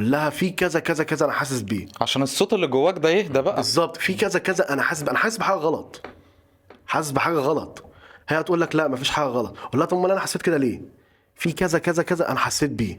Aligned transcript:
قول 0.00 0.10
لها 0.10 0.30
في 0.30 0.50
كذا 0.50 0.80
كذا 0.80 1.04
كذا 1.04 1.24
أنا 1.24 1.32
حاسس 1.32 1.60
بيه. 1.60 1.86
عشان 2.00 2.22
الصوت 2.22 2.52
اللي 2.52 2.66
جواك 2.66 2.98
ده 2.98 3.10
يهدى 3.10 3.40
بقى. 3.40 3.56
بالظبط. 3.56 3.96
في 3.96 4.14
كذا 4.14 4.38
كذا 4.38 4.72
أنا 4.72 4.82
حاسس 4.82 5.02
أنا 5.08 5.18
حاسس 5.18 5.36
بحاجة 5.36 5.56
غلط. 5.56 6.06
حاسس 6.86 7.10
بحاجة 7.10 7.34
غلط. 7.34 7.84
هي 8.28 8.40
هتقول 8.40 8.60
لك 8.60 8.76
لا 8.76 8.88
مفيش 8.88 9.10
حاجة 9.10 9.26
غلط. 9.26 9.56
قول 9.58 9.78
لها 9.78 9.86
طب 9.86 9.96
أمال 9.96 10.10
أنا 10.10 10.20
حسيت 10.20 10.42
كده 10.42 10.56
ليه؟ 10.56 10.80
في 11.34 11.52
كذا 11.52 11.78
كذا 11.78 12.02
كذا 12.02 12.30
أنا 12.30 12.38
حسيت 12.38 12.70
بيه. 12.70 12.98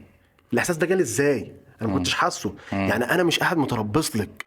الإحساس 0.52 0.76
ده 0.76 0.86
جالي 0.86 1.02
إزاي؟ 1.02 1.52
أنا 1.82 1.88
ما 1.88 1.94
كنتش 1.94 2.14
حاسه. 2.14 2.54
يعني 2.72 3.04
أنا 3.04 3.22
مش 3.22 3.38
قاعد 3.38 3.56
متربص 3.56 4.16
لك. 4.16 4.44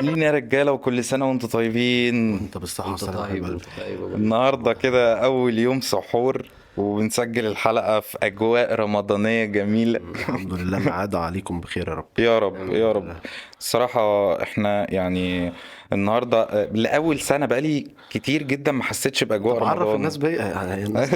لينا 0.00 0.26
يا 0.26 0.30
رجالة 0.30 0.72
وكل 0.72 1.04
سنة 1.04 1.28
وأنتم 1.28 1.48
طيبين. 1.48 2.38
انت 2.38 2.58
بالصحة 2.58 2.90
والسلامة 2.90 3.60
النهارده 4.00 4.72
كده 4.72 5.24
أول 5.24 5.58
يوم 5.58 5.80
سحور. 5.80 6.46
وبنسجل 6.76 7.46
الحلقة 7.46 8.00
في 8.00 8.18
أجواء 8.22 8.74
رمضانية 8.74 9.44
جميلة. 9.44 10.00
الحمد 10.14 10.52
لله 10.54 10.78
معاد 10.78 11.14
عليكم 11.14 11.60
بخير 11.60 11.88
يا 11.88 11.94
رب. 11.94 12.06
يا 12.18 12.38
رب 12.38 12.72
يا 12.72 12.92
رب. 12.92 13.16
الصراحة 13.60 14.42
إحنا 14.42 14.94
يعني 14.94 15.52
النهاردة 15.92 16.42
آه، 16.42 16.68
لأول 16.72 17.20
سنة 17.20 17.46
بقالي 17.46 17.86
كتير 18.10 18.42
جدا 18.42 18.72
ما 18.72 18.82
حسيتش 18.82 19.24
بأجواء 19.24 19.58
طب 19.58 19.64
عرف 19.64 19.78
رمضان. 19.80 19.96
الناس 19.96 20.16
بيا 20.16 20.30
يعني 20.42 20.82
الناس 20.84 21.10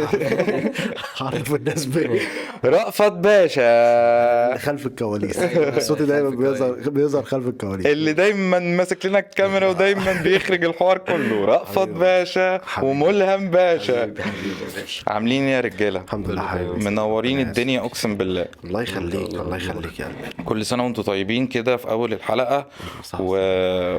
عرف 1.20 1.54
الناس 1.54 1.84
بيا. 1.86 2.20
رأفت 2.64 3.12
باشا. 3.12 4.56
خلف 4.58 4.86
الكواليس. 4.86 5.40
صوتي 5.88 6.04
دايما 6.06 6.30
بيظهر 6.30 6.72
بيظهر 6.72 7.22
خلف 7.22 7.48
الكواليس. 7.48 7.86
اللي 7.86 8.12
دايما 8.12 8.58
ماسك 8.58 9.06
لنا 9.06 9.18
الكاميرا 9.18 9.68
ودايما 9.68 10.12
بيخرج 10.22 10.64
الحوار 10.64 10.98
كله. 10.98 11.44
رأفت. 11.54 11.88
باشا. 11.88 12.60
وملهم 12.82 13.50
باشا. 13.50 14.00
حبيبي 14.02 14.22
حبيبي 14.22 14.48
يا 14.48 14.80
باشا. 14.80 15.02
عاملين 15.06 15.42
إيه 15.42 15.50
يا 15.54 15.60
رجالة. 15.60 16.00
الحمد 16.00 16.30
لله 16.30 16.42
حبيبي. 16.42 16.84
منورين 16.84 17.40
الدنيا 17.40 17.80
أقسم 17.80 18.16
بالله. 18.16 18.46
الله 18.64 18.82
يخليك 18.82 19.34
الله 19.34 19.56
يخليك 19.56 20.00
يا 20.00 20.08
كل 20.44 20.66
سنة 20.66 20.84
وأنتم 20.84 21.02
طيبين 21.02 21.46
كده 21.46 21.76
في 21.76 21.90
أول 21.90 22.12
الحلقة. 22.12 22.66
صح. 23.02 23.18
و... 23.20 23.26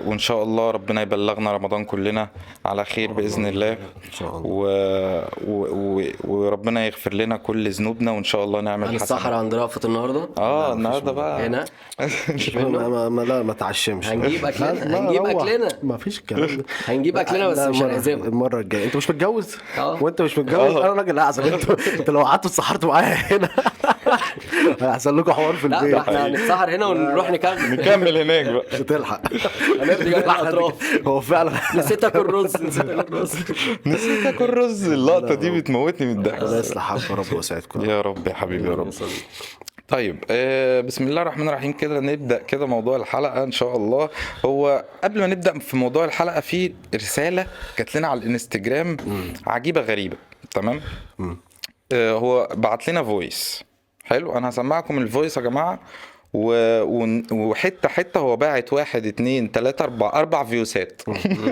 وإن 0.10 0.20
شاء 0.20 0.44
الله 0.44 0.65
ربنا 0.72 1.02
يبلغنا 1.02 1.54
رمضان 1.54 1.86
كلنا 1.86 2.28
على 2.66 2.86
خير 2.86 3.14
بإذن 3.14 3.46
الله. 3.46 3.72
إن 3.72 4.12
شاء 4.12 4.30
الله. 4.38 4.42
و... 4.50 4.66
و... 5.48 5.68
و... 5.72 6.04
وربنا 6.24 6.86
يغفر 6.86 7.14
لنا 7.14 7.38
كل 7.38 7.70
ذنوبنا 7.72 8.12
وإن 8.12 8.24
شاء 8.24 8.44
الله 8.44 8.62
نعمل 8.62 9.00
حسنات 9.02 9.26
عند 9.26 9.56
رأفت 9.56 9.86
النهارده؟ 9.86 10.30
آه 10.38 10.74
النهارده 10.74 11.12
بقى. 11.12 11.46
هنا؟ 11.46 11.66
ما, 12.56 12.88
ما, 12.90 13.10
ما 13.10 13.22
لا 13.22 13.44
ما 13.44 13.54
تعشمش. 13.54 14.08
هنجيب 14.08 14.46
لا، 14.46 15.00
هنجيب 15.00 15.26
روح. 15.26 15.44
أكلنا. 15.44 15.68
ما 15.84 15.98
فيش 15.98 16.20
الكلام 16.20 16.58
ده. 16.58 16.66
هنجيب 16.88 17.18
أكلنا 17.18 17.48
بس 17.48 17.60
مش 17.60 17.82
هنعزمك 17.82 18.26
المرة 18.26 18.60
الجاية. 18.60 18.86
انت 18.86 18.96
مش 18.96 19.10
متجوز؟ 19.10 19.58
آه. 19.78 20.04
وانت 20.04 20.22
مش 20.22 20.38
متجوز. 20.38 20.76
أنا 20.76 20.94
راجل 20.94 21.20
اعزم 21.20 21.44
انت 22.00 22.10
لو 22.10 22.22
قعدتوا 22.24 22.50
اتسحرتوا 22.50 22.90
معايا 22.90 23.16
هنا. 23.16 23.50
هيحصل 24.82 25.18
لكم 25.20 25.32
حوار 25.32 25.54
في 25.56 25.68
لا 25.68 25.80
البيت. 25.80 25.96
ده 25.96 26.02
إحنا 26.02 26.28
هنتسحر 26.28 26.76
هنا 26.76 26.86
ونروح 26.86 27.32
نكمل. 27.32 27.72
نكمل 27.72 28.18
هناك 28.18 28.46
بقى. 28.46 28.66
مش 28.74 28.82
هتلحق. 28.82 29.22
هو 31.08 31.22
فعلا. 31.22 31.52
نسيت 31.76 32.04
آكل 32.04 32.26
رز 32.26 32.56
نسيت 32.64 32.90
آكل 32.90 33.14
رز 33.14 33.36
نسيت 33.86 34.26
آكل 34.26 34.50
رز 34.50 34.90
اللقطة 34.92 35.34
دي 35.36 35.52
بتموتني 35.52 36.08
من 36.08 36.20
الله 36.20 36.34
الضحك 36.38 36.60
يصلح 36.66 36.84
حالكم 36.84 37.14
يا 37.14 37.20
رب 37.20 37.34
ويسعدكم. 37.34 37.86
يا 37.90 38.02
رب 38.02 38.28
يا 38.28 38.34
حبيبي 38.34 38.70
يا 38.70 38.76
رب. 38.76 38.90
طيب 39.88 40.24
آه 40.32 40.82
بسم 40.82 41.08
الله 41.08 41.22
الرحمن 41.22 41.50
الرحيم. 41.50 41.74
كده 41.74 42.00
نبدأ 42.00 42.38
كده 42.38 42.66
موضوع 42.66 42.96
الحلقة 42.96 43.44
إن 43.44 43.52
شاء 43.52 43.76
الله. 43.78 44.10
هو 44.46 44.86
قبل 45.04 45.20
ما 45.20 45.28
نبدأ 45.28 45.60
في 45.60 45.78
موضوع 45.78 46.06
الحلقة 46.06 46.40
في 46.40 46.74
رسالة 46.96 47.48
جات 47.78 47.96
لنا 47.96 48.08
على 48.08 48.20
الإنستجرام 48.20 48.98
عجيبة 49.48 49.82
غريبة 49.82 50.18
تمام؟ 50.52 50.82
آه 51.92 52.12
هو 52.12 52.50
بعت 52.54 52.90
لنا 52.90 53.04
voice. 53.04 53.64
حلو 54.06 54.38
أنا 54.38 54.50
هسمعكم 54.50 54.98
ال 54.98 55.04
voice 55.04 55.38
يا 55.38 55.42
جماعة. 55.42 55.80
و... 56.34 56.54
وحته 57.32 57.90
حتة 57.90 58.20
هو 58.20 58.36
باعت 58.36 58.74
واحد 58.74 59.06
اتنين 59.06 59.52
تلاتة 59.52 59.84
أربع 59.84 60.10
أربع 60.14 60.44
فويسات 60.44 61.02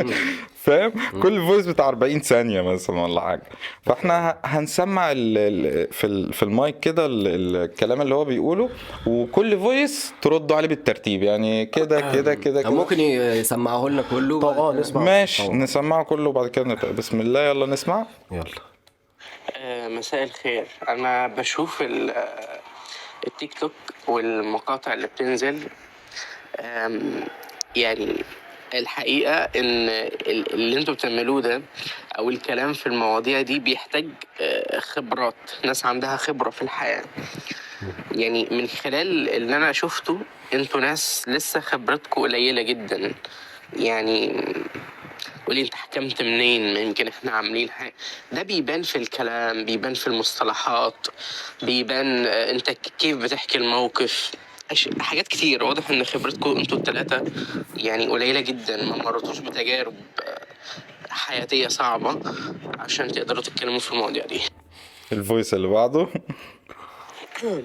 فاهم؟ 0.64 0.91
كل 1.22 1.47
voice 1.47 1.66
بتاع 1.68 1.88
40 1.90 2.19
ثانية 2.19 2.62
مثلا 2.62 3.00
ولا 3.02 3.22
حاجة. 3.22 3.41
فإحنا 3.81 4.38
هنسمع 4.46 5.12
ال... 5.12 5.38
ال... 5.38 5.94
في 5.94 6.08
ال... 6.08 6.34
في 6.34 6.44
المايك 6.44 6.80
كده 6.80 7.06
ال... 7.06 7.28
ال- 7.28 7.56
الكلام 7.56 8.02
اللي 8.02 8.16
هو 8.16 8.25
بيقوله 8.25 8.70
وكل 9.08 9.59
voice 9.59 10.14
تردوا 10.22 10.56
عليه 10.58 10.68
بالترتيب. 10.68 11.24
يعني 11.24 11.66
كده 11.66 12.12
كده 12.12 12.34
كده 12.35 12.62
طب 12.62 12.70
كده. 12.70 12.75
ممكن 12.80 13.00
يسمعه 13.00 13.88
لنا 13.88 14.03
كله؟ 14.12 14.40
طب 14.40 14.47
آه 14.58 14.74
نسمع 14.74 15.03
ماشي. 15.03 15.47
نسمعه 15.47 16.03
كله 16.03 16.30
وبعد 16.30 16.47
كده 16.47 16.78
بسم 16.97 17.22
الله 17.22 17.40
يلا 17.40 17.66
نسمع. 17.66 18.06
يلا. 18.31 18.41
آه، 18.41 18.72
مساء 19.68 20.24
الخير. 20.24 20.66
أنا 20.90 21.28
بشوف 21.28 21.81
آه، 21.81 22.59
التيك 23.28 23.53
توك 23.53 23.72
والمقاطع 24.07 24.94
اللي 24.94 25.07
بتنزل 25.07 25.68
يعني 27.75 28.23
الحقيقة 28.73 29.34
إن 29.35 29.90
ال- 29.90 30.53
اللي 30.53 30.79
أنتوا 30.79 30.94
بتعملوه 30.94 31.41
ده 31.41 31.62
أو 32.18 32.29
الكلام 32.29 32.73
في 32.73 32.88
المواضيع 32.88 33.41
دي 33.41 33.59
بيحتاج 33.59 34.07
آه، 34.41 34.79
خبرات. 34.79 35.35
ناس 35.66 35.85
عندها 35.85 36.18
خبرة 36.18 36.50
في 36.50 36.62
الحياة. 36.62 37.03
يعني 38.12 38.47
من 38.52 38.68
خلال 38.68 39.29
اللي 39.29 39.56
أنا 39.56 39.72
شفته 39.72 40.19
أنتوا 40.53 40.81
ناس 40.81 41.23
لسه 41.28 41.59
خبرتكم 41.59 42.22
قليلة 42.22 42.62
جدا. 42.62 43.13
يعني 43.73 44.44
قولي 45.48 45.62
انت 45.62 45.74
حكمت 45.76 46.22
منين؟ 46.22 46.78
يمكن 46.78 47.08
إحنا 47.08 47.31
عاملين 47.31 47.70
حاجة. 47.70 47.94
ده 48.31 48.42
بيبان 48.44 48.84
في 48.84 48.96
الكلام 48.96 49.66
بيبان 49.66 49.94
في 49.94 50.08
المصطلحات 50.08 51.08
بيبان 51.64 52.26
آه، 52.26 52.52
انت 52.52 52.70
كيف 53.00 53.18
بتحكي 53.18 53.58
الموقف. 53.58 54.32
حاجات 55.00 55.28
كتير. 55.28 55.64
واضح 55.64 55.90
ان 55.90 56.03
خبرتكم 56.03 56.58
أنتوا 56.58 56.78
التلاتة 56.78 57.22
يعني 57.76 58.08
قليلة 58.08 58.40
جدا. 58.40 58.84
ما 58.86 58.98
مرتوش 58.98 59.40
بتجارب 59.40 59.96
آه، 60.24 60.42
حياتية 61.09 61.68
صعبة 61.68 62.34
عشان 62.80 63.12
تقدروا 63.12 63.42
تتكلموا 63.42 63.80
في 63.80 63.92
المواضيع 63.92 64.26
دي. 64.26 64.42
ال 65.12 65.19
voice 65.19 65.53
اللي 65.53 65.68
بعده. 65.68 66.08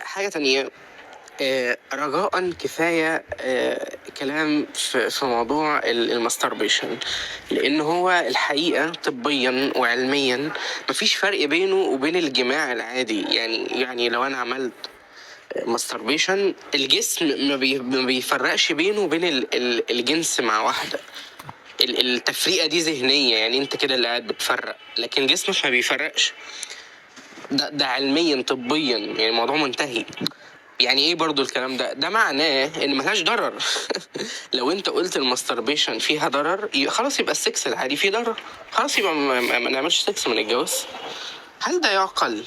حاجة 0.00 0.28
تانية. 0.28 0.60
آه، 0.60 0.70
رجاء 1.94 2.50
كفاية 2.50 3.24
آه، 3.40 3.96
كلام 4.20 4.66
في 4.74 5.24
موضوع 5.26 5.78
ال- 5.78 6.12
ال 6.12 6.18
masturbation 6.18 6.96
لأن 7.50 7.80
هو 7.80 8.10
الحقيقة 8.28 8.90
طبيا 8.92 9.72
وعلميا 9.76 10.50
مفيش 10.90 11.14
فرق 11.14 11.44
بينه 11.44 11.76
وبين 11.76 12.16
الجماع 12.16 12.72
العادي. 12.72 13.22
يعني 13.22 13.64
يعني 13.80 14.08
لو 14.08 14.24
أنا 14.24 14.36
عملت 14.36 14.72
masturbation 15.66 16.54
الجسم 16.74 17.48
ما 17.48 17.56
بي- 17.56 17.78
ما 17.78 18.02
بيفرقش 18.06 18.72
بينه 18.72 19.00
وبين 19.00 19.24
ال- 19.24 19.54
ال- 19.54 19.90
الجنس 19.90 20.40
مع 20.40 20.60
واحدة. 20.62 21.00
ال- 21.80 22.14
التفريقة 22.14 22.66
دي 22.66 22.80
ذهنية 22.80 23.36
يعني 23.36 23.58
أنت 23.58 23.76
كده 23.76 23.94
اللي 23.94 24.08
قاعد 24.08 24.26
بتفرق 24.26 24.76
لكن 24.98 25.26
جسمك 25.26 25.56
ما 25.64 25.70
بيفرقش. 25.70 26.32
ده, 27.50 27.68
ده 27.68 27.86
علميا 27.86 28.42
طبيا 28.42 28.98
يعني 28.98 29.28
الموضوع 29.28 29.56
منتهي. 29.56 30.04
يعني 30.82 31.02
إيه 31.02 31.14
برضو 31.14 31.42
الكلام 31.42 31.76
ده؟ 31.76 31.92
ده 31.92 32.08
معناه 32.08 32.70
ان 32.84 32.96
ملهاش 32.98 33.22
ضرر. 33.22 33.54
لو 34.52 34.70
انت 34.70 34.88
قلت 34.88 35.16
ال 35.16 35.22
masturbation 35.22 35.98
فيها 35.98 36.28
ضرر 36.28 36.68
خلاص 36.88 37.20
يبقى 37.20 37.32
السكس 37.32 37.66
العادي 37.66 37.96
فيه 37.96 38.10
ضرر. 38.10 38.36
خلاص 38.70 38.98
يبقى 38.98 39.14
ما, 39.14 39.40
ما, 39.40 39.58
ما 39.58 39.70
نعملش 39.70 40.00
سكس 40.00 40.26
من 40.26 40.38
الجواز. 40.38 40.84
هل 41.62 41.80
ده 41.80 41.90
يعقل؟ 41.92 42.44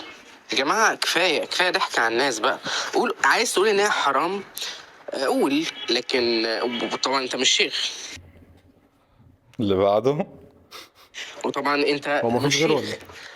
يا 0.52 0.58
جماعة 0.58 0.96
كفاية 0.96 1.46
كفاية 1.46 1.70
ضحك 1.70 2.00
على 2.00 2.14
الناس 2.14 2.40
بقى. 2.40 2.60
قول 2.94 3.16
عايز 3.24 3.54
تقول 3.54 3.68
إن 3.68 3.80
هي 3.80 3.90
حرام؟ 3.90 4.44
آه، 5.10 5.26
قول. 5.26 5.66
لكن 5.90 6.46
آه، 6.46 6.96
طبعا 7.04 7.24
أنت 7.24 7.36
مش 7.36 7.50
شيخ. 7.50 7.92
اللي 9.60 9.76
بعده؟ 9.76 10.28
وطبعا 11.46 11.84
أنت 11.84 12.08
هو 12.24 12.30
مفيش 12.30 12.58
غيره 12.58 12.84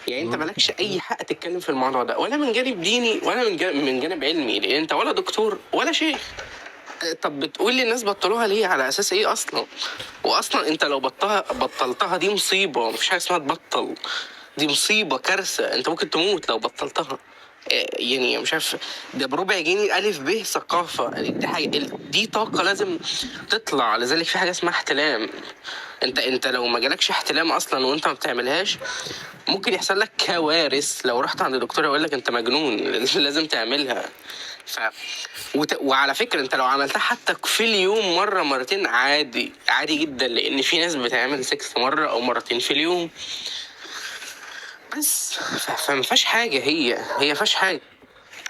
يعني 0.09 0.23
انت 0.23 0.35
مالكش 0.35 0.71
اي 0.79 0.99
حق 0.99 1.23
تتكلم 1.23 1.59
في 1.59 1.69
الموضوع 1.69 2.03
ده 2.03 2.19
ولا 2.19 2.37
من 2.37 2.51
جانب 2.51 2.81
ديني 2.81 3.19
ولا 3.23 3.49
من 3.49 3.57
جانب, 3.57 3.75
من 3.83 3.99
جانب 3.99 4.23
علمي 4.23 4.59
لأن 4.59 4.75
انت 4.75 4.93
ولا 4.93 5.11
دكتور 5.11 5.59
ولا 5.73 5.91
شيخ. 5.91 6.21
أه، 7.03 7.13
طب 7.13 7.39
بتقول 7.39 7.77
للناس 7.77 8.03
بطلوها 8.03 8.47
ليه؟ 8.47 8.67
على 8.67 8.87
أساس 8.87 9.13
إيه 9.13 9.31
أصلا؟ 9.31 9.65
واصلا 10.23 10.67
أنت 10.67 10.85
لو 10.85 10.99
بطلها 10.99 11.41
بطلتها 11.53 12.17
دي 12.17 12.29
مصيبة 12.29 12.89
مفيش 12.89 13.09
حاجة 13.09 13.17
اسمها 13.17 13.39
تبطل. 13.39 13.95
دي 14.57 14.67
مصيبة 14.67 15.17
كارثة 15.17 15.73
أنت 15.75 15.89
ممكن 15.89 16.09
تموت 16.09 16.49
لو 16.49 16.57
بطلتها. 16.59 17.17
يعني 17.93 18.37
مش 18.37 18.53
عارف 18.53 18.75
ده 19.13 19.25
بربع 19.25 19.59
جنيه 19.59 19.97
ألف 19.97 20.19
ب 20.19 20.43
ثقافة. 20.43 21.09
دي 21.21 21.47
حاجة 21.47 21.67
دي 22.09 22.25
طاقة 22.25 22.63
لازم 22.63 22.97
تطلع. 23.49 23.95
لذلك 23.97 24.25
في 24.25 24.37
حاجة 24.37 24.49
اسمها 24.51 24.71
احتلام. 24.73 25.29
انت 26.03 26.19
انت 26.19 26.47
لو 26.47 26.67
ما 26.67 26.79
جالكش 26.79 27.09
احتلام 27.09 27.51
أصلا 27.51 27.85
وأنت 27.85 28.07
ما 28.07 28.13
بتعملهاش 28.13 28.77
ممكن 29.47 29.73
يحصل 29.73 29.99
لك 29.99 30.11
كوارث. 30.25 31.01
لو 31.05 31.19
رحت 31.19 31.41
عند 31.41 31.55
دكتور 31.55 31.85
يقول 31.85 32.03
لك 32.03 32.13
أنت 32.13 32.29
مجنون 32.31 32.77
لازم 33.15 33.45
تعملها. 33.45 34.05
ف 34.65 34.79
وت... 35.55 35.77
وعلى 35.81 36.15
فكرة 36.15 36.39
أنت 36.41 36.55
لو 36.55 36.65
عملتها 36.65 36.99
حتى 36.99 37.35
في 37.43 37.63
اليوم 37.63 38.15
مرة 38.15 38.43
مرتين 38.43 38.85
عادي 38.87 39.51
عادي 39.69 39.97
جدا. 39.97 40.27
لأن 40.27 40.61
في 40.61 40.79
ناس 40.79 40.95
بتعمل 40.95 41.45
سكس 41.45 41.77
مرة 41.77 42.09
أو 42.09 42.19
مرتين 42.21 42.59
في 42.59 42.71
اليوم. 42.71 43.09
بس. 44.97 45.33
فما 45.77 46.01
فيهاش 46.01 46.23
حاجة 46.23 46.63
هي 46.63 46.97
هي 47.19 47.35
فيهاش 47.35 47.53
حاجة. 47.55 47.81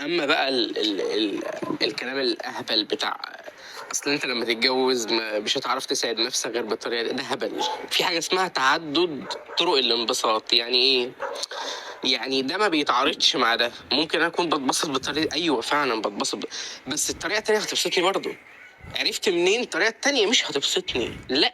أما 0.02 0.26
بقى 0.26 0.50
ال 0.50 0.78
ال 0.78 1.02
ال 1.02 1.44
الكلام 1.82 2.20
الأهبل 2.20 2.86
بتاع 2.86 3.22
أصل 3.92 4.12
أنت 4.12 4.26
لما 4.26 4.46
تتجوز 4.46 5.08
مش 5.12 5.58
هتعرف 5.58 5.86
تساعد 5.86 6.20
نفسك 6.20 6.50
غير 6.52 6.64
بالطريقة 6.64 7.04
دي. 7.04 7.14
ده 7.14 7.24
هبل. 7.24 7.62
في 7.90 8.04
حاجة 8.04 8.18
اسمها 8.18 8.48
تعدد 8.48 9.26
طرق 9.58 9.74
الانبساط. 9.78 10.54
يعني 10.54 10.78
إيه؟ 10.78 11.12
يعني 12.04 12.42
ده 12.42 12.58
ما 12.58 12.68
بيتعارضش 12.68 13.36
مع 13.36 13.56
ده. 13.56 13.72
ممكن 13.92 14.22
أكون 14.22 14.50
بتبسط 14.50 14.90
بالطريقة 14.90 15.34
أيوه 15.36 15.62
فعلا 15.62 16.02
بتبسط. 16.02 16.36
ب... 16.36 16.46
بس 16.88 17.10
الطريقة 17.10 17.38
التانية 17.40 17.60
هتبسطني 17.60 18.04
برضه. 18.04 18.36
عرفت 18.96 19.30
منين 19.30 19.62
الطريقة 19.62 19.90
التانيه 19.90 20.28
مش 20.28 20.46
هتبسطني؟ 20.52 21.12
لأ. 21.30 21.54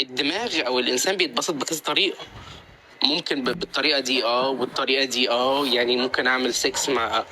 الدماغ 0.00 0.66
أو 0.66 0.78
الإنسان 0.78 1.16
بيتبسط 1.16 1.54
بكذا 1.54 1.80
طريقة. 1.80 2.18
ممكن 3.02 3.44
بالطريقة 3.44 4.00
دي 4.00 4.24
آه 4.24 4.48
والطريقة 4.48 5.04
دي 5.04 5.30
آه 5.30 5.66
يعني 5.66 5.96
ممكن 5.96 6.26
أعمل 6.26 6.54
سكس 6.54 6.88
مع 6.88 7.24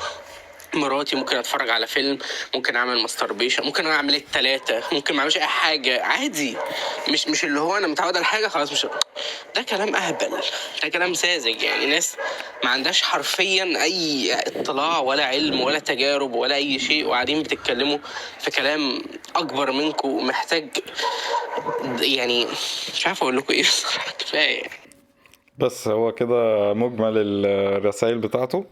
مراتي 0.75 1.17
ممكن 1.17 1.37
أتفرج 1.37 1.71
على 1.71 1.87
فيلم 1.87 2.19
ممكن 2.55 2.77
أعمل 2.77 3.03
masturbation 3.03 3.65
ممكن 3.65 3.87
أعمل 3.87 4.15
التلاتة 4.15 4.83
ممكن 4.93 5.15
ما 5.15 5.21
أعملش 5.21 5.37
أي 5.37 5.47
حاجة 5.47 6.03
عادي 6.03 6.57
مش 7.09 7.29
مش 7.29 7.45
اللي 7.45 7.61
هو 7.61 7.77
أنا 7.77 7.87
متعود 7.87 8.17
على 8.17 8.25
حاجة 8.25 8.49
خلاص 8.49 8.73
مش 8.73 8.87
ده 9.57 9.63
كلام 9.63 9.97
أهبل 9.97 10.41
ده 10.83 10.89
كلام 10.89 11.15
ساذج 11.15 11.63
يعني 11.63 11.87
ناس 11.87 12.17
ما 12.65 12.71
عندهاش 12.71 13.03
حرفيا 13.03 13.83
أي 13.83 14.35
اطلاع 14.35 14.99
ولا 14.99 15.25
علم 15.25 15.61
ولا 15.61 15.79
تجارب 15.79 16.35
ولا 16.35 16.55
أي 16.55 16.79
شيء 16.79 17.07
وقاعدين 17.07 17.43
بتتكلموا 17.43 17.99
في 18.41 18.51
كلام 18.51 19.03
أكبر 19.37 19.73
منكم 19.73 20.27
محتاج 20.27 20.69
يعني 22.01 22.47
مش 22.95 23.07
عارف 23.07 23.23
أقول 23.23 23.37
لكم 23.37 23.53
إيه 23.55 23.63
بصراحة 23.63 24.11
كفاية 24.19 24.57
يعني. 24.61 24.84
بس 25.59 25.89
هو 25.89 26.13
كده 26.13 26.75
مجمل 26.75 27.13
الرسائل 27.47 28.19
بتاعته. 28.19 28.65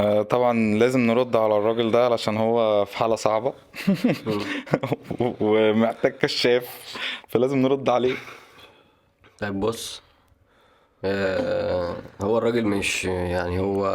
آه، 0.00 0.22
طبعا 0.22 0.78
لازم 0.78 1.00
نرد 1.00 1.36
على 1.36 1.56
الراجل 1.56 1.90
ده 1.90 2.04
علشان 2.04 2.36
هو 2.36 2.84
في 2.84 2.96
حالة 2.96 3.16
صعبة. 3.16 3.52
ومحتاج 5.40 6.12
كشاف 6.12 6.98
فلازم 7.28 7.58
نرد 7.58 7.88
عليه. 7.88 8.14
طيب 9.38 9.60
بص 9.60 10.02
آه 11.04 11.96
هو 12.22 12.38
الراجل 12.38 12.64
مش 12.66 13.04
يعني 13.04 13.60
هو 13.60 13.86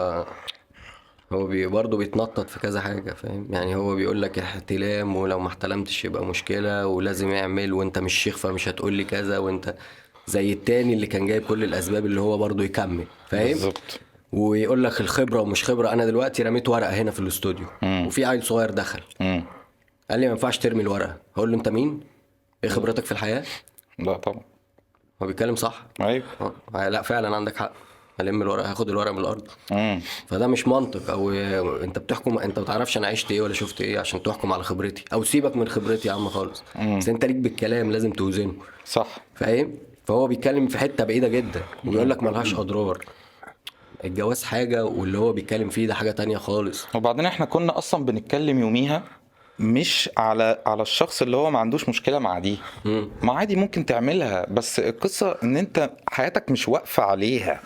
هو 1.32 1.48
بي 1.48 1.68
برضه 1.68 1.98
بيتنطط 1.98 2.50
في 2.50 2.60
كذا 2.60 2.82
حاجة 2.82 3.14
فاهم؟ 3.14 3.48
يعني 3.50 3.76
هو 3.76 3.96
بيقول 3.96 4.22
لك 4.22 4.40
احتلام 4.40 5.16
ولو 5.16 5.40
ما 5.40 5.48
احتلمتش 5.48 6.06
يبقى 6.06 6.26
مشكلة 6.26 6.88
ولازم 6.88 7.30
يعمل 7.32 7.74
وانت 7.74 8.00
مش 8.00 8.14
شيخ 8.14 8.38
فمش 8.38 8.68
هتقول 8.68 8.94
لي 8.94 9.04
كذا 9.04 9.38
وانت 9.38 9.76
زي 10.28 10.54
التاني 10.54 10.94
اللي 10.94 11.08
كان 11.08 11.28
جايب 11.28 11.44
كل 11.44 11.64
الأسباب 11.64 12.06
اللي 12.06 12.22
هو 12.22 12.38
برضه 12.38 12.64
يكمل 12.64 13.06
فاهم؟ 13.30 13.48
بالظبط. 13.48 14.00
ويقول 14.32 14.84
لك 14.84 15.02
الخبرة 15.02 15.42
ومش 15.42 15.64
خبرة 15.64 15.90
أنا 15.90 16.06
دلوقتي 16.06 16.44
رميت 16.44 16.70
ورقة 16.70 16.90
هنا 16.94 17.12
في 17.12 17.20
الاستوديو 17.20 17.66
وفي 17.84 18.26
عيل 18.26 18.44
صغير 18.44 18.72
دخل. 18.72 19.02
مم. 19.20 19.44
قال 20.12 20.20
لي 20.20 20.26
ما 20.26 20.32
ينفعش 20.32 20.58
ترمي 20.58 20.82
الورقة. 20.82 21.18
هقول 21.38 21.52
له 21.52 21.58
أنت 21.58 21.70
مين؟ 21.70 22.00
إيه 22.64 22.70
خبرتك 22.70 23.06
في 23.06 23.12
الحياة؟ 23.12 23.44
لا 24.00 24.18
طبعا. 24.18 24.42
هو 25.22 25.28
بيتكلم 25.28 25.56
صح؟ 25.56 25.86
أيوه. 26.02 26.26
آه. 26.76 26.90
لا 26.90 27.02
فعلا 27.02 27.36
عندك 27.36 27.56
حق. 27.56 27.72
هلم 28.20 28.42
الورق 28.42 28.66
هاخد 28.66 28.90
الورق 28.90 29.12
من 29.12 29.20
الأرض. 29.20 29.48
مم. 29.72 30.02
فده 30.28 30.48
مش 30.48 30.68
منطق. 30.68 31.10
أو 31.10 31.32
أنت 31.84 32.00
بتحكم 32.00 32.38
أنت 32.38 32.60
ما 32.60 32.66
تعرفش 32.66 32.98
أنا 32.98 33.08
عشت 33.08 33.32
إيه 33.32 33.42
ولا 33.42 33.54
شفت 33.54 33.82
إيه 33.82 34.00
عشان 34.00 34.24
تحكم 34.24 34.54
على 34.54 34.64
خبرتي. 34.64 35.06
أو 35.14 35.24
سيبك 35.24 35.56
من 35.56 35.68
خبرتي 35.68 36.08
يا 36.08 36.14
عم 36.14 36.30
خالص. 36.30 36.64
بس 36.98 37.10
أنت 37.10 37.26
ليك 37.26 37.36
بالكلام 37.36 37.92
لازم 37.92 38.12
توزنه. 38.12 38.54
صح. 38.86 39.08
فاهم؟ 39.36 39.74
فهو 40.06 40.28
بيتكلم 40.28 40.68
في 40.68 40.78
حتة 40.78 41.04
بعيدة 41.04 41.28
جدا 41.28 41.62
وبيقول 41.86 42.10
لك 42.10 42.24
ملهاش 42.24 42.54
أضرار. 42.54 43.06
الجواز 44.04 44.44
حاجة 44.44 44.86
واللي 44.86 45.18
هو 45.18 45.34
بيتكلم 45.34 45.70
فيه 45.70 45.88
ده 45.88 45.94
حاجة 45.94 46.12
تانية 46.12 46.38
خالص. 46.38 46.88
وبعدين 46.96 47.26
إحنا 47.26 47.46
كنا 47.46 47.78
أصلا 47.78 48.06
بنتكلم 48.06 48.60
يوميها 48.60 49.04
مش 49.60 50.10
على 50.18 50.62
على 50.66 50.82
الشخص 50.82 51.22
اللي 51.22 51.38
هو 51.38 51.52
ما 51.52 51.60
عندوش 51.60 51.90
مشكلة 51.90 52.20
مع 52.20 52.40
دي. 52.40 52.58
ما 53.22 53.34
عادي 53.34 53.56
ممكن 53.56 53.86
تعملها 53.86 54.46
بس 54.52 54.80
القصة 54.80 55.38
إن 55.44 55.58
أنت 55.58 55.90
حياتك 56.08 56.52
مش 56.52 56.68
واقفة 56.70 57.04
عليها. 57.04 57.62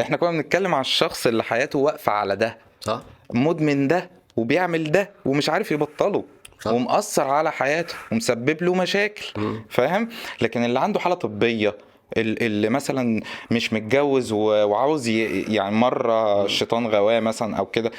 إحنا 0.00 0.16
كنا 0.16 0.30
بنتكلم 0.30 0.74
على 0.74 0.80
الشخص 0.80 1.26
اللي 1.26 1.42
حياته 1.42 1.78
واقفة 1.78 2.12
على 2.12 2.36
ده. 2.36 2.58
صح. 2.80 3.02
مدمن 3.34 3.88
ده 3.88 4.10
وبيعمل 4.36 4.92
ده 4.92 5.10
ومش 5.24 5.50
عارف 5.50 5.72
يبطله. 5.72 6.24
صح. 6.60 6.72
ومأثر 6.72 7.22
على 7.28 7.52
حياته 7.52 7.94
ومسبب 8.12 8.62
له 8.62 8.74
مشاكل 8.74 9.24
فاهم؟ 9.68 10.08
لكن 10.42 10.64
اللي 10.64 10.80
عنده 10.80 11.00
حالة 11.00 11.14
طبية 11.14 11.74
ال- 12.16 12.42
اللي 12.42 12.68
مثلا 12.68 13.22
مش 13.50 13.72
متجوز 13.72 14.32
وعاوز 14.32 15.08
يعني 15.08 15.74
مرة 15.76 16.44
الشيطان 16.44 16.86
غواه 16.86 17.20
مثلا 17.20 17.56
أو 17.56 17.66
كده 17.66 17.90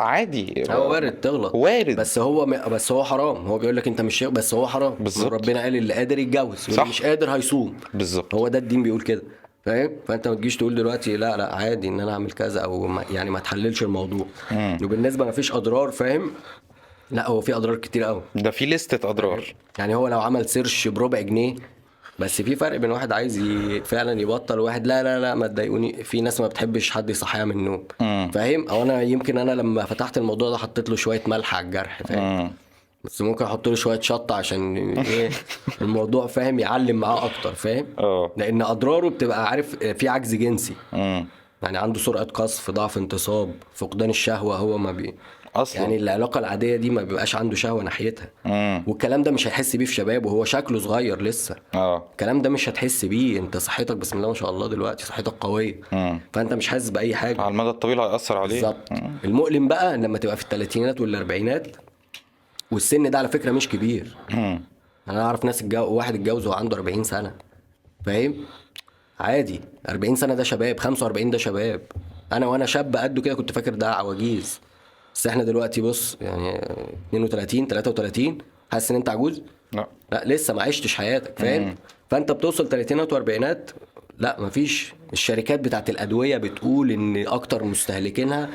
عادي. 0.00 0.64
هو 0.70 0.90
وارد 0.90 1.12
تغلط. 1.20 1.54
وارد. 1.54 1.96
بس 1.96 2.18
هو 2.18 2.46
م... 2.46 2.50
بس 2.70 2.92
هو 2.92 3.04
حرام. 3.04 3.36
هو 3.46 3.58
بيقول 3.58 3.76
لك 3.76 3.86
أنت 3.88 4.00
مش 4.00 4.24
بس 4.24 4.54
هو 4.54 4.66
حرام. 4.66 4.94
بالظبط. 5.00 5.32
ربنا 5.32 5.62
قال 5.62 5.76
اللي 5.76 5.94
قادر 5.94 6.18
يتجوز 6.18 6.62
واللي 6.62 6.76
صح. 6.76 6.88
مش 6.88 7.02
قادر 7.02 7.30
هيصوم. 7.30 7.76
بالظبط. 7.94 8.34
هو 8.34 8.48
ده 8.48 8.58
الدين 8.58 8.82
بيقول 8.82 9.00
كده 9.00 9.22
فاهم؟ 9.64 9.90
فأنت 10.08 10.28
ما 10.28 10.34
تجيش 10.34 10.56
تقول 10.56 10.74
دلوقتي 10.74 11.16
لا 11.16 11.36
لا 11.36 11.54
عادي 11.56 11.88
إن 11.88 12.00
أنا 12.00 12.12
أعمل 12.12 12.32
كذا 12.32 12.60
أو 12.60 12.86
ما 12.86 13.04
يعني 13.10 13.30
ما 13.30 13.38
تحللش 13.38 13.82
الموضوع. 13.82 14.26
وبالنسبة 14.82 15.24
ما 15.24 15.30
فيش 15.30 15.52
أضرار 15.52 15.90
فاهم؟ 15.90 16.30
لا 17.10 17.28
هو 17.28 17.40
في 17.40 17.56
أضرار 17.56 17.76
كتير 17.76 18.02
قوي 18.02 18.22
ده 18.34 18.50
في 18.50 18.66
لستة 18.66 19.10
أضرار. 19.10 19.54
يعني 19.78 19.94
هو 19.94 20.08
لو 20.08 20.20
عمل 20.20 20.48
سيرش 20.48 20.88
بربع 20.88 21.20
جنيه 21.20 21.54
بس 22.18 22.42
في 22.42 22.56
فرق 22.56 22.76
بين 22.76 22.90
واحد 22.90 23.12
عايز 23.12 23.38
ي... 23.38 23.80
فعلا 23.84 24.20
يبطل 24.20 24.58
وواحد 24.58 24.86
لا 24.86 25.02
لا 25.02 25.20
لا 25.20 25.34
ما 25.34 25.46
تضايقوني. 25.46 26.04
في 26.04 26.20
ناس 26.20 26.40
ما 26.40 26.46
بتحبش 26.46 26.90
حد 26.90 27.10
يصحيها 27.10 27.44
من 27.44 27.50
النوم. 27.58 27.84
فاهم؟ 28.30 28.68
أو 28.68 28.82
أنا 28.82 29.02
يمكن 29.02 29.38
أنا 29.38 29.52
لما 29.52 29.84
فتحت 29.84 30.18
الموضوع 30.18 30.50
ده 30.50 30.56
حطيت 30.56 30.90
له 30.90 30.96
شوية 30.96 31.22
ملح 31.26 31.54
على 31.54 31.66
الجرح 31.66 32.02
فاهم. 32.02 32.52
بس 33.04 33.20
ممكن 33.20 33.44
أحط 33.44 33.68
له 33.68 33.74
شوية 33.74 34.00
شطة 34.00 34.34
عشان 34.34 34.76
إيه؟ 34.98 35.30
الموضوع 35.80 36.26
فاهم؟ 36.26 36.58
يعلم 36.58 36.96
معاه 36.96 37.24
أكتر 37.24 37.54
فاهم؟ 37.54 37.86
آه. 37.98 38.32
لأن 38.36 38.62
أضراره 38.62 39.08
بتبقى 39.08 39.48
عارف 39.48 39.76
في 39.76 40.08
عجز 40.08 40.34
جنسي. 40.34 40.74
يعني 41.62 41.78
عنده 41.78 41.98
سرعة 41.98 42.24
قذف 42.24 42.70
ضعف 42.70 42.98
انتصاب 42.98 43.54
فقدان 43.74 44.10
الشهوة 44.10 44.56
هو 44.56 44.78
ما 44.78 44.92
بي 44.92 45.14
أصلا. 45.62 45.82
يعني 45.82 45.96
العلاقة 45.96 46.38
العادية 46.38 46.76
دي 46.76 46.90
ما 46.90 47.02
بيبقاش 47.02 47.36
عنده 47.36 47.56
شهوة 47.56 47.82
ناحيتها. 47.82 48.28
مم. 48.44 48.84
والكلام 48.86 49.22
ده 49.22 49.30
مش 49.30 49.46
هيحس 49.46 49.76
بيه 49.76 49.84
في 49.86 49.94
شبابه 49.94 50.28
وهو 50.28 50.44
شكله 50.44 50.78
صغير 50.78 51.22
لسه. 51.22 51.56
آه. 51.74 52.04
الكلام 52.12 52.42
ده 52.42 52.50
مش 52.50 52.68
هتحس 52.68 53.04
بيه 53.04 53.38
انت 53.38 53.56
صحتك 53.56 53.96
بسم 53.96 54.16
الله 54.16 54.28
ما 54.28 54.34
شاء 54.34 54.50
الله 54.50 54.68
دلوقتي 54.68 55.04
صحتك 55.06 55.32
قوية. 55.40 55.80
مم. 55.92 56.20
فانت 56.32 56.52
مش 56.54 56.68
حاسس 56.68 56.90
بأي 56.90 57.14
حاجة. 57.14 57.40
على 57.40 57.52
المدى 57.52 57.70
الطويل 57.70 58.00
هيأثر 58.00 58.38
عليه. 58.38 58.54
بالظبط. 58.60 58.88
المؤلم 59.24 59.68
بقى 59.68 59.96
لما 59.96 60.18
تبقى 60.18 60.36
في 60.36 60.42
الثلاثينات 60.42 61.00
والأربعينات 61.00 61.76
والسن 62.70 63.10
ده 63.10 63.18
على 63.18 63.28
فكرة 63.28 63.50
مش 63.52 63.68
كبير. 63.68 64.16
مم. 64.30 64.60
أنا 65.08 65.22
أعرف 65.22 65.44
ناس 65.44 65.62
الجو... 65.62 65.84
واحد 65.92 66.14
اتجوز 66.14 66.46
وهو 66.46 66.56
عنده 66.56 66.76
40 66.76 67.04
سنة. 67.04 67.34
فاهم؟ 68.06 68.34
عادي. 69.20 69.60
40 69.88 70.16
سنة 70.16 70.34
ده 70.34 70.42
شباب 70.42 70.80
45 70.80 71.30
ده 71.30 71.38
شباب. 71.38 71.80
أنا 72.32 72.46
وأنا 72.46 72.66
شاب 72.66 72.96
قده 72.96 73.22
كده 73.22 73.34
كنت 73.34 73.52
فاكر 73.52 73.74
ده 73.74 73.92
عواجيز. 73.94 74.60
بس 75.16 75.26
إحنا 75.26 75.44
دلوقتي 75.44 75.80
بص 75.80 76.16
يعني 76.20 76.56
32 77.08 77.66
33 77.66 78.38
حاسس 78.72 78.90
إن 78.90 78.96
أنت 78.96 79.08
عجوز؟ 79.08 79.42
لا. 79.72 79.88
لا 80.12 80.22
لسه 80.26 80.54
ما 80.54 80.62
عشتش 80.62 80.94
حياتك 80.94 81.38
فاهم؟ 81.38 81.74
فأنت 82.10 82.32
بتوصل 82.32 82.68
تلاتينات 82.68 83.12
وأربعينات 83.12 83.70
لا 84.18 84.40
مفيش 84.40 84.94
الشركات 85.12 85.60
بتاعت 85.60 85.90
الأدوية 85.90 86.36
بتقول 86.36 86.90
إن 86.90 87.26
أكتر 87.26 87.64
مستهلكينها 87.64 88.50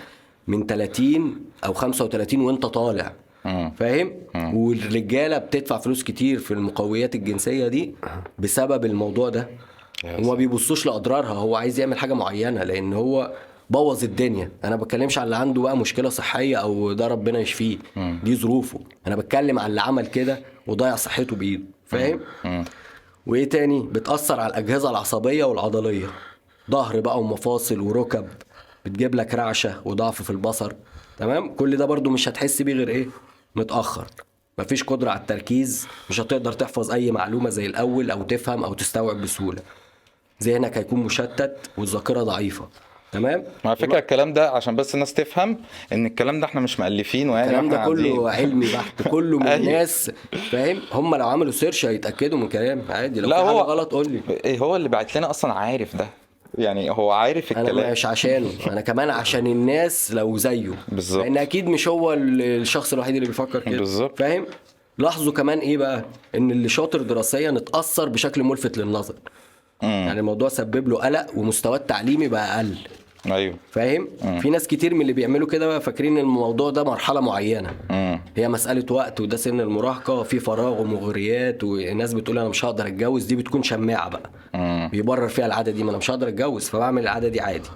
من 0.48 0.65
30 0.65 1.36
أو 1.65 1.74
35 1.74 2.41
وأنت 2.41 2.65
طالع. 2.65 3.13
فاهم؟ 3.77 4.13
والرجالة 4.36 5.38
بتدفع 5.38 5.77
فلوس 5.77 6.03
كتير 6.03 6.39
في 6.39 6.51
المقويات 6.53 7.15
الجنسية 7.15 7.68
دي 7.68 7.96
بسبب 8.39 8.86
الموضوع 8.86 9.30
ده. 9.30 9.48
وما 10.06 10.34
بيبصوش 10.34 10.86
لأضرارها 10.86 11.34
هو 11.34 11.56
عايز 11.56 11.80
يعمل 11.80 11.98
حاجة 11.98 12.13
معينة 12.13 12.63
لأن 12.63 12.94
هو 12.94 13.34
بوظ 13.72 14.04
الدنيا. 14.04 14.51
أنا 14.63 14.75
ما 14.75 14.84
بتكلمش 14.84 15.18
على 15.18 15.25
اللي 15.25 15.36
عنده 15.36 15.62
بقى 15.62 15.78
مشكلة 15.78 16.10
صحية 16.10 16.56
أو 16.56 16.94
ده 16.94 17.08
ربنا 17.08 17.40
يشفيه. 17.40 17.78
دي 18.24 18.36
ظروفه. 18.36 18.80
أنا 19.08 19.16
بتكلم 19.16 19.60
على 19.60 19.70
اللي 19.70 19.82
عمل 19.82 20.08
كده 20.08 20.40
وضيع 20.68 20.96
صحته 20.96 21.36
بإيده. 21.36 21.63
فاهم. 21.86 22.20
وإيه 23.28 23.50
تاني؟ 23.50 23.82
بتأثر 23.82 24.40
على 24.40 24.50
الأجهزة 24.50 24.90
العصبية 24.90 25.44
والعضلية. 25.44 26.08
ظهر 26.72 27.00
بقى 27.00 27.20
ومفاصل 27.20 27.80
وركب. 27.80 28.28
بتجيب 28.86 29.16
لك 29.16 29.34
رعشة 29.36 29.82
وضعف 29.86 30.22
في 30.22 30.30
البصر. 30.30 30.74
تمام؟ 31.18 31.56
كل 31.56 31.78
ده 31.78 31.86
برضو 31.86 32.10
مش 32.10 32.30
هتحس 32.30 32.62
بيه 32.62 32.74
غير 32.74 32.90
إيه؟ 32.90 33.08
متأخر. 33.56 34.08
مفيش 34.58 34.84
قدرة 34.84 35.10
على 35.10 35.20
التركيز. 35.20 35.88
مش 36.10 36.20
هتقدر 36.22 36.54
تحفظ 36.54 36.92
أي 36.92 37.12
معلومة 37.12 37.50
زي 37.50 37.66
الأول 37.66 38.12
أو 38.12 38.24
تفهم 38.24 38.63
أو 38.63 38.74
تستوعب 38.74 39.22
بسهولة. 39.22 39.62
ذهنك 40.44 40.78
هيكون 40.78 41.00
مشتت 41.00 41.58
والذاكرة 41.78 42.24
ضعيفة. 42.24 42.68
تمام؟ 43.12 43.44
على 43.65 43.75
فكرة 43.75 44.00
الكلام 44.00 44.34
ده 44.34 44.50
عشان 44.51 44.75
بس 44.75 44.94
الناس 44.96 45.13
تفهم 45.13 45.58
إن 45.94 46.06
الكلام 46.06 46.39
ده 46.39 46.46
إحنا 46.46 46.62
مش 46.62 46.80
مألفينه 46.80 47.34
يعني 47.36 47.46
الكلام 47.48 47.70
ده 47.70 47.86
كله. 47.86 48.32
علمي 48.32 48.65
بحت 48.74 49.08
كله 49.08 49.39
من 49.39 49.48
أيوة. 49.48 49.65
ناس 49.72 50.12
فاهم؟ 50.51 50.82
هم 50.91 51.15
لو 51.15 51.27
عملوا 51.27 51.51
سيرش 51.51 51.86
هيتأكدوا 51.86 52.38
من 52.38 52.50
كلامي 52.50 52.82
عادي. 52.89 53.20
لو 53.22 53.30
لا 53.30 53.44
في 53.44 53.50
هو 53.50 53.60
غلط 53.62 53.91
قول 53.94 54.12
لي. 54.12 54.22
إيه 54.46 54.60
هو 54.60 54.75
اللي 54.75 54.89
بعت 54.89 55.18
لنا 55.18 55.30
أصلا 55.30 55.53
عارف 55.53 55.96
ده. 55.96 56.06
يعني 56.58 56.89
هو 56.91 57.12
عارف 57.12 57.51
أنا 57.51 57.62
الكلام. 57.62 57.91
مش 57.91 58.06
عشانه 58.06 58.50
أنا 58.68 58.82
كمان 58.82 59.10
عشان 59.10 59.48
الناس 59.48 60.12
لو 60.13 60.38
زيه. 60.38 60.72
بالظبط. 60.88 61.24
لأن 61.24 61.38
أكيد 61.38 61.68
مش 61.68 61.88
هو 61.88 62.13
ال- 62.13 62.41
الشخص 62.41 62.94
الوحيد 62.94 63.15
اللي 63.15 63.27
بيفكر 63.27 63.60
كده. 63.60 63.77
بالظبط. 63.77 64.20
فاهم؟ 64.20 64.46
لاحظوا 64.98 65.34
كمان 65.34 65.60
إيه 65.60 65.77
بقى؟ 65.77 66.06
إن 66.36 66.51
اللي 66.51 66.70
شاطر 66.70 67.01
دراسيا 67.01 67.50
اتأثر 67.58 68.10
بشكل 68.10 68.44
ملفت 68.44 68.77
للنظر. 68.77 69.15
يعني 69.82 70.20
الموضوع 70.20 70.50
سبب 70.50 70.88
له 70.89 70.98
قلق 70.98 71.25
ومستواه 71.38 71.75
التعليمي 71.77 72.27
بقى 72.27 72.56
أقل. 72.58 72.75
أيوه. 73.25 73.56
فاهم؟ 73.72 74.08
في 74.42 74.50
ناس 74.50 74.68
كتير 74.68 74.94
من 74.96 75.01
اللي 75.01 75.13
بيعملوا 75.13 75.48
كده 75.48 75.68
بقى 75.68 75.82
فاكرين 75.82 76.18
الموضوع 76.18 76.70
ده 76.70 76.84
مرحلة 76.84 77.22
معينة. 77.22 77.72
امم 77.92 78.22
هي 78.38 78.48
مسألة 78.48 78.86
وقت 78.94 79.22
وده 79.22 79.38
سن 79.38 79.60
المراهقة 79.62 80.24
في 80.24 80.40
فراغ 80.40 80.82
ومغريات 80.82 81.63
والناس 81.63 82.13
بتقول 82.13 82.40
أنا 82.40 82.50
مش 82.50 82.66
هقدر 82.66 82.88
أتجوز 82.88 83.25
دي 83.25 83.36
بتكون 83.36 83.63
شماعة 83.63 84.10
بقى. 84.10 84.30
امم 84.56 84.90
بيبرر 84.92 85.28
فيها 85.28 85.46
العادة 85.46 85.72
دي 85.72 85.84
ما 85.84 85.90
أنا 85.90 85.98
مش 85.98 86.12
هقدر 86.12 86.28
أتجوز 86.28 86.70
فبعمل 86.70 87.01
العادة 87.01 87.28
دي 87.28 87.42
عادي. 87.42 87.70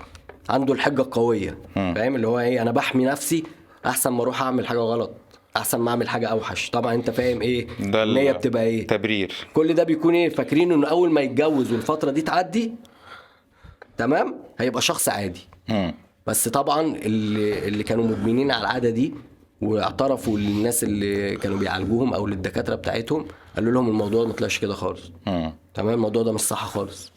عنده 0.49 0.73
الحجة 0.73 1.01
القوية. 1.01 1.57
فاهم؟ 1.75 2.15
اللي 2.15 2.27
هو 2.27 2.39
إيه 2.39 2.61
أنا 2.61 2.71
بحمي 2.71 3.05
نفسي 3.05 3.43
أحسن 3.85 4.09
ما 4.11 4.23
أروح 4.23 4.41
أعمل 4.41 4.67
حاجة 4.67 4.79
غلط 4.79 5.11
أحسن 5.57 5.79
ما 5.79 5.89
أعمل 5.91 6.09
حاجة 6.09 6.27
أوحش. 6.27 6.69
طبعا 6.69 6.93
أنت 6.93 7.09
فاهم 7.09 7.41
إيه؟ 7.41 7.67
النية 7.79 8.31
بتبقى 8.31 8.63
إيه؟ 8.63 8.87
تبرير. 8.87 9.33
كل 9.53 9.73
ده 9.73 9.83
بيكون 9.83 10.15
إيه؟ 10.15 10.29
فاكرين 10.29 10.71
إنه 10.71 10.87
أول 10.87 11.11
ما 11.11 11.21
يتجوز 11.21 11.71
والفترة 11.71 12.11
دي 12.11 12.21
تعدي 12.21 12.71
تمام؟ 13.97 14.35
هيبقى 14.59 14.81
شخص 14.81 15.09
عادي. 15.09 15.41
امم 15.69 15.93
بس 16.27 16.47
طبعا 16.47 16.81
اللي, 16.81 17.67
اللي 17.67 17.83
كانوا 17.83 18.03
مدمنين 18.07 18.51
على 18.51 18.61
العادة 18.61 18.89
دي 18.89 19.13
واعترفوا 19.61 20.37
للناس 20.39 20.83
اللي 20.83 21.35
كانوا 21.35 21.57
بيعالجوهم 21.57 22.13
أو 22.13 22.27
للدكاترة 22.27 22.75
بتاعتهم 22.75 23.25
قالوا 23.55 23.71
لهم 23.73 23.87
الموضوع 23.89 24.25
ما 24.27 24.33
طلعش 24.33 24.59
كده 24.59 24.73
خالص. 24.73 25.11
تمام؟ 25.73 25.93
الموضوع 25.93 26.23
ده 26.23 26.31
مش 26.31 26.41
صح 26.41 26.65
خالص. 26.65 27.11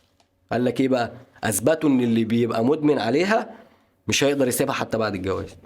قال 0.52 0.64
لك 0.64 0.80
إيه 0.80 0.88
بقى؟ 0.88 1.12
أثبتوا 1.44 1.90
إن 1.90 2.00
اللي 2.00 2.24
بيبقى 2.24 2.64
مدمن 2.64 2.98
عليها 2.98 3.50
مش 4.08 4.24
هيقدر 4.24 4.48
يسيبها 4.48 4.74
حتى 4.74 4.98
بعد 4.98 5.14
الجواز. 5.14 5.56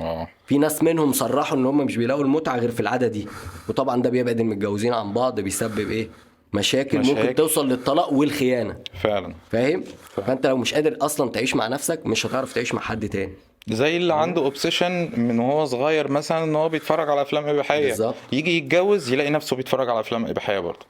آه. 0.00 0.28
في 0.46 0.58
ناس 0.58 0.82
منهم 0.82 1.12
صرحوا 1.12 1.58
إن 1.58 1.66
هم 1.66 1.76
مش 1.86 1.96
بيلاقوا 1.96 2.24
المتعة 2.24 2.56
غير 2.56 2.70
في 2.70 2.80
العادة 2.80 3.06
دي. 3.06 3.26
وطبعا 3.68 4.02
ده 4.02 4.10
بيبعد 4.10 4.40
المتجوزين 4.40 4.92
عن 4.92 5.12
بعض 5.12 5.40
بيسبب 5.40 5.90
إيه؟ 5.90 6.08
مشاكل, 6.52 6.98
مشاكل. 6.98 7.20
ممكن 7.20 7.34
توصل 7.34 7.68
للطلاق 7.68 8.12
والخيانة. 8.12 8.76
فعلا. 9.02 9.34
فاهم؟ 9.50 9.84
فانت 10.26 10.46
لو 10.46 10.56
مش 10.56 10.74
قادر 10.74 10.96
أصلا 11.00 11.30
تعيش 11.30 11.56
مع 11.56 11.68
نفسك 11.68 12.06
مش 12.06 12.26
هتعرف 12.26 12.52
تعيش 12.52 12.74
مع 12.74 12.80
حد 12.80 13.08
تاني. 13.08 13.32
زي 13.68 13.96
اللي 13.96 14.14
عنده 14.14 14.42
اوبسيشن 14.42 15.10
من 15.16 15.38
وهو 15.40 15.64
صغير 15.64 16.10
مثلا 16.10 16.44
إن 16.44 16.56
هو 16.56 16.68
بيتفرج 16.68 17.10
على 17.10 17.22
أفلام 17.22 17.46
إباحية. 17.46 17.88
بالظبط. 17.88 18.14
يجي 18.32 18.56
يتجوز 18.56 19.12
يلاقي 19.12 19.30
نفسه 19.30 19.56
بيتفرج 19.56 19.88
على 19.88 20.00
أفلام 20.00 20.26
إباحية 20.26 20.58
برضه. 20.58 20.86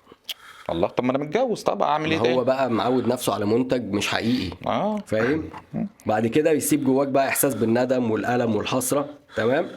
الله 0.71 0.89
طب 0.89 1.05
ما 1.05 1.11
أنا 1.11 1.19
متجوز 1.19 1.63
طب 1.63 1.83
أعمل 1.83 2.11
إيه 2.11 2.19
هو 2.19 2.45
بقى 2.45 2.71
معود 2.71 3.07
نفسه 3.07 3.35
على 3.35 3.47
منتج 3.47 3.93
مش 3.93 4.09
حقيقي. 4.09 4.57
آه. 4.67 4.99
فاهم؟ 5.07 5.51
بعد 6.07 6.27
كده 6.27 6.53
بيسيب 6.53 6.85
جواك 6.85 7.09
بقى 7.09 7.29
إحساس 7.29 7.55
بالندم 7.55 8.11
والألم 8.11 8.57
والحسرة. 8.57 9.09
تمام؟ 9.37 9.71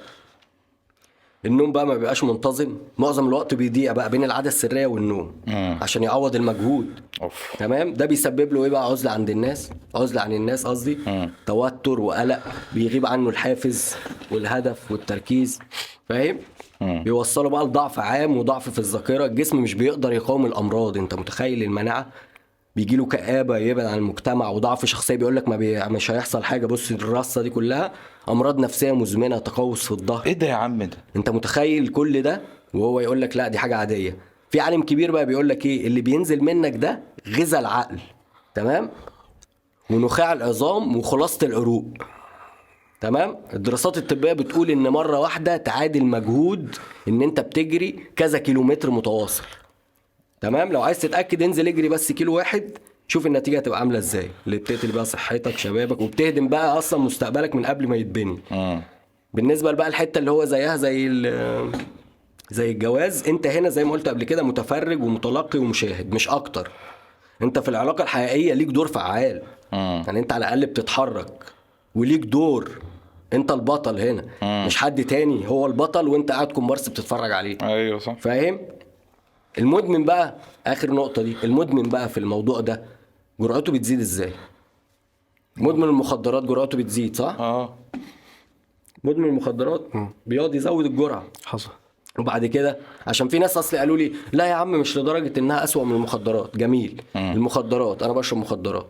النوم 1.46 1.72
بقى 1.72 1.88
ما 1.88 1.94
بيبقاش 1.94 2.24
منتظم. 2.24 2.78
معظم 2.98 3.28
الوقت 3.28 3.54
بيضيع 3.54 3.92
بقى 3.94 4.10
بين 4.10 4.24
العادة 4.24 4.48
السرية 4.48 4.86
والنوم 4.88 5.32
مم. 5.48 5.78
عشان 5.82 6.04
يعوض 6.04 6.36
المجهود. 6.36 6.86
أوف. 7.22 7.56
تمام؟ 7.60 7.94
ده 7.94 8.06
بيسبب 8.06 8.54
له 8.54 8.64
إيه 8.64 8.70
بقى؟ 8.70 8.86
عزلة 8.86 9.12
عند 9.12 9.30
الناس. 9.30 9.70
عزلة 9.96 10.22
عن 10.22 10.32
الناس 10.34 10.68
قصدي. 10.68 10.98
توتر 11.46 12.00
وقلق. 12.00 12.40
بيغيب 12.74 13.06
عنه 13.06 13.30
الحافز 13.30 13.96
والهدف 14.32 14.92
والتركيز. 14.92 15.60
فاهم. 16.10 16.38
بيوصله 16.82 17.50
بقى 17.50 17.64
لضعف 17.66 18.00
عام 18.00 18.38
وضعف 18.38 18.70
في 18.70 18.80
الذاكرة. 18.80 19.26
الجسم 19.26 19.58
مش 19.58 19.74
بيقدر 19.74 20.14
يقاوم 20.14 20.46
الأمراض. 20.46 20.98
أنت 20.98 21.14
متخيل 21.14 21.64
المناعة؟ 21.64 22.08
بيجي 22.76 22.96
له 22.96 23.06
كآبة 23.06 23.58
يبعد 23.58 23.86
عن 23.86 23.98
المجتمع 23.98 24.50
وضعف 24.50 24.86
شخصية 24.86 25.16
بيقول 25.16 25.36
لك 25.36 25.48
ما 25.50 25.56
بي... 25.56 25.80
مش 25.86 26.12
هيحصل 26.12 26.44
حاجة. 26.44 26.66
بص 26.66 26.92
الرصة 26.92 27.42
دي 27.42 27.50
كلها 27.50 27.92
أمراض 28.30 28.60
نفسية 28.60 28.92
مزمنة 28.92 29.38
تقوس 29.38 29.86
في 29.86 29.92
الظهر 29.92 30.26
إيه 30.26 30.34
ده 30.34 30.48
يا 30.48 30.54
عم 30.54 30.84
ده؟ 30.84 30.98
أنت 31.16 31.30
متخيل 31.30 31.88
كل 31.88 32.22
ده؟ 32.22 32.42
وهو 32.74 33.00
يقول 33.00 33.22
لك 33.22 33.38
لا 33.38 33.48
دي 33.48 33.58
حاجة 33.58 33.76
عادية. 33.76 34.18
في 34.52 34.60
عالم 34.60 34.82
كبير 34.84 35.12
بقى 35.12 35.26
بيقول 35.26 35.50
لك 35.50 35.66
إيه؟ 35.66 35.88
اللي 35.88 36.02
بينزل 36.02 36.44
منك 36.44 36.76
ده 36.76 37.00
غذاء 37.30 37.62
العقل. 37.62 38.00
تمام؟ 38.56 38.90
ونخاع 39.90 40.34
العظام 40.34 40.98
وخلاصة 40.98 41.48
العروق. 41.48 41.86
تمام؟ 43.02 43.38
الدراسات 43.54 43.98
الطبية 43.98 44.34
بتقول 44.34 44.72
إن 44.72 44.88
مرة 44.88 45.20
واحدة 45.20 45.58
تعادل 45.58 46.04
مجهود 46.06 46.76
إن 47.08 47.22
أنت 47.22 47.40
بتجري 47.40 48.00
كذا 48.16 48.38
كيلومتر 48.38 48.92
متواصل. 48.92 49.44
تمام؟ 50.44 50.72
لو 50.72 50.82
عايز 50.82 51.00
تتأكد 51.00 51.42
انزل 51.42 51.68
اجري 51.68 51.90
بس 51.90 52.12
كيلو 52.12 52.36
واحد 52.36 52.72
شوف 53.08 53.26
النتيجة 53.26 53.58
هتبقى 53.58 53.80
عاملة 53.80 53.98
إزاي. 53.98 54.30
اللي 54.46 54.58
بتقتل 54.58 54.92
بقى 54.92 55.06
صحتك 55.06 55.58
شبابك 55.58 56.02
وبتهدم 56.02 56.48
بقى 56.48 56.78
أصلا 56.78 57.00
مستقبلك 57.00 57.56
من 57.56 57.66
قبل 57.66 57.88
ما 57.88 57.96
يتبني. 57.96 58.40
مم. 58.52 58.82
بالنسبة 59.34 59.72
بقى 59.72 59.88
الحتة 59.88 60.20
اللي 60.20 60.32
هو 60.32 60.46
زيها 60.46 60.76
زي 60.76 61.10
زي 62.52 62.72
الجواز 62.72 63.28
انت 63.28 63.48
هنا 63.48 63.70
زي 63.70 63.84
ما 63.84 63.92
قلت 63.92 64.10
قبل 64.10 64.24
كده 64.24 64.44
متفرج 64.44 65.04
ومتلقي 65.04 65.60
ومشاهد 65.60 66.14
مش 66.14 66.30
أكتر. 66.30 66.72
انت 67.42 67.60
في 67.60 67.70
العلاقة 67.70 68.04
الحقيقية 68.04 68.54
ليك 68.54 68.68
دور 68.68 68.88
فعال. 68.88 69.42
مم. 69.74 70.04
يعني 70.08 70.20
انت 70.20 70.34
على 70.34 70.46
الأقل 70.46 70.66
بتتحرك 70.66 71.44
وليك 71.96 72.22
دور. 72.22 72.72
انت 73.34 73.52
البطل 73.52 74.00
هنا. 74.00 74.26
مش 74.66 74.78
حد 74.78 75.04
تاني 75.04 75.48
هو 75.48 75.66
البطل 75.66 76.08
وانت 76.08 76.32
قاعد 76.32 76.52
كومبارس 76.52 76.90
بتتفرج 76.90 77.32
عليه. 77.32 77.58
أيوه 77.62 78.00
صح. 78.00 78.16
فاهم؟ 78.20 78.60
المدمن 79.58 80.04
بقى 80.06 80.36
آخر 80.68 80.92
نقطة 80.92 81.22
دي 81.22 81.36
المدمن 81.44 81.90
بقى 81.90 82.10
في 82.10 82.18
الموضوع 82.20 82.60
ده 82.60 82.84
جرأته 83.40 83.72
بتزيد 83.72 84.00
إزاي؟ 84.00 84.32
مدمن 85.58 85.84
المخدرات 85.84 86.44
جرأته 86.44 86.78
بتزيد 86.78 87.16
صح؟ 87.16 87.36
آه. 87.40 87.76
مدمن 89.04 89.26
المخدرات 89.30 89.82
بيقعد 90.26 90.56
يزود 90.56 90.86
الجرعة. 90.86 91.24
حصل. 91.46 91.70
وبعد 92.20 92.46
كده 92.46 92.78
عشان 93.08 93.28
في 93.28 93.40
ناس 93.40 93.58
اصلي 93.58 93.80
قالوا 93.80 93.98
لي 93.98 94.14
لا 94.34 94.46
يا 94.46 94.54
عم 94.54 94.72
مش 94.72 94.98
لدرجة 94.98 95.40
إنها 95.40 95.64
أسوأ 95.64 95.84
من 95.84 95.96
المخدرات. 95.96 96.58
جميل. 96.58 97.02
المخدرات 97.16 98.04
أنا 98.04 98.14
بشرب 98.14 98.40
مخدرات. 98.40 98.88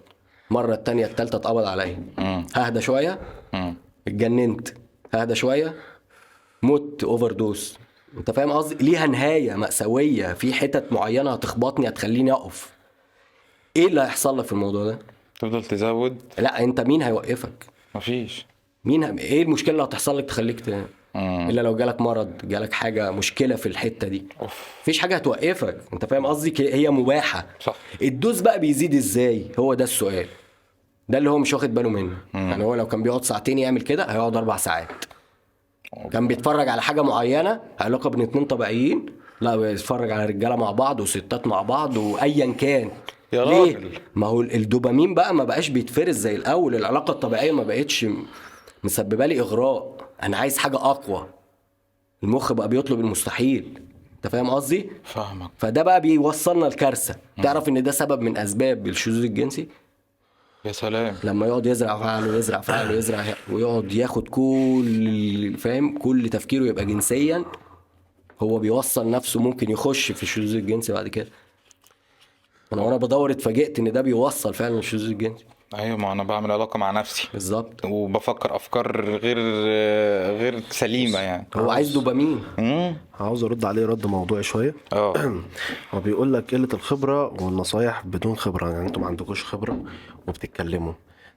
مرة 0.51 0.73
التانية 0.73 1.05
التالتة 1.05 1.35
اتقبض 1.35 1.63
عليا. 1.65 2.03
ههدى 2.55 2.81
شوية. 2.81 3.19
اتجننت. 4.07 4.67
ههدى 5.13 5.35
شوية. 5.35 5.75
مت 6.63 7.03
overdose 7.03 7.77
انت 8.17 8.31
فاهم 8.31 8.51
قصدي؟ 8.51 8.85
ليها 8.85 9.07
نهاية 9.07 9.55
مأساوية. 9.55 10.33
في 10.33 10.53
حتت 10.53 10.91
معينة 10.91 11.33
هتخبطني 11.33 11.87
هتخليني 11.87 12.31
أقف. 12.31 12.69
إيه 13.77 13.87
اللي 13.87 14.01
هيحصل 14.01 14.39
لك 14.39 14.45
في 14.45 14.51
الموضوع 14.51 14.85
ده؟ 14.85 14.99
تفضل 15.39 15.63
تزود. 15.63 16.17
لا 16.39 16.63
أنت 16.63 16.81
مين 16.81 17.01
هيوقفك؟ 17.01 17.65
مفيش. 17.95 18.45
مين 18.85 19.03
ه... 19.03 19.17
إيه 19.19 19.43
المشكلة 19.43 19.71
اللي 19.71 19.83
هتحصل 19.83 20.17
لك 20.17 20.25
تخليك 20.25 20.59
ت... 20.61 20.69
مم. 21.15 21.49
إلا 21.49 21.61
لو 21.61 21.75
جالك 21.75 22.01
مرض 22.01 22.31
جالك 22.43 22.73
حاجة 22.73 23.11
مشكلة 23.11 23.55
في 23.55 23.65
الحتة 23.65 24.07
دي. 24.07 24.23
أوف. 24.41 24.67
مفيش 24.81 24.99
حاجة 24.99 25.15
هتوقفك. 25.15 25.77
أنت 25.93 26.05
فاهم 26.05 26.25
قصدي؟ 26.25 26.73
هي 26.73 26.89
مباحة. 26.89 27.45
صح. 27.59 27.75
الدوز 28.01 28.41
بقى 28.41 28.59
بيزيد 28.59 28.95
إزاي؟ 28.95 29.45
هو 29.59 29.73
ده 29.73 29.83
السؤال. 29.83 30.27
ده 31.09 31.17
اللي 31.17 31.29
هو 31.29 31.37
مش 31.37 31.53
واخد 31.53 31.73
باله 31.73 31.89
منه. 31.89 32.17
يعني 32.33 32.63
هو 32.63 32.75
لو 32.75 32.87
كان 32.87 33.03
بيقعد 33.03 33.25
ساعتين 33.25 33.57
يعمل 33.59 33.81
كده 33.81 34.03
هيقعد 34.05 34.35
أربع 34.37 34.57
ساعات. 34.57 35.05
كان 36.11 36.27
بيتفرج 36.27 36.67
على 36.69 36.81
حاجة 36.81 37.01
معينة 37.01 37.59
علاقة 37.79 38.09
بين 38.09 38.21
اتنين 38.21 38.45
طبيعيين 38.45 39.05
لا 39.41 39.55
بيتفرج 39.55 40.11
على 40.11 40.25
رجالة 40.25 40.55
مع 40.55 40.71
بعض 40.71 40.99
وستات 40.99 41.47
مع 41.47 41.61
بعض 41.61 41.97
وايا 41.97 42.53
كان. 42.53 42.89
يا 43.33 43.45
ليه؟ 43.45 43.59
راجل. 43.75 43.89
ما 44.15 44.27
هو 44.27 44.41
الدوبامين 44.41 45.13
بقى 45.13 45.35
ما 45.35 45.43
بقاش 45.43 45.69
بيتفرز 45.69 46.17
زي 46.17 46.35
الأول 46.35 46.75
العلاقة 46.75 47.11
الطبيعية 47.11 47.51
ما 47.51 47.63
بقتش 47.63 48.05
مسببة 48.83 49.25
لي 49.25 49.39
إغراء. 49.39 49.95
أنا 50.23 50.37
عايز 50.37 50.57
حاجة 50.57 50.75
أقوى. 50.75 51.27
المخ 52.23 52.53
بقى 52.53 52.69
بيطلب 52.69 52.99
المستحيل. 52.99 53.79
أنت 54.15 54.27
فاهم 54.31 54.49
قصدي؟ 54.49 54.89
فاهمك. 55.03 55.49
فده 55.57 55.83
بقى 55.83 56.01
بيوصلنا 56.01 56.65
لكارثه 56.65 57.15
تعرف 57.43 57.69
إن 57.69 57.83
ده 57.83 57.91
سبب 57.91 58.21
من 58.21 58.37
أسباب 58.37 58.87
الشذوذ 58.87 59.23
الجنسي؟ 59.23 59.67
يا 60.65 60.71
سلام. 60.71 61.15
لما 61.23 61.47
يقعد 61.47 61.65
يزرع 61.65 61.97
في 61.97 62.03
عقله 62.03 62.35
يزرع 62.37 62.61
في 62.61 62.71
عقله 62.71 62.91
يزرع 62.91 63.23
ويقعد 63.51 63.91
ياخد 63.91 64.27
كل 64.27 65.57
فاهم؟ 65.57 65.97
كل 65.97 66.29
تفكيره 66.29 66.65
يبقى 66.65 66.85
جنسيا. 66.85 67.45
هو 68.39 68.59
بيوصل 68.59 69.09
نفسه 69.11 69.39
ممكن 69.39 69.71
يخش 69.71 70.11
في 70.11 70.23
الشذوذ 70.23 70.55
الجنسي 70.55 70.93
بعد 70.93 71.07
كده. 71.07 71.27
أنا 72.73 72.81
وأنا 72.81 72.97
بدور 72.97 73.31
اتفاجئت 73.31 73.79
إن 73.79 73.91
ده 73.91 74.01
بيوصل 74.01 74.53
فعلا 74.53 74.75
للشذوذ 74.75 75.09
الجنسي. 75.09 75.45
أيوه 75.75 75.97
ما 75.97 76.11
أنا 76.11 76.23
بعمل 76.23 76.51
علاقة 76.51 76.77
مع 76.77 76.91
نفسي. 76.91 77.27
بالظبط. 77.33 77.85
وبفكر 77.85 78.55
أفكار 78.55 79.05
غير 79.17 79.37
غير 80.37 80.61
سليمة 80.69 81.19
يعني. 81.19 81.47
هو 81.55 81.71
عايز 81.71 81.93
دوبامين. 81.93 82.43
امم 82.59 82.95
عاوز 83.19 83.43
أرد 83.43 83.65
عليه 83.65 83.85
رد 83.85 84.05
موضوعي 84.05 84.43
شوية. 84.43 84.75
آه. 84.93 85.13
هو 85.93 85.99
بيقول 85.99 86.33
لك 86.33 86.55
قلة 86.55 86.67
الخبرة 86.73 87.43
والنصايح 87.43 88.05
بدون 88.05 88.35
خبرة. 88.35 88.69
يعني 88.69 88.87
أنتوا 88.87 89.01
ما 89.01 89.07
عندكوش 89.07 89.43
خبرة. 89.43 89.83
وبتتكلموا 90.27 90.93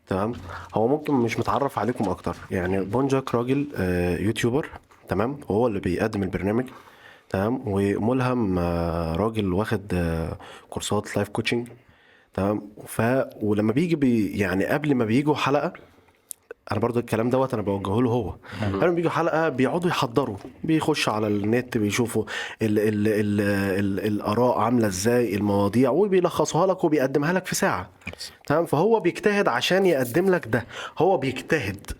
تمام؟ 0.06 0.32
هو 0.74 0.88
ممكن 0.88 1.14
مش 1.14 1.38
متعرف 1.38 1.78
عليكم 1.78 2.08
أكتر. 2.08 2.36
يعني 2.50 2.80
بونجاك 2.80 3.34
راجل 3.34 3.66
آه، 3.76 4.18
YouTuber 4.18 4.68
تمام؟ 5.08 5.40
وهو 5.48 5.66
اللي 5.66 5.80
بيقدم 5.80 6.22
البرنامج 6.22 6.64
تمام؟ 7.28 7.62
وملهم 7.66 8.58
آه، 8.58 9.16
راجل 9.16 9.52
واخد 9.52 9.94
آه، 9.94 10.38
كورسات 10.70 11.16
life 11.16 11.28
coaching 11.28 11.68
تمام؟ 12.34 12.62
ف 12.86 13.02
ولما 13.42 13.72
بيجي 13.72 13.96
بي 13.96 14.26
يعني 14.38 14.64
قبل 14.66 14.94
ما 14.94 15.04
بيجوا 15.04 15.34
حلقة 15.34 15.72
أنا 16.72 16.80
برضو 16.80 17.00
الكلام 17.00 17.30
دوت 17.30 17.54
أنا 17.54 17.62
بوجهه 17.62 18.02
له 18.02 18.10
هو. 18.10 18.34
ما 18.72 18.86
بيجوا 18.90 19.10
حلقة 19.10 19.48
بيقعدوا 19.48 19.90
يحضروا 19.90 20.36
بيخشوا 20.64 21.12
على 21.12 21.26
النت 21.26 21.78
بيشوفوا 21.78 22.24
ال 22.62 22.78
ال 22.78 23.08
ال 23.08 23.40
ال 24.00 24.06
الآراء 24.06 24.58
عاملة 24.58 24.86
إزاي 24.86 25.34
المواضيع 25.34 25.90
وبيلخصوها 25.90 26.66
لك 26.66 26.84
وبيقدمها 26.84 27.32
لك 27.32 27.46
في 27.46 27.54
ساعة. 27.54 27.90
تمام؟ 28.46 28.66
فهو 28.66 29.00
بيجتهد 29.00 29.48
عشان 29.48 29.86
يقدم 29.86 30.30
لك 30.30 30.46
ده. 30.48 30.66
هو 30.98 31.16
بيجتهد. 31.16 31.90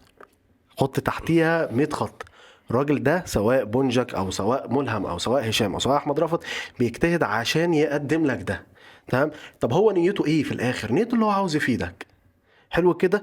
حط 0.79 1.01
تحتيها 1.01 1.73
100 1.73 1.89
خط. 1.93 2.23
الراجل 2.71 3.03
ده 3.03 3.23
سواء 3.27 3.65
بونجك 3.65 4.15
أو 4.15 4.31
سواء 4.31 4.73
ملهم 4.73 5.07
أو 5.07 5.19
سواء 5.19 5.49
هشام 5.49 5.73
أو 5.75 5.79
سواء 5.79 5.97
أحمد 5.97 6.21
رفعت 6.21 6.45
بيجتهد 6.79 7.23
عشان 7.23 7.75
يقدم 7.75 8.27
لك 8.27 8.43
ده. 8.43 8.63
تمام؟ 9.09 9.31
طب 9.61 9.73
هو 9.73 9.91
نيته 9.91 10.27
إيه 10.27 10.43
في 10.43 10.53
الآخر؟ 10.53 10.93
نيته 10.93 11.15
اللي 11.15 11.25
هو 11.25 11.31
عاوز 11.31 11.57
يفيدك. 11.57 12.07
حلو 12.71 12.95
كده؟ 12.95 13.23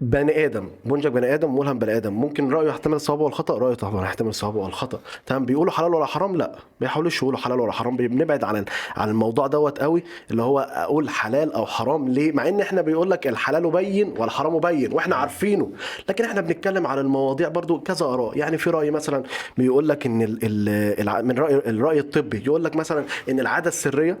بني 0.00 0.44
آدم 0.44 0.68
بونجك 0.84 1.12
بني 1.12 1.34
آدم 1.34 1.58
ملهم 1.58 1.78
بني 1.78 1.96
آدم. 1.96 2.12
ممكن 2.12 2.50
رأيه 2.52 2.68
يحتمل 2.68 2.94
الصواب 2.94 3.20
والخطأ 3.20 3.58
رأيه 3.58 3.74
طبعا 3.74 4.04
يحتمل 4.04 4.28
الصواب 4.28 4.56
والخطأ. 4.56 5.00
تمام؟ 5.26 5.44
بيقولوا 5.44 5.72
حلال 5.72 5.94
ولا 5.94 6.06
حرام؟ 6.06 6.36
لا. 6.36 6.46
ما 6.46 6.58
بيحاولوش 6.80 7.22
يقولوا 7.22 7.38
حلال 7.38 7.60
ولا 7.60 7.72
حرام. 7.72 7.96
بنبعد 7.96 8.44
عن 8.44 8.64
عن 8.96 9.08
الموضوع 9.08 9.46
دوت 9.46 9.78
قوي 9.78 10.02
اللي 10.30 10.42
هو 10.42 10.58
أقول 10.60 11.10
حلال 11.10 11.52
أو 11.52 11.66
حرام. 11.66 12.08
ليه؟ 12.08 12.32
مع 12.32 12.48
إن 12.48 12.60
إحنا 12.60 12.82
بيقول 12.82 13.10
لك 13.10 13.26
الحلال 13.26 13.70
بين 13.70 14.14
والحرام 14.18 14.58
بين 14.58 14.92
وإحنا 14.92 15.16
عارفينه. 15.16 15.70
لكن 16.08 16.24
إحنا 16.24 16.40
بنتكلم 16.40 16.86
على 16.86 17.00
المواضيع 17.00 17.48
برضو 17.48 17.80
كذا 17.80 18.06
آراء. 18.06 18.38
يعني 18.38 18.58
في 18.58 18.70
رأي 18.70 18.90
مثلا 18.90 19.22
بيقول 19.56 19.88
لك 19.88 20.06
إن 20.06 20.22
ال 20.22 20.38
ال 20.42 20.68
الع- 21.00 21.20
من 21.20 21.38
راي 21.38 21.54
الرأي 21.54 21.98
الطبي. 21.98 22.42
يقول 22.46 22.64
لك 22.64 22.76
مثلا 22.76 23.04
إن 23.28 23.40
العادة 23.40 23.68
السرية 23.68 24.18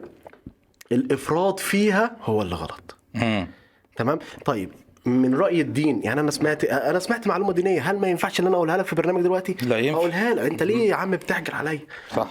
الإفراط 0.92 1.60
فيها 1.60 2.16
هو 2.24 2.42
اللي 2.42 2.54
غلط. 2.54 2.96
تمام؟ 3.96 4.18
طيب. 4.44 4.70
من 5.06 5.34
رأي 5.34 5.60
الدين. 5.60 6.00
يعني 6.04 6.20
أنا 6.20 6.30
سمعت 6.30 6.64
أنا 6.64 6.98
سمعت 6.98 7.26
معلومة 7.26 7.52
دينية. 7.52 7.90
هل 7.90 7.98
ما 7.98 8.08
ينفعش 8.08 8.40
إن 8.40 8.46
أنا 8.46 8.56
أقولها 8.56 8.76
لك 8.76 8.86
في 8.86 8.94
برنامج 8.94 9.22
دلوقتي؟ 9.22 9.56
لا 9.62 9.78
ينفع. 9.78 9.98
أقولها 9.98 10.34
لك. 10.34 10.50
أنت 10.50 10.62
ليه 10.62 10.88
يا 10.88 10.94
عم 10.94 11.10
بتحجر 11.10 11.54
عليا. 11.54 11.80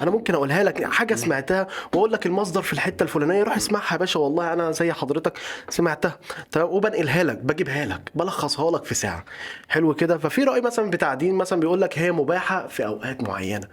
أنا 0.02 0.12
ممكن 0.12 0.34
أقولها 0.34 0.64
لك. 0.64 0.84
حاجة 0.84 1.16
سمعتها 1.16 1.68
وأقول 1.94 2.12
لك 2.12 2.26
المصدر 2.26 2.62
في 2.62 2.74
الحتة 2.74 3.04
الفلانية. 3.04 3.44
روح 3.44 3.56
اسمعها 3.56 3.94
يا 3.94 3.98
باشا. 3.98 4.20
والله 4.20 4.54
أنا 4.54 4.72
زي 4.72 4.94
حضرتك 4.94 5.38
سمعتها. 5.70 6.20
تمام 6.52 6.70
وبنقلها 6.70 7.24
لك. 7.24 7.38
بجيبها 7.38 7.86
لك. 7.86 8.12
بلخصها 8.16 8.72
لك 8.72 8.84
في 8.86 8.96
ساعة. 8.96 9.26
حلو 9.70 9.94
كده. 9.94 10.18
ففي 10.18 10.44
رأي 10.44 10.62
مثلا 10.62 10.90
بتاع 10.90 11.14
دين 11.14 11.36
مثلا 11.36 11.60
بيقول 11.60 11.82
لك 11.82 12.00
هي 12.00 12.12
مباحة 12.12 12.68
في 12.68 12.86
أوقات 12.86 13.24
معينة. 13.24 13.68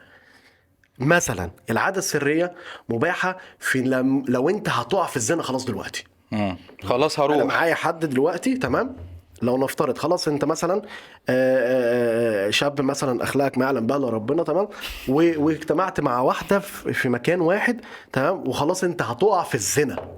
مثلا 0.98 1.50
العادة 1.70 1.98
السرية 1.98 2.52
مباحة 2.88 3.38
في 3.58 3.82
لو 4.28 4.48
أنت 4.48 4.68
هتقع 4.68 5.06
في 5.06 5.16
الزنا 5.16 5.42
خلاص 5.42 5.64
دلوقتي. 5.64 6.04
مم. 6.33 6.56
خلاص 6.83 7.21
أنا 7.21 7.35
هروح 7.35 7.47
معايا 7.47 7.75
حد 7.75 8.06
دلوقتي 8.06 8.56
تمام؟ 8.56 8.97
لو 9.42 9.59
نفترض 9.59 9.99
خلاص 9.99 10.28
انت 10.28 10.45
مثلا 10.45 10.75
آه، 10.75 10.80
آه، 11.28 12.47
آه، 12.47 12.50
شاب 12.50 12.80
مثلا 12.80 13.23
أخلاقك 13.23 13.59
ما 13.59 13.64
يعلم 13.64 13.87
بها 13.87 13.97
إلا 13.97 14.09
ربنا 14.09 14.42
تمام؟ 14.42 14.68
واجتمعت 15.09 16.00
مع 16.00 16.21
واحدة 16.21 16.59
في 16.59 16.92
في 16.92 17.09
مكان 17.09 17.40
واحد 17.40 17.80
تمام؟ 18.12 18.49
وخلاص 18.49 18.85
انت 18.85 19.02
هتقع 19.02 19.42
في 19.42 19.54
الزنا. 19.54 20.09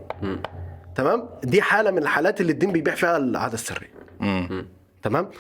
تمام؟ 0.95 1.29
دي 1.45 1.63
حالة 1.63 1.91
من 1.91 1.99
الحالات 1.99 2.41
اللي 2.41 2.53
الدين 2.53 2.73
بيبيع 2.73 2.95
فيها 2.95 3.17
العادة 3.17 3.55
السرية. 3.55 3.93
تمام؟ 5.03 5.31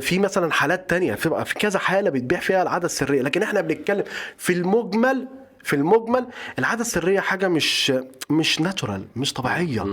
في 0.00 0.18
مثلا 0.18 0.52
حالات 0.52 0.90
تانية 0.90 1.14
في 1.14 1.44
في 1.44 1.54
كذا 1.54 1.78
حالة 1.78 2.10
بتبيع 2.10 2.40
فيها 2.40 2.62
العادة 2.62 2.86
السرية. 2.86 3.22
لكن 3.22 3.42
إحنا 3.42 3.60
بنتكلم 3.60 4.04
في 4.36 4.52
المجمل 4.52 5.28
في 5.64 5.76
المجمل 5.76 6.26
العادة 6.58 6.80
السرية 6.80 7.20
حاجة 7.20 7.48
مش 7.48 7.92
مش 8.30 8.60
ناتشورال 8.60 9.04
مش 9.16 9.32
طبيعية. 9.32 9.86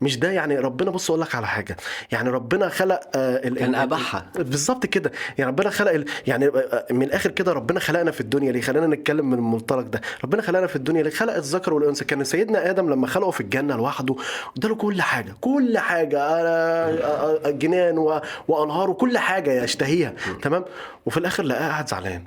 مش 0.00 0.18
ده 0.18 0.30
يعني 0.30 0.58
ربنا 0.58 0.90
بص 0.90 1.10
أقول 1.10 1.20
لك 1.22 1.34
على 1.34 1.46
حاجة. 1.46 1.76
يعني 2.12 2.30
ربنا 2.30 2.68
خلق 2.68 3.00
آه، 3.14 3.48
ال- 3.48 3.58
كان 3.58 3.74
أباحها. 3.74 4.26
بالظبط 4.34 4.86
كده. 4.86 5.12
يعني 5.38 5.50
ربنا 5.50 5.70
خلق 5.70 5.90
ال- 5.92 6.04
يعني 6.26 6.46
آه، 6.46 6.86
من 6.90 7.02
الآخر 7.02 7.30
كده 7.30 7.52
ربنا 7.52 7.80
خلقنا 7.80 8.10
في 8.10 8.20
الدنيا. 8.20 8.52
ليه؟ 8.52 8.60
خلينا 8.60 8.86
نتكلم 8.86 9.26
من 9.30 9.34
المنطلق 9.38 9.82
ده. 9.82 10.00
ربنا 10.24 10.42
خلقنا 10.42 10.66
في 10.66 10.76
الدنيا. 10.76 11.02
ليه؟ 11.02 11.10
خلق 11.10 11.34
الذكر 11.34 11.74
والأنثى. 11.74 12.04
كان 12.04 12.24
سيدنا 12.24 12.70
آدم 12.70 12.90
لما 12.90 13.06
خلقه 13.06 13.30
في 13.30 13.40
الجنة 13.40 13.76
لوحده 13.76 14.16
اداله 14.56 14.74
كل 14.74 15.02
حاجة. 15.02 15.34
كل 15.40 15.78
حاجة 15.78 16.18
آه، 16.18 16.98
آه، 16.98 17.46
آه، 17.46 17.50
جنان 17.50 17.98
و- 17.98 18.20
وأنهار 18.48 18.90
وكل 18.90 19.18
حاجة 19.18 19.62
يشتهيها. 19.64 20.12
تمام؟ 20.42 20.64
وفي 21.06 21.16
الآخر 21.16 21.42
لقاه 21.42 21.68
قاعد 21.68 21.88
زعلان. 21.88 22.24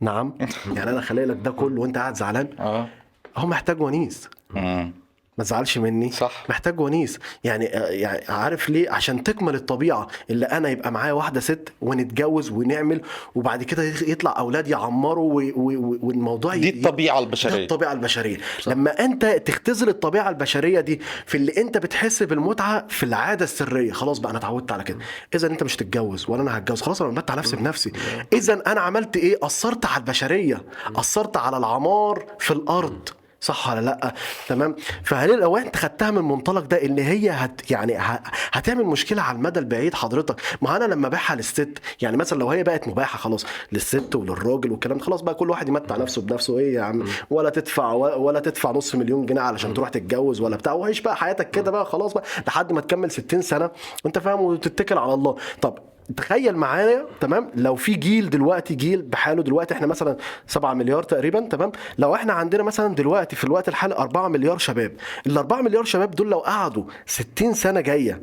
نعم. 0.00 0.34
يعني 0.76 0.90
أنا 0.90 1.00
خلق 1.00 1.24
لك 1.24 1.36
ده 1.44 1.50
كله 1.50 1.80
وأنت 1.80 1.98
قاعد 1.98 2.14
زعلان. 2.14 2.48
آه. 2.60 2.88
هو 3.36 3.46
محتاج 3.46 3.80
ونيس. 3.80 4.28
مم. 4.50 4.92
ما 5.38 5.44
تزعلش 5.44 5.78
مني. 5.78 6.12
صح. 6.12 6.44
محتاج 6.48 6.80
ونيس. 6.80 7.18
يعني 7.44 7.64
يعني 7.64 8.24
عارف 8.28 8.70
ليه؟ 8.70 8.90
عشان 8.90 9.22
تكمل 9.24 9.54
الطبيعة. 9.54 10.06
اللي 10.30 10.46
أنا 10.46 10.68
يبقى 10.68 10.92
معايا 10.92 11.12
واحدة 11.12 11.40
ست 11.40 11.68
ونتجوز 11.80 12.50
ونعمل 12.50 13.00
وبعد 13.34 13.62
كده 13.62 13.82
يطلع 13.82 14.34
أولاد 14.38 14.68
يعمروا 14.68 15.32
و- 15.42 15.52
و- 15.56 15.98
والموضوع 16.02 16.54
دي 16.56 16.70
الطبيعة 16.70 17.18
البشرية. 17.18 17.62
الطبيعة 17.62 17.92
البشرية. 17.92 18.36
لما 18.66 19.04
أنت 19.04 19.24
تختزل 19.26 19.88
الطبيعة 19.88 20.28
البشرية 20.28 20.80
دي 20.80 21.00
في 21.26 21.36
اللي 21.36 21.52
أنت 21.56 21.78
بتحس 21.78 22.22
بالمتعة 22.22 22.86
في 22.88 23.02
العادة 23.02 23.44
السرية 23.44 23.92
خلاص 23.92 24.18
بقى 24.18 24.30
أنا 24.30 24.38
اتعودت 24.38 24.72
على 24.72 24.84
كده. 24.84 24.98
اذا 25.34 25.46
أنت 25.48 25.62
مش 25.62 25.76
تتجوز 25.76 26.24
ولا 26.30 26.42
أنا 26.42 26.58
هتجوز. 26.58 26.82
خلاص 26.82 27.02
أنا 27.02 27.10
بمتع 27.10 27.34
نفسي 27.34 27.56
بنفسي. 27.56 27.92
اذا 28.32 28.62
أنا 28.66 28.80
عملت 28.80 29.16
إيه؟ 29.16 29.38
أثرت 29.42 29.86
على 29.86 29.96
البشرية. 29.96 30.62
أثرت 30.96 31.36
على 31.36 31.56
العمار 31.56 32.26
في 32.38 32.50
الأرض. 32.50 33.08
صح 33.44 33.70
ولا 33.70 33.80
لأ؟ 33.80 34.14
تمام. 34.48 34.76
فهل 35.04 35.38
لو 35.40 35.56
انت 35.56 35.76
خدتها 35.76 36.10
من 36.10 36.18
المنطلق 36.18 36.60
ده 36.64 36.84
إن 36.84 36.98
هي 36.98 37.30
هت 37.30 37.70
يعني 37.70 37.96
هتعمل 38.52 38.84
مشكلة 38.84 39.22
على 39.22 39.36
المدى 39.36 39.60
البعيد 39.60 39.94
حضرتك؟ 39.94 40.40
ما 40.62 40.76
أنا 40.76 40.84
لما 40.84 41.06
أبيعها 41.06 41.34
للست 41.34 41.78
يعني 42.02 42.16
مثلا 42.16 42.38
لو 42.38 42.50
هي 42.50 42.62
بقت 42.62 42.88
مباحة 42.88 43.18
خلاص 43.18 43.46
للست 43.72 44.14
وللراجل 44.14 44.70
والكلام 44.72 44.98
خلاص 44.98 45.20
بقى 45.22 45.34
كل 45.34 45.50
واحد 45.50 45.68
يمتع 45.68 45.96
نفسه 45.96 46.22
بنفسه. 46.22 46.58
إيه 46.58 46.74
يا 46.74 46.82
عم؟ 46.82 47.04
ولا 47.30 47.50
تدفع 47.50 47.92
ولا 47.92 48.40
تدفع 48.40 48.70
نص 48.70 48.94
مليون 48.94 49.26
جنيه 49.26 49.40
علشان 49.40 49.74
تروح 49.74 49.88
تتجوز 49.88 50.40
ولا 50.40 50.56
بتاع. 50.56 50.72
وعيش 50.72 51.00
بقى 51.00 51.16
حياتك 51.16 51.50
كده 51.50 51.70
بقى 51.70 51.84
خلاص 51.86 52.12
بقى 52.14 52.24
لحد 52.46 52.72
ما 52.72 52.80
تكمل 52.80 53.10
60 53.10 53.42
سنة 53.42 53.70
وأنت 54.04 54.18
فاهم 54.18 54.40
وتتكل 54.40 54.98
على 54.98 55.14
الله. 55.14 55.36
طب 55.62 55.78
تخيل 56.16 56.56
معايا 56.56 57.06
تمام؟ 57.20 57.50
لو 57.54 57.74
في 57.76 57.94
جيل 57.94 58.30
دلوقتي 58.30 58.74
جيل 58.74 59.02
بحاله 59.02 59.42
دلوقتي 59.42 59.74
إحنا 59.74 59.86
مثلا 59.86 60.16
7 60.46 60.74
مليار 60.74 61.02
تقريبا 61.02 61.40
تمام؟ 61.40 61.72
لو 61.98 62.14
إحنا 62.14 62.32
عندنا 62.32 62.62
مثلا 62.62 62.94
دلوقتي 62.94 63.36
في 63.36 63.44
الوقت 63.44 63.68
الحالي 63.68 63.94
4 63.94 64.28
مليار 64.28 64.58
شباب. 64.58 64.92
ال 65.26 65.38
4 65.38 65.62
مليار 65.62 65.84
شباب 65.84 66.10
دول 66.10 66.30
لو 66.30 66.38
قعدوا 66.38 66.84
60 67.06 67.54
سنة 67.54 67.80
جاية 67.80 68.22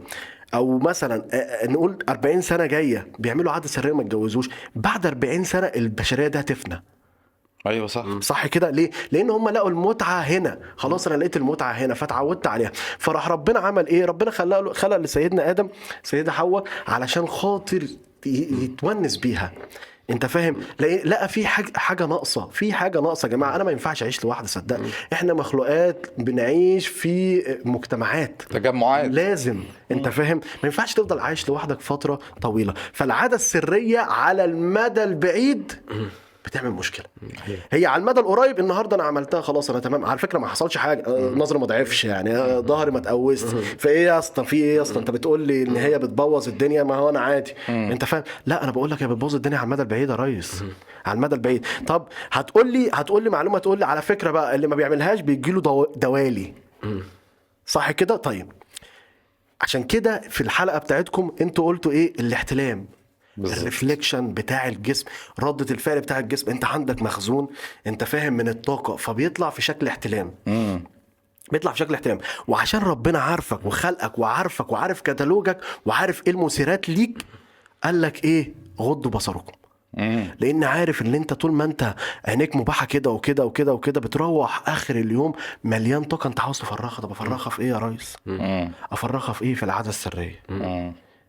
أو 0.54 0.80
مثلا 0.80 1.26
نقول 1.66 1.98
40 2.10 2.42
سنة 2.42 2.66
جاية 2.66 3.08
بيعملوا 3.20 3.52
عادة 3.52 3.68
سرية 3.68 3.94
ما 3.94 4.02
يتجوزوش 4.02 4.50
بعد 4.76 5.06
40 5.06 5.44
سنة 5.44 5.68
البشرية 5.68 6.28
دي 6.28 6.40
هتفنى. 6.40 6.84
أيوه 7.68 7.88
صح. 7.88 8.06
صح 8.22 8.48
كده. 8.48 8.70
ليه؟ 8.70 8.92
لأن 9.12 9.30
هم 9.30 9.50
لقوا 9.50 9.70
المتعة 9.70 10.20
هنا. 10.22 10.60
خلاص 10.78 11.08
أنا 11.08 11.16
لقيت 11.18 11.38
المتعة 11.38 11.72
هنا 11.72 11.94
فتعودت 11.94 12.48
عليها. 12.48 12.72
فراح 13.00 13.28
ربنا 13.30 13.60
عمل 13.60 13.88
إيه؟ 13.88 14.06
ربنا 14.06 14.32
خلق 14.32 14.60
له 14.60 14.74
خلق 14.74 14.98
لسيدنا 14.98 15.50
آدم 15.50 15.70
سيدة 16.04 16.32
حواء 16.32 16.64
علشان 16.88 17.28
خاطر 17.28 17.84
يتونس 18.26 19.18
بيها. 19.18 19.52
أنت 20.10 20.26
فاهم؟ 20.26 20.56
لقى 20.80 21.28
في 21.30 21.48
حاجة 21.48 21.72
حاجة 21.76 22.06
ناقصة. 22.06 22.48
في 22.48 22.74
حاجة 22.74 23.00
ناقصة 23.00 23.26
يا 23.26 23.32
جماعة. 23.32 23.56
أنا 23.56 23.64
ما 23.64 23.72
ينفعش 23.72 24.04
أعيش 24.04 24.24
لوحدي 24.24 24.48
صدقني. 24.48 24.90
إحنا 25.14 25.34
مخلوقات 25.34 26.08
بنعيش 26.18 26.88
في 26.88 27.44
مجتمعات. 27.66 28.42
تجمعات. 28.50 29.12
لازم. 29.12 29.64
أنت 29.92 30.10
فاهم؟ 30.10 30.38
ما 30.38 30.44
ينفعش 30.64 30.94
تفضل 30.94 31.20
عايش 31.20 31.50
لوحدك 31.50 31.82
فترة 31.82 32.20
طويلة. 32.42 32.74
فالعادة 32.94 33.36
السرية 33.36 34.00
على 34.00 34.46
المدى 34.46 35.04
البعيد 35.04 35.74
بتعمل 36.46 36.72
مشكلة. 36.72 37.06
هي 37.72 37.86
على 37.86 38.00
المدى 38.00 38.20
القريب 38.20 38.60
النهارده 38.60 38.96
أنا 38.96 39.04
عملتها 39.04 39.42
خلاص 39.42 39.70
أنا 39.70 39.80
تمام. 39.80 40.06
على 40.06 40.20
فكرة 40.20 40.40
ما 40.40 40.48
حصلش 40.48 40.78
حاجة. 40.78 41.04
آه، 41.08 41.30
نظري 41.36 41.60
ما 41.60 41.66
ضعفش 41.66 42.06
يعني. 42.06 42.36
آه، 42.36 42.60
ظهري 42.60 42.92
ما 42.92 42.98
اتقوست. 42.98 43.46
فإيه 43.80 44.06
يا 44.06 44.20
اسطى؟ 44.20 44.44
في 44.44 44.56
إيه 44.56 44.76
يا 44.76 44.82
اسطى؟ 44.82 45.00
أنت 45.00 45.12
بتقول 45.12 45.48
لي 45.48 45.64
إن 45.64 45.76
هي 45.76 46.00
بتبوظ 46.00 46.48
الدنيا. 46.48 46.84
ما 46.84 46.96
هو 46.96 47.10
أنا 47.10 47.20
عادي. 47.20 47.54
أنت 47.70 48.06
فاهم؟ 48.06 48.24
لا 48.46 48.64
أنا 48.64 48.72
بقول 48.72 48.92
لك 48.92 49.04
هي 49.04 49.08
بتبوظ 49.08 49.36
الدنيا 49.36 49.58
على 49.58 49.66
المدى 49.66 49.82
البعيد 49.82 50.10
يا 50.10 50.16
ريس. 50.16 50.64
على 51.06 51.16
المدى 51.16 51.36
البعيد. 51.36 51.66
طب 51.88 52.08
هتقول 52.32 52.74
لي 52.74 52.90
هتقول 52.94 53.24
لي 53.24 53.30
معلومة 53.30 53.60
تقول 53.60 53.80
لي 53.80 53.86
على 53.86 54.02
فكرة 54.02 54.32
بقى 54.32 54.56
اللي 54.56 54.68
ما 54.68 54.76
بيعملهاش 54.76 55.22
بيجي 55.22 55.52
له 55.52 55.62
دو... 55.62 55.94
دوالي. 55.96 56.54
صح 57.66 57.92
كده؟ 57.92 58.16
طيب. 58.16 58.52
عشان 59.62 59.84
كده 59.84 60.22
في 60.30 60.42
الحلقة 60.42 60.78
بتاعتكم 60.78 61.32
أنتوا 61.42 61.68
قلتوا 61.68 61.92
إيه؟ 61.92 62.14
الاحتلام. 62.20 62.86
الريفليكشن 63.38 64.34
بتاع 64.34 64.68
الجسم 64.68 65.06
ردة 65.40 65.66
الفعل 65.74 66.00
بتاع 66.02 66.20
الجسم 66.20 66.50
انت 66.52 66.66
عندك 66.66 67.02
مخزون 67.02 67.48
انت 67.88 68.04
فاهم 68.04 68.34
من 68.34 68.48
الطاقة 68.50 68.96
فبيطلع 68.96 69.50
في 69.50 69.62
شكل 69.62 69.88
احتلام. 69.88 70.32
مم. 70.48 70.84
بيطلع 71.52 71.72
في 71.72 71.78
شكل 71.78 71.94
احتلام. 71.94 72.20
وعشان 72.48 72.80
ربنا 72.80 73.20
عارفك 73.20 73.66
وخلقك 73.66 74.20
وعارفك 74.20 74.72
وعارف 74.72 75.02
كتالوجك 75.02 75.58
وعارف 75.86 76.22
إيه 76.28 76.34
المثيرات 76.34 76.90
ليك 76.90 77.26
قال 77.84 78.02
لك 78.02 78.24
إيه؟ 78.24 78.54
غضوا 78.80 79.12
بصركم. 79.12 79.54
لأن 80.40 80.64
عارف 80.64 81.02
إن 81.02 81.16
أنت 81.16 81.34
طول 81.34 81.52
ما 81.52 81.64
أنت 81.64 81.96
عينيك 82.26 82.56
مباحة 82.56 82.86
كده 82.86 83.10
وكده 83.10 83.46
وكده 83.46 83.74
وكده 83.74 84.00
بتروح 84.02 84.70
آخر 84.70 84.96
اليوم 84.96 85.34
مليان 85.64 86.04
طاقة 86.04 86.28
أنت 86.28 86.40
عاوز 86.40 86.60
تفرغها. 86.60 87.02
طب 87.02 87.12
أفرغها 87.12 87.50
في 87.50 87.62
إيه 87.62 87.70
يا 87.70 87.78
ريس؟ 87.78 88.16
مم. 88.26 88.72
أفرغها 88.92 89.34
في 89.34 89.42
إيه؟ 89.46 89.56
في 89.56 89.64
العادة 89.64 89.90
السرية. 89.90 90.40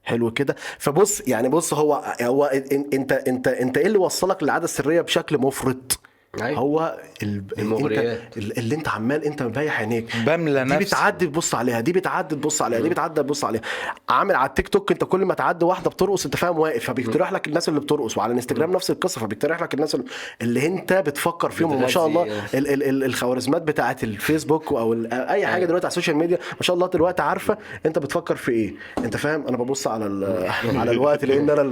حلو 0.05 0.31
كده. 0.31 0.57
فبص 0.79 1.21
يعني 1.29 1.49
بص 1.49 1.75
هو 1.75 2.15
هو 2.23 2.45
إنت 2.45 3.13
إنت 3.13 3.49
إنت 3.49 3.79
إيه 3.79 3.87
اللي 3.87 3.99
وصلك 3.99 4.43
للعاده 4.43 4.65
السريه 4.65 5.01
بشكل 5.01 5.39
مفرط؟ 5.39 5.99
أيوة. 6.41 6.59
هو 6.59 6.99
ال... 7.23 7.43
المغريات. 7.59 8.21
انت 8.37 8.59
اللي 8.59 8.75
أنت 8.75 8.89
عمال 8.89 9.25
أنت 9.25 9.43
مبيح 9.43 9.81
عينيك 9.81 10.17
بملى 10.27 10.65
دي 10.65 10.71
نفسي. 10.71 10.85
بتعدي 10.85 11.27
تبص 11.27 11.55
عليها 11.55 11.81
دي 11.81 11.93
بتعدي 11.93 12.35
تبص 12.35 12.63
عليها 12.63 12.81
دي 12.81 12.89
بتعدي 12.89 13.23
تبص 13.23 13.45
عليها 13.45 13.61
عامل 14.09 14.35
على 14.37 14.49
التيك 14.49 14.69
توك 14.69 14.93
أنت 14.93 15.05
كل 15.05 15.25
ما 15.25 15.35
تعدي 15.35 15.65
واحدة 15.65 15.91
بترقص 15.91 16.25
أنت 16.25 16.37
فاهم 16.37 16.59
واقف 16.59 16.85
فبيقترح 16.85 17.33
لك 17.33 17.49
الناس 17.49 17.69
اللي 17.69 17.81
بترقص 17.81 18.19
وعلى 18.19 18.31
الإنستجرام 18.31 18.73
نفس 18.73 18.91
القصة 18.91 19.21
فبيقترح 19.21 19.63
لك 19.63 19.75
الناس 19.75 19.97
اللي 20.43 20.67
أنت 20.67 20.93
بتفكر 20.93 21.51
فيهم 21.51 21.73
وما 21.73 21.87
شاء 21.87 22.07
الله. 22.07 22.23
ال 22.55 22.69
ال 22.69 22.83
ال 22.83 23.05
الخوارزمات 23.05 23.63
بتاعه 23.63 23.97
الفيسبوك 24.03 24.73
أو 24.73 24.93
ال- 24.93 25.13
أي 25.13 25.47
حاجة 25.47 25.65
دلوقتي 25.65 25.87
على 25.87 25.91
ال 25.91 25.95
social 25.95 26.17
media 26.17 26.37
ما 26.37 26.63
شاء 26.63 26.75
الله 26.77 26.87
دلوقتي 26.87 27.23
عارفة 27.23 27.59
أنت 27.87 27.99
بتفكر 27.99 28.37
في 28.37 28.53
إيه 28.53 28.75
أنت 28.99 29.17
فاهم 29.17 29.47
أنا 29.47 29.57
ببص 29.57 29.87
على 29.87 30.07
ال- 30.07 30.51
على 30.81 30.91
الوقت 30.91 31.25
لأن 31.25 31.51
أنا 31.51 31.63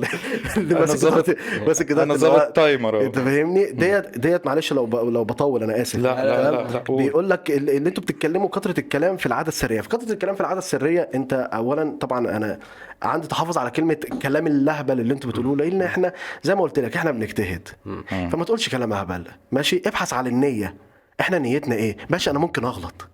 اللي 0.57 0.75
ماسك 0.75 1.37
ماسك 1.67 1.91
أنا 1.93 2.15
ظابط. 2.15 2.53
timer. 2.57 3.01
أنت 3.03 3.19
فاهمني 3.19 3.73
ديت 3.73 4.19
ديت 4.19 4.47
معلش 4.51 4.73
لو 4.73 4.87
ب- 4.87 4.95
لو 4.95 5.25
بطول 5.25 5.63
أنا 5.63 5.83
اسف. 5.83 5.99
لا، 5.99 6.25
لا،؟ 6.25 6.51
لا، 6.51 6.63
لا، 6.73 6.79
قول. 6.79 7.03
بيقول 7.03 7.31
لك 7.31 7.51
ال- 7.51 7.71
اللي 7.71 7.89
أنتوا 7.89 8.03
بتتكلموا 8.03 8.49
كثرة 8.49 8.81
الكلام 8.81 9.17
في 9.17 9.27
العادة 9.27 9.49
السرية. 9.49 9.81
في 9.81 9.89
كثرة 9.89 10.13
الكلام 10.13 10.35
في 10.35 10.41
العادة 10.41 10.59
السرية 10.59 11.09
انت 11.15 11.33
اولا 11.55 11.97
طبعا 12.01 12.37
أنا 12.37 12.59
عندي 13.03 13.27
تحفظ 13.27 13.59
على 13.59 13.71
كلمة 13.71 13.97
كلام 14.23 14.47
اللهبل 14.47 15.01
اللي 15.01 15.15
أنتوا 15.15 15.31
بتقولوه 15.31 15.57
لأن 15.57 15.83
إحنا 15.83 16.13
زي 16.43 16.55
ما 16.55 16.63
قلت 16.63 16.79
لك 16.79 16.97
إحنا 16.97 17.11
بنجتهد. 17.11 17.69
فما 18.09 18.45
تقولش 18.45 18.69
كلام 18.69 18.93
اهبل 18.93 19.25
ماشي؟ 19.53 19.83
ابحث 19.87 20.13
على 20.13 20.29
النية. 20.29 20.75
إحنا 21.21 21.39
نيتنا 21.39 21.75
إيه؟ 21.75 21.97
باشا 22.11 22.31
أنا 22.31 22.39
ممكن 22.39 22.65
اغلط. 22.65 23.09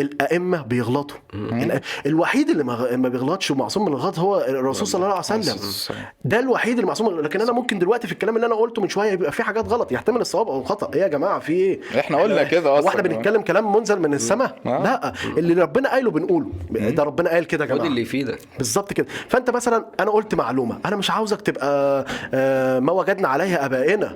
الأئمة 0.00 0.62
بيغلطوا. 0.62 1.16
الوحيد 2.06 2.50
اللي 2.50 2.64
ما 2.96 3.08
بيغلطش 3.08 3.50
ومعصوم 3.50 3.84
من 3.84 3.92
الغلط 3.92 4.18
هو 4.18 4.40
الرسول 4.48 4.86
صلى 4.86 4.98
الله 5.04 5.22
عليه 5.30 5.40
وسلم. 5.40 5.56
ده 6.24 6.38
الوحيد 6.40 6.74
اللي 6.74 6.86
معصوم. 6.86 7.14
من- 7.14 7.20
لكن 7.22 7.40
أنا 7.40 7.52
ممكن 7.52 7.78
دلوقتي 7.78 8.06
في 8.06 8.12
الكلام 8.12 8.36
اللي 8.36 8.46
أنا 8.46 8.54
قلته 8.54 8.82
من 8.82 8.88
شوية 8.88 9.10
يبقى 9.10 9.32
في 9.32 9.42
حاجات 9.42 9.68
غلط. 9.68 9.92
يحتمل 9.92 10.20
الصواب 10.20 10.48
أو 10.48 10.60
الخطأ. 10.60 10.90
إيه 10.94 11.00
يا 11.02 11.08
جماعة؟ 11.08 11.38
في 11.38 11.52
إيه؟ 11.52 11.80
إحنا 11.98 12.16
قلنا 12.18 12.42
كده 12.42 12.70
هو 12.70 12.78
أصلاً. 12.78 12.88
إحنا 12.88 13.02
بنتكلم 13.02 13.42
كلام 13.42 13.76
منزل 13.76 14.00
من 14.00 14.14
السماء. 14.14 14.56
آه. 14.66 14.82
لا 14.82 15.12
اللي 15.38 15.62
ربنا 15.62 15.90
قايله 15.90 16.10
بنقوله. 16.10 16.46
ده 16.70 17.02
ربنا 17.02 17.30
قال 17.30 17.44
كده 17.46 17.64
يا 17.64 17.70
جماعة. 17.70 17.86
اللي 17.86 18.02
يفيدك. 18.02 18.38
بالظبط 18.58 18.92
كده. 18.92 19.06
فأنت 19.28 19.50
مثلا 19.50 19.84
أنا 20.00 20.10
قلت 20.10 20.34
معلومة. 20.34 20.78
أنا 20.86 20.96
مش 20.96 21.10
عاوزك 21.10 21.40
تبقى 21.40 22.06
آه، 22.34 22.78
ما 22.80 22.92
وجدنا 22.92 23.28
عليها 23.28 23.64
أبائنا. 23.66 24.12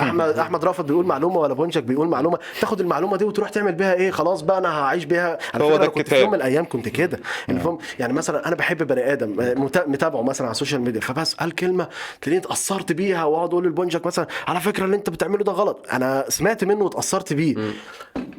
أحمد 0.00 0.38
أحمد 0.38 0.64
رأفت 0.64 0.86
بيقول 0.86 1.06
معلومة 1.06 1.38
ولا 1.38 1.54
بونجك 1.54 1.82
بيقول 1.82 2.08
معلومة. 2.08 2.38
تاخد 2.60 2.80
المعلومة 2.80 3.16
دي 3.16 3.24
وتروح 3.24 3.48
تعمل 3.48 3.72
بيها 3.72 3.94
إيه؟ 3.94 4.10
خلاص 4.10 4.40
بقى 4.40 4.58
أنا 4.58 4.80
هعيش 4.80 5.04
بيها 5.04 5.27
على 5.54 5.64
هو 5.64 5.76
ده 5.76 5.86
كنت 5.86 6.08
في. 6.08 6.20
يوم 6.20 6.28
من 6.30 6.34
الأيام 6.34 6.64
كنت 6.64 6.88
كده. 6.88 7.20
فهم 7.46 7.78
يعني 7.98 8.12
مثلا 8.12 8.48
أنا 8.48 8.56
بحب 8.56 8.86
بني 8.86 9.12
آدم 9.12 9.40
آه، 9.40 9.54
متا- 9.54 9.86
متابعه 9.88 10.22
مثلا 10.22 10.46
على 10.46 10.52
ال 10.52 10.56
social 10.56 10.80
media 10.80 11.00
فبسال 11.00 11.54
كلمة 11.54 11.88
تلاقيني 12.22 12.44
اتأثرت 12.44 12.92
بيها 12.92 13.24
وأقعد 13.24 13.48
أقول 13.50 13.64
للبونجك 13.64 14.06
مثلا 14.06 14.26
على 14.48 14.60
فكرة 14.60 14.84
اللي 14.84 14.96
أنت 14.96 15.10
بتعمله 15.10 15.44
ده 15.44 15.52
غلط. 15.52 15.86
أنا 15.92 16.24
سمعت 16.28 16.64
منه 16.64 16.84
واتأثرت 16.84 17.32
بيه. 17.32 17.54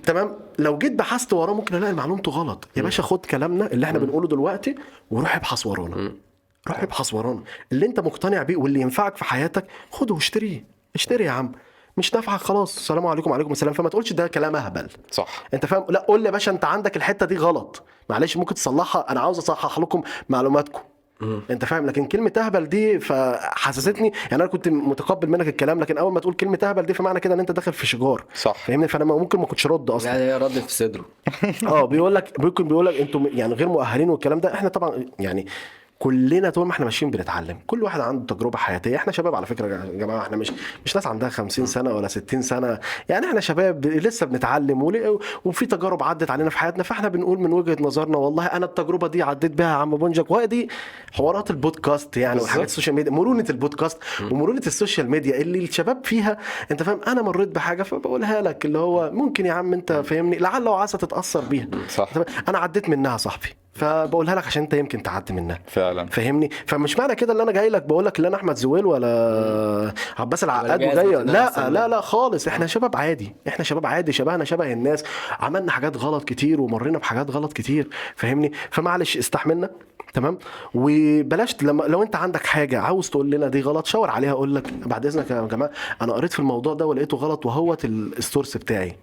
تمام؟ 0.06 0.36
لو 0.60 0.78
جيت 0.78 0.92
بحثت 0.92 1.34
وراه 1.34 1.54
ممكن 1.54 1.76
ألاقي 1.76 1.94
معلومته 1.94 2.32
غلط. 2.32 2.68
يا 2.78 2.82
باشا 2.82 3.04
خد 3.04 3.26
كلامنا 3.26 3.66
اللي 3.72 3.86
إحنا 3.86 4.00
بنقوله 4.00 4.28
دلوقتي 4.28 4.76
وروح 5.12 5.36
ابحث 5.36 5.66
ورانا. 5.66 6.12
روح 6.68 6.84
ابحث 6.84 7.14
ورانا. 7.14 7.44
اللي 7.72 7.86
أنت 7.86 8.00
مقتنع 8.00 8.44
بيه 8.44 8.56
واللي 8.56 8.82
ينفعك 8.82 9.16
في 9.18 9.24
حياتك 9.24 9.66
خده 9.92 10.14
واشتريه. 10.16 10.64
اشتري 10.96 11.24
يا 11.26 11.32
عم. 11.32 11.52
مش 12.00 12.14
نافعك 12.16 12.40
خلاص. 12.40 12.78
السلام 12.78 13.08
عليكم 13.08 13.32
وعليكم 13.32 13.52
السلام. 13.52 13.74
فما 13.74 13.90
تقولش 13.90 14.14
ده 14.14 14.28
كلام 14.28 14.56
أهبل. 14.56 14.88
صح. 15.12 15.44
أنت 15.54 15.66
فاهم؟ 15.66 15.86
لا 15.90 16.00
قول 16.08 16.20
لي 16.20 16.26
يا 16.26 16.32
باشا 16.32 16.52
أنت 16.52 16.66
عندك 16.66 16.98
الحتة 16.98 17.26
دي 17.26 17.38
غلط. 17.38 17.84
معلش 18.10 18.38
ممكن 18.38 18.56
تصلحها. 18.56 19.12
أنا 19.12 19.20
عاوز 19.20 19.38
أصحح 19.38 19.80
لكم 19.80 20.02
معلوماتكم. 20.30 20.82
أنت 21.50 21.66
فاهم؟ 21.66 21.86
لكن 21.86 22.06
كلمة 22.06 22.34
أهبل 22.38 22.70
دي 22.70 23.00
فحسستني. 23.00 24.12
يعني 24.32 24.36
أنا 24.44 24.46
كنت 24.46 24.68
متقبل 24.68 25.30
منك 25.30 25.48
الكلام 25.48 25.80
لكن 25.80 25.98
أول 25.98 26.14
ما 26.14 26.20
تقول 26.20 26.34
كلمة 26.34 26.60
أهبل 26.64 26.86
دي 26.86 26.94
فمعنى 26.94 27.20
كده 27.20 27.34
إن 27.34 27.40
أنت 27.40 27.52
داخل 27.52 27.74
في 27.74 27.88
شجار. 27.88 28.24
صح. 28.34 28.56
فاهمني؟ 28.56 28.88
فأنا 28.88 29.06
ممكن 29.06 29.40
ما 29.40 29.46
كنتش 29.46 29.68
رد 29.68 29.90
أصلا. 29.90 30.10
يعني 30.12 30.24
هي 30.24 30.38
ردت 30.38 30.58
في 30.58 30.74
صدره. 30.74 31.06
آه 31.68 31.86
بيقول 31.86 32.16
لك 32.16 32.40
ممكن 32.40 32.68
بيقول 32.68 32.86
لك 32.86 32.96
أنتم 32.96 33.28
يعني 33.34 33.54
غير 33.54 33.68
مؤهلين 33.68 34.10
والكلام 34.10 34.40
ده. 34.40 34.54
إحنا 34.54 34.70
طبعا 34.70 35.06
يعني 35.20 35.46
كلنا 36.04 36.50
طول 36.50 36.66
ما 36.66 36.72
إحنا 36.72 36.86
ماشيين 36.86 37.12
بنتعلم 37.12 37.58
كل 37.68 37.84
واحد 37.84 38.00
عنده 38.00 38.36
تجربة 38.36 38.58
حياتية. 38.58 38.96
إحنا 38.96 39.12
شباب 39.12 39.36
على 39.36 39.46
فكرة 39.46 39.68
يا 39.68 39.98
جماعة 39.98 40.22
إحنا 40.22 40.38
مش 40.38 40.52
مش 40.86 40.96
ناس 40.96 41.08
عندها 41.08 41.30
50 41.30 41.66
سنة 41.66 41.94
ولا 41.94 42.08
60 42.08 42.42
سنة. 42.42 42.80
يعني 43.10 43.26
إحنا 43.26 43.40
شباب 43.40 43.86
لسه 43.86 44.26
بنتعلم 44.26 44.82
وفي 45.46 45.66
تجارب 45.66 46.04
عدت 46.04 46.32
علينا 46.32 46.50
في 46.50 46.58
حياتنا. 46.58 46.84
فاحنا 46.84 47.08
بنقول 47.08 47.40
من 47.40 47.54
وجهة 47.54 47.78
نظرنا 47.80 48.18
والله 48.18 48.46
أنا 48.46 48.66
التجربة 48.66 49.08
دي 49.08 49.24
عديت 49.24 49.52
بيها 49.52 49.68
يا 49.68 49.74
عم 49.74 49.98
بونجك 49.98 50.32
وهي 50.32 50.48
دي 50.48 50.70
حوارات 51.12 51.52
البودكاست 51.52 52.18
يعني 52.18 52.40
بالظبط. 52.40 52.60
ال 52.60 52.65
social 52.65 52.96
media 52.96 53.12
مرونة 53.12 53.46
البودكاست 53.50 53.98
ومرونة 54.32 54.62
ال 54.68 54.74
social 54.74 55.10
media 55.10 55.42
اللي 55.42 55.60
الشباب 55.60 56.06
فيها 56.06 56.38
انت 56.72 56.84
فاهم 56.84 57.00
أنا 57.08 57.22
مريت 57.22 57.50
بحاجة 57.56 57.84
فبقولها 57.84 58.42
لك 58.42 58.66
اللي 58.66 58.78
هو 58.78 59.12
ممكن 59.12 59.46
يا 59.46 59.54
عم 59.54 59.74
انت 59.74 59.94
فاهمني 59.94 60.38
لعل 60.38 60.68
وعسى 60.68 60.98
تتأثر 60.98 61.42
بيها. 61.42 61.68
صح. 61.90 62.10
أنا 62.50 62.58
عديت 62.58 62.90
منها 62.90 63.18
صاحبي. 63.18 63.48
فبقولها 63.74 64.36
لك 64.36 64.48
عشان 64.48 64.64
انت 64.64 64.74
يمكن 64.74 65.04
تعدي 65.04 65.34
منها. 65.34 65.60
فعلا. 65.68 66.06
فاهمني؟ 66.06 66.50
فمش 66.66 67.00
معنى 67.00 67.16
كده 67.16 67.32
اللي 67.32 67.44
أنا 67.44 67.52
جاي 67.52 67.70
لك 67.70 67.84
بقول 67.84 68.06
لك 68.06 68.18
اللي 68.18 68.28
أنا 68.28 68.36
احمد 68.36 68.56
زويل 68.56 68.86
ولا 68.86 69.94
عباس 70.18 70.44
العقاد 70.44 70.84
وجاي. 70.84 71.24
لا 71.24 71.70
لا 71.70 71.88
لا 71.88 72.02
خالص. 72.02 72.48
إحنا 72.48 72.68
شباب 72.68 72.98
عادي. 72.98 73.36
إحنا 73.48 73.66
شباب 73.66 73.86
عادي 73.86 74.12
شبهنا 74.12 74.46
شبه 74.46 74.74
الناس. 74.74 75.04
عملنا 75.40 75.72
حاجات 75.72 75.98
غلط 75.98 76.24
كتير 76.24 76.62
ومرينا 76.62 76.98
بحاجات 76.98 77.32
غلط 77.32 77.54
كتير. 77.54 77.90
فاهمني؟ 78.16 78.52
فمعلش 78.72 79.18
استحملنا. 79.18 79.70
تمام؟ 80.14 80.38
وبلاش 80.74 81.64
لما 81.64 81.84
لو 81.84 82.04
انت 82.04 82.16
عندك 82.16 82.46
حاجة 82.46 82.80
عاوز 82.80 83.10
تقول 83.10 83.32
لنا 83.32 83.48
دي 83.48 83.62
غلط 83.62 83.86
شاور 83.86 84.10
عليها 84.10 84.32
أقول 84.32 84.56
لك. 84.56 84.74
بعد 84.74 85.06
إذنك 85.06 85.32
يا 85.32 85.42
جماعة 85.42 85.72
أنا 86.02 86.14
قريت 86.14 86.34
في 86.34 86.40
الموضوع 86.40 86.74
ده 86.74 86.86
ولقيته 86.86 87.18
غلط 87.18 87.46
وهوت 87.46 87.86
السورس 87.86 88.58
بتاعي. 88.58 88.96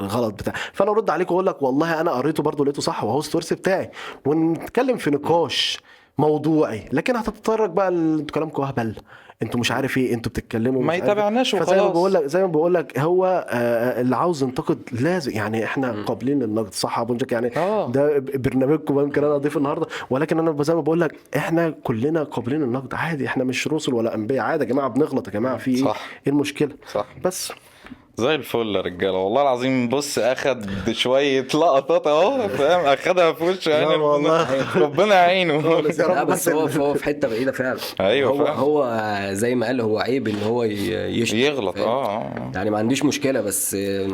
الغلط 0.00 0.34
بتاعي 0.34 0.56
فأنا 0.72 0.90
أرد 0.90 1.10
عليك 1.10 1.30
وأقول 1.30 1.46
لك 1.46 1.62
والله 1.62 2.00
أنا 2.00 2.10
قريته 2.10 2.42
برضه 2.42 2.64
لقيته 2.64 2.82
صح 2.82 3.04
وهو 3.04 3.18
السورس 3.18 3.52
بتاعي. 3.52 3.90
ونتكلم 4.26 4.96
في 4.96 5.10
نقاش 5.10 5.80
موضوعي. 6.18 6.88
لكن 6.92 7.16
هتتطرق 7.16 7.70
بقى 7.70 7.88
أنتوا 7.88 8.34
كلامكم 8.34 8.62
أهبل. 8.62 8.94
أنتوا 9.42 9.60
مش 9.60 9.72
عارف 9.72 9.98
إيه 9.98 10.14
أنتوا 10.14 10.30
بتتكلموا 10.30 10.82
ما 10.82 10.92
إيه. 10.92 10.98
يتابعناش 10.98 11.50
فزي 11.56 11.58
ما 11.76 11.82
وخلاص. 11.82 11.92
بقول 11.92 12.14
لك 12.14 12.24
زي 12.26 12.40
ما 12.40 12.46
بقول 12.46 12.74
لك 12.74 12.98
هو 12.98 13.46
آه، 13.48 14.00
اللي 14.00 14.16
عاوز 14.16 14.42
ينتقد 14.42 14.78
لازم 14.92 15.32
يعني 15.32 15.64
إحنا 15.64 16.02
قابلين 16.06 16.38
للنقد 16.38 16.74
صح 16.74 16.98
يا 16.98 17.04
بونجك 17.04 17.32
يعني 17.32 17.56
آه. 17.56 17.90
ده 17.90 18.18
برنامجكم 18.18 19.00
يمكن 19.00 19.24
أنا 19.24 19.36
أضيف 19.36 19.56
النهارده. 19.56 19.86
ولكن 20.10 20.38
أنا 20.38 20.62
زي 20.62 20.74
ما 20.74 20.80
بقول 20.80 21.00
لك 21.00 21.16
إحنا 21.36 21.70
كلنا 21.70 22.22
قابلين 22.22 22.60
للنقد 22.60 22.94
عادي 22.94 23.26
إحنا 23.26 23.44
مش 23.44 23.68
رسل 23.68 23.94
ولا 23.94 24.14
أنبياء. 24.14 24.44
عادي 24.44 24.64
يا 24.64 24.68
جماعة 24.68 24.88
بنغلط 24.88 25.28
يا 25.28 25.32
جماعة. 25.32 25.56
في 25.56 25.70
إيه؟ 25.70 25.84
صح. 25.84 26.00
إيه 26.26 26.32
المشكلة؟ 26.32 26.70
صح. 26.92 27.06
بس. 27.24 27.52
زي 28.16 28.34
الفل 28.34 28.76
يا 28.76 28.80
رجالة 28.80 29.12
والله 29.18 29.42
العظيم 29.42 29.88
بص 29.88 30.18
أخد 30.18 30.66
شوية 30.92 31.40
لقطات 31.54 32.06
أهو 32.06 32.48
فاهم 32.48 32.86
أخدها 32.86 33.32
في 33.32 33.44
وشه 33.44 33.70
يعني 33.70 33.86
والله. 33.86 34.78
ربنا 34.78 35.14
يعينه 35.14 35.80
لا 35.80 36.24
بس 36.24 36.48
هو 36.48 36.66
هو 36.66 36.94
في 36.94 37.04
حتة 37.04 37.28
بعيدة 37.28 37.52
فعلا 37.52 37.78
أيوة 38.00 38.30
هو 38.30 38.38
فعلا. 38.44 38.50
هو 38.56 39.28
زي 39.32 39.54
ما 39.54 39.66
قال 39.66 39.80
هو 39.80 39.98
عيب 39.98 40.28
إن 40.28 40.42
هو 40.42 40.64
ي- 40.64 41.20
يشتم 41.20 41.36
يغلط 41.36 41.74
فاهم؟ 41.78 41.88
آه 41.88 42.06
آه. 42.16 42.50
يعني 42.54 42.70
ما 42.70 42.78
عنديش 42.78 43.04
مشكلة 43.04 43.40
بس 43.40 43.74
آه، 43.74 44.08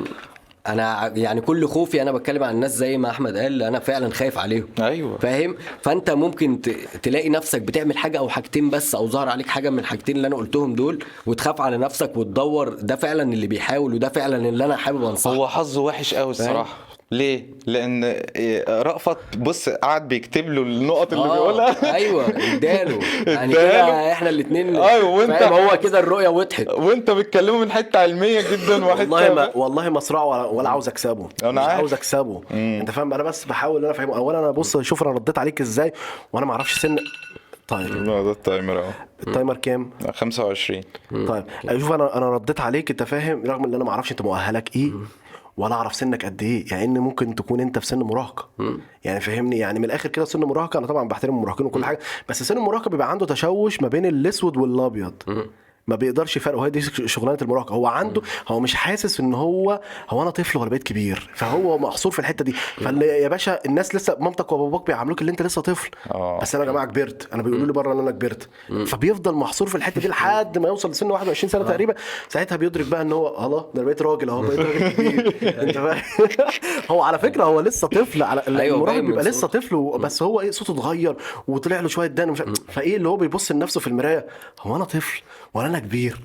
أنا 0.68 1.12
يعني 1.16 1.40
كل 1.40 1.66
خوفي 1.66 2.02
أنا 2.02 2.12
بتكلم 2.12 2.44
عن 2.44 2.54
الناس 2.54 2.70
زي 2.76 2.98
ما 2.98 3.10
أحمد 3.10 3.36
قال 3.36 3.62
أنا 3.62 3.78
فعلا 3.78 4.10
خايف 4.10 4.38
عليهم. 4.38 4.66
أيوه. 4.80 5.18
فاهم؟ 5.18 5.56
فأنت 5.82 6.10
ممكن 6.10 6.60
تلاقي 7.02 7.28
نفسك 7.28 7.62
بتعمل 7.62 7.96
حاجة 7.98 8.18
أو 8.18 8.28
حاجتين 8.28 8.70
بس 8.70 8.94
أو 8.94 9.08
ظهر 9.08 9.28
عليك 9.28 9.46
حاجة 9.46 9.70
من 9.70 9.78
الحاجتين 9.78 10.16
اللي 10.16 10.26
أنا 10.28 10.36
قلتهم 10.36 10.74
دول 10.74 11.04
وتخاف 11.26 11.60
على 11.60 11.76
نفسك 11.76 12.16
وتدور 12.16 12.68
ده 12.68 12.96
فعلا 12.96 13.22
اللي 13.32 13.46
بيحاول 13.46 13.94
وده 13.94 14.08
فعلا 14.08 14.48
اللي 14.48 14.64
أنا 14.64 14.76
حابب 14.76 15.04
أنصحه. 15.04 15.34
هو 15.34 15.48
حظه 15.48 15.80
وحش 15.80 16.14
قوي 16.14 16.30
الصراحة. 16.30 16.87
ليه؟ 17.10 17.46
إيه، 17.68 18.82
رأفت 18.82 19.36
بص 19.38 19.68
قعد 19.68 20.08
بيكتب 20.08 20.48
له 20.48 20.62
النقط 20.62 21.12
اللي 21.12 21.24
آه، 21.24 21.32
بيقولها. 21.32 21.94
أيوه 21.94 22.26
إداله. 22.54 22.98
يعني. 23.26 23.52
كده 23.52 24.12
إحنا 24.12 24.28
الاثنين 24.28 24.76
أيوة، 24.76 25.26
وأنت- 25.26 25.42
هو 25.42 25.78
كده 25.78 25.98
الرؤية 26.00 26.28
وضحت. 26.28 26.68
وأنت 26.68 27.10
بتكلمه 27.10 27.58
من 27.58 27.72
حتة 27.72 27.98
علمية 27.98 28.40
جدا 28.40 28.84
وحتة 28.84 29.00
والله 29.12 29.34
ما 29.34 29.50
والله 29.56 29.88
ما 29.88 30.00
صراع 30.00 30.22
ولا, 30.24 30.44
ولا 30.44 30.68
عاوز 30.68 30.88
أكسبه. 30.88 31.28
أنا 31.42 31.50
مش. 31.62 31.68
عاوز 31.68 31.92
أكسبه. 31.94 32.40
أنت 32.50 32.90
فاهم 32.90 33.12
أنا 33.14 33.22
بس 33.22 33.44
بحاول 33.44 33.76
إن 33.78 33.84
أنا 33.84 33.92
أفهمه. 33.92 34.16
اولا 34.16 34.38
أنا 34.38 34.50
بص 34.50 34.76
شوف 34.76 35.02
أنا 35.02 35.10
رديت 35.12 35.38
عليك 35.38 35.60
إزاي 35.60 35.92
وأنا 36.32 36.46
ما 36.46 36.52
أعرفش 36.52 36.78
سن 36.80 36.96
طيب. 37.68 37.86
لا، 37.86 38.22
ده 38.22 38.30
ال 38.30 38.38
timer 38.38 38.78
أهو. 38.78 38.90
ال 39.26 39.31
timer 39.31 39.56
كام؟ 39.56 39.90
25 40.14 40.82
طيب 41.28 41.44
شوف 41.78 41.92
أنا 41.92 42.16
أنا 42.16 42.30
رديت 42.30 42.60
عليك 42.60 42.90
أنت 42.90 43.02
فاهم 43.02 43.42
رغم 43.46 43.64
إن 43.64 43.74
أنا 43.74 43.84
ما 43.84 43.90
أعرفش 43.90 44.10
أنت 44.10 44.22
مؤهلك 44.22 44.76
إيه. 44.76 44.92
ولا 45.58 45.74
أعرف 45.74 45.94
سنك 45.94 46.24
قد 46.24 46.42
إيه 46.42 46.64
يعني 46.70 46.84
إن 46.84 46.98
ممكن 46.98 47.34
تكون 47.34 47.60
أنت 47.60 47.78
في 47.78 47.86
سن 47.86 47.98
مراهقة. 47.98 48.48
يعني 49.04 49.20
فهمني 49.20 49.58
يعني 49.58 49.78
من 49.78 49.84
الآخر 49.84 50.08
كده 50.08 50.24
سن 50.24 50.40
مراهقة 50.44 50.78
أنا 50.78 50.86
طبعا 50.86 51.08
بحترم 51.08 51.34
المراهقين 51.36 51.66
وكل 51.66 51.84
حاجة 51.84 51.98
بس 52.28 52.42
سن 52.42 52.56
المراهقة 52.56 52.88
بيبقى 52.90 53.10
عنده 53.10 53.26
تشوش 53.26 53.82
ما 53.82 53.88
بين 53.88 54.06
الأسود 54.06 54.56
والأبيض. 54.56 55.14
ما 55.88 55.96
بيقدرش 55.96 56.36
يفرق. 56.36 56.58
وهي 56.58 56.70
دي 56.70 56.80
شغلانة 57.08 57.38
المراهقة. 57.42 57.72
هو 57.74 57.86
عنده 57.86 58.22
هو 58.48 58.60
مش 58.60 58.74
حاسس 58.74 59.20
إن 59.20 59.34
هو 59.34 59.80
هو 60.10 60.22
أنا 60.22 60.30
طفل 60.30 60.58
ولا 60.58 60.70
بقيت 60.70 60.82
كبير. 60.82 61.30
فهو 61.34 61.78
محصور 61.78 62.12
في 62.12 62.18
الحتة 62.18 62.44
دي. 62.44 62.52
فاللي 62.52 63.06
يا 63.06 63.28
باشا 63.28 63.58
الناس 63.66 63.94
لسه 63.94 64.16
مامتك 64.20 64.52
وباباك 64.52 64.86
بيعاملوك 64.86 65.20
اللي 65.20 65.30
أنت 65.30 65.42
لسه 65.42 65.62
طفل. 65.62 65.90
آه. 66.10 66.38
بس 66.42 66.54
أنا 66.54 66.64
يا 66.64 66.70
جماعة 66.70 66.86
كبرت. 66.86 67.28
أنا 67.34 67.42
بيقولوا 67.42 67.66
لي 67.66 67.72
بره 67.72 67.92
إن 67.92 67.98
أنا 67.98 68.10
كبرت. 68.10 68.48
فبيفضل 68.86 69.34
محصور 69.34 69.68
في 69.68 69.74
الحتة 69.74 70.00
دي 70.00 70.08
لحد 70.08 70.58
ما 70.58 70.68
يوصل 70.68 70.90
لسن 70.90 71.10
21 71.10 71.50
سنة 71.50 71.64
تقريبا. 71.64 71.94
ساعتها 72.28 72.56
بيدرك 72.56 72.86
بقى 72.86 73.02
إن 73.02 73.12
هو 73.12 73.46
الله 73.46 73.60
ده 73.60 73.66
أنا 73.76 73.84
بقيت 73.84 74.02
راجل 74.02 74.28
أهو 74.28 74.42
بقيت 74.42 74.58
راجل 74.60 74.88
كبير. 74.90 75.36
أنت 75.62 75.78
هو 76.90 77.02
على 77.02 77.18
فكرة 77.18 77.44
هو 77.44 77.60
لسه 77.60 77.88
طفل. 77.88 78.22
على 78.22 78.42
أيوة، 78.48 78.76
المراهق 78.76 78.98
بيبقى 79.00 79.24
لسه. 79.24 79.46
طفل 79.48 79.98
بس 79.98 80.22
هو 80.22 80.40
إيه 80.40 80.50
صوته 80.50 80.72
اتغير 80.72 81.16
وطلع 81.48 81.80
له 81.80 81.88
شوية 81.88 82.06
دان 82.06 82.34
فإيه 82.68 82.96
اللي 82.96 83.08
هو 83.08 83.16
بيبص 83.16 83.52
لنفسه 83.52 83.80
في 83.80 83.86
المراية؟ 83.86 84.26
هو 84.60 84.76
أنا 84.76 84.84
طفل 84.84 85.22
ولا 85.54 85.66
أنا 85.66 85.77
كبير. 85.78 86.18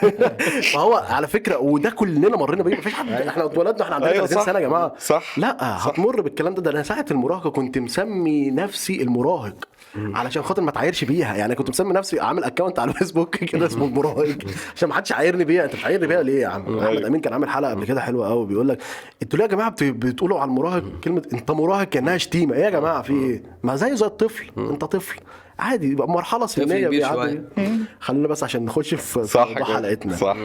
فهو 0.72 0.94
على 1.08 1.26
فكرة 1.26 1.58
وده 1.58 1.90
كلنا 1.90 2.36
مرينا 2.36 2.62
بيه. 2.62 2.76
مفيش 2.76 2.94
حد 2.94 3.08
إحنا 3.12 3.44
اتولدنا 3.44 3.82
إحنا 3.82 3.94
عندنا 3.94 4.10
أيوة 4.12 4.26
30 4.26 4.38
صح. 4.44 4.46
سنة 4.52 4.58
يا 4.58 4.66
جماعة. 4.68 4.92
صح. 4.98 5.38
لا 5.38 5.56
هتمر 5.88 6.20
بالكلام 6.20 6.54
ده. 6.54 6.62
ده 6.62 6.70
أنا 6.70 6.82
ساعة 6.82 7.04
المراهقة 7.10 7.50
كنت 7.50 7.78
مسمي 7.78 8.50
نفسي 8.50 9.02
المراهق. 9.02 9.54
علشان 9.96 10.42
خاطر 10.42 10.62
ما 10.62 10.70
تعايرش 10.70 11.04
بيها. 11.04 11.36
يعني 11.36 11.54
كنت 11.54 11.70
مسمي 11.70 11.92
نفسي 11.92 12.20
عامل 12.20 12.44
اكونت 12.44 12.78
على 12.78 12.90
الفيسبوك 12.90 13.36
كده 13.36 13.66
اسمه 13.66 13.84
المراهق 13.86 14.36
عشان 14.76 14.88
ما 14.88 14.94
حدش 14.94 15.12
عايرني 15.12 15.44
بيها. 15.44 15.64
أنت 15.64 15.76
بتعايرني 15.76 16.06
بيها 16.06 16.22
ليه 16.22 16.42
يا 16.42 16.48
عم؟ 16.48 16.78
أحمد 16.78 17.04
أمين 17.04 17.20
كان 17.20 17.32
عامل 17.32 17.48
حلقة 17.48 17.70
قبل 17.70 17.84
كده 17.84 18.00
حلوة 18.00 18.28
قوي 18.28 18.46
بيقول 18.46 18.68
لك 18.68 18.78
أنتوا 19.22 19.38
ليه 19.38 19.44
يا 19.44 19.50
جماعة 19.50 19.70
بت- 19.70 19.82
بتقولوا 19.84 20.40
على 20.40 20.48
المراهق 20.48 20.82
كلمة 21.04 21.22
أنت 21.32 21.50
مراهق 21.50 21.84
كانها 21.84 22.18
شتيمه 22.18 22.54
إيه 22.54 22.64
يا 22.64 22.70
جماعة 22.70 23.02
في 23.02 23.12
إيه؟ 23.12 23.42
ما 23.62 23.76
زيه 23.76 23.94
زي 23.94 24.06
الطفل. 24.06 24.50
أنت 24.58 24.84
طفل. 24.84 25.20
عادي 25.60 25.86
يبقى 25.92 26.08
مرحلة 26.08 26.46
سنية 26.46 26.88
بيعدي. 26.88 27.40
خلينا 28.00 28.28
بس 28.28 28.44
عشان 28.44 28.64
نخش 28.64 28.94
في 28.94 29.24
صح 29.26 29.48
موضوع. 29.48 29.76
حلقتنا. 29.76 30.16
صح. 30.16 30.36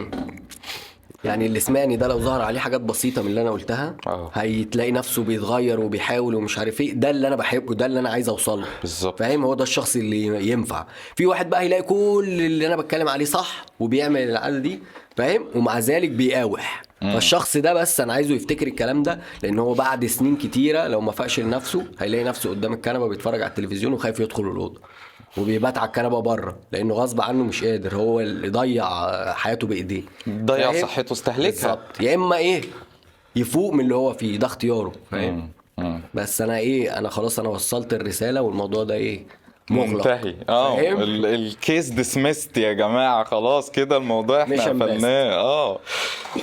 يعني 1.24 1.46
اللي 1.46 1.60
سمعني 1.60 1.98
ده 1.98 2.08
لو 2.08 2.20
ظهر 2.20 2.42
عليه 2.42 2.60
حاجات 2.60 2.82
بسيطة 2.82 3.22
من 3.22 3.28
اللي 3.28 3.42
أنا 3.42 3.52
قلتها 3.52 3.96
آه. 4.08 4.32
هيتلاقي 4.34 4.92
نفسه 4.92 5.24
بيتغير 5.24 5.80
وبيحاول 5.80 6.36
ومش 6.36 6.60
عارف 6.60 6.82
إيه. 6.82 6.94
ده 6.94 7.10
اللي 7.10 7.28
أنا 7.28 7.36
بحبه 7.36 7.74
ده 7.74 7.86
اللي 7.86 8.00
أنا 8.00 8.10
عايز 8.10 8.30
اوصل 8.30 8.60
له 8.62 8.68
بالظبط. 8.82 9.20
فاهم؟ 9.20 9.44
هو 9.46 9.54
ده 9.54 9.64
الشخص 9.64 9.96
اللي 9.96 10.50
ينفع. 10.50 10.86
في 11.16 11.26
واحد 11.26 11.50
بقى 11.50 11.62
هيلاقي 11.62 11.82
كل 11.82 12.26
اللي 12.28 12.68
أنا 12.68 12.76
بتكلم 12.76 13.08
عليه 13.10 13.26
صح 13.26 13.66
وبيعمل 13.80 14.20
العادة 14.30 14.60
دي 14.60 14.80
فاهم؟ 15.18 15.46
ومع 15.56 15.80
ذلك 15.80 16.10
بيقاوح. 16.10 16.84
فالشخص 17.02 17.58
ده 17.58 17.74
بس 17.74 18.00
أنا 18.02 18.14
عايزه 18.14 18.36
يفتكر 18.36 18.68
الكلام 18.68 19.04
ده 19.04 19.20
لأن 19.44 19.60
هو 19.60 19.74
بعد 19.74 20.06
سنين 20.06 20.36
كتيرة 20.36 20.88
لو 20.88 21.02
ما 21.02 21.12
فاقش 21.12 21.40
لنفسه 21.40 21.86
هيلاقي 22.00 22.24
نفسه 22.24 22.50
قدام 22.50 22.74
الكنبة 22.74 23.08
بيتفرج 23.08 23.42
على 23.42 23.50
التلفزيون 23.50 23.94
وخايف 23.94 24.20
يدخل 24.20 24.44
الأوضة. 24.44 24.82
وبيبات 25.38 25.78
على 25.78 25.88
الكنبة 25.88 26.20
بره 26.20 26.56
لأنه 26.72 26.94
غصب 26.94 27.22
عنه 27.22 27.44
مش 27.44 27.64
قادر 27.64 27.96
هو 27.96 28.20
اللي 28.20 28.50
ضيع 28.50 28.86
حياته 29.34 29.68
بإيديه. 29.68 30.02
ضيع؟ 30.30 30.82
صحته 30.82 31.14
استهلكها. 31.14 31.50
بالظبط. 31.52 32.02
يا 32.02 32.16
إما 32.16 32.36
إيه 32.38 32.62
يفوق 33.36 33.74
من 33.74 33.80
اللي 33.80 33.96
هو 33.96 34.14
فيه 34.14 34.38
ده 34.40 34.48
اختياره. 34.48 34.92
فاهم. 35.12 35.50
بس 36.14 36.42
أنا 36.42 36.58
إيه 36.58 36.98
أنا 36.98 37.10
خلاص 37.10 37.40
أنا 37.40 37.50
وصلت 37.50 37.94
الرسالة 37.94 38.42
والموضوع 38.42 38.84
ده 38.84 38.94
إيه 38.96 39.24
مغلق. 39.70 39.90
منتهي. 40.08 40.36
آه؟ 40.50 40.80
ال- 40.80 41.26
الكيس 41.26 41.90
ديسمست 41.90 42.58
يا 42.58 42.74
جماعة. 42.74 43.24
خلاص 43.24 43.72
كده 43.72 43.98
الموضوع 43.98 44.44
إحنا 44.44 44.64
قفلناه. 44.64 45.34
آه. 45.34 45.80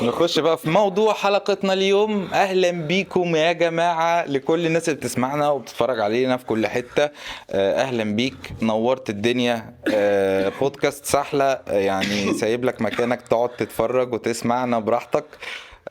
نخش 0.03 0.39
بقى 0.39 0.59
في 0.59 0.71
موضوع 0.71 1.13
حلقتنا 1.15 1.73
اليوم. 1.73 2.29
أهلا 2.33 2.71
بيكم 2.71 3.37
يا 3.37 3.53
جماعة 3.53 4.25
لكل 4.27 4.67
الناس 4.67 4.89
اللي 4.89 5.01
بتسمعنا 5.01 5.49
وبتتفرج 5.51 6.01
علينا 6.01 6.37
في 6.37 6.45
كل 6.47 6.67
حتة. 6.67 7.11
آه، 7.51 7.83
أهلا 7.83 8.05
بيك. 8.05 8.53
نورت 8.63 9.11
الدنيا. 9.11 9.75
آه، 9.95 10.53
بودكاست 10.61 11.05
سحلة. 11.05 11.45
آه، 11.45 11.61
يعني 11.73 12.35
سايب 12.35 12.65
لك 12.65 12.83
مكانك 12.83 13.23
تقعد 13.23 13.49
تتفرج 13.49 14.13
وتسمعنا 14.15 14.79
براحتك. 14.79 15.25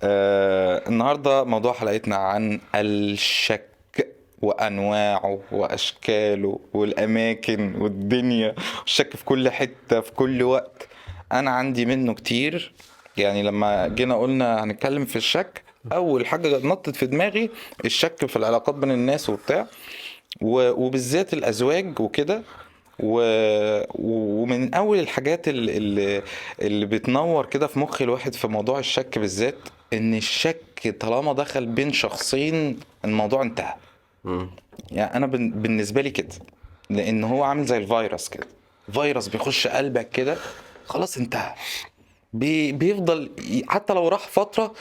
آه، 0.04 0.82
النهارده 0.88 1.44
موضوع 1.44 1.74
حلقتنا 1.74 2.16
عن 2.16 2.60
الشك. 2.76 3.71
وأنواعه 4.42 5.40
وأشكاله 5.52 6.60
والأماكن 6.74 7.76
والدنيا 7.76 8.56
الشك 8.86 9.16
في 9.16 9.26
كل 9.26 9.50
حتة 9.50 10.00
في 10.02 10.12
كل 10.12 10.44
وقت. 10.44 10.88
أنا 11.32 11.52
عندي 11.52 11.86
منه 11.86 12.14
كتير. 12.14 12.74
يعني 13.18 13.44
لما 13.44 13.88
جينا 13.88 14.16
قلنا 14.16 14.64
هنتكلم 14.64 15.06
في 15.06 15.16
الشك 15.16 15.64
أول 15.94 16.26
حاجة 16.26 16.68
نطت 16.68 16.96
في 16.96 17.06
دماغي 17.06 17.50
الشك 17.86 18.26
في 18.26 18.36
العلاقات 18.36 18.76
بين 18.76 18.92
الناس 18.92 19.30
وبتاع. 19.30 19.68
وبالذات 20.42 21.34
الأزواج 21.34 22.00
وكده. 22.00 22.42
ومن 23.96 24.74
أول 24.74 25.00
الحاجات 25.00 25.48
اللي, 25.48 26.22
اللي 26.62 26.86
بتنور 26.86 27.46
كده 27.46 27.68
في 27.68 27.80
مخ 27.80 28.02
الواحد 28.02 28.34
في 28.36 28.48
موضوع 28.48 28.80
الشك 28.80 29.20
بالذات 29.20 29.56
إن 29.94 30.14
الشك 30.16 30.96
طالما 31.00 31.34
دخل 31.34 31.66
بين 31.66 31.94
شخصين 31.94 32.80
الموضوع 33.06 33.42
انتهى. 33.42 33.74
يعني 34.92 35.16
أنا 35.16 35.26
بالنسبة 35.28 36.02
لي 36.02 36.10
كده 36.10 36.36
لأن 36.90 37.24
هو 37.24 37.44
عامل 37.44 37.66
زي 37.66 37.78
الفيروس 37.78 38.30
كده. 38.30 38.48
فيروس 38.94 39.28
بيخش 39.28 39.68
قلبك 39.68 40.10
كده 40.10 40.38
خلاص 40.86 41.18
انتهى 41.18 41.54
بي 42.34 42.72
بيفضل 42.72 43.32
حتى 43.68 43.94
لو 43.94 44.08
راح 44.08 44.28
فترة. 44.28 44.74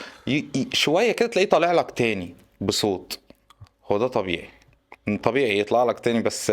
شوية 0.73 1.11
كده 1.11 1.29
تلاقيه 1.29 1.49
طالع 1.49 1.71
لك 1.71 1.91
تاني 1.91 2.35
بصوت. 2.61 3.19
هو 3.91 3.97
ده 3.97 4.07
طبيعي. 4.07 4.49
طبيعي 5.23 5.59
يطلع 5.59 5.83
لك 5.83 5.99
تاني 5.99 6.21
بس 6.21 6.49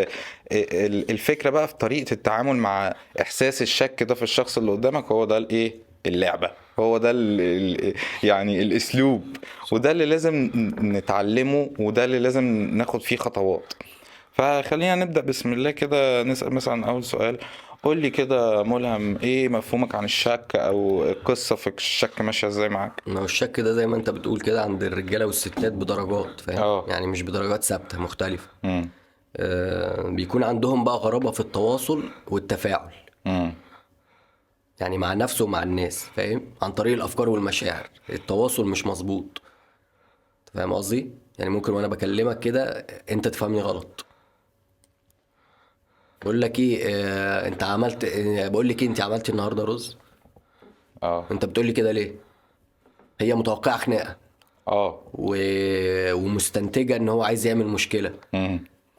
ال- 0.53 1.11
الفكرة 1.11 1.51
بقى 1.51 1.69
في 1.69 1.75
طريقة 1.75 2.13
التعامل 2.13 2.57
مع 2.57 2.95
إحساس 3.21 3.63
الشك 3.63 4.03
ده 4.03 4.15
في 4.15 4.23
الشخص 4.23 4.59
اللي 4.59 4.71
قدامك 4.73 5.05
هو 5.13 5.25
ده 5.25 5.37
الإيه؟ 5.39 5.75
اللعبة. 6.07 6.51
هو 6.79 6.99
ده 6.99 7.11
ال 7.11 7.41
ال 7.41 7.95
يعني 8.23 8.63
الأسلوب 8.63 9.37
وده 9.73 9.91
اللي 9.91 10.07
لازم 10.07 10.51
نتعلمه 10.83 11.71
وده 11.79 12.05
اللي 12.05 12.19
لازم 12.19 12.45
ناخد 12.73 13.03
فيه 13.03 13.17
خطوات. 13.17 13.73
فخلينا 14.33 14.95
نبدأ 14.95 15.21
بسم 15.21 15.53
الله 15.53 15.71
كده 15.71 16.23
نسأل 16.23 16.55
مثلا 16.55 16.87
أول 16.87 17.05
سؤال. 17.05 17.39
قول 17.83 17.97
لي 17.99 18.11
كده 18.11 18.63
ملهم 18.63 19.17
إيه 19.23 19.49
مفهومك 19.49 19.95
عن 19.95 20.05
الشك 20.05 20.53
أو 20.55 21.05
القصة 21.05 21.57
في 21.57 21.67
الشك 21.67 22.21
ماشية 22.21 22.49
إزاي 22.49 22.69
معاك؟ 22.69 22.93
ما 23.07 23.21
هو 23.21 23.25
الشك 23.25 23.61
ده 23.61 23.73
زي 23.73 23.87
ما 23.87 23.97
أنت 23.97 24.11
بتقول 24.11 24.41
كده 24.41 24.63
عند 24.63 24.83
الرجالة 24.83 25.27
والستات 25.27 25.73
بدرجات 25.73 26.41
فاهم؟ 26.41 26.59
آه. 26.59 26.85
يعني 26.89 27.07
مش 27.07 27.23
بدرجات 27.23 27.65
ثابتة 27.65 27.99
مختلفة. 28.01 28.49
آه 29.37 30.03
بيكون 30.09 30.45
عندهم 30.45 30.85
بقى 30.85 30.95
غرابة 30.97 31.31
في 31.31 31.41
التواصل 31.41 32.03
والتفاعل. 32.29 32.91
امم 33.27 33.53
يعني 34.81 34.99
مع 34.99 35.15
نفسه 35.15 35.45
ومع 35.45 35.63
الناس 35.63 36.05
فاهم؟ 36.05 36.43
عن 36.63 36.73
طريق 36.73 36.95
الأفكار 36.95 37.29
والمشاعر 37.29 37.89
التواصل 38.11 38.65
مش 38.67 38.87
مظبوط. 38.87 39.43
فاهم 40.55 40.73
قصدي؟ 40.73 41.11
يعني 41.39 41.51
ممكن 41.51 41.73
وأنا 41.73 41.87
بكلمك 41.89 42.39
كده 42.39 42.87
أنت 43.11 43.29
تفهمني 43.29 43.61
غلط. 43.61 44.05
بقول 46.23 46.41
لك 46.41 46.59
إيه 46.59 46.83
آه 46.87 47.49
أنت 47.49 47.63
عملت 47.63 48.05
آه 48.05 48.49
بقول 48.49 48.69
لك 48.69 48.83
إيه 48.83 48.89
أنت 48.89 49.01
عملتي 49.01 49.33
النهارده 49.33 49.65
رز؟ 49.65 49.97
آه. 51.03 51.25
أنت 51.31 51.45
بتقول 51.45 51.67
لي 51.67 51.73
كده 51.73 51.93
ليه؟ 51.93 52.15
هي 53.21 53.35
متوقعة 53.35 53.77
خناقة. 53.79 54.17
آه. 54.69 55.01
و... 55.15 55.37
ومستنتجة 56.15 56.97
إن 56.97 57.09
هو 57.09 57.23
عايز 57.23 57.47
يعمل 57.47 57.67
مشكلة. 57.67 58.13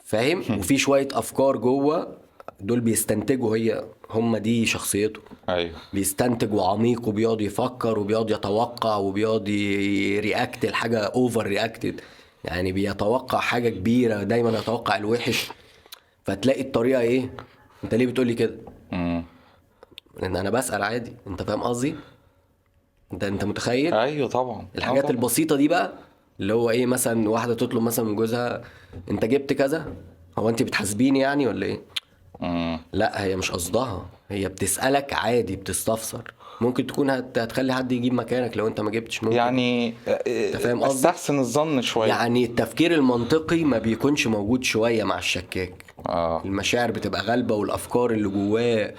فاهم؟ 0.06 0.40
وفي 0.60 0.78
شوية 0.78 1.08
أفكار 1.14 1.58
جوه 1.58 2.18
دول 2.60 2.80
بيستنتجوا 2.80 3.58
هي. 3.58 3.84
هم 4.10 4.38
دي 4.38 4.66
شخصيته. 4.66 5.22
أيوه. 5.50 5.72
بيستنتج 5.94 6.54
وعميق 6.54 7.08
وبيقعد 7.08 7.42
يفكر 7.42 8.00
وبيقعد 8.00 8.30
يتوقع 8.30 8.96
وبيقعد 8.96 9.48
ي 9.50 9.69
react 9.69 10.66
لحاجه 10.66 11.00
over 11.00 11.46
reacted 11.48 12.02
يعني 12.44 12.72
بيتوقع 12.72 13.40
حاجة 13.40 13.70
كبيرة 13.70 14.24
دايما 14.24 14.50
يتوقع 14.60 14.98
الوحش. 14.98 15.52
فتلاقي 16.24 16.62
الطريقة 16.62 17.02
إيه؟ 17.02 17.34
أنت 17.84 17.96
ليه 17.96 18.06
بتقولي 18.08 18.34
كده؟ 18.34 18.56
امم 18.94 19.24
لأن 20.22 20.36
أنا 20.36 20.50
بسأل 20.50 20.84
عادي. 20.84 21.14
أنت 21.28 21.44
فاهم 21.44 21.64
قصدي؟ 21.64 21.96
أنت 23.14 23.24
أنت 23.24 23.46
متخيل؟ 23.46 23.94
أيوه 23.94 24.30
طبعا. 24.30 24.68
الحاجات 24.76 25.04
آه 25.04 25.08
طبعاً. 25.08 25.18
البسيطة 25.18 25.56
دي 25.56 25.68
بقى 25.68 25.94
اللي 26.40 26.54
هو 26.54 26.70
إيه؟ 26.70 26.86
مثلا 26.86 27.30
واحدة 27.30 27.54
تطلب 27.54 27.82
مثلا 27.82 28.06
من 28.06 28.16
جوزها 28.16 28.62
أنت 29.12 29.26
جبت 29.26 29.54
كذا؟ 29.54 29.94
هو 30.40 30.50
أنت 30.50 30.64
بتحاسبيني 30.64 31.20
يعني 31.20 31.48
ولا 31.48 31.66
إيه؟ 31.66 31.82
مم. 32.40 32.80
لا 32.94 33.24
هي 33.24 33.36
مش 33.36 33.52
قصدها. 33.52 34.06
هي 34.30 34.48
بتسألك 34.50 35.14
عادي 35.14 35.56
بتستفسر. 35.56 36.34
ممكن 36.62 36.88
تكون 36.88 37.10
هت... 37.10 37.38
هتخلي 37.38 37.74
حد 37.74 37.92
يجيب 37.92 38.14
مكانك 38.14 38.58
لو 38.58 38.68
انت 38.68 38.82
ما 38.82 38.92
جبتش 38.92 39.24
ممكن. 39.24 39.36
يعني 39.36 39.94
أنت 40.08 40.58
فاهم 40.58 40.84
قصدي؟ 40.84 40.96
استحسن 40.98 41.40
الظن 41.40 41.82
شوية. 41.82 42.10
يعني 42.10 42.46
التفكير 42.46 42.94
المنطقي 42.94 43.64
ما 43.64 43.78
بيكونش 43.78 44.28
موجود 44.28 44.64
شوية 44.64 45.04
مع 45.04 45.18
الشكاك. 45.18 45.86
آه. 46.10 46.42
المشاعر 46.46 46.92
بتبقى 46.92 47.22
غالبة 47.22 47.56
والأفكار 47.56 48.12
اللي 48.12 48.30
جواه. 48.30 48.94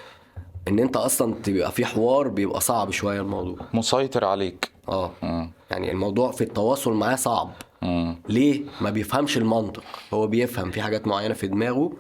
إن 0.69 0.79
أنت 0.79 0.97
أصلا 0.97 1.35
تبقى 1.35 1.73
في 1.73 1.85
حوار 1.85 2.29
بيبقى 2.29 2.61
صعب 2.61 2.91
شوية 2.91 3.21
الموضوع. 3.21 3.57
مسيطر 3.75 4.25
عليك. 4.25 4.71
آه. 4.89 5.11
مم. 5.23 5.51
يعني 5.71 5.91
الموضوع 5.93 6.31
في 6.31 6.45
التواصل 6.45 6.93
معاه 6.93 7.17
صعب. 7.17 7.51
مم. 7.83 8.17
ليه؟ 8.29 8.63
ما 8.81 8.91
بيفهمش 8.91 9.37
المنطق. 9.37 9.83
هو 10.15 10.27
بيفهم 10.27 10.71
في 10.71 10.83
حاجات 10.83 11.07
معينة 11.07 11.35
في 11.35 11.47
دماغه 11.47 11.93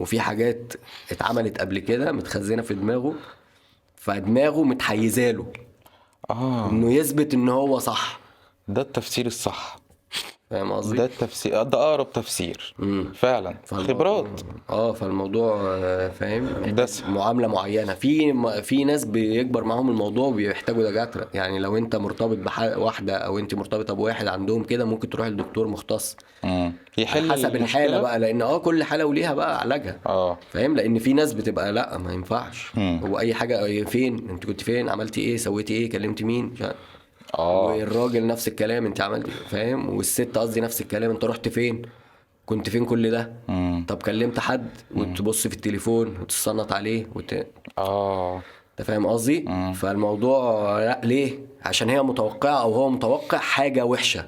وفي 0.00 0.20
حاجات 0.20 0.72
اتعملت 1.12 1.60
قبل 1.60 1.78
كده 1.78 2.12
متخزنة 2.12 2.62
في 2.62 2.74
دماغه 2.74 3.14
فدماغه 3.96 4.62
متحيزه 4.62 5.30
له 5.30 5.52
آه. 6.30 6.70
إنه 6.70 6.92
يثبت 6.92 7.34
إن 7.34 7.48
هو 7.48 7.78
صح. 7.78 8.20
ده 8.68 8.82
التفسير 8.82 9.26
الصح. 9.26 9.79
فاهم 10.50 10.72
قصدي؟ 10.72 10.96
ده 10.96 11.04
التفسير 11.04 11.62
ده 11.62 11.78
أقرب 11.78 12.12
تفسير 12.12 12.74
مم. 12.78 13.12
فعلا. 13.14 13.54
فالموضوع- 13.64 13.94
خبرات. 13.94 14.40
آه 14.70 14.92
فالموضوع 14.92 15.60
آه، 15.64 16.08
فاهم؟ 16.08 16.46
دسم. 16.74 17.14
معاملة 17.14 17.48
معينة. 17.48 17.94
في 17.94 18.32
م- 18.32 18.60
في 18.62 18.84
ناس 18.84 19.04
بيكبر 19.04 19.64
معاهم 19.64 19.88
الموضوع 19.90 20.26
وبيحتاجوا 20.26 20.90
دكاترة. 20.90 21.28
يعني 21.34 21.58
لو 21.58 21.76
انت 21.76 21.96
مرتبط 21.96 22.36
بواحده 22.60 23.16
أو 23.16 23.38
انت 23.38 23.54
مرتبطة 23.54 23.94
بواحد 23.94 24.26
عندهم 24.26 24.64
كده 24.64 24.84
ممكن 24.84 25.10
تروح 25.10 25.26
لدكتور 25.26 25.68
مختص. 25.68 26.16
مم. 26.44 26.72
يحل 26.98 27.32
حسب 27.32 27.44
المشكلة؟ 27.56 27.64
الحاله 27.64 28.00
بقى 28.00 28.18
لأن 28.18 28.42
آه 28.42 28.58
كل 28.58 28.84
حالة 28.84 29.04
وليها 29.04 29.34
بقى 29.34 29.60
علاجها. 29.60 29.98
آه. 30.06 30.38
فاهم؟ 30.50 30.76
لأن 30.76 30.98
في 30.98 31.12
ناس 31.12 31.32
بتبقى 31.32 31.72
لأ 31.72 31.98
ما 31.98 32.12
ينفعش. 32.12 32.70
مم. 32.76 33.00
هو 33.04 33.18
أي 33.18 33.34
حاجة 33.34 33.84
فين؟ 33.84 34.28
أنت 34.30 34.46
كنت 34.46 34.60
فين؟ 34.60 34.88
عملتي 34.88 35.20
إيه؟ 35.20 35.36
سويتي 35.36 35.74
إيه؟ 35.74 35.90
كلمتي 35.90 36.24
مين. 36.24 36.54
آه. 37.38 37.64
والراجل 37.64 38.26
نفس 38.26 38.48
الكلام 38.48 38.86
انت 38.86 39.00
عملتي 39.00 39.30
إيه؟ 39.30 39.46
فاهم؟ 39.48 39.88
والست 39.96 40.38
قصدي 40.38 40.60
نفس 40.60 40.80
الكلام 40.80 41.10
انت 41.10 41.24
رحت 41.24 41.48
فين؟ 41.48 41.82
كنت 42.46 42.68
فين 42.70 42.84
كل 42.84 43.10
ده؟ 43.10 43.32
مم. 43.48 43.84
طب 43.88 44.02
كلمت 44.02 44.38
حد؟ 44.38 44.68
وتبص 44.94 45.46
في 45.46 45.54
التليفون 45.54 46.16
وتتصنت 46.20 46.72
عليه 46.72 47.06
وت... 47.14 47.46
آه. 47.78 48.42
انت 48.70 48.88
فاهم 48.88 49.06
قصدي. 49.06 49.44
فالموضوع 49.74 50.78
لا 50.78 51.00
ليه؟ 51.04 51.38
عشان 51.62 51.90
هي 51.90 52.02
متوقعة 52.02 52.60
أو 52.62 52.72
هو 52.74 52.90
متوقع 52.90 53.38
حاجة 53.38 53.84
وحشة. 53.84 54.26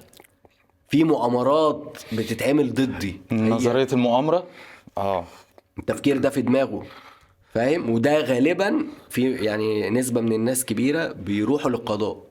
في 0.88 1.04
مؤامرات 1.04 1.98
بتتعمل 2.12 2.74
ضدي. 2.74 3.20
هي 3.30 3.36
نظرية 3.50 3.88
المؤامرة؟ 3.92 4.44
آه. 4.98 5.24
التفكير 5.78 6.18
ده 6.18 6.30
في 6.30 6.42
دماغه 6.42 6.82
فاهم؟ 7.54 7.90
وده 7.90 8.20
غالبا 8.20 8.86
في 9.10 9.32
يعني 9.32 9.90
نسبة 9.90 10.20
من 10.20 10.32
الناس 10.32 10.64
كبيرة 10.64 11.12
بيروحوا 11.12 11.70
للقضاء. 11.70 12.22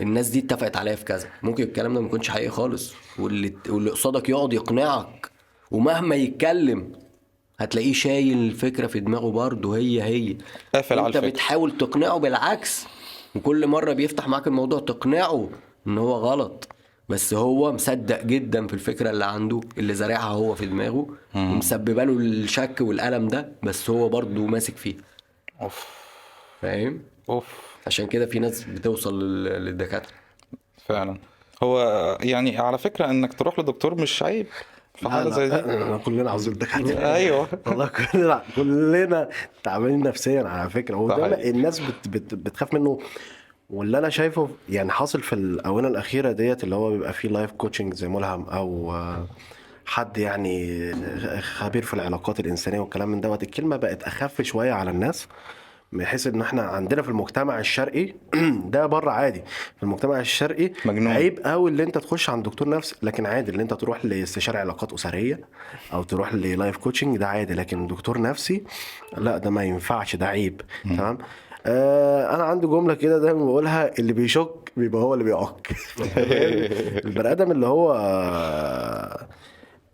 الناس 0.00 0.28
دي 0.28 0.38
اتفقت 0.38 0.76
عليا 0.76 0.94
في 0.94 1.04
كذا. 1.04 1.28
ممكن 1.42 1.62
الكلام 1.62 1.94
ده 1.94 2.00
ما 2.00 2.06
يكونش 2.06 2.28
حقيقي 2.30 2.50
خالص. 2.50 2.94
واللي 3.18 3.54
واللي 3.68 3.90
قصادك 3.90 4.28
يقعد 4.28 4.52
يقنعك. 4.52 5.30
ومهما 5.70 6.16
يتكلم 6.16 6.92
هتلاقيه 7.58 7.92
شايل 7.92 8.38
الفكرة 8.38 8.86
في 8.86 9.00
دماغه 9.00 9.30
برضه 9.30 9.76
هي 9.76 10.02
هي. 10.02 10.36
قافل 10.74 10.98
على 10.98 11.06
انت 11.06 11.16
الفكرة. 11.16 11.30
بتحاول 11.30 11.78
تقنعه 11.78 12.18
بالعكس. 12.18 12.86
وكل 13.34 13.66
مرة 13.66 13.92
بيفتح 13.92 14.28
معاك 14.28 14.46
الموضوع 14.46 14.80
تقنعه 14.80 15.50
إن 15.86 15.98
هو 15.98 16.12
غلط. 16.12 16.68
بس 17.08 17.34
هو 17.34 17.72
مصدق 17.72 18.22
جدا 18.22 18.66
في 18.66 18.74
الفكرة 18.74 19.10
اللي 19.10 19.24
عنده 19.24 19.60
اللي 19.78 19.94
زارعها 19.94 20.28
هو 20.30 20.54
في 20.54 20.66
دماغه. 20.66 21.06
ومسببة 21.34 22.04
له 22.04 22.12
الشك 22.12 22.76
والألم 22.80 23.28
ده. 23.28 23.52
بس 23.62 23.90
هو 23.90 24.08
برضه 24.08 24.46
ماسك 24.46 24.76
فيه 24.76 24.96
أوف. 25.62 25.86
فاهم؟ 26.62 27.02
أوف. 27.30 27.67
عشان 27.88 28.06
كده 28.06 28.26
في 28.26 28.38
ناس 28.38 28.64
بتوصل 28.64 29.22
لل- 29.22 29.64
للدكاترة. 29.64 30.12
فعلا. 30.86 31.18
هو 31.62 31.78
يعني 32.20 32.58
على 32.58 32.78
فكرة 32.78 33.06
إنك 33.10 33.34
تروح 33.34 33.58
لدكتور 33.58 33.94
مش 33.94 34.22
عيب 34.22 34.46
في 34.94 35.08
حالة 35.08 35.30
زي 35.30 35.48
دي. 35.48 35.98
كلنا 36.04 36.30
عاوزين 36.30 36.52
دكاترة. 36.54 36.98
أيوه. 37.14 37.48
والله 37.66 37.86
كلنا 38.12 38.42
كلنا 38.56 39.28
تعبانين 39.62 40.00
نفسيا 40.02 40.42
على 40.42 40.70
فكرة. 40.70 40.96
وده. 40.96 41.50
الناس 41.50 41.80
بت 41.80 42.08
بت 42.08 42.34
بتخاف 42.34 42.74
منه. 42.74 42.98
واللي 43.70 43.98
أنا 43.98 44.08
شايفه 44.08 44.48
يعني 44.68 44.90
حاصل 44.90 45.20
في 45.22 45.32
الآونة 45.32 45.88
الأخيرة 45.88 46.32
ديت 46.32 46.64
اللي 46.64 46.74
هو 46.74 46.90
بيبقى 46.90 47.12
فيه 47.12 47.28
life 47.28 47.52
coaching 47.52 47.94
زي 47.94 48.08
ملهم 48.08 48.44
أو 48.48 48.94
حد 49.86 50.18
يعني 50.18 50.92
خبير 51.42 51.82
في 51.82 51.94
العلاقات 51.94 52.40
الإنسانية 52.40 52.80
والكلام 52.80 53.08
من 53.08 53.20
دوت. 53.20 53.42
الكلمة 53.42 53.76
بقت 53.76 54.02
أخف 54.02 54.42
شوية 54.42 54.72
على 54.72 54.90
الناس. 54.90 55.28
بحيث 55.92 56.26
إن 56.26 56.40
إحنا 56.40 56.62
عندنا 56.62 57.02
في 57.02 57.08
المجتمع 57.08 57.58
الشرقي 57.58 58.14
ده 58.72 58.86
بره 58.86 59.10
عادي. 59.10 59.42
في 59.76 59.82
المجتمع 59.82 60.20
الشرقي 60.20 60.70
مجنون. 60.84 61.12
عيب 61.12 61.40
قوي 61.44 61.70
اللي 61.70 61.82
أنت 61.82 61.98
تخش 61.98 62.30
عند 62.30 62.44
دكتور 62.44 62.68
نفسي 62.68 62.94
لكن 63.02 63.26
عادي 63.26 63.50
اللي 63.50 63.62
أنت 63.62 63.74
تروح 63.74 64.04
لاستشاري 64.04 64.58
علاقات 64.58 64.92
أسرية 64.92 65.40
أو 65.92 66.02
تروح 66.02 66.34
لل 66.34 66.48
life 66.48 66.76
coaching 66.76 67.16
ده 67.16 67.26
عادي. 67.26 67.54
لكن 67.54 67.86
دكتور 67.86 68.20
نفسي 68.20 68.62
لا 69.16 69.38
ده 69.38 69.50
ما 69.50 69.64
ينفعش 69.64 70.16
ده 70.16 70.26
عيب. 70.26 70.60
تمام؟ 70.84 71.18
آه 71.66 72.34
أنا 72.34 72.42
عندي 72.44 72.66
جملة 72.66 72.94
كده 72.94 73.18
دايما 73.18 73.44
بقولها 73.44 73.98
اللي 73.98 74.12
بيشك 74.12 74.72
بيبقى 74.76 75.02
هو 75.02 75.14
اللي 75.14 75.24
بيعك. 75.24 75.68
البني 77.04 77.32
آدم 77.32 77.50
اللي 77.50 77.66
هو 77.66 77.94
آه، 77.94 79.26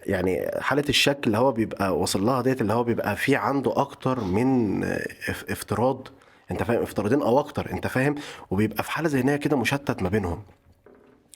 يعني 0.07 0.51
حالة 0.61 0.85
الشك 0.89 1.27
اللي 1.27 1.39
هو 1.39 1.53
بيبقى 1.53 1.99
وصل 1.99 2.27
لها 2.27 2.43
ديت 2.43 2.61
اللي 2.61 2.73
هو 2.73 2.85
بيبقى 2.85 3.17
في 3.17 3.37
عنده 3.37 3.73
أكتر 3.77 4.21
من 4.21 4.85
اف- 5.29 5.45
افتراض 5.51 6.09
أنت 6.51 6.63
فاهم؟ 6.63 6.83
افتراضين 6.83 7.23
أو 7.23 7.39
أكتر 7.39 7.71
أنت 7.73 7.87
فاهم؟ 7.87 8.15
وبيبقى 8.51 8.83
في 8.85 8.91
حالة 8.91 9.09
ذهنية 9.09 9.37
كده 9.37 9.57
مشتت 9.57 10.03
ما 10.03 10.09
بينهم. 10.09 10.43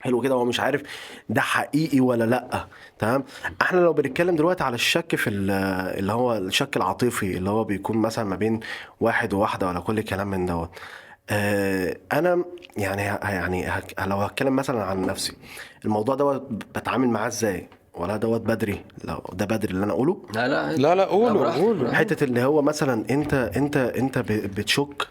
حلو 0.01 0.21
كده 0.21 0.35
هو 0.35 0.45
مش 0.45 0.59
عارف 0.59 0.81
ده 1.29 1.41
حقيقي 1.41 1.99
ولا 1.99 2.23
لأ 2.23 2.65
تمام؟ 2.99 3.23
إحنا 3.61 3.79
لو 3.79 3.93
بنتكلم 3.93 4.35
دلوقتي 4.35 4.63
على 4.63 4.75
الشك 4.75 5.15
في 5.15 5.29
ال- 5.29 5.51
اللي 5.99 6.11
هو 6.13 6.37
الشك 6.37 6.77
العاطفي 6.77 7.37
اللي 7.37 7.49
هو 7.49 7.63
بيكون 7.63 7.97
مثلا 7.97 8.25
ما 8.25 8.35
بين 8.35 8.59
واحد 8.99 9.33
وواحدة 9.33 9.67
ولا 9.67 9.79
كل 9.79 9.99
الكلام 9.99 10.27
من 10.27 10.45
دوت 10.45 10.69
آه 11.29 11.97
أنا 12.13 12.43
يعني 12.77 13.01
يعني 13.23 13.67
لو 14.05 14.17
هتكلم 14.17 14.55
مثلا 14.55 14.83
عن 14.83 15.01
نفسي 15.05 15.33
الموضوع 15.85 16.15
دوت 16.15 16.41
بتعامل 16.75 17.07
معاه 17.09 17.27
إزاي؟ 17.27 17.67
ولا 17.99 18.17
دوت 18.17 18.41
بدري. 18.41 18.81
لو 19.03 19.23
ده 19.33 19.45
بدري 19.45 19.73
اللي 19.73 19.85
أنا 19.85 19.93
أقوله. 19.93 20.25
لا 20.35 20.47
لا 20.47 20.71
لا. 20.77 20.95
لا 20.95 21.05
براحتك. 21.33 21.61
قولوا 21.61 21.93
حتة 21.93 22.23
اللي 22.23 22.43
هو 22.43 22.61
مثلا 22.61 23.05
أنت 23.09 23.33
أنت 23.33 23.77
أنت 23.77 24.17
بتشك 24.29 25.07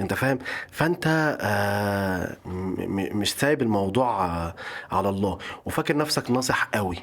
أنت 0.00 0.14
فاهم؟ 0.14 0.38
فأنت 0.70 1.36
آه 1.40 2.36
مش 3.14 3.32
سايب 3.34 3.62
الموضوع 3.62 4.24
آه، 4.26 4.54
على 4.92 5.08
الله. 5.08 5.38
وفاكر 5.64 5.96
نفسك 5.96 6.30
ناصح 6.30 6.64
قوي. 6.74 6.96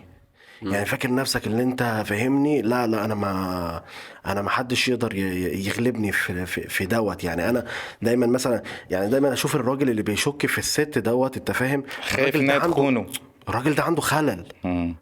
يعني 0.62 0.86
فاكر 0.86 1.14
نفسك 1.14 1.48
اللي 1.48 1.64
أنت 1.64 2.04
فاهمني؟ 2.06 2.62
لا 2.62 2.88
لا 2.88 3.06
أنا 3.06 3.16
ما 3.16 3.82
أنا 4.26 4.42
ما 4.42 4.50
حدش 4.50 4.88
يقدر 4.88 5.16
يغلبني 5.16 6.12
في 6.12 6.46
في, 6.46 6.86
دوت. 6.86 7.24
يعني 7.24 7.50
أنا 7.50 7.66
دايما 8.02 8.28
مثلا 8.28 8.64
يعني 8.90 9.10
دايما 9.10 9.34
أشوف 9.34 9.56
الراجل 9.56 9.90
اللي 9.90 10.02
بيشك 10.02 10.46
في 10.46 10.58
الست 10.58 10.98
دوت 10.98 11.38
أنت 11.38 11.52
فاهم؟ 11.52 11.84
خايف 12.10 12.36
إنها 12.36 12.56
عنده- 12.56 12.68
تخونه. 12.68 13.06
الراجل 13.50 13.76
ده 13.76 13.84
عنده 13.84 14.02
خلل. 14.02 14.46
مم. 14.64 14.96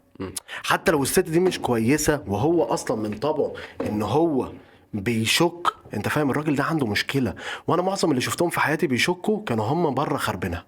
حتى 0.62 0.92
لو 0.92 1.02
الست 1.02 1.20
دي 1.20 1.40
مش 1.40 1.58
كويسة 1.58 2.24
وهو 2.26 2.64
أصلا 2.64 2.96
من 2.96 3.18
طبعه 3.18 3.52
إن 3.80 4.02
هو 4.02 4.52
بيشك 4.94 5.74
أنت 5.94 6.08
فاهم؟ 6.08 6.30
الراجل 6.30 6.54
ده 6.56 6.64
عنده 6.64 6.86
مشكلة. 6.86 7.34
وأنا 7.66 7.82
معظم 7.82 8.10
اللي 8.10 8.20
شفتهم 8.20 8.50
في 8.50 8.60
حياتي 8.60 8.86
بيشكوا 8.86 9.44
كانوا 9.46 9.64
هم 9.64 9.94
بره 9.94 10.16
خربنه 10.16 10.62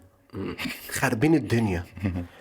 خاربين 0.91 1.35
الدنيا. 1.35 1.85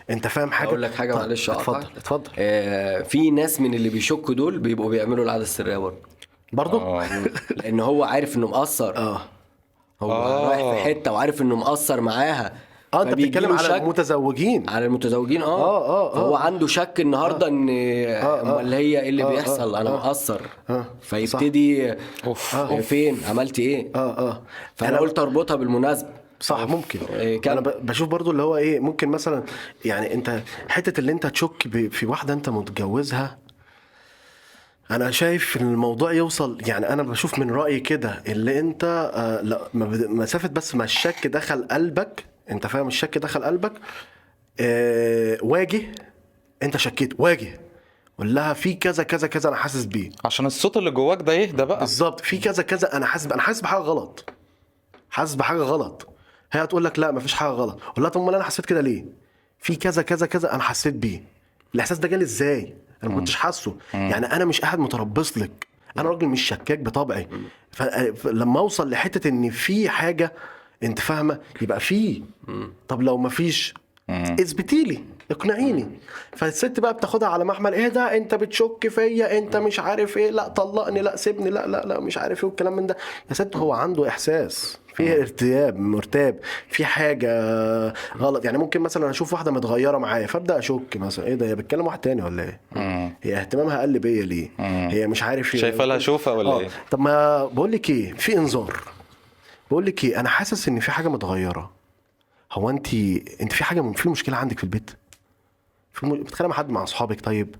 أنت 0.09 0.27
فاهم 0.27 0.51
حاجة؟ 0.51 0.67
أقول 0.67 0.81
لك 0.81 0.93
حاجة 0.93 1.15
معلش 1.15 1.49
اتفضل. 1.49 1.87
اتفضل. 1.97 2.31
آه 2.37 3.01
في 3.01 3.31
ناس 3.31 3.61
من 3.61 3.73
اللي 3.73 3.89
بيشكوا 3.89 4.33
دول 4.33 4.59
بيبقوا 4.59 4.89
بيعملوا 4.89 5.23
العادة 5.25 5.43
السرية 5.43 5.77
برضه. 5.77 5.97
برضه؟ 6.53 6.81
آه 6.81 7.07
لأن 7.55 7.79
هو 7.79 8.03
عارف 8.03 8.35
إنه 8.37 8.47
مقصر. 8.47 8.97
آه. 8.97 9.21
هو 10.01 10.11
آه. 10.11 10.49
رايح 10.49 10.75
في 10.75 10.83
حتة 10.83 11.11
وعارف 11.11 11.41
إنه 11.41 11.55
مقصر 11.55 12.01
معاها. 12.01 12.53
آه 12.93 13.03
أنت 13.03 13.13
بتتكلم 13.13 13.51
على 13.51 13.77
المتزوجين. 13.77 14.69
على 14.69 14.85
المتزوجين 14.85 15.41
آه. 15.41 15.45
آه، 15.47 15.85
آه، 15.87 16.11
آه. 16.11 16.15
فهو 16.15 16.35
عنده 16.35 16.67
شك 16.67 16.99
النهارده 16.99 17.47
إن 17.47 17.69
آه. 17.69 18.41
أمال 18.41 18.73
هي 18.73 19.01
إيه 19.01 19.09
اللي 19.09 19.23
آه، 19.23 19.29
بيحصل؟ 19.29 19.75
آه، 19.75 19.81
أنا 19.81 19.89
آه. 19.89 19.93
مقصر. 19.93 20.41
آه، 20.69 20.85
فيبتدي 21.01 21.93
أوف. 22.25 22.55
آه. 22.55 22.79
فين؟ 22.79 23.17
عملت 23.29 23.59
إيه؟ 23.59 23.91
آه 23.95 24.29
آه. 24.29 24.41
فأنا 24.75 24.97
قلت 24.97 25.19
أربطها 25.19 25.55
بالمناسبة. 25.55 26.09
صح 26.39 26.59
ممكن. 26.59 26.99
إيه،. 27.13 27.41
أنا 27.47 27.61
بشوف 27.61 28.07
برضو 28.09 28.31
اللي 28.31 28.43
هو 28.43 28.57
إيه 28.57 28.79
ممكن 28.79 29.09
مثلا 29.09 29.43
يعني 29.85 30.13
أنت 30.13 30.41
حتة 30.69 30.99
اللي 30.99 31.11
أنت 31.11 31.27
تشك 31.27 31.89
في 31.91 32.05
واحدة 32.05 32.33
أنت 32.33 32.49
متجوزها. 32.49 33.37
أنا 34.91 35.11
شايف 35.11 35.57
إن 35.61 35.73
الموضوع 35.73 36.13
يوصل 36.13 36.57
يعني 36.67 36.89
أنا 36.89 37.03
بشوف 37.03 37.39
من 37.39 37.51
رأيي 37.51 37.79
كده 37.79 38.23
اللي 38.27 38.59
أنت 38.59 39.11
آه 39.13 39.41
لا 39.41 39.61
مسافه 40.09 40.47
بس 40.47 40.75
ما 40.75 40.83
الشك 40.83 41.27
دخل 41.27 41.67
قلبك. 41.71 42.32
انت 42.51 42.67
فاهم 42.67 42.87
الشك 42.87 43.17
دخل 43.17 43.43
قلبك 43.43 43.73
آه 44.59 45.37
واجه 45.41 45.81
انت 46.63 46.77
شكيت 46.77 47.13
واجه. 47.19 47.59
قول 48.17 48.35
لها 48.35 48.53
في 48.53 48.73
كذا 48.73 49.03
كذا 49.03 49.27
كذا 49.27 49.49
أنا 49.49 49.57
حاسس 49.57 49.85
بيه. 49.85 50.09
عشان 50.25 50.45
الصوت 50.45 50.77
اللي 50.77 50.91
جواك 50.91 51.21
ده 51.21 51.33
يهدى 51.33 51.65
بقى. 51.65 51.79
بالظبط 51.79 52.19
في 52.19 52.37
كذا 52.37 52.63
كذا 52.63 52.97
أنا 52.97 53.05
حاسس 53.05 53.25
أنا 53.31 53.41
حاسس 53.41 53.61
بحاجة 53.61 53.79
غلط. 53.81 54.29
حاسس 55.09 55.35
بحاجة 55.35 55.57
غلط. 55.61 56.07
هي 56.51 56.63
هتقول 56.63 56.83
لك 56.85 56.99
لا 56.99 57.11
مفيش 57.11 57.33
حاجة 57.33 57.49
غلط. 57.49 57.81
قول 57.81 58.03
لها 58.03 58.09
طب 58.09 58.21
أمال 58.21 58.35
أنا 58.35 58.43
حسيت 58.43 58.65
كده 58.65 58.81
ليه؟ 58.81 59.05
في 59.59 59.75
كذا 59.75 60.01
كذا 60.01 60.25
كذا 60.25 60.55
أنا 60.55 60.63
حسيت 60.63 60.93
بيه. 60.93 61.23
الإحساس 61.75 61.99
ده 61.99 62.07
جالي 62.07 62.23
إزاي؟ 62.23 62.75
أنا 63.03 63.11
ما 63.11 63.17
كنتش 63.17 63.35
حاسه. 63.35 63.77
يعني 63.93 64.25
أنا 64.25 64.45
مش 64.45 64.61
قاعد 64.61 64.79
متربص 64.79 65.37
لك. 65.37 65.67
أنا 65.97 66.09
راجل 66.09 66.27
مش 66.27 66.41
شكاك 66.41 66.79
بطبعي. 66.79 67.27
فلما 68.15 68.59
أوصل 68.59 68.89
لحتة 68.89 69.27
إن 69.27 69.49
في 69.49 69.89
حاجة 69.89 70.33
انت 70.83 70.99
فاهمة؟ 70.99 71.39
يبقى 71.61 71.79
في. 71.79 72.21
طب 72.87 73.01
لو 73.01 73.17
مفيش 73.17 73.73
اثبتي 74.09 74.83
لي 74.83 74.99
اقنعيني. 75.31 75.87
فالست 76.35 76.79
بقى 76.79 76.93
بتاخدها 76.93 77.29
على 77.29 77.45
محمل 77.45 77.73
إيه 77.73 77.87
ده؟ 77.87 78.17
انت 78.17 78.35
بتشك 78.35 78.87
فيا 78.87 79.37
انت 79.37 79.55
مش 79.55 79.79
عارف 79.79 80.17
إيه. 80.17 80.29
لا 80.29 80.47
طلقني 80.47 81.01
لا 81.01 81.15
سيبني 81.15 81.49
لا 81.49 81.67
لا 81.67 81.85
لا 81.85 81.99
مش 81.99 82.17
عارف 82.17 82.39
إيه 82.43 82.45
والكلام 82.49 82.75
من 82.75 82.87
ده. 82.87 82.97
يا 83.29 83.33
ست 83.33 83.55
هو 83.55 83.73
عنده 83.73 84.07
احساس. 84.07 84.79
في 84.95 85.21
ارتياب 85.21 85.79
مرتاب 85.79 86.39
في 86.69 86.85
حاجة 86.85 87.29
غلط. 88.17 88.45
يعني 88.45 88.57
ممكن 88.57 88.81
مثلا 88.81 89.09
أشوف 89.09 89.33
واحدة 89.33 89.51
متغيرة 89.51 89.97
معايا 89.97 90.27
فأبدأ 90.27 90.59
أشك 90.59 90.97
مثلا. 90.97 91.25
إيه 91.25 91.35
ده؟ 91.35 91.45
هي 91.47 91.55
بتكلم 91.55 91.85
واحد 91.85 91.99
تاني 91.99 92.21
ولا 92.21 92.43
إيه؟ 92.43 92.59
هي 93.23 93.35
اهتمامها 93.37 93.81
قل 93.81 93.99
بيا 93.99 94.23
ليه؟ 94.23 94.49
هي 94.89 95.07
مش 95.07 95.23
عارف 95.23 95.47
شايفة 95.57 95.85
لها 95.85 95.97
شوفة 95.99 96.33
ولا 96.33 96.49
آه. 96.49 96.59
إيه؟ 96.59 96.67
طب 96.91 96.99
ما 96.99 97.45
بقول 97.45 97.71
لك 97.71 97.89
إيه؟ 97.89 98.13
في 98.13 98.37
إنذار. 98.37 98.79
بقول 99.73 99.85
لك 99.85 100.03
إيه 100.03 100.19
أنا 100.19 100.29
حاسس 100.29 100.67
إن 100.67 100.79
في 100.79 100.91
حاجة 100.91 101.07
متغيرة. 101.07 101.71
هو 102.51 102.69
انت 102.69 102.93
انت 103.41 103.53
في 103.53 103.63
حاجة 103.63 103.81
في 103.91 104.09
مشكلة 104.09 104.37
عندك 104.37 104.57
في 104.57 104.63
البيت؟ 104.63 104.91
في 105.93 106.05
م... 106.05 106.23
بتتخانق 106.23 106.49
مع 106.49 106.55
حد 106.55 106.69
مع 106.69 106.83
أصحابك 106.83 107.21
طيب؟ 107.21 107.55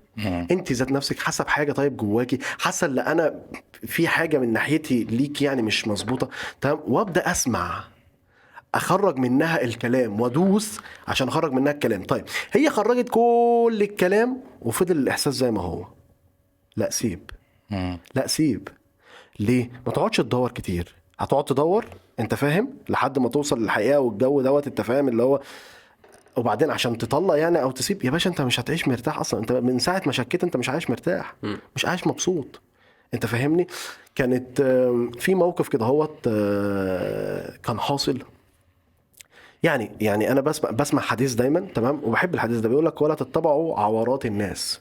انت 0.50 0.72
ذات 0.72 0.92
نفسك 0.92 1.18
حاسة 1.18 1.44
بحاجة 1.44 1.72
طيب 1.72 1.96
جواكي 1.96 2.38
حاسة 2.58 2.86
إن 2.86 2.98
أنا 2.98 3.40
في 3.86 4.08
حاجة 4.08 4.38
من 4.38 4.52
ناحيتي 4.52 5.04
ليك 5.04 5.42
يعني 5.42 5.62
مش 5.62 5.88
مظبوطة؟ 5.88 6.28
تمام 6.60 6.80
وأبدأ 6.86 7.30
أسمع. 7.30 7.84
أخرج 8.74 9.18
منها 9.18 9.62
الكلام 9.62 10.20
وأدوس 10.20 10.80
عشان 11.08 11.28
أخرج 11.28 11.52
منها 11.52 11.72
الكلام. 11.72 12.04
طيب 12.04 12.24
هي 12.52 12.70
خرجت 12.70 13.08
كل 13.08 13.78
الكلام 13.82 14.40
وفضل 14.62 14.96
الإحساس 14.96 15.34
زي 15.34 15.50
ما 15.50 15.62
هو. 15.62 15.86
لا 16.76 16.90
سيب. 16.90 17.30
لا 18.14 18.26
سيب. 18.26 18.68
ليه؟ 19.38 19.70
ما 19.86 19.92
تقعدش 19.92 20.16
تدور 20.16 20.50
كتير. 20.50 20.94
هتقعد 21.18 21.44
تدور 21.44 21.86
انت 22.20 22.34
فاهم؟ 22.34 22.70
لحد 22.88 23.18
ما 23.18 23.28
توصل 23.28 23.62
للحقيقة 23.62 24.00
والجو 24.00 24.40
دوت 24.40 24.66
انت 24.66 24.80
فاهم؟ 24.80 25.08
اللي 25.08 25.22
هو 25.22 25.40
وبعدين 26.36 26.70
عشان 26.70 26.98
تطلق 26.98 27.34
يعني 27.34 27.62
أو 27.62 27.70
تسيب 27.70 28.04
يا 28.04 28.10
باشا 28.10 28.30
انت 28.30 28.40
مش 28.40 28.60
هتعيش 28.60 28.88
مرتاح 28.88 29.18
أصلا. 29.20 29.40
انت 29.40 29.52
من 29.52 29.78
ساعة 29.78 30.02
ما 30.06 30.12
شكيت 30.12 30.44
انت 30.44 30.56
مش 30.56 30.68
عايش 30.68 30.90
مرتاح. 30.90 31.34
مش 31.76 31.86
عايش 31.86 32.06
مبسوط. 32.06 32.60
انت 33.14 33.26
فاهمني؟ 33.26 33.66
كانت 34.14 34.62
في 35.18 35.34
موقف 35.34 35.68
كده 35.68 35.84
هوت 35.86 36.16
آه، 36.28 37.56
كان 37.62 37.80
حاصل. 37.80 38.18
يعني 39.62 39.90
يعني 40.00 40.32
أنا 40.32 40.40
بسمع 40.40 40.70
بسمع 40.70 41.02
حديث 41.02 41.34
دايما 41.34 41.60
تمام؟ 41.60 42.00
وبحب 42.04 42.34
الحديث 42.34 42.58
ده. 42.58 42.68
بيقول 42.68 42.86
لك 42.86 43.02
ولا 43.02 43.14
تتبعوا 43.14 43.80
عورات 43.80 44.26
الناس. 44.26 44.80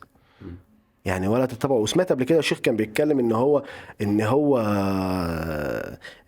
يعني 1.05 1.27
ولا 1.27 1.45
تتبعوا 1.45 1.79
وسمعت 1.83 2.11
قبل 2.11 2.23
كده 2.23 2.39
الشيخ 2.39 2.59
كان 2.59 2.75
بيتكلم 2.75 3.19
إن 3.19 3.31
هو 3.31 3.63
إن 4.01 4.21
هو 4.21 4.57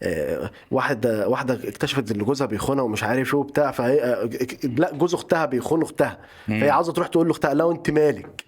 آه، 0.04 0.52
واحدة 0.72 1.28
واحدة 1.30 1.54
اكتشفت 1.54 2.12
إن 2.12 2.18
جوزها 2.24 2.48
بيخونها 2.48 2.84
ومش 2.84 3.04
عارف 3.04 3.34
إيه 3.34 3.40
وبتاع 3.40 3.72
فهي 3.72 4.04
آه، 4.04 4.30
لا 4.64 4.94
جوز 4.94 5.14
أختها 5.14 5.46
بيخون 5.46 5.82
أختها. 5.82 6.18
فهي 6.48 6.70
عاوزة 6.70 6.94
تروح 6.94 7.08
تقول 7.08 7.26
له 7.28 7.32
اختها 7.32 7.54
لا 7.54 7.64
وأنت 7.64 7.90
مالك؟ 7.90 8.44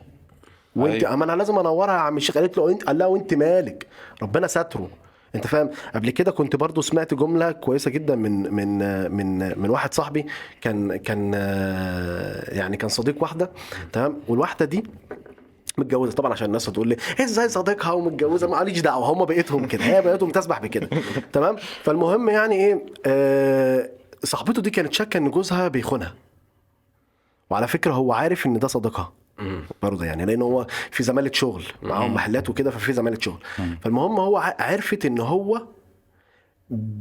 وأنت 0.75 1.03
أيوة. 1.03 1.13
أما 1.13 1.25
أنا 1.25 1.31
لازم 1.35 1.59
أنورها 1.59 1.93
يا 1.93 1.99
عم 1.99 2.17
الشيخ. 2.17 2.37
قالت 2.37 2.57
له 2.57 2.69
أنت 2.69 2.83
قال 2.83 2.97
لها 2.97 3.07
وأنت 3.07 3.33
مالك؟ 3.33 3.87
ربنا 4.21 4.47
ستره. 4.47 4.89
أنت 5.35 5.47
فاهم؟ 5.47 5.69
قبل 5.95 6.09
كده 6.09 6.31
كنت 6.31 6.55
برضو 6.55 6.81
سمعت 6.81 7.13
جملة 7.13 7.51
كويسة 7.51 7.91
جدا 7.91 8.15
من 8.15 8.53
من 8.53 8.77
من 9.11 9.59
من 9.59 9.69
واحد 9.69 9.93
صاحبي 9.93 10.25
كان 10.61 10.95
كان 10.95 11.31
آه، 11.35 12.53
يعني 12.55 12.77
كان 12.77 12.89
صديق 12.89 13.15
واحدة 13.21 13.49
تمام؟ 13.93 14.17
والواحدة 14.27 14.65
دي 14.65 14.83
متجوزة. 15.77 16.11
طبعا 16.11 16.31
عشان 16.31 16.47
الناس 16.47 16.69
هتقول 16.69 16.87
لي 16.87 16.97
إزاي 17.23 17.49
صديقها 17.49 17.91
ومتجوزة؟ 17.91 18.47
ماليش 18.47 18.79
دعوة 18.81 19.05
هم 19.11 19.25
بقيتهم 19.25 19.67
كده 19.67 19.83
هي 19.83 20.01
بقيتهم 20.01 20.29
تسبح 20.29 20.59
بكده. 20.59 20.89
تمام؟ 21.33 21.55
فالمهم 21.83 22.29
يعني 22.29 22.55
إيه 22.55 22.85
آه 23.05 23.89
صاحبته 24.23 24.61
دي 24.61 24.69
كانت 24.69 24.93
شاكة 24.93 25.17
إن 25.17 25.31
جوزها 25.31 25.67
بيخونها. 25.67 26.13
وعلى 27.49 27.67
فكرة 27.67 27.93
هو 27.93 28.13
عارف 28.13 28.45
إن 28.45 28.59
ده 28.59 28.67
صديقها. 28.67 29.13
برضه 29.81 30.05
يعني 30.05 30.25
لأن 30.25 30.41
هو 30.41 30.67
في 30.91 31.03
زمالة 31.03 31.31
شغل 31.33 31.63
معاهم 31.83 32.13
محلات 32.13 32.49
وكده 32.49 32.71
ففي 32.71 32.93
زمالة 32.93 33.17
شغل. 33.21 33.39
فالمهم 33.81 34.19
هو 34.19 34.37
عرفت 34.59 35.05
إن 35.05 35.19
هو. 35.19 35.61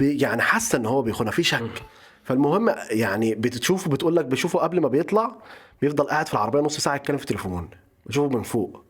يعني 0.00 0.42
حاسة 0.42 0.78
إن 0.78 0.86
هو 0.86 1.02
بيخونها 1.02 1.32
في 1.32 1.42
شك. 1.42 1.82
فالمهم 2.24 2.74
يعني 2.90 3.34
بتشوفه 3.34 3.90
بتقول 3.90 4.16
لك 4.16 4.24
بشوفه 4.24 4.58
قبل 4.58 4.80
ما 4.80 4.88
بيطلع 4.88 5.36
بيفضل 5.82 6.04
قاعد 6.04 6.28
في 6.28 6.34
العربية 6.34 6.60
نص 6.60 6.78
ساعة 6.78 6.94
يتكلم 6.96 7.16
في 7.16 7.22
التليفون. 7.22 7.68
بشوفه 8.06 8.36
من 8.36 8.42
فوق. 8.42 8.82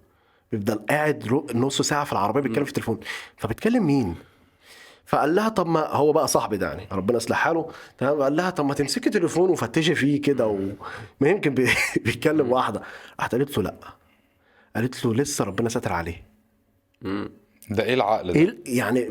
بيفضل 0.53 0.79
قاعد 0.91 1.33
نص 1.55 1.83
ساعة 1.83 2.05
في 2.05 2.13
العربية 2.13 2.41
بيتكلم 2.41 2.65
في 2.65 2.71
التليفون. 2.71 3.01
فبتكلم 3.37 3.87
مين؟ 3.87 4.15
فقال 5.07 5.35
لها 5.35 5.49
طب 5.49 5.67
ما 5.67 5.87
هو 5.95 6.13
بقى 6.13 6.29
صاحبي 6.29 6.57
ده 6.57 6.67
يعني. 6.69 6.89
ربنا 6.93 7.17
يصلح 7.17 7.37
حاله 7.39 7.71
تمام؟ 7.99 8.23
قال 8.23 8.37
لها 8.37 8.51
طب 8.51 8.65
ما 8.65 8.75
تمسكي 8.75 9.11
تليفون 9.11 9.51
وفتشي 9.51 9.95
فيه 9.95 10.21
كده 10.21 10.47
وما 10.47 10.75
يمكن 11.29 11.55
بي- 11.55 11.69
بيتكلم 12.05 12.53
واحدة. 12.53 12.83
راحت 13.21 13.35
قالت 13.35 13.59
له 13.59 13.63
لا. 13.65 13.75
قالت 14.77 15.05
له 15.05 15.15
لسه 15.15 15.45
ربنا 15.45 15.69
ساتر 15.69 15.93
عليه. 15.93 16.25
ده 17.71 17.83
إيه 17.85 17.95
العقل 17.95 18.33
ده؟ 18.33 18.41
ال- 18.43 18.59
يعني 18.67 19.09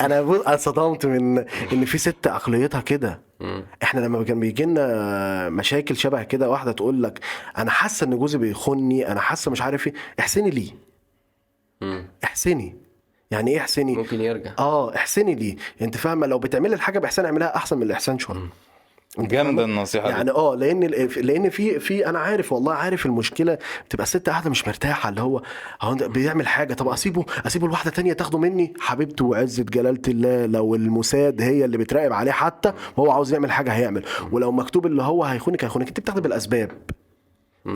أنا 0.00 0.56
صدمت 0.56 1.06
من 1.06 1.38
إن 1.72 1.84
في 1.84 1.98
ست 1.98 2.26
عقليتها 2.26 2.80
كده. 2.80 3.20
إحنا 3.82 4.00
لما 4.00 4.22
كان 4.24 4.40
بيجي 4.40 4.64
لنا 4.64 5.48
مشاكل 5.48 5.96
شبه 5.96 6.22
كده 6.22 6.50
واحدة 6.50 6.72
تقول 6.72 7.02
لك 7.02 7.20
أنا 7.58 7.70
حاسة 7.70 8.06
إن 8.06 8.18
جوزي 8.18 8.38
بيخوني 8.38 9.12
أنا 9.12 9.20
حاسة 9.20 9.50
مش 9.50 9.62
عارف 9.62 9.86
إيه. 9.86 9.94
احسني 10.20 10.50
ليه؟ 10.50 10.70
احسني. 12.24 12.76
يعني 13.30 13.50
إيه 13.50 13.58
احسني؟ 13.58 13.96
ممكن 13.96 14.20
يرجع. 14.20 14.50
آه 14.58 14.94
احسني 14.96 15.34
ليه؟ 15.34 15.56
أنت 15.82 15.96
فاهمة 15.96 16.26
لو 16.26 16.38
بتعملي 16.38 16.74
الحاجة 16.74 16.98
بإحسان 16.98 17.24
أعملها 17.24 17.56
أحسن 17.56 17.76
من 17.76 17.82
الإحسان 17.82 18.18
شوية. 18.18 18.38
جامدة؟ 19.18 19.64
النصيحة 19.64 20.08
يعني 20.10 20.30
آه 20.30 20.54
لأن 20.54 20.80
لأن 21.16 21.50
في 21.50 21.80
في 21.80 22.06
أنا 22.08 22.18
عارف 22.18 22.52
والله 22.52 22.72
عارف 22.72 23.06
المشكلة. 23.06 23.58
بتبقى 23.88 24.02
الست 24.02 24.28
قاعدة 24.28 24.50
مش 24.50 24.68
مرتاحة 24.68 25.08
اللي 25.08 25.20
هو 25.20 25.42
هو 25.82 25.94
بيعمل 25.94 26.46
حاجة. 26.48 26.74
طب 26.74 26.88
أسيبه 26.88 27.24
أسيبه 27.46 27.66
لواحدة 27.68 27.90
تانية 27.90 28.12
تاخده 28.12 28.38
مني؟ 28.38 28.74
حبيبته 28.80 29.24
وعزة 29.24 29.62
جلالة 29.62 30.02
الله 30.08 30.46
لو 30.46 30.74
الموساد 30.74 31.42
هي 31.42 31.64
اللي 31.64 31.78
بتراقب 31.78 32.12
عليه 32.12 32.32
حتى 32.32 32.72
وهو 32.96 33.10
عاوز 33.10 33.32
يعمل 33.32 33.52
حاجة 33.52 33.70
هيعمل. 33.72 34.04
ولو 34.32 34.52
مكتوب 34.52 34.86
اللي 34.86 35.02
هو 35.02 35.24
هيخونك 35.24 35.64
هيخونك. 35.64 35.88
أنت 35.88 36.00
بتاخدي 36.00 36.20
بالأسباب. 36.20 36.70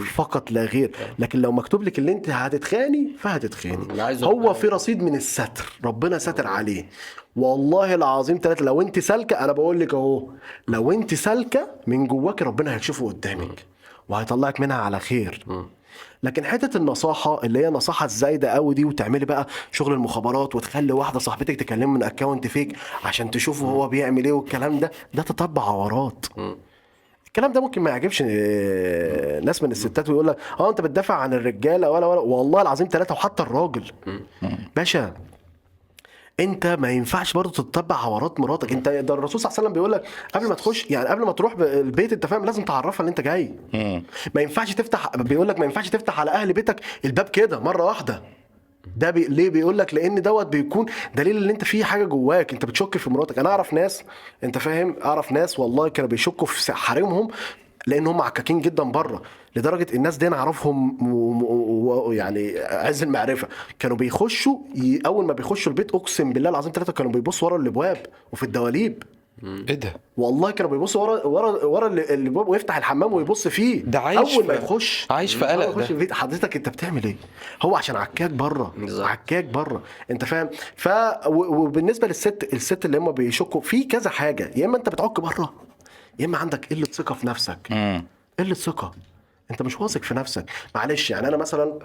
فقط 0.00 0.50
لا 0.50 0.64
غير. 0.64 0.90
لكن 1.18 1.38
لو 1.38 1.52
مكتوب 1.52 1.82
لك 1.82 1.98
اللي 1.98 2.12
انت 2.12 2.30
هتتخاني 2.30 3.10
فهتتخاني. 3.18 3.94
هو 4.26 4.54
في 4.54 4.68
رصيد 4.68 5.02
من 5.02 5.14
الستر. 5.14 5.72
ربنا 5.84 6.18
ستر 6.18 6.46
عليه. 6.46 6.86
والله 7.36 7.94
العظيم 7.94 8.40
ثلاثة 8.42 8.64
لو 8.64 8.80
انت 8.82 8.98
سالكة 8.98 9.36
أنا 9.36 9.52
بقول 9.52 9.80
لك 9.80 9.94
أهو 9.94 10.28
لو 10.68 10.92
انت 10.92 11.14
سالكة 11.14 11.68
من 11.86 12.06
جواك 12.06 12.42
ربنا 12.42 12.74
هيشوفه 12.74 13.08
قدامك. 13.08 13.66
وهيطلعك 14.08 14.60
منها 14.60 14.76
على 14.76 15.00
خير. 15.00 15.44
لكن 16.22 16.44
حتة 16.44 16.76
النصاحة 16.76 17.44
اللي 17.44 17.58
هي 17.58 17.70
نصاحة 17.70 18.06
الزايدة 18.06 18.48
قوي 18.48 18.74
دي 18.74 18.84
وتعملي 18.84 19.26
بقى 19.26 19.46
شغل 19.72 19.92
المخابرات 19.92 20.54
وتخلي 20.54 20.92
واحدة 20.92 21.18
صاحبتك 21.18 21.56
تكلمه 21.56 21.92
من 21.94 22.02
اكونت 22.02 22.46
فيك 22.46 22.76
عشان 23.04 23.30
تشوفه 23.30 23.66
هو 23.66 23.88
بيعمل 23.88 24.24
إيه 24.24 24.32
والكلام 24.32 24.78
ده 24.78 24.90
ده 25.14 25.22
تتبع 25.22 25.62
عورات. 25.62 26.26
الكلام 27.32 27.52
ده 27.52 27.60
ممكن 27.60 27.82
ما 27.82 27.90
يعجبش 27.90 28.22
آه، 28.26 29.40
ناس 29.40 29.62
من 29.62 29.70
الستات 29.70 30.08
ويقول 30.08 30.26
لك 30.26 30.36
آه 30.60 30.70
أنت 30.70 30.80
بتدافع 30.80 31.14
عن 31.14 31.34
الرجالة 31.34 31.90
ولا 31.90 32.06
ولا 32.06 32.20
والله 32.20 32.62
العظيم 32.62 32.88
ثلاثة 32.90 33.12
وحتى 33.14 33.42
الراجل. 33.42 33.84
باشا 34.76 35.14
أنت 36.40 36.66
ما 36.66 36.90
ينفعش 36.90 37.32
برضه 37.32 37.50
تتبع 37.50 37.96
عورات 37.96 38.40
مراتك. 38.40 38.72
أنت 38.72 38.88
ده 38.88 39.14
الرسول 39.14 39.40
صلى 39.40 39.48
الله 39.50 39.58
عليه 39.58 39.68
وسلم 39.68 39.72
بيقول 39.72 39.92
لك 39.92 40.04
قبل 40.34 40.48
ما 40.48 40.54
تخش 40.54 40.90
يعني 40.90 41.08
قبل 41.08 41.22
ما 41.24 41.32
تروح 41.32 41.54
البيت 41.58 42.12
أنت 42.12 42.26
فاهم 42.26 42.44
لازم 42.44 42.64
تعرفها 42.64 43.04
ان 43.04 43.08
أنت 43.08 43.20
جاي. 43.20 43.54
ما 44.34 44.40
ينفعش 44.42 44.74
تفتح 44.74 45.16
بيقول 45.16 45.48
لك 45.48 45.58
ما 45.58 45.64
ينفعش 45.64 45.88
تفتح 45.88 46.20
على 46.20 46.30
أهل 46.30 46.52
بيتك 46.52 46.80
الباب 47.04 47.28
كده 47.28 47.60
مرة 47.60 47.84
واحدة. 47.84 48.22
ده 48.96 49.10
بي... 49.10 49.24
ليه 49.24 49.50
بيقول 49.50 49.78
لك؟ 49.78 49.94
لأن 49.94 50.22
دوت 50.22 50.46
بيكون 50.46 50.86
دليل 51.14 51.44
إن 51.44 51.50
أنت 51.50 51.64
في 51.64 51.84
حاجة 51.84 52.04
جواك 52.04 52.52
أنت 52.52 52.64
بتشك 52.64 52.96
في 52.96 53.10
مراتك. 53.10 53.38
أنا 53.38 53.48
أعرف 53.48 53.72
ناس 53.72 54.04
أنت 54.44 54.58
فاهم؟ 54.58 54.96
أعرف 55.04 55.32
ناس 55.32 55.58
والله 55.58 55.88
كانوا 55.88 56.08
بيشكوا 56.10 56.46
في 56.46 56.72
حريمهم 56.72 57.28
لأن 57.86 58.06
هم 58.06 58.20
عكاكين 58.22 58.60
جدا 58.60 58.82
بره 58.82 59.22
لدرجة 59.56 59.86
الناس 59.94 60.16
دي 60.16 60.26
أنا 60.26 60.36
أعرفهم 60.36 60.96
ويعني 61.86 62.58
عز 62.58 63.02
المعرفة. 63.02 63.48
كانوا 63.78 63.96
بيخشوا 63.96 64.58
ي... 64.74 64.98
أول 65.06 65.24
ما 65.24 65.32
بيخشوا 65.32 65.72
البيت 65.72 65.94
أقسم 65.94 66.32
بالله 66.32 66.50
العظيم 66.50 66.72
ثلاثة 66.72 66.92
كانوا 66.92 67.12
بيبصوا 67.12 67.48
ورا 67.48 67.56
الأبواب 67.62 68.06
وفي 68.32 68.42
الدواليب. 68.42 69.02
إيه 69.44 69.74
ده؟ 69.74 69.92
والله 70.16 70.50
كانوا 70.50 70.70
بيبصوا 70.70 71.02
ورا 71.02 71.26
ورا 71.26 71.64
ورا 71.64 71.86
الابواب 71.86 72.48
ويفتح 72.48 72.76
الحمام 72.76 73.12
ويبص 73.12 73.48
فيه. 73.48 73.82
ده 73.84 73.98
عايش 74.00 74.34
أول 74.34 74.46
ما 74.46 74.54
يخش. 74.54 75.06
عايش 75.10 75.34
في 75.34 75.44
قلق 75.44 75.68
يخش 75.68 75.82
ده. 75.84 75.90
البيت 75.90 76.12
حضرتك 76.12 76.56
أنت 76.56 76.68
بتعمل 76.68 77.04
إيه؟ 77.04 77.16
هو 77.62 77.76
عشان 77.76 77.96
عكاك 77.96 78.30
بره. 78.30 78.74
بالظبط. 78.76 79.06
عكاك 79.06 79.44
بره. 79.44 79.82
أنت 80.10 80.24
فاهم؟ 80.24 80.50
ف 80.76 80.88
و- 81.26 81.54
وبالنسبة 81.64 82.06
للست 82.08 82.48
الست 82.52 82.84
اللي 82.84 82.98
هم 82.98 83.12
بيشكوا 83.12 83.60
في 83.60 83.84
كذا 83.84 84.10
حاجة. 84.10 84.50
يا 84.56 84.66
إما 84.66 84.76
أنت 84.76 84.88
بتعك 84.88 85.20
بره 85.20 85.54
يا 86.18 86.24
إما 86.26 86.38
عندك 86.38 86.72
قلة 86.72 86.84
ثقة 86.84 87.14
في 87.14 87.26
نفسك. 87.26 87.58
قلة 88.38 88.54
ثقة. 88.54 88.92
أنت 89.50 89.62
مش 89.62 89.80
واثق 89.80 90.02
في 90.02 90.14
نفسك. 90.14 90.44
معلش 90.74 91.10
يعني 91.10 91.28
أنا 91.28 91.36
مثلا 91.36 91.78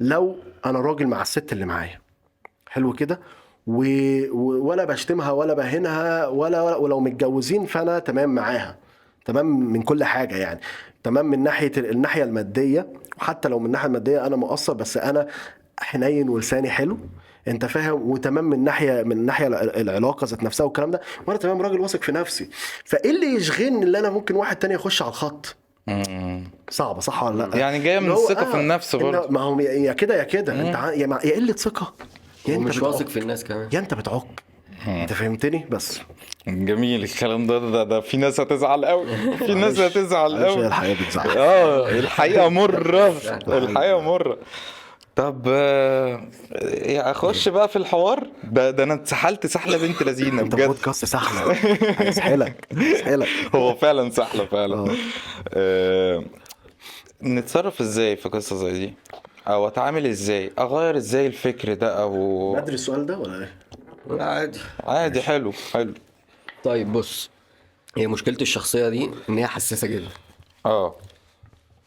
لو 0.00 0.36
أنا 0.66 0.80
راجل 0.80 1.06
مع 1.06 1.22
الست 1.22 1.52
اللي 1.52 1.64
معايا 1.64 2.00
حلو 2.68 2.92
كده؟ 2.92 3.20
و... 3.66 3.84
ولا 4.68 4.84
بشتمها 4.84 5.30
ولا 5.30 5.54
بهينها 5.54 6.26
ولا... 6.26 6.62
ولا 6.62 6.76
ولو 6.76 7.00
متجوزين 7.00 7.66
فأنا 7.66 7.98
تمام 7.98 8.34
معاها. 8.34 8.76
تمام 9.24 9.46
من 9.72 9.82
كل 9.82 10.04
حاجة 10.04 10.36
يعني. 10.36 10.60
تمام 11.02 11.26
من 11.26 11.42
ناحية 11.42 11.72
الناحية 11.76 12.22
المادية. 12.24 12.86
وحتى 13.18 13.48
لو 13.48 13.58
من 13.58 13.66
الناحية 13.66 13.86
المادية 13.86 14.26
أنا 14.26 14.36
مقصر 14.36 14.72
بس 14.72 14.96
أنا 14.96 15.26
حنين 15.80 16.28
ولساني 16.28 16.70
حلو. 16.70 16.98
أنت 17.48 17.64
فاهم؟ 17.66 18.10
وتمام 18.10 18.44
من 18.44 18.64
ناحية 18.64 19.02
من 19.02 19.26
ناحية 19.26 19.46
الع- 19.46 19.60
العلاقة 19.60 20.24
ذات 20.24 20.42
نفسها 20.42 20.64
والكلام 20.64 20.90
ده. 20.90 21.00
وأنا 21.26 21.38
تمام 21.38 21.62
راجل 21.62 21.80
واثق 21.80 22.02
في 22.02 22.12
نفسي. 22.12 22.48
فإيه 22.84 23.10
اللي 23.10 23.26
يشغلني 23.34 23.82
اللي 23.82 23.98
أنا 23.98 24.10
ممكن 24.10 24.34
واحد 24.34 24.56
تاني 24.56 24.74
يخش 24.74 25.02
على 25.02 25.08
الخط. 25.08 25.56
صعبة 26.70 27.00
صح 27.00 27.22
ولا 27.22 27.42
لأ؟ 27.44 27.56
يعني 27.56 27.78
جاية 27.78 27.98
من 27.98 28.10
هو 28.10 28.28
الثقة 28.30 28.44
في 28.44 28.60
النفس 28.60 28.96
برضه. 28.96 29.28
ما 29.30 29.40
هو 29.40 29.60
يا 29.60 29.92
كده 29.92 30.16
يا 30.16 30.22
كده. 30.24 30.52
أنت 30.60 30.96
يا 31.24 31.34
قله 31.36 31.52
ثقة؟ 31.52 31.94
يا 32.48 32.54
انت 32.54 32.62
ومش 32.66 32.78
بتعك. 32.78 32.92
واثق 32.92 33.08
في 33.08 33.18
الناس 33.18 33.44
كمان. 33.44 33.68
يا 33.72 33.78
انت 33.78 33.94
بتعك. 33.94 34.22
انت 34.86 35.12
فهمتني؟ 35.12 35.66
بس. 35.70 36.00
جميل. 36.48 37.02
الكلام 37.04 37.46
ده 37.46 37.58
ده, 37.58 37.84
ده 37.84 38.00
في 38.00 38.16
ناس 38.16 38.40
هتزعل 38.40 38.84
قوي. 38.84 39.36
في 39.36 39.54
ناس. 39.54 39.78
هتزعل 39.80 40.44
قوي. 40.44 40.66
الحقيقة 40.66 41.04
بتزعل. 41.06 41.30
آه 41.38 41.88
الحقيقة 41.90 42.48
مرة. 42.48 43.14
الحقيقة 43.48 44.00
مرة. 44.00 44.38
طب 45.16 45.42
آه، 45.48 46.28
إيه، 46.62 47.10
أخش 47.10 47.48
بقى 47.48 47.68
في 47.68 47.76
الحوار. 47.76 48.26
ده 48.44 48.70
ده 48.70 48.82
أنا 48.84 48.94
اتسحلت 48.94 49.46
سحلة 49.46 49.76
بنت 49.78 50.02
لذينة 50.02 50.42
انت 50.42 50.54
بجد. 50.54 50.66
بودكاست 50.66 51.04
سحلة. 51.04 51.52
هيسحلك 51.98 52.66
هيسحلك 52.72 53.28
هو 53.54 53.74
فعلا 53.74 54.10
سحلة 54.10 54.46
فعلا. 54.46 54.76
آه. 54.76 54.94
آه، 55.54 56.24
نتصرف 57.22 57.80
إزاي 57.80 58.16
في 58.16 58.28
قصة 58.28 58.56
زي 58.56 58.72
دي؟ 58.72 58.94
أو 59.48 59.68
أتعامل 59.68 60.06
إزاي؟ 60.06 60.52
أغير 60.58 60.96
إزاي 60.96 61.26
الفكر 61.26 61.74
ده 61.74 62.02
أو 62.02 62.54
ادري 62.58 62.74
السؤال 62.74 63.06
ده 63.06 63.18
ولا 63.18 63.38
إيه؟ 63.38 63.52
عادي. 64.22 64.58
عادي 64.84 65.22
حلو 65.22 65.52
حلو. 65.72 65.94
طيب 66.64 66.92
بص 66.92 67.30
هي 67.96 68.06
مشكله 68.06 68.36
الشخصية 68.40 68.88
دي 68.88 69.10
إن 69.28 69.38
هي 69.38 69.46
حساسة 69.46 69.86
جدا. 69.88 70.08
آه. 70.66 70.94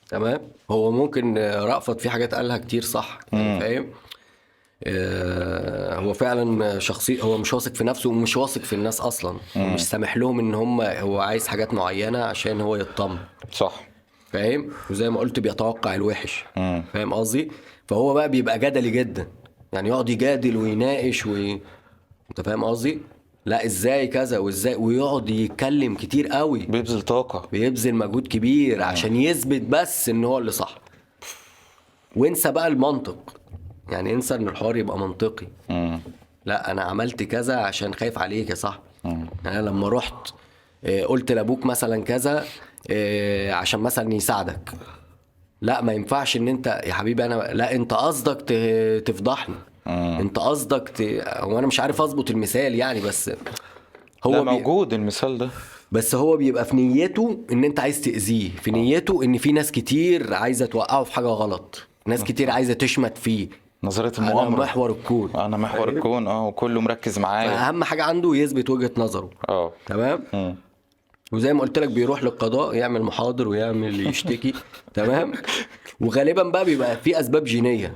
تمام؟ 0.10 0.42
هو 0.72 0.92
ممكن 0.92 1.38
آه، 1.38 1.64
رأفت 1.66 2.02
في 2.02 2.10
حاجات 2.10 2.34
قالها 2.34 2.58
كتير 2.58 2.82
صح؟ 2.82 3.20
فاهم؟ 3.32 3.90
آه، 4.84 5.96
هو 6.00 6.14
فعلا 6.14 6.80
شخصي 6.80 7.22
هو 7.24 7.38
مش 7.38 7.54
واثق 7.54 7.74
في 7.76 7.84
نفسه 7.84 8.10
ومش 8.10 8.38
واثق 8.38 8.62
في 8.62 8.74
الناس 8.74 9.02
أصلا. 9.02 9.38
ومش 9.56 9.86
سامح 9.86 10.18
لهم 10.18 10.40
إن 10.40 10.56
هم 10.56 10.82
هو 10.82 11.20
عايز 11.20 11.48
حاجات 11.48 11.74
معينة 11.74 12.24
عشان 12.24 12.62
هو 12.62 12.76
يطمن 12.76 13.18
صح. 13.52 13.82
فاهم؟ 14.36 14.70
وزي 14.90 15.10
ما 15.10 15.20
قلت 15.20 15.40
بيتوقع 15.40 15.96
الوحش. 15.96 16.46
فاهم 16.94 17.14
قصدي؟ 17.14 17.52
فهو 17.88 18.14
بقى 18.14 18.30
بيبقى 18.30 18.60
جدلي 18.60 18.90
جدا. 18.90 19.28
يعني 19.74 19.90
يقعد 19.90 20.10
يجادل 20.10 20.58
ويناقش 20.58 21.26
وي... 21.26 21.62
انت 22.30 22.42
فاهم 22.42 22.64
قصدي؟ 22.64 23.00
لا 23.46 23.66
إزاي 23.66 24.08
كذا 24.08 24.38
وإزاي؟ 24.38 24.76
ويقعد 24.76 25.30
يتكلم 25.30 25.96
كتير 25.96 26.28
قوي. 26.28 26.60
بيبذل 26.60 27.02
طاقة. 27.02 27.48
بيبذل 27.52 27.96
مجهود 27.96 28.28
كبير 28.28 28.84
عشان 28.84 29.16
يثبت 29.16 29.62
بس 29.62 30.10
إن 30.10 30.24
هو 30.26 30.38
اللي 30.38 30.52
صح. 30.52 30.78
وانسى 32.16 32.52
بقى 32.52 32.68
المنطق. 32.68 33.38
يعني 33.90 34.14
انسى 34.14 34.36
إن 34.36 34.48
الحوار 34.48 34.78
يبقى 34.78 35.00
منطقي. 35.00 35.48
مم. 35.70 36.00
لا 36.46 36.72
أنا 36.72 36.82
عملت 36.82 37.24
كذا 37.24 37.56
عشان 37.56 37.94
خايف 37.94 38.20
عليك 38.20 38.50
يا 38.50 38.56
صاحبي. 38.56 38.84
يعني 39.06 39.60
أنا 39.60 39.70
لما 39.70 39.90
رحت 39.90 40.30
آه، 40.86 41.04
قلت 41.04 41.32
لأبوك 41.32 41.66
مثلا 41.66 42.04
كذا 42.04 42.46
عشان 43.52 43.80
مثلا 43.80 44.14
يساعدك. 44.14 44.72
لا 45.62 45.82
ما 45.82 45.94
ينفعش 45.94 46.38
إن 46.38 46.48
أنت 46.48 46.82
يا 46.86 46.94
حبيبي 46.94 47.26
أنا 47.26 47.34
لا 47.54 47.76
أنت 47.76 47.94
قصدك 47.94 48.42
ت- 48.42 49.04
تفضحني. 49.06 49.56
أنت 49.88 50.40
قصدك 50.40 50.90
ت... 50.90 51.02
هو 51.28 51.60
أنا 51.60 51.68
مش 51.68 51.80
عارف 51.80 52.02
أظبط 52.02 52.32
المثال 52.32 52.76
يعني 52.76 53.02
بس 53.02 53.32
هو 54.24 54.32
بي... 54.32 54.52
موجود 54.52 54.94
المثال 54.94 55.38
ده. 55.38 55.50
بس 55.92 56.16
هو 56.16 56.38
بيبقى 56.38 56.66
في 56.66 56.76
نيته 56.76 57.38
إن 57.52 57.64
أنت 57.64 57.80
عايز 57.80 58.02
تأذيه 58.02 58.50
في 58.62 58.72
نيته 58.72 59.24
إن 59.24 59.38
في 59.38 59.52
ناس 59.52 59.72
كتير 59.72 60.34
عايزة 60.34 60.66
توقعه 60.66 61.04
في 61.04 61.14
حاجة 61.14 61.26
غلط 61.28 61.88
ناس 62.08 62.24
كتير 62.24 62.52
عايزة 62.52 62.74
تشمت 62.74 63.18
فيه. 63.18 63.48
نظرية 63.84 64.12
أنا 64.20 64.30
المؤامرة. 64.30 64.64
محور 64.64 64.92
الكون. 64.92 65.36
أنا 65.36 65.58
محور 65.58 65.90
الكون 65.90 66.28
آه 66.28 66.48
وكله 66.48 66.82
مركز 66.82 67.20
معايا. 67.20 67.68
اهم 67.70 67.84
حاجة 67.84 68.04
عنده 68.04 68.36
يثبت 68.36 68.70
وجهة 68.70 68.92
نظره. 68.98 69.30
آه. 69.50 69.72
تمام؟ 69.86 70.24
مم. 70.34 70.56
وزي 71.32 71.54
ما 71.54 71.62
قلت 71.62 71.80
لك 71.80 71.90
بيروح 71.90 72.24
للقضاء 72.24 72.76
يعمل 72.76 73.02
محاضر 73.04 73.48
ويعمل 73.48 74.08
يشتكي. 74.08 74.54
تمام؟ 74.94 75.34
وغالبا 76.00 76.44
بقى 76.44 76.66
بيبقى 76.66 76.98
في 76.98 77.20
أسباب 77.20 77.44
جينية. 77.44 77.96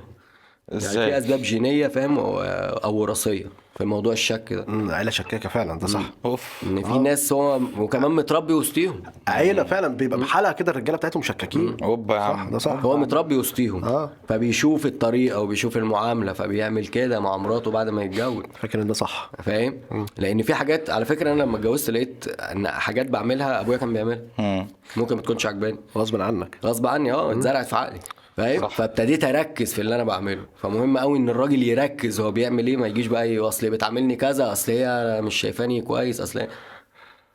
يعني 0.70 0.82
في 0.82 0.88
إزاي 0.88 1.18
أسباب 1.18 1.42
جينية 1.42 1.88
فاهم؟ 1.88 2.18
أو 2.20 2.96
وراثية 2.96 3.46
في 3.78 3.86
موضوع 3.86 4.14
الشك 4.14 4.54
ده. 4.54 4.66
امم 4.68 4.92
عيلة 4.92 5.12
شكاكة 5.12 5.50
فعلا 5.50 5.80
ده 5.80 5.88
صح. 5.88 6.02
أوف. 6.26 6.64
إن 6.64 6.84
في 6.84 7.00
ناس 7.00 7.34
هو 7.34 7.60
وكمان 7.78 8.12
متربي 8.12 8.54
وسطيهم. 8.54 9.04
عيلة 9.28 9.64
فعلا 9.64 9.88
بيبقى 9.88 10.20
بحلقه 10.20 10.52
كده 10.52 10.72
الرجالة 10.72 10.98
بتاعتهم 10.98 11.22
شكاكين. 11.24 11.78
أوبا 11.84 12.16
يا 12.16 12.20
عم. 12.22 12.52
ده 12.52 12.58
صح. 12.58 12.72
هو 12.86 12.98
متربي 12.98 13.38
وسطيهم. 13.38 13.84
آه. 13.86 14.10
فبيشوف 14.30 14.86
الطريقة 14.86 15.40
وبيشوف 15.40 15.78
المعاملة 15.78 16.34
فبيعمل 16.34 16.88
كده 16.88 17.20
مع 17.20 17.38
مراته 17.38 17.72
بعد 17.72 17.90
ما 17.90 18.04
يتجوز. 18.04 18.44
فاكر 18.62 18.82
إن 18.82 18.88
ده 18.88 18.94
صح. 18.94 19.32
فاهم؟ 19.44 19.78
لأن 20.18 20.42
في 20.42 20.54
حاجات 20.54 20.90
على 20.90 21.06
فكرة 21.06 21.32
أنا 21.34 21.44
لما 21.44 21.58
اتجوزت 21.58 21.90
لقيت 21.90 22.28
إن 22.28 22.68
حاجات 22.68 23.06
بعملها 23.10 23.62
أبويا 23.62 23.78
كان 23.78 23.94
بيعملها. 23.94 24.22
مم. 24.40 24.68
ممكن 24.98 25.16
ما 25.16 25.22
تكونش 25.22 25.46
عجباني 25.46 25.78
غصب 25.98 26.22
عنك. 26.22 26.58
غصب 26.66 26.88
عني 26.88 27.12
آه 27.14 27.32
اتزرعت 27.32 27.66
في 27.68 27.76
عقلي. 27.76 28.00
فاهم. 28.40 28.68
فابتديت 28.68 29.24
أركز 29.24 29.74
في 29.74 29.82
اللي 29.82 29.96
أنا 29.96 30.04
بعمله. 30.04 30.46
فمهم 30.62 30.98
قوي 30.98 31.18
إن 31.18 31.30
الراجل 31.30 31.64
يركز 31.64 32.20
هو 32.20 32.32
بيعمل 32.32 32.68
إيه 32.68 32.78
ما 32.78 32.88
يجيش 32.88 33.08
بقى 33.08 33.24
إيه 33.24 33.48
أصل 33.48 33.70
بتعاملني 33.70 34.16
كذا 34.16 34.52
أصل 34.52 34.72
هي 34.72 35.20
مش 35.22 35.36
شايفاني 35.36 35.82
كويس 35.82 36.22
أصل 36.22 36.42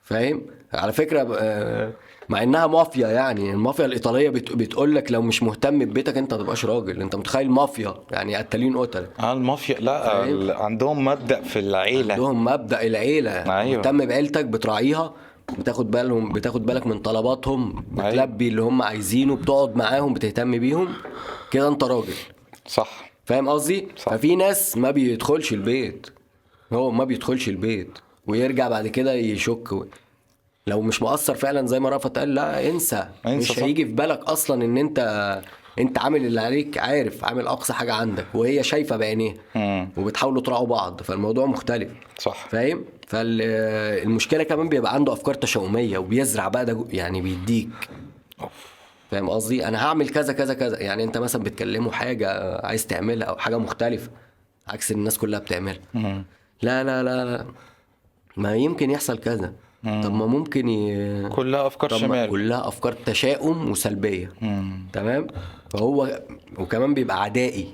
فاهم؟ 0.03 0.43
على 0.73 0.93
فكرة 0.93 1.37
آه، 1.41 1.93
مع 2.29 2.43
إنها 2.43 2.67
مافيا 2.67 3.09
يعني. 3.09 3.51
المافيا 3.51 3.85
الإيطالية 3.85 4.31
بت... 4.31 4.53
بتقول 4.53 4.95
لك 4.95 5.13
لو 5.13 5.23
مش 5.23 5.43
مهتم 5.43 5.79
ببيتك 5.79 6.17
أنت 6.17 6.35
ما 6.35 6.41
تبقاش 6.43 6.65
راجل. 6.65 7.01
أنت 7.03 7.17
متخيل 7.17 7.51
مافيا؟ 7.51 7.95
يعني 8.11 8.37
قتالين 8.37 8.77
قتل. 8.79 9.07
آه 9.21 9.33
المافيا 9.33 9.75
لا 9.81 10.57
عندهم 10.63 11.05
مبدأ 11.05 11.43
في 11.43 11.59
العيلة. 11.59 12.15
عندهم 12.15 12.45
مبدأ 12.45 12.87
العيلة. 12.87 13.31
أيوة. 13.61 13.77
مهتم 13.77 14.07
بعيلتك 14.07 14.45
بتراعيها. 14.45 15.15
بتاخد 15.59 15.90
بالهم 15.90 16.32
بتاخد 16.32 16.66
بالك 16.66 16.86
من 16.86 16.99
طلباتهم 16.99 17.84
أيوة. 17.99 18.11
بتلبي 18.11 18.49
اللي 18.49 18.62
هم 18.62 18.82
عايزينه 18.82 19.36
بتقعد 19.36 19.76
معاهم 19.76 20.14
بتهتم 20.14 20.59
بيهم. 20.59 20.88
كده 21.51 21.68
انت 21.68 21.84
راجل. 21.84 22.14
صح. 22.66 23.11
فاهم 23.24 23.49
قصدي. 23.49 23.88
ففي 23.97 24.36
ناس 24.36 24.76
ما 24.76 24.90
بيدخلش 24.90 25.53
البيت. 25.53 26.07
هو 26.72 26.90
ما 26.90 27.05
بيدخلش 27.05 27.49
البيت 27.49 27.99
ويرجع 28.26 28.68
بعد 28.68 28.86
كده 28.86 29.12
يشك 29.14 29.72
و... 29.72 29.84
لو 30.66 30.80
مش 30.80 31.03
مقصر 31.03 31.34
فعلا 31.34 31.66
زي 31.66 31.80
ما 31.80 31.90
رفعت 31.90 32.18
قال 32.18 32.34
لا 32.34 32.68
انسى, 32.70 33.09
انسى 33.26 33.53
مش 33.53 33.59
صح. 33.59 33.62
هيجي 33.62 33.84
في 33.86 33.92
بالك 33.92 34.18
أصلا 34.20 34.64
إن 34.64 34.78
انت 34.78 34.99
أنت 35.78 35.99
عامل 35.99 36.26
اللي 36.26 36.40
عليك 36.40 36.78
عارف 36.78 37.24
عامل 37.24 37.47
أقصى 37.47 37.72
حاجة 37.72 37.95
عندك 37.95 38.26
وهي 38.34 38.62
شايفة 38.62 38.97
بعينيها. 38.97 39.34
وبتحاولوا 39.97 40.42
تراعوا 40.42 40.66
بعض. 40.66 41.03
فالموضوع 41.03 41.47
مختلف. 41.47 41.88
صح. 42.18 42.49
فاهم؟ 42.49 42.84
فالمشكلة 43.07 44.43
كمان 44.43 44.69
بيبقى 44.69 44.95
عنده 44.95 45.13
أفكار 45.13 45.35
تشاؤمية 45.35 45.99
وبيزرع 45.99 46.49
بقى 46.49 46.65
ده 46.67 46.85
يعني 46.91 47.21
بيديك. 47.21 47.69
فاهم 49.11 49.31
قصدي؟ 49.31 49.69
أنا 49.69 49.87
هعمل 49.87 50.09
كذا 50.09 50.33
كذا 50.33 50.55
كذا. 50.55 50.81
يعني 50.81 51.05
أنت 51.05 51.19
مثلا 51.19 51.43
بتكلمه 51.43 51.91
حاجة 51.91 52.57
عايز 52.67 52.87
تعملها 52.87 53.29
أو 53.29 53.37
حاجة 53.37 53.59
مختلفة 53.59 54.11
عكس 54.69 54.93
الناس 54.93 55.19
كلها 55.19 55.39
بتعملها. 55.39 55.81
لا 56.63 56.85
لا 56.85 57.03
لا 57.03 57.25
لا. 57.25 57.47
ما 58.37 58.57
يمكن 58.57 58.91
يحصل 58.91 59.19
كذا. 59.19 59.53
طب 59.85 60.15
ما 60.15 60.27
ممكن 60.27 60.69
ي... 60.69 61.29
كلها 61.29 61.67
أفكار 61.67 61.91
شمال. 61.91 62.31
كلها 62.31 62.69
أفكار 62.69 62.93
تشاؤم 62.93 63.71
وسلبية. 63.71 64.33
مم. 64.41 64.87
تمام؟ 64.93 65.27
فهو 65.71 66.23
وكمان 66.59 66.95
بيبقى 66.95 67.23
عدائي. 67.23 67.69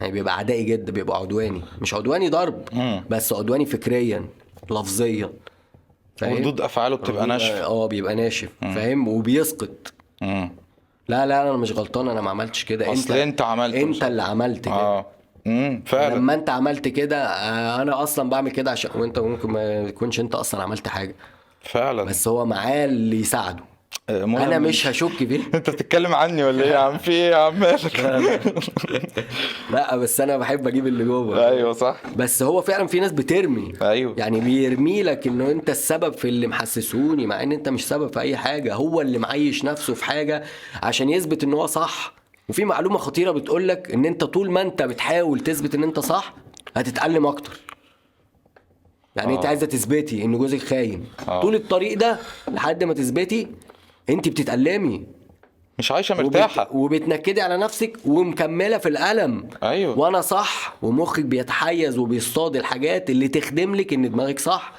يعني 0.00 0.12
بيبقى 0.12 0.38
عدائي 0.38 0.62
جدا 0.64 0.92
بيبقى 0.92 1.18
عدواني. 1.18 1.62
مش 1.80 1.94
عدواني 1.94 2.28
ضرب 2.28 2.62
مم. 2.72 3.04
بس 3.10 3.32
عدواني 3.32 3.66
فكريا 3.66 4.26
لفظيا؟ 4.70 5.30
ردود 6.22 6.60
أفعاله 6.60 6.96
بتبقى 6.96 7.26
ناشفه 7.26 7.64
آه 7.64 7.86
بيبقى 7.86 8.14
ناشف 8.14 8.48
فاهم؟ 8.60 9.08
وبيسقط. 9.08 9.92
مم. 10.22 10.50
لا 11.08 11.26
لا 11.26 11.42
أنا 11.42 11.52
مش 11.56 11.72
غلطان 11.72 12.08
أنا 12.08 12.20
ما 12.20 12.30
عملتش 12.30 12.64
كده. 12.64 12.92
أصل 12.92 13.14
أنت 13.14 13.42
عملت 13.42 13.74
مش 13.76 13.96
انت 13.96 14.04
اللي 14.04 14.22
عملت 14.22 14.64
كده. 14.64 14.74
آه. 14.74 15.06
امم 15.46 15.82
فعلا. 15.86 16.14
لما 16.14 16.34
أنت 16.34 16.50
عملت 16.50 16.88
كده 16.88 17.24
آه، 17.26 17.82
أنا 17.82 18.02
أصلا 18.02 18.30
بعمل 18.30 18.50
كده 18.50 18.70
عشان 18.70 18.90
وأنت 18.94 19.18
ممكن 19.18 19.50
ما 19.50 19.80
يكونش 19.80 20.20
أنت 20.20 20.34
أصلا 20.34 20.62
عملت 20.62 20.88
حاجة. 20.88 21.14
فعلا. 21.60 22.02
بس 22.04 22.28
هو 22.28 22.46
معاه 22.46 22.84
اللي 22.84 23.20
يساعده. 23.20 23.58
آه، 23.58 23.67
أنا 24.08 24.58
مش 24.58 24.86
هشك 24.86 25.08
فيه. 25.08 25.40
أنت 25.54 25.70
بتتكلم 25.70 26.14
عني 26.14 26.44
ولا 26.44 26.62
إيه 26.64 26.70
يا 26.70 26.78
عم؟ 26.78 26.98
في 26.98 27.10
إيه 27.10 27.30
يا 27.30 27.36
عم؟ 27.36 27.60
مالك؟ 27.60 28.00
لا 29.72 29.96
بس 29.96 30.20
أنا 30.20 30.36
بحب 30.36 30.68
أجيب 30.68 30.86
اللي 30.86 31.04
جوه. 31.04 31.48
أيوه 31.48 31.72
صح. 31.72 32.00
بس 32.16 32.42
هو 32.42 32.62
فعلا 32.62 32.86
في 32.86 33.00
ناس 33.00 33.12
بترمي. 33.12 33.72
أيوه. 33.82 34.14
يعني 34.18 34.40
بيرمي 34.40 35.02
لك 35.02 35.26
إنه 35.26 35.50
أنت 35.50 35.70
السبب 35.70 36.12
في 36.12 36.28
اللي 36.28 36.46
محسسوني 36.46 37.26
مع 37.26 37.42
إن 37.42 37.52
أنت 37.52 37.68
مش 37.68 37.88
سبب 37.88 38.12
في 38.12 38.20
أي 38.20 38.36
حاجة. 38.36 38.74
هو 38.74 39.00
اللي 39.00 39.18
معيش 39.18 39.64
نفسه 39.64 39.94
في 39.94 40.04
حاجة 40.04 40.44
عشان 40.82 41.10
يثبت 41.10 41.44
إن 41.44 41.52
هو 41.52 41.66
صح. 41.66 42.12
وفي 42.48 42.64
معلومة 42.64 42.98
خطيرة 42.98 43.30
بتقول 43.30 43.68
لك 43.68 43.90
إن 43.94 44.04
أنت 44.04 44.24
طول 44.24 44.50
ما 44.50 44.60
أنت 44.62 44.82
بتحاول 44.82 45.40
تثبت 45.40 45.74
إن 45.74 45.82
أنت 45.82 45.98
صح 46.00 46.34
هتتألم 46.76 47.26
أكتر. 47.26 47.60
يعني 49.16 49.34
أنت 49.34 49.44
آه. 49.44 49.48
عايزة 49.48 49.66
تثبتي 49.66 50.24
إن 50.24 50.38
جوزك 50.38 50.58
خاين. 50.62 51.04
آه. 51.28 51.40
طول 51.40 51.54
الطريق 51.54 51.98
ده 51.98 52.18
لحد 52.48 52.84
ما 52.84 52.94
تثبتي 52.94 53.46
انت 54.10 54.28
بتتألمي. 54.28 55.06
مش 55.78 55.92
عايشة 55.92 56.12
وبت... 56.12 56.22
مرتاحة. 56.24 56.68
وبتنكدي 56.72 57.40
على 57.40 57.56
نفسك 57.56 57.96
ومكملة 58.06 58.78
في 58.78 58.88
الألم. 58.88 59.48
أيوه. 59.62 59.98
وأنا 59.98 60.20
صح 60.20 60.76
ومخك 60.82 61.24
بيتحيز 61.24 61.98
وبيصطاد 61.98 62.56
الحاجات 62.56 63.10
اللي 63.10 63.28
تخدم 63.28 63.74
لك 63.74 63.92
إن 63.92 64.10
دماغك 64.10 64.38
صح. 64.38 64.72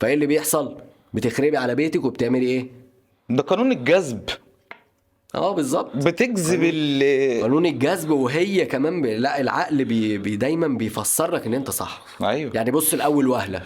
فإيه 0.00 0.14
اللي 0.14 0.26
بيحصل؟ 0.26 0.76
بتخربي 1.14 1.56
على 1.56 1.74
بيتك 1.74 2.04
وبتعملي 2.04 2.46
إيه؟ 2.46 2.66
ده 3.30 3.42
قانون 3.42 3.72
الجذب. 3.72 4.28
آه 5.34 5.54
بالظبط. 5.54 5.96
بتجذب 5.96 6.60
ال 6.62 7.42
قانون 7.42 7.66
الجذب 7.66 8.10
وهي 8.10 8.64
كمان 8.64 9.02
ب... 9.02 9.06
لا 9.06 9.40
العقل 9.40 9.84
بي... 9.84 10.18
بي 10.18 10.36
دايما 10.36 10.68
بيفسر 10.68 11.34
لك 11.34 11.46
إن 11.46 11.54
أنت 11.54 11.70
صح. 11.70 12.04
أيوه. 12.22 12.52
يعني 12.54 12.70
بص 12.70 12.94
الأول 12.94 13.28
وهله 13.28 13.62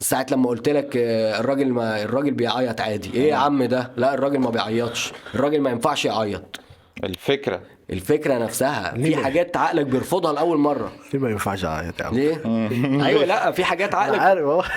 ساعة 0.00 0.26
لما 0.32 0.48
قلت 0.48 0.68
لك 0.68 0.96
آه، 0.96 1.40
الراجل 1.40 1.68
ما 1.72 2.02
الراجل 2.02 2.30
بيعيط 2.30 2.80
عادي. 2.80 3.14
إيه 3.14 3.28
يا 3.30 3.36
عم 3.36 3.62
ده؟ 3.64 3.90
لا 3.96 4.14
الراجل 4.14 4.38
ما 4.38 4.50
بيعيطش. 4.50 5.12
الراجل 5.34 5.60
ما 5.60 5.70
ينفعش 5.70 6.04
يعيط. 6.04 6.60
الفكرة. 7.04 7.60
الفكرة 7.90 8.34
نفسها. 8.38 8.94
في؟ 8.94 9.16
حاجات 9.16 9.56
عقلك 9.56 9.86
بيرفضها 9.86 10.32
لأول 10.32 10.58
مرة. 10.58 10.92
ليه 11.14 11.20
ما 11.20 11.30
ينفعش 11.30 11.64
اعيط 11.64 12.00
يا 12.00 12.04
عم؟ 12.06 12.14
ليه؟ 12.14 12.42
أيوه 13.06 13.24
لا 13.24 13.50
في 13.50 13.64
حاجات 13.64 13.94
عقلك. 13.94 14.20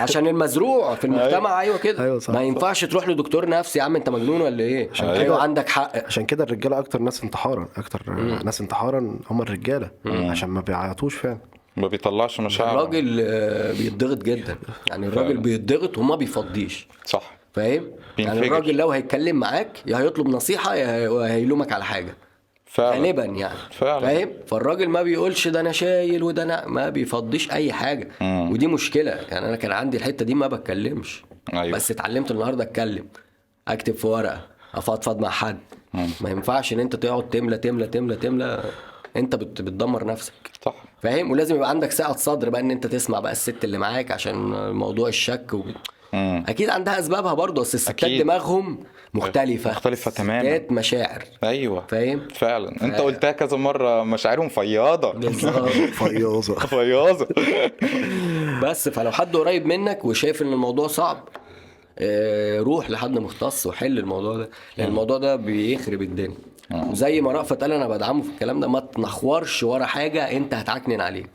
عشان 0.02 0.28
المزروع 0.28 0.96
في 0.96 1.06
المجتمع. 1.06 1.62
أيوه 1.62 1.78
كده. 1.78 2.04
أيوة 2.04 2.20
صح، 2.20 2.34
ما. 2.34 2.42
ينفعش 2.42 2.86
تروح 2.86 3.08
لدكتور 3.08 3.50
نفسي 3.50 3.80
يا 3.80 3.84
عم 3.84 3.96
أنت 3.96 4.10
مجنون 4.10 4.42
ولا 4.42 4.64
إيه؟ 4.64 4.90
كده- 4.90 5.14
أيوه. 5.14 5.42
عندك 5.42 5.70
حق. 5.70 6.06
عشان 6.06 6.26
كده 6.26 6.44
الرجالة 6.44 6.80
أكتر 6.80 7.00
ناس 7.02 7.24
انتحارا. 7.24 7.68
أكتر 7.78 8.10
ناس 8.44 8.62
انتحارا 8.62 9.20
هم 9.30 9.42
الرجالة 9.42 9.92
عشان 10.06 10.50
ما 10.50 10.62
بيعيطوش 10.62 11.16
فعلا. 11.16 11.38
ما 11.80 11.88
بيطلعش 11.88 12.40
مشاعر 12.40 12.72
الراجل 12.80 13.20
آه، 13.22 13.72
بيتضغط 13.74 14.18
جدا. 14.24 14.58
يعني 14.90 15.08
الراجل. 15.08 15.38
بيتضغط 15.38 15.98
وما 15.98 16.16
بيفضيش. 16.16 16.88
صح. 17.06 17.38
فاهم؟ 17.54 17.92
يعني. 18.18 18.40
الراجل 18.48 18.78
لو 18.78 18.92
هيتكلم 18.92 19.36
معاك 19.36 19.72
يا 19.86 19.98
هيطلب 19.98 20.28
نصيحة 20.28 20.76
يا 20.76 21.26
هيلومك 21.34 21.72
على 21.72 21.84
حاجة. 21.84 22.16
فعلا. 22.66 22.96
غالبا 22.96 23.26
يعني. 23.26 23.58
فعلا. 23.72 24.00
فاهم؟ 24.08 24.30
فالراجل 24.48 24.90
ما 24.90 25.02
بيقولش 25.04 25.48
ده 25.48 25.60
أنا 25.60 25.72
شايل 25.72 26.24
وده 26.24 26.44
أنا 26.44 26.68
ما 26.68 26.90
بيفضيش 26.90 27.52
أي 27.52 27.74
حاجة. 27.74 28.08
مم. 28.22 28.52
ودي 28.52 28.68
مشكلة. 28.68 29.12
يعني 29.12 29.48
أنا 29.48 29.56
كان 29.56 29.72
عندي 29.72 29.98
الحتة 29.98 30.26
دي 30.26 30.34
ما 30.34 30.48
بتكلمش. 30.48 31.24
أيوة. 31.54 31.76
بس 31.76 31.92
اتعلمت 31.92 32.32
النهارده 32.32 32.64
أتكلم. 32.64 33.06
أكتب 33.68 33.96
في 33.96 34.08
ورقة. 34.08 34.42
أفضفض 34.74 35.20
مع 35.20 35.30
حد. 35.30 35.60
ما 35.94 36.30
ينفعش 36.30 36.74
إن 36.74 36.80
أنت 36.80 36.96
تقعد 36.96 37.30
تملى 37.30 37.58
تملى 37.58 37.88
تملى 37.88 38.16
تملى. 38.16 38.64
انت 39.18 39.36
بت- 39.36 39.62
بتدمر 39.62 40.06
نفسك. 40.06 40.34
صح. 40.66 40.76
فاهم؟ 41.04 41.32
ولازم 41.32 41.56
يبقى 41.56 41.70
عندك 41.70 41.92
سعه 41.92 42.16
صدر 42.18 42.50
بقى 42.50 42.62
ان 42.62 42.72
انت 42.72 42.88
تسمع 42.88 43.20
بقى 43.20 43.32
الست 43.32 43.64
اللي 43.64 43.78
معاك 43.78 44.12
عشان 44.12 44.36
موضوع 44.72 45.08
الشك 45.08 45.54
و... 45.54 45.62
مم. 46.14 46.44
أكيد 46.48 46.70
عندها 46.70 47.00
اسبابها 47.00 47.34
برضه 47.34 47.62
بس 47.62 47.76
الستات 47.76 48.04
أكيد. 48.04 48.22
دماغهم 48.22 48.80
مختلفة. 49.14 49.72
مختلفة 49.72 50.12
تماماً. 50.12 50.42
ستات 50.50 50.72
مشاعر. 50.72 51.24
أيوه. 51.44 51.86
فاهم؟ 51.88 52.28
فعلا. 52.36 52.84
انت 52.84 52.96
قلتها 53.02 53.32
كذا 53.32 53.58
مرة 53.58 54.04
مشاعرهم 54.04 54.50
فياضة. 54.50 55.12
بالظبط. 55.14 55.70
فياضة. 56.04 56.42
فياضة. 56.68 57.28
بس 58.64 58.90
فلو 58.90 59.12
حد 59.12 59.36
قريب 59.36 59.66
منك 59.66 60.06
وشايف 60.06 60.42
إن 60.42 60.54
الموضوع 60.54 60.88
صعب 60.88 61.30
آه، 62.00 62.60
روح 62.60 62.90
لحد 62.90 63.12
مختص 63.20 63.66
وحل 63.68 64.00
الموضوع 64.00 64.38
ده 64.38 64.50
لأن 64.78 64.88
الموضوع 64.88 65.18
ده 65.18 65.36
بيخرب 65.36 66.02
الدنيا. 66.02 66.38
زي 66.94 67.22
ما 67.22 67.32
رأفت 67.32 67.62
قال 67.62 67.72
أنا 67.72 67.88
بدعمه 67.88 68.22
في 68.24 68.30
الكلام 68.30 68.60
ده 68.60 68.68
ما 68.68 68.80
تنخورش 68.80 69.64
ورا 69.64 69.86
حاجة 69.86 70.32
أنت 70.38 70.54
هتعكنن 70.54 71.02
عليك 71.02 71.30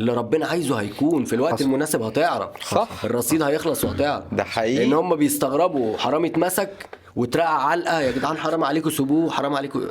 اللي 0.00 0.12
ربنا 0.14 0.46
عايزه 0.46 0.76
هيكون 0.80 1.24
في 1.24 1.32
الوقت 1.32 1.60
المناسب 1.62 2.02
هتعرف. 2.02 2.48
صح. 2.70 2.88
الرصيد 3.04 3.42
هيخلص 3.42 3.84
وهتعرف. 3.84 4.24
ده 4.32 4.44
حقيقي. 4.44 4.76
لأن 4.84 4.92
هم 4.92 5.16
بيستغربوا 5.16 5.96
حرامي 5.96 6.28
اتمسك 6.28 6.88
واترقع 7.16 7.48
علقة 7.68 8.00
يا 8.00 8.10
جدعان 8.12 8.36
حرام 8.36 8.64
عليكم 8.64 8.90
سيبوه 8.90 9.30
حرام 9.30 9.54
عليكم. 9.54 9.82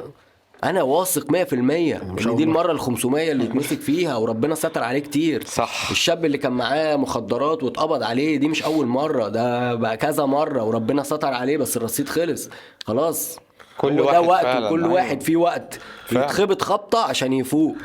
أنا 0.63 0.83
واثق 0.83 1.31
100% 1.31 1.53
إن 1.53 2.35
دي. 2.35 2.43
المرة 2.43 2.71
ال 2.71 2.79
500 2.79 3.31
اللي 3.31 3.43
يتمسك 3.45 3.79
فيها 3.79 4.15
وربنا 4.17 4.55
ستر 4.55 4.83
عليه 4.83 4.99
كتير. 4.99 5.43
صح. 5.45 5.87
الشاب 5.91 6.25
اللي 6.25 6.37
كان 6.37 6.51
معاه 6.51 6.95
مخدرات 6.95 7.63
واتقبض 7.63 8.03
عليه 8.03 8.37
دي 8.37 8.47
مش 8.47 8.63
أول 8.63 8.85
مرة 8.85 9.27
ده 9.29 9.73
بقى 9.75 9.97
كذا 9.97 10.25
مرة 10.25 10.63
وربنا 10.63 11.03
ستر 11.03 11.33
عليه 11.33 11.57
بس 11.57 11.77
الرصيد 11.77 12.09
خلص. 12.09 12.49
خلاص. 12.85 13.39
كل 13.77 13.99
واحد 13.99 14.27
وقت 14.27 14.43
فعلا، 14.43 14.69
كل 14.69 14.83
أيوة. 14.83 14.93
واحد 14.93 15.23
فيه 15.23 15.35
وقت. 15.35 15.79
يتخبط 16.11 16.61
خبطة 16.61 16.99
عشان 17.03 17.33
يفوق. 17.33 17.75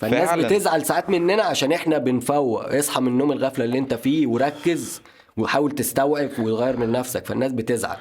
فالناس 0.00 0.28
فعلا. 0.28 0.46
بتزعل 0.46 0.86
ساعات 0.86 1.10
مننا 1.10 1.42
عشان 1.42 1.72
إحنا 1.72 1.98
بنفوق. 1.98 2.74
اصحى 2.74 3.00
من 3.00 3.08
النوم 3.08 3.32
الغفلة 3.32 3.64
اللي 3.64 3.78
انت 3.78 3.94
فيه 3.94 4.26
وركز 4.26 5.00
وحاول 5.36 5.70
تستوعب 5.70 6.30
وتغير 6.38 6.76
من 6.76 6.92
نفسك. 6.92 7.26
فالناس 7.26 7.52
بتزعل. 7.52 7.96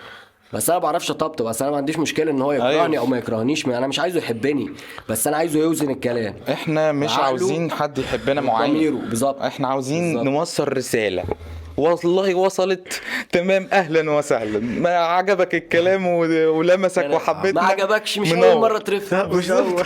بس 0.53 0.69
أنا 0.69 0.79
ما 0.79 0.83
بعرفش 0.83 1.11
أطبطب. 1.11 1.45
بس 1.45 1.61
أنا 1.61 1.71
ما 1.71 1.77
عنديش 1.77 1.99
مشكلة 1.99 2.31
إن 2.31 2.41
هو 2.41 2.51
يكرهني 2.51 2.93
أيوة. 2.93 2.97
أو 2.97 3.05
ما 3.05 3.17
يكرهنيش 3.17 3.65
أنا 3.65 3.87
مش 3.87 3.99
عايزه 3.99 4.19
يحبني. 4.19 4.69
بس 5.09 5.27
أنا 5.27 5.37
عايزه 5.37 5.59
يوزن 5.59 5.89
الكلام. 5.89 6.35
إحنا 6.51 6.91
مش 6.91 7.17
عاوزين 7.17 7.71
حد 7.71 7.97
يحبنا 7.97 8.41
معين. 8.41 8.99
بالظبط. 8.99 9.41
إحنا 9.41 9.67
عاوزين 9.67 10.13
بالظبط. 10.13 10.25
نوصل 10.25 10.77
رسالة. 10.77 11.23
والله 11.77 12.35
وصلت. 12.35 13.01
تمام 13.31 13.69
أهلا 13.71 14.11
وسهلا. 14.11 14.59
ما 14.59 14.89
عجبك 14.89 15.55
الكلام 15.55 16.07
ولمسك 16.07 17.09
وحبيتنا 17.11 17.61
ما 17.61 17.67
عجبكش 17.67 18.17
مش. 18.19 18.33
أول 18.33 18.59
مرة 18.61 18.77
ترف 18.77 19.13
مش 19.13 19.51
أول 19.51 19.83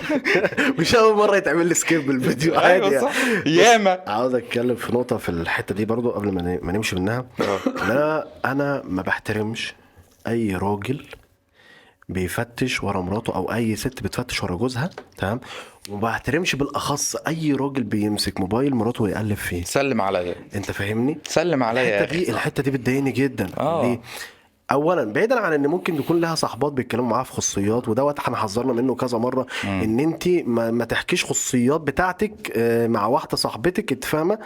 مش 0.80 0.96
أول 0.96 1.16
مرة 1.18 1.38
يتعمل 1.38 1.66
لي 1.68 1.74
skip 1.74 2.10
الفيديو 2.12 2.56
عادي 2.56 2.74
أيوه 2.74 2.94
يعني. 2.94 3.02
صح. 3.02 3.48
ياما. 3.48 4.00
عاوز 4.08 4.36
أتكلم 4.36 4.76
في 4.76 4.94
نقطة 4.94 5.18
في 5.18 5.30
الحتة 5.30 5.76
دي 5.76 5.86
برضو 5.86 6.10
قبل 6.10 6.32
ما 6.64 6.72
نمشي 6.72 6.96
منها. 6.96 7.26
ان 7.40 7.92
أنا 7.92 8.28
أنا 8.46 8.82
ما 8.86 9.02
بحترمش 9.02 9.74
أي 10.28 10.56
راجل 10.56 11.06
بيفتش 12.10 12.84
ورا 12.84 13.02
مراته 13.02 13.36
أو 13.36 13.54
أي 13.54 13.76
ست 13.76 14.04
بتفتش 14.04 14.44
ورا 14.44 14.56
جوزها 14.56 14.90
تمام؟ 15.18 15.40
وما 15.90 16.02
بحترمش 16.02 16.56
بالأخص 16.56 17.16
أي 17.16 17.54
راجل 17.54 17.84
بيمسك 17.84 18.40
موبايل 18.40 18.76
مراته 18.76 19.04
ويقلب 19.04 19.38
فيه. 19.38 19.64
سلم 19.64 20.02
عليا. 20.02 20.36
أنت 20.56 20.72
فاهمني؟ 20.72 21.18
سلم 21.28 21.64
عليا 21.64 21.82
يا 21.84 22.04
الحتة 22.04 22.18
دي 22.18 22.32
الحتة 22.32 22.64
دي 22.64 22.72
بتضايقني 22.72 23.12
جدا. 23.12 23.50
آه. 23.60 23.82
ليه؟ 23.86 24.02
اولا 24.72 25.14
بعيدا 25.14 25.40
عن 25.40 25.54
إن 25.54 25.68
ممكن 25.68 25.96
يكون 25.96 26.22
لها 26.22 26.36
صحبات 26.36 26.74
بيتكلموا 26.74 27.10
معاها 27.10 27.24
في 27.24 27.32
خصوصيات 27.32 27.90
ودوت 27.90 28.20
إحنا 28.20 28.38
حذرنا 28.38 28.74
منه 28.74 28.96
كذا 28.96 29.18
مرة 29.18 29.46
إن 29.64 30.00
أنت 30.00 30.28
ما, 30.28 30.72
ما 30.72 30.86
تحكيش 30.86 31.26
خصوصيات 31.26 31.82
بتاعتك 31.82 32.52
آه، 32.56 32.88
مع 32.88 33.06
واحدة 33.06 33.38
صاحبتك 33.38 33.92
أنت 33.92 34.04
فاهمة؟ 34.06 34.34
آه، 34.34 34.40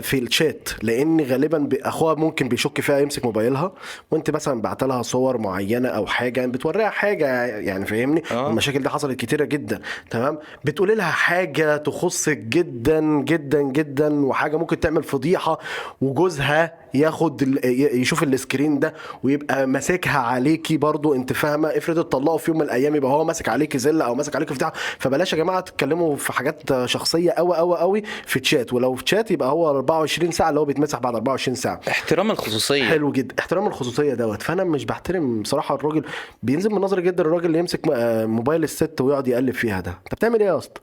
في 0.00 0.18
الشات 0.18 0.68
لأن 0.82 1.20
غالبا 1.20 1.68
أخوها 1.82 2.14
ممكن 2.14 2.48
بيشك 2.48 2.80
فيها 2.80 2.98
يمسك 2.98 3.24
موبايلها 3.24 3.72
وأنت 4.10 4.30
مثلا 4.30 4.60
بعت 4.62 4.84
لها 4.84 5.02
صور 5.02 5.38
معينة 5.38 5.88
أو 5.88 6.06
حاجة 6.06 6.46
بتوريها 6.46 6.90
حاجة 6.90 7.44
يعني 7.46 7.86
فاهمني؟ 7.86 8.22
آه. 8.30 8.50
المشاكل 8.50 8.82
دي 8.82 8.88
حصلت 8.88 9.20
كتيرة 9.20 9.44
جدا 9.44 9.80
تمام؟ 10.10 10.38
بتقولي 10.64 10.94
لها 10.94 11.10
حاجة 11.10 11.76
تخصك 11.76 12.38
جدا 12.38 13.00
جدا 13.20 13.62
جدا 13.62 14.26
وحاجة 14.26 14.56
ممكن 14.56 14.80
تعمل 14.80 15.02
فضيحة 15.02 15.58
وجوزها 16.00 16.74
ياخد 16.94 17.58
يشوف 17.94 18.22
ال 18.22 18.30
screen 18.30 18.78
ده 18.78 18.94
ويبقى 19.22 19.66
ماسكها 19.66 20.18
عليكي 20.18 20.76
برضو 20.76 21.14
أنت 21.14 21.32
فاهمة؟ 21.32 21.68
افرض 21.68 21.98
اتطلقوا 21.98 22.38
في 22.38 22.50
يوم 22.50 22.58
من 22.60 22.64
الأيام 22.66 22.96
يبقى 22.96 23.10
هو 23.10 23.24
ماسك 23.24 23.48
عليكي 23.48 23.78
زله 23.78 24.04
أو 24.04 24.14
ماسك 24.14 24.36
عليكي 24.36 24.54
فضيحه 24.54 24.72
فبلاش 24.98 25.32
يا 25.32 25.38
جماعة 25.38 25.60
تتكلموا 25.60 26.16
في 26.16 26.32
حاجات 26.32 26.84
شخصية 26.84 27.30
قوي 27.30 27.56
قوي 27.56 27.78
قوي 27.78 28.02
في 28.26 28.40
تشات 28.40 28.72
ولو 28.72 28.94
في 28.94 29.04
تشات 29.04 29.30
يبقى 29.30 29.48
هو 29.48 29.57
24 29.66 30.30
ساعة 30.30 30.48
اللي 30.48 30.60
هو 30.60 30.64
بيتمسح 30.64 30.98
بعد 30.98 31.14
24 31.14 31.54
ساعة. 31.54 31.80
احترام 31.88 32.30
الخصوصية. 32.30 32.84
حلو 32.84 33.12
جدا. 33.12 33.34
احترام 33.38 33.66
الخصوصية 33.66 34.14
دوت. 34.14 34.42
فأنا 34.42 34.64
مش 34.64 34.84
بحترم 34.84 35.42
بصراحه 35.42 35.74
الراجل. 35.74 36.04
بينزل 36.42 36.70
من 36.70 36.80
نظري 36.80 37.02
جدا 37.02 37.22
الراجل 37.22 37.46
اللي 37.46 37.58
يمسك 37.58 37.80
آه، 37.92 38.26
موبايل 38.26 38.64
الست 38.64 39.00
ويقعد 39.00 39.28
يقلب 39.28 39.54
فيها 39.54 39.80
ده. 39.80 39.90
انت 40.04 40.14
بتعمل 40.14 40.40
إيه 40.40 40.46
يا 40.46 40.58
اسطى؟ 40.58 40.80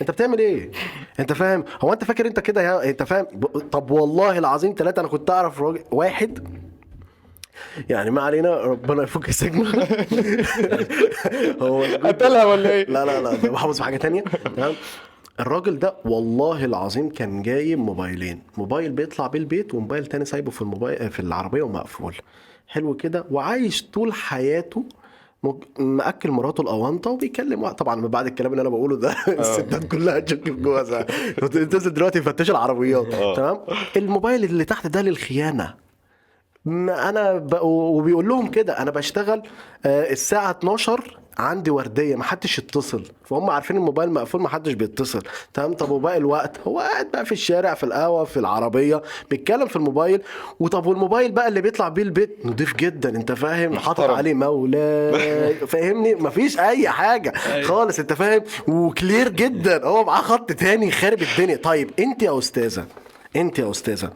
انت 0.00 0.10
بتعمل 0.10 0.38
إيه؟ 0.38 0.70
انت 1.20 1.32
فاهم؟ 1.32 1.64
هو 1.80 1.92
انت 1.92 2.04
فاكر 2.04 2.26
انت 2.26 2.40
كده 2.40 2.62
يا 2.62 2.90
انت 2.90 3.02
فاهم؟ 3.02 3.26
طب 3.72 3.90
والله 3.90 4.38
العظيم 4.38 4.74
ثلاثة 4.78 5.00
أنا 5.00 5.08
كنت 5.08 5.30
اعرف 5.30 5.60
راجل 5.62 5.84
واحد؟ 5.90 6.48
يعني 7.88 8.10
ما 8.10 8.22
علينا 8.22 8.56
ربنا 8.60 9.02
يفك 9.02 9.30
سجنه. 9.30 9.68
هو 11.62 11.82
قتلها 12.04 12.44
ولا 12.44 12.70
إيه؟ 12.70 12.84
لا 12.86 13.04
لا 13.04 13.22
لا 13.22 13.34
ده 13.36 13.50
بحافظ 13.50 13.76
في 13.76 13.84
حاجة 13.84 13.96
تانية. 13.96 14.24
تمام؟ 14.56 14.74
الراجل 15.40 15.78
ده 15.78 15.94
والله 16.04 16.64
العظيم 16.64 17.08
كان 17.08 17.42
جايب 17.42 17.78
موبايلين. 17.78 18.42
موبايل 18.58 18.92
بيطلع 18.92 19.26
بيه 19.26 19.38
البيت 19.38 19.74
وموبايل 19.74 20.06
تاني 20.06 20.24
سايبه 20.24 20.50
في 20.50 20.62
الموبايل 20.62 21.10
في 21.10 21.20
العربية 21.20 21.62
ومقفول. 21.62 22.14
حلو 22.68 22.94
كده. 22.94 23.24
وعايش 23.30 23.82
طول 23.90 24.12
حياته 24.12 24.84
مأكل 25.78 26.30
مراته 26.30 26.60
الأونطة 26.60 27.10
وبيكلم 27.10 27.68
طبعا 27.68 27.94
من 27.94 28.08
بعد 28.08 28.26
الكلام 28.26 28.52
اللي 28.52 28.60
أنا 28.60 28.68
بقوله 28.70 28.96
ده 28.96 29.10
الستات 29.40 29.84
كلها 29.84 30.18
تشك 30.20 30.44
في 30.44 30.50
جوازها 30.50 31.02
تنزل 31.48 31.94
دلوقتي 31.94 32.18
يفتشوا 32.18 32.54
العربيات. 32.54 33.36
تمام؟ 33.36 33.58
الموبايل 33.96 34.44
اللي 34.44 34.64
تحت 34.64 34.86
ده 34.86 35.02
للخيانة. 35.02 35.74
ما 36.64 37.08
أنا 37.08 37.36
ب... 37.38 37.58
وبيقول 37.62 38.28
لهم 38.28 38.48
كده 38.50 38.72
أنا 38.82 38.90
بشتغل 38.90 39.42
آه، 39.86 40.10
الساعة 40.12 40.50
12 40.50 41.18
عندي 41.38 41.70
وردية 41.70 42.16
ما 42.16 42.24
حدش 42.24 42.58
يتصل. 42.58 43.02
فهم 43.24 43.50
عارفين 43.50 43.76
الموبايل 43.76 44.10
مقفول 44.12 44.40
ما 44.42 44.48
حدش 44.48 44.72
بيتصل. 44.72 45.22
تمام؟ 45.54 45.72
طب 45.74 45.90
وباقي 45.90 46.16
الوقت؟ 46.16 46.56
هو 46.66 46.80
قاعد 46.80 47.10
بقى 47.10 47.24
في 47.24 47.32
الشارع 47.32 47.74
في 47.74 47.84
القهوة 47.84 48.24
في 48.24 48.36
العربية 48.36 49.02
بيتكلم 49.30 49.66
في 49.66 49.76
الموبايل. 49.76 50.22
وطب 50.60 50.86
والموبايل 50.86 51.32
بقى 51.32 51.48
اللي 51.48 51.60
بيطلع 51.60 51.88
بيه 51.88 52.02
البيت؟ 52.02 52.38
نضيف 52.46 52.76
جدا. 52.76 53.08
أنت 53.08 53.32
فاهم؟ 53.32 53.78
حاطط. 53.78 54.10
عليه 54.10 54.34
مولاي. 54.34 55.54
فاهمني؟ 55.72 56.14
مفيش 56.14 56.58
أي 56.60 56.88
حاجة 56.88 57.32
خالص. 57.62 57.98
أنت 57.98 58.12
فاهم؟ 58.12 58.42
وكلير 58.68 59.28
جدا. 59.28 59.84
هو 59.84 60.04
معاه 60.04 60.22
خط 60.22 60.52
تاني 60.52 60.90
خارب 60.90 61.22
الدنيا. 61.22 61.56
طيب 61.56 61.90
أنت 61.98 62.22
يا 62.22 62.38
أستاذة 62.38 62.86
أنت 63.36 63.58
يا 63.58 63.70
أستاذة 63.70 64.10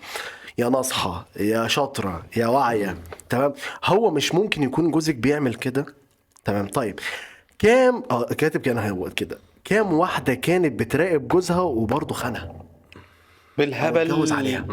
يا 0.58 0.68
ناصحة 0.68 1.26
يا 1.36 1.68
شاطرة 1.68 2.22
يا 2.36 2.46
واعية 2.46 2.96
تمام؟ 3.28 3.52
هو 3.84 4.10
مش 4.10 4.34
ممكن 4.34 4.62
يكون 4.62 4.90
جوزك 4.90 5.14
بيعمل 5.14 5.54
كده؟ 5.54 5.86
تمام 6.44 6.66
طيب. 6.68 7.00
كام 7.58 8.02
آه 8.10 8.24
كاتب 8.24 8.60
كان 8.60 8.78
هو 8.78 9.10
كده. 9.10 9.38
كام 9.64 9.92
واحدة 9.92 10.34
كانت 10.34 10.80
بتراقب 10.80 11.28
جوزها 11.28 11.60
وبرضه 11.60 12.14
خانها؟ 12.14 12.52
بالهبل. 13.58 13.98
اتجوز 14.00 14.32
عليها. 14.32 14.66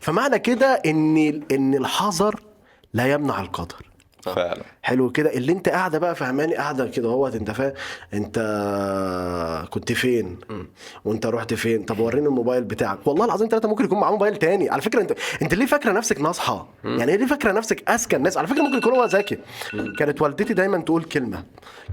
فمعنى 0.00 0.38
كده 0.38 0.66
إن 0.86 1.16
إن 1.52 1.74
الحذر 1.74 2.40
لا 2.94 3.12
يمنع 3.12 3.40
القدر. 3.40 3.89
فعلا. 4.22 4.62
حلو 4.82 5.10
كده. 5.10 5.32
اللي 5.32 5.52
انت 5.52 5.68
قاعدة 5.68 5.98
بقى 5.98 6.14
فهماني 6.14 6.54
قاعدة 6.54 6.86
كده 6.86 7.08
اهوت 7.08 7.34
انت 7.34 7.50
فاهم 7.50 7.72
انت 8.14 8.38
كنت 9.70 9.92
فين؟ 9.92 10.38
وانت 11.04 11.26
رحت 11.26 11.54
فين؟ 11.54 11.82
طب 11.82 11.98
وريني 11.98 12.26
الموبايل 12.26 12.64
بتاعك. 12.64 13.06
والله 13.06 13.24
العظيم 13.24 13.48
ثلاثة 13.48 13.68
ممكن 13.68 13.84
يكون 13.84 14.00
معاه 14.00 14.10
موبايل 14.10 14.36
تاني. 14.36 14.70
على 14.70 14.82
فكرة 14.82 15.00
انت 15.00 15.14
انت 15.42 15.54
ليه 15.54 15.66
فاكرة 15.66 15.92
نفسك 15.92 16.20
ناصحة؟ 16.20 16.68
يعني 16.84 17.16
ليه 17.16 17.26
فاكرة 17.26 17.52
نفسك 17.52 17.90
اذكى 17.90 18.16
الناس؟ 18.16 18.36
على 18.36 18.46
فكرة 18.46 18.62
ممكن 18.62 18.78
يكون 18.78 18.92
هو 18.92 19.04
ذكي. 19.04 19.38
كانت 19.98 20.22
والدتي 20.22 20.54
دايما 20.54 20.78
تقول 20.78 21.04
كلمة. 21.04 21.44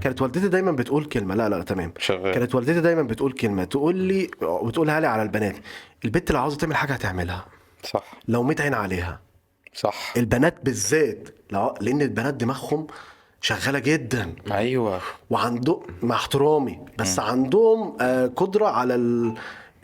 كانت 0.02 0.22
والدتي 0.22 0.48
دايما 0.48 0.72
بتقول 0.72 1.04
كلمة. 1.04 1.34
لا 1.34 1.48
لا 1.48 1.62
تمام. 1.62 1.92
شغال. 1.98 2.34
كانت 2.34 2.54
والدتي 2.54 2.80
دايما 2.80 3.02
بتقول 3.02 3.32
كلمة. 3.32 3.64
تقول 3.64 3.96
لي 3.96 4.30
وتقولها 4.42 5.00
لي 5.00 5.06
على 5.06 5.22
البنات. 5.22 5.56
البنت 6.04 6.30
اللي 6.30 6.38
عاوزة 6.38 6.56
تعمل 6.56 6.76
حاجة 6.76 6.92
هتعملها. 6.92 7.46
صح. 7.84 8.04
لو 8.28 8.42
ميت 8.42 8.60
عين 8.60 8.74
عليها. 8.74 9.20
صح. 9.74 10.12
البنات 10.16 10.54
بالذات. 10.64 11.28
لو- 11.50 11.74
لأن 11.80 12.02
البنات 12.02 12.34
دماغهم 12.34 12.86
شغالة 13.40 13.78
جدا. 13.78 14.32
أيوه. 14.52 15.00
وعندهم 15.30 15.80
مع 16.02 16.14
احترامي. 16.14 16.78
بس 16.98 17.18
عندهم 17.18 17.96
آه، 18.00 18.26
قدرة 18.36 18.66
على 18.66 18.94
ال- 18.94 19.34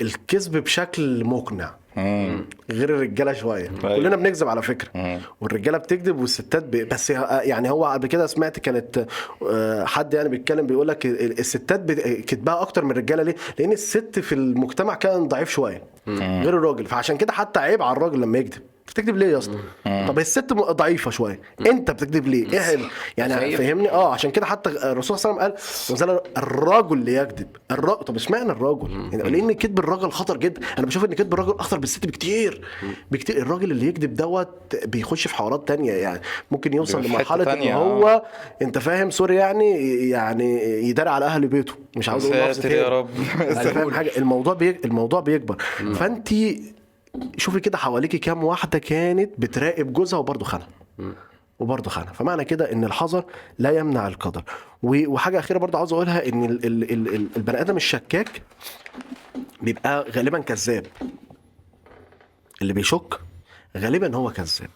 الكذب 0.01 0.57
بشكل 0.57 1.25
مقنع. 1.25 1.75
مم. 1.97 2.45
غير 2.71 2.91
الرجالة 2.97 3.33
شوية. 3.33 3.71
أيوة. 3.85 3.97
كلنا 3.97 4.17
بنكذب 4.17 4.49
على 4.49 4.63
فكرة. 4.63 4.89
مم. 4.95 5.21
والرجالة 5.41 5.79
بتكذب 5.79 6.19
والستات 6.21 6.63
ب... 6.65 6.89
بس 6.89 7.11
آه، 7.11 7.41
يعني 7.41 7.71
هو 7.71 7.85
قبل 7.87 8.07
كده 8.07 8.27
سمعت 8.27 8.59
كانت 8.59 9.07
آه، 9.51 9.85
حد 9.85 10.15
يعني 10.15 10.29
بيتكلم 10.29 10.67
بيقول 10.67 10.89
لك 10.89 11.07
ال- 11.07 11.39
الستات 11.39 11.91
كذبها 12.21 12.61
أكتر 12.63 12.85
من 12.85 12.91
الرجالة. 12.91 13.23
ليه؟ 13.23 13.35
لأن 13.59 13.73
الست 13.73 14.19
في 14.19 14.35
المجتمع 14.35 14.95
كان 14.95 15.29
ضعيف 15.29 15.51
شوية. 15.51 15.83
غير 16.09 16.57
الراجل. 16.57 16.87
فعشان 16.87 17.17
كده 17.17 17.33
حتى 17.33 17.61
عيب 17.61 17.83
على 17.83 17.97
الراجل 17.97 18.21
لما 18.21 18.39
يكذب. 18.39 18.63
بتكذب 18.87 19.17
ليه 19.17 19.27
يا 19.27 19.39
اسطى؟ 19.39 19.59
طب 19.85 20.19
الست 20.19 20.53
ضعيفة 20.53 21.11
شوية. 21.11 21.41
انت 21.67 21.91
بتكذب 21.91 22.29
ليه؟ 22.29 22.53
إيه 22.53 22.79
يعني 23.17 23.35
خايف. 23.35 23.59
فاهمني؟ 23.61 23.91
آه 23.91 24.13
عشان 24.13 24.31
كده 24.31 24.47
حتى 24.47 24.71
الرسول 24.71 25.19
صلى 25.19 25.31
الله 25.33 25.43
عليه 25.43 25.55
وسلم 25.91 26.09
قال 26.09 26.21
الرجل 26.37 26.99
اللي 26.99 27.15
يكذب 27.15 27.47
الرجل 27.71 28.05
طب 28.05 28.17
اشمعنى 28.17 28.53
الرجل؟ 28.53 28.91
يعني 29.13 29.31
لأن 29.31 29.53
كذب 29.53 29.79
الرجل 29.79 30.11
خطر 30.11 30.37
جدا. 30.37 30.61
أنا 30.79 30.87
بشوف 30.87 31.05
إن 31.05 31.15
كذب 31.15 31.35
الرجل 31.35 31.55
أخطر 31.59 31.79
بالست 31.79 32.07
بكتير. 32.07 32.65
بكتير. 33.11 33.37
الراجل 33.37 33.71
اللي 33.71 33.87
يكذب 33.87 34.15
دوت 34.15 34.77
بيخش 34.85 35.27
في 35.29 35.35
حوارات 35.35 35.69
تانية 35.69 35.93
يعني. 35.93 36.21
ممكن 36.51 36.73
يوصل 36.75 37.05
لمرحلة 37.05 37.53
إن 37.53 37.73
هو 37.73 38.23
أنت 38.63 38.79
فاهم 38.79 39.11
سوري 39.11 39.35
يعني 39.37 39.81
يعني 40.09 40.63
يداري 40.89 41.11
على 41.11 41.25
أهل 41.25 41.47
بيته. 41.47 41.75
مش 41.97 42.09
عاوز 42.09 42.27
أقول. 42.27 42.73
يا 42.73 42.89
رب. 42.89 43.09
فاهم 43.55 43.91
حاجة؟ 43.91 44.11
الموضوع 44.17 44.55
بي... 44.55 44.77
الموضوع 44.85 45.21
بيكبر. 45.21 45.57
فأنت 45.95 46.29
شوفي 47.37 47.61
كده 47.61 47.79
حواليكي 47.79 48.19
كام 48.19 48.45
واحدة 48.45 48.79
كانت 48.79 49.31
بتراقب 49.39 49.93
جوزها 49.93 50.19
وبرضه 50.19 50.45
خانها. 50.45 50.69
وبرضه 51.59 51.91
خانها. 51.91 52.13
فمعنى 52.13 52.45
كده 52.45 52.73
إن 52.73 52.85
الحذر 52.85 53.25
لا 53.59 53.71
يمنع 53.79 54.07
القدر. 54.09 54.43
وحاجة 54.83 55.39
أخيرة 55.39 55.59
برضه 55.59 55.79
عاوز 55.79 55.93
أقولها 55.93 56.29
إن 56.29 56.45
ال... 56.45 56.67
ال... 56.67 56.93
ال... 56.93 57.15
ال- 57.15 57.29
البني 57.37 57.61
آدم 57.61 57.77
الشكاك 57.77 58.43
بيبقى 59.63 60.11
غالبا 60.11 60.39
كذاب. 60.39 60.87
اللي 62.63 62.73
بيشك 62.73 63.21
غالبا 63.77 64.17
هو 64.17 64.31
كذاب. 64.31 64.71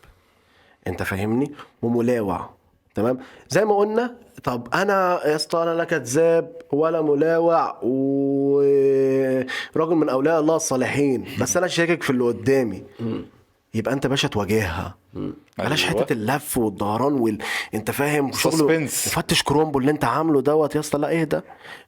أنت 0.86 1.02
فاهمني؟ 1.02 1.52
وملاوع. 1.82 2.50
تمام؟ 2.94 3.18
زي 3.48 3.64
ما 3.64 3.76
قلنا 3.76 4.16
طب 4.44 4.68
أنا 4.74 5.20
يا 5.24 5.36
اسطى 5.36 5.62
أنا 5.62 5.74
لا 5.74 5.84
كذاب 5.84 6.52
ولا 6.72 7.02
ملاوع 7.02 7.78
وراجل 7.82 9.94
من 9.94 10.08
أولياء 10.08 10.40
الله 10.40 10.56
الصالحين 10.56 11.24
بس 11.40 11.56
أنا 11.56 11.66
شاكك 11.66 12.02
في 12.02 12.10
اللي 12.10 12.24
قدامي. 12.24 12.82
يبقى 13.74 13.94
أنت 13.94 14.06
باشا 14.06 14.28
تواجهها. 14.28 14.94
بلاش 15.58 15.88
أيوة. 15.88 16.00
حتة 16.00 16.12
اللف 16.12 16.58
والدهران 16.58 17.12
وال... 17.12 17.38
أنت 17.74 17.90
فاهم؟ 17.90 18.32
شغل. 18.32 18.84
وفتش 18.84 19.42
كرومبو 19.42 19.78
اللي 19.78 19.90
أنت 19.90 20.04
عامله 20.04 20.40
دوت 20.40 20.74
يا 20.74 20.80
اسطى 20.80 20.98
لا 20.98 21.20
اهدى 21.20 21.40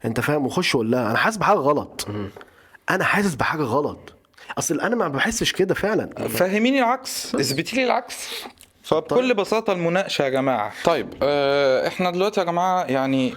أنت 0.05 0.21
فاهم؟ 0.21 0.47
وخش 0.47 0.77
قول 0.77 0.91
لها 0.91 1.11
أنا 1.11 1.19
حاسس 1.19 1.37
بحاجة 1.37 1.59
غلط. 1.59 2.07
أنا 2.91 3.05
حاسس 3.05 3.35
بحاجة 3.35 3.63
غلط. 3.63 4.13
أصل 4.59 4.81
أنا 4.81 4.97
ما 4.97 5.09
بحسش 5.09 5.53
كده 5.53 5.75
فعلا. 5.75 6.29
فهميني 6.29 6.79
العكس. 6.79 7.35
اثبتي 7.35 7.77
لي 7.77 7.85
العكس. 7.85 8.45
فبكل 8.91 9.35
بساطة 9.35 9.73
المناقشة 9.73 10.23
يا 10.25 10.29
جماعة. 10.29 10.73
طيب 10.85 11.09
آه، 11.23 11.89
إحنا 11.89 12.11
دلوقتي 12.11 12.41
يا 12.41 12.45
جماعة 12.45 12.85
يعني 12.85 13.35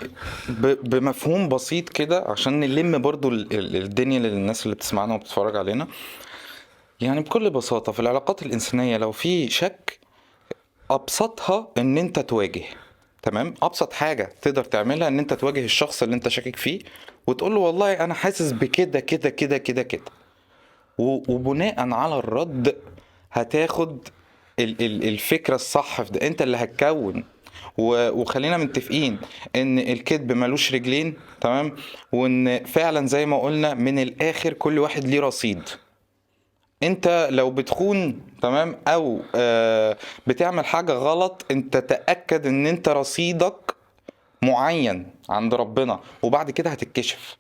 ب- 0.50 0.90
بمفهوم 0.90 1.50
بسيط 1.50 1.90
كده 1.90 2.24
عشان 2.28 2.60
نلم 2.60 3.02
برضو 3.02 3.30
ال- 3.30 3.54
ال- 3.54 3.76
الدنيا 3.76 4.20
للناس 4.20 4.64
اللي 4.66 4.76
بتسمعنا 4.76 5.14
وبتتفرج 5.16 5.56
علينا. 5.56 5.88
يعني 7.02 7.22
بكل 7.22 7.50
بساطة 7.50 7.92
في 7.92 8.00
العلاقات 8.00 8.42
الإنسانية 8.44 8.98
لو 8.98 9.12
في 9.12 9.50
شك 9.50 10.00
أبسطها 10.92 11.68
إن 11.78 11.98
أنت 11.98 12.20
تواجه. 12.20 12.64
تمام؟ 13.22 13.54
أبسط 13.64 13.94
حاجة 13.94 14.34
تقدر 14.42 14.64
تعملها 14.64 15.08
إن 15.08 15.20
أنت 15.20 15.34
تواجه 15.34 15.66
الشخص 15.66 16.04
اللي 16.04 16.16
أنت 16.16 16.28
شاكك 16.28 16.56
فيه 16.56 16.80
وتقول 17.28 17.54
له 17.54 17.60
والله 17.60 17.94
أنا 17.94 18.14
حاسس 18.14 18.52
بكده 18.52 19.00
كده 19.00 19.30
كده 19.30 19.58
كده 19.58 19.84
كده. 19.84 20.04
وبناء 20.98 21.76
على 21.94 22.16
الرد 22.20 22.76
هتاخد 23.32 24.08
الفكرة 24.60 25.56
الصح 25.56 26.02
في 26.02 26.12
ده. 26.12 26.28
انت 26.28 26.42
اللي 26.42 26.58
هتكون. 26.58 27.24
وخلينا 27.78 28.58
متفقين 28.58 29.18
ان 29.56 29.80
الكذب 29.80 30.32
ملوش 30.32 30.74
رجلين 30.74 31.14
تمام؟ 31.42 31.76
وان 32.12 32.66
فعلا 32.66 33.08
زي 33.08 33.26
ما 33.26 33.40
قلنا 33.40 33.74
من 33.74 34.00
الآخر 34.00 34.54
كل 34.54 34.80
واحد 34.80 35.04
ليه 35.06 35.20
رصيد. 35.20 35.62
انت 36.84 37.28
لو 37.32 37.52
بتخون 37.52 38.22
تمام؟ 38.42 38.76
أو 38.88 39.22
آه 39.36 39.98
بتعمل 40.28 40.66
حاجة 40.66 40.92
غلط 40.94 41.46
انت 41.52 41.78
تأكد 41.78 42.48
ان 42.48 42.68
انت 42.68 42.90
رصيدك 42.90 43.76
معين 44.42 45.08
عند 45.30 45.54
ربنا 45.54 46.00
وبعد 46.22 46.52
كده 46.52 46.70
هتتكشف. 46.70 47.38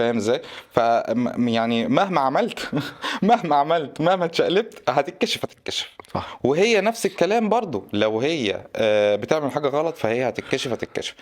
فاهم 0.00 0.16
إزاي؟ 0.16 0.40
ف 0.70 0.80
يعني 1.38 1.88
مهما 1.88 2.20
عملت 2.20 2.70
مهما 3.22 3.56
عملت 3.56 4.00
مهما 4.00 4.24
اتشقلبت 4.24 4.90
هتتكشف 4.90 5.44
هتتكشف. 5.44 5.88
صح. 6.14 6.40
وهي 6.44 6.80
نفس 6.80 7.06
الكلام 7.06 7.48
برضو 7.48 7.86
لو 7.92 8.20
هي 8.20 8.66
آه، 8.76 9.16
بتعمل 9.16 9.50
حاجة 9.50 9.68
غلط 9.68 9.96
فهي 9.96 10.28
هتتكشف 10.28 10.72
هتتكشف. 10.72 11.14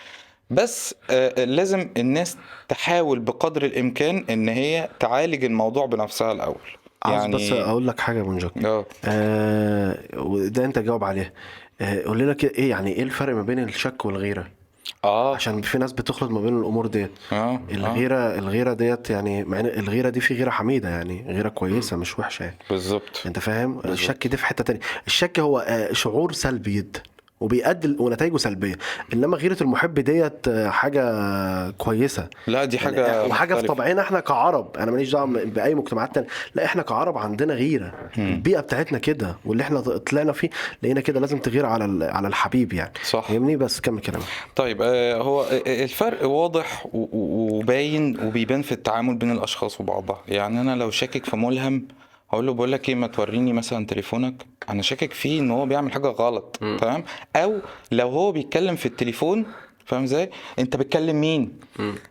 بس 0.49 0.95
آه، 1.09 1.43
لازم 1.43 1.89
الناس 1.97 2.37
تحاول 2.67 3.19
بقدر 3.19 3.65
الإمكان 3.65 4.25
إن 4.29 4.49
هي 4.49 4.89
تعالج 4.99 5.43
الموضوع 5.45 5.85
بنفسها 5.85 6.31
الأول. 6.31 6.61
عاوز 7.03 7.35
بس 7.35 7.51
أقول 7.51 7.87
لك 7.87 7.99
حاجة 7.99 8.23
منجك 8.23 8.65
آه. 8.65 8.85
آه 9.05 9.97
وده 10.17 10.65
أنت 10.65 10.79
جاوب 10.79 11.03
عليه. 11.03 11.33
آه 11.81 12.03
قول 12.03 12.33
كده 12.33 12.51
إيه 12.57 12.69
يعني 12.69 12.91
إيه 12.93 13.03
الفرق 13.03 13.35
ما 13.35 13.41
بين 13.41 13.59
الشك 13.59 14.05
والغيرة؟ 14.05 14.58
آه. 15.03 15.35
عشان 15.35 15.61
في 15.61 15.77
ناس 15.77 15.91
بتخلط 15.93 16.31
ما 16.31 16.41
بين 16.41 16.59
الأمور 16.59 16.87
ديت. 16.87 17.11
آه 17.31 17.35
آه. 17.35 17.59
الغيرة 17.71 18.17
الغيرة 18.39 18.73
ديت 18.73 19.09
يعني 19.09 19.43
مع 19.43 19.59
الغيرة 19.59 20.09
دي 20.09 20.19
في 20.19 20.33
غيرة 20.33 20.49
حميدة 20.49 20.89
يعني 20.89 21.25
غيرة 21.27 21.49
كويسة 21.49 21.97
مش 21.97 22.19
وحشة 22.19 22.43
يعني. 22.43 22.57
بالظبط. 22.69 23.21
أنت 23.25 23.39
فاهم؟ 23.39 23.79
الشك 23.85 24.27
دي 24.27 24.37
في 24.37 24.45
حتة 24.45 24.63
تانية. 24.63 24.79
الشك 25.07 25.39
هو 25.39 25.59
آه، 25.59 25.93
شعور 25.93 26.31
سلبي 26.31 26.73
جدا. 26.75 27.01
وبيؤدي 27.39 27.95
ونتائجه 27.99 28.37
سلبية. 28.37 28.75
إنما 29.13 29.37
غيرة 29.37 29.57
المحب 29.61 29.93
ديت 29.99 30.47
آه، 30.47 30.69
حاجة 30.69 31.69
كويسة. 31.71 32.27
لا 32.47 32.65
دي 32.65 32.77
حاجة 32.79 33.07
يعني 33.07 33.29
وحاجة 33.29 33.55
في. 33.55 33.61
طبعنا 33.67 34.01
إحنا 34.01 34.19
كعرب. 34.19 34.77
أنا 34.77 34.91
ماليش 34.91 35.11
دعوة 35.11 35.25
بأي 35.45 35.75
مجتمعات 35.75 36.15
تانية. 36.15 36.27
لا 36.55 36.65
إحنا 36.65 36.81
كعرب 36.81 37.17
عندنا 37.17 37.53
غيرة. 37.53 37.93
البيئة 38.17 38.59
بتاعتنا 38.59 38.97
كده 38.99 39.35
واللي 39.45 39.63
إحنا 39.63 39.79
طلعنا 39.79 40.31
فيه 40.31 40.49
لقينا 40.83 41.01
كده 41.01 41.19
لازم 41.19 41.37
تغير 41.37 41.65
على 41.65 41.85
ال- 41.85 42.03
على 42.03 42.27
الحبيب 42.27 42.73
يعني. 42.73 42.93
صح. 43.03 43.27
فاهمني؟ 43.27 43.57
بس 43.57 43.79
كمل 43.79 43.99
كلامك. 44.01 44.25
طيب 44.55 44.81
آه، 44.81 45.15
هو 45.21 45.45
الفرق 45.67 46.27
واضح 46.27 46.87
وباين 46.93 48.19
وبيبان 48.27 48.61
في 48.61 48.71
التعامل 48.71 49.15
بين 49.15 49.31
الأشخاص 49.31 49.81
وبعضها. 49.81 50.21
يعني 50.27 50.61
أنا 50.61 50.75
لو 50.75 50.91
شاكك 50.91 51.25
في 51.25 51.37
ملهم 51.37 51.87
هقول 52.29 52.45
له 52.47 52.53
بقول 52.53 52.71
لك 52.71 52.89
إيه 52.89 52.95
ما 52.95 53.07
توريني 53.07 53.53
مثلا 53.53 53.85
تليفونك. 53.85 54.45
أنا 54.69 54.81
شاكك 54.81 55.13
فيه 55.13 55.39
إن 55.39 55.51
هو 55.51 55.65
بيعمل 55.65 55.91
حاجة 55.91 56.07
غلط 56.07 56.57
تمام 56.77 57.03
أو 57.35 57.59
لو 57.91 58.09
هو 58.09 58.31
بيتكلم 58.31 58.75
في 58.75 58.85
التليفون 58.85 59.45
فاهم 59.85 60.03
إزاي؟ 60.03 60.29
أنت 60.59 60.75
بتكلم 60.75 61.21
مين؟ 61.21 61.59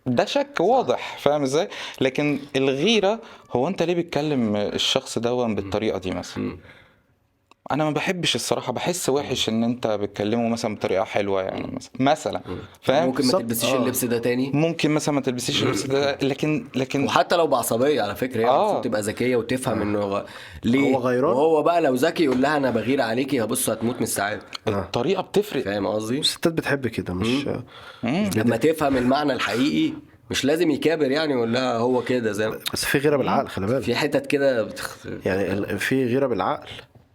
ده 0.06 0.24
شك 0.24 0.60
واضح 0.60 1.18
فاهم 1.18 1.42
إزاي؟ 1.42 1.68
لكن 2.00 2.38
الغيرة 2.56 3.20
هو 3.52 3.68
أنت 3.68 3.82
ليه 3.82 3.94
بتكلم 3.94 4.56
الشخص 4.56 5.18
ده 5.18 5.32
بالطريقة 5.46 5.98
دي 5.98 6.10
مثلا؟ 6.10 6.56
أنا 7.72 7.84
ما 7.84 7.90
بحبش 7.90 8.34
الصراحة 8.34 8.72
بحس 8.72 9.08
وحش 9.08 9.48
إن 9.48 9.64
أنت 9.64 9.86
بتكلمه 9.86 10.48
مثلا 10.48 10.74
بطريقة 10.74 11.04
حلوة 11.04 11.42
يعني 11.42 11.66
مثلا 11.76 11.90
مثلا. 12.00 12.40
فاهم؟ 12.82 13.06
ممكن 13.06 13.26
ما. 13.26 13.32
تلبسيش 13.32 13.70
آه. 13.70 13.82
اللبس 13.82 14.04
ده 14.04 14.18
تاني؟ 14.18 14.50
ممكن 14.54 14.90
مثلا 14.90 15.14
ما 15.14 15.20
تلبسيش 15.20 15.62
اللبس 15.62 15.86
ده 15.86 16.18
لكن 16.22 16.64
لكن 16.76 17.04
وحتى 17.04 17.36
لو 17.36 17.46
بعصبية 17.46 18.02
على 18.02 18.16
فكرة 18.16 18.40
هي 18.40 18.46
آه. 18.48 18.62
المفروض 18.64 18.84
تبقى 18.84 19.00
ذكية 19.02 19.36
وتفهم 19.36 19.82
إنه 19.82 19.98
غ... 20.00 20.22
ليه؟ 20.64 20.94
هو 20.96 20.98
غيران؟ 21.00 21.32
وهو 21.32 21.62
بقى 21.62 21.80
لو 21.80 21.94
ذكي 21.94 22.24
يقول 22.24 22.42
لها 22.42 22.56
أنا 22.56 22.70
بغير 22.70 23.00
عليكي 23.00 23.42
هبص 23.42 23.70
هتموت 23.70 23.96
من 23.96 24.02
السعادة. 24.02 24.42
الطريقة 24.68 25.22
بتفرق. 25.22 25.64
فاهم 25.64 25.86
قصدي؟ 25.86 26.18
الستات 26.18 26.52
بتحب 26.52 26.86
كده 26.86 27.14
مش 27.14 27.48
لما 28.36 28.56
تفهم 28.56 28.96
المعنى 28.96 29.32
الحقيقي 29.32 29.92
مش 30.30 30.44
لازم 30.44 30.70
يكابر 30.70 31.10
يعني 31.10 31.32
يقول 31.32 31.52
لها 31.52 31.76
هو 31.78 32.02
كده 32.02 32.32
زي 32.32 32.50
بس 32.72 32.84
في 32.84 32.98
غيرة 32.98 33.16
بالعقل 33.16 33.48
خلي 33.48 33.66
بالك. 33.66 33.82
في 33.82 33.94
حتت 33.94 34.26
كده 34.26 34.62
بتخ... 34.62 34.96
يعني 35.26 35.52
ال- 35.52 35.78
في 35.78 36.04
غيرة 36.04 36.26
بالعقل. 36.26 36.68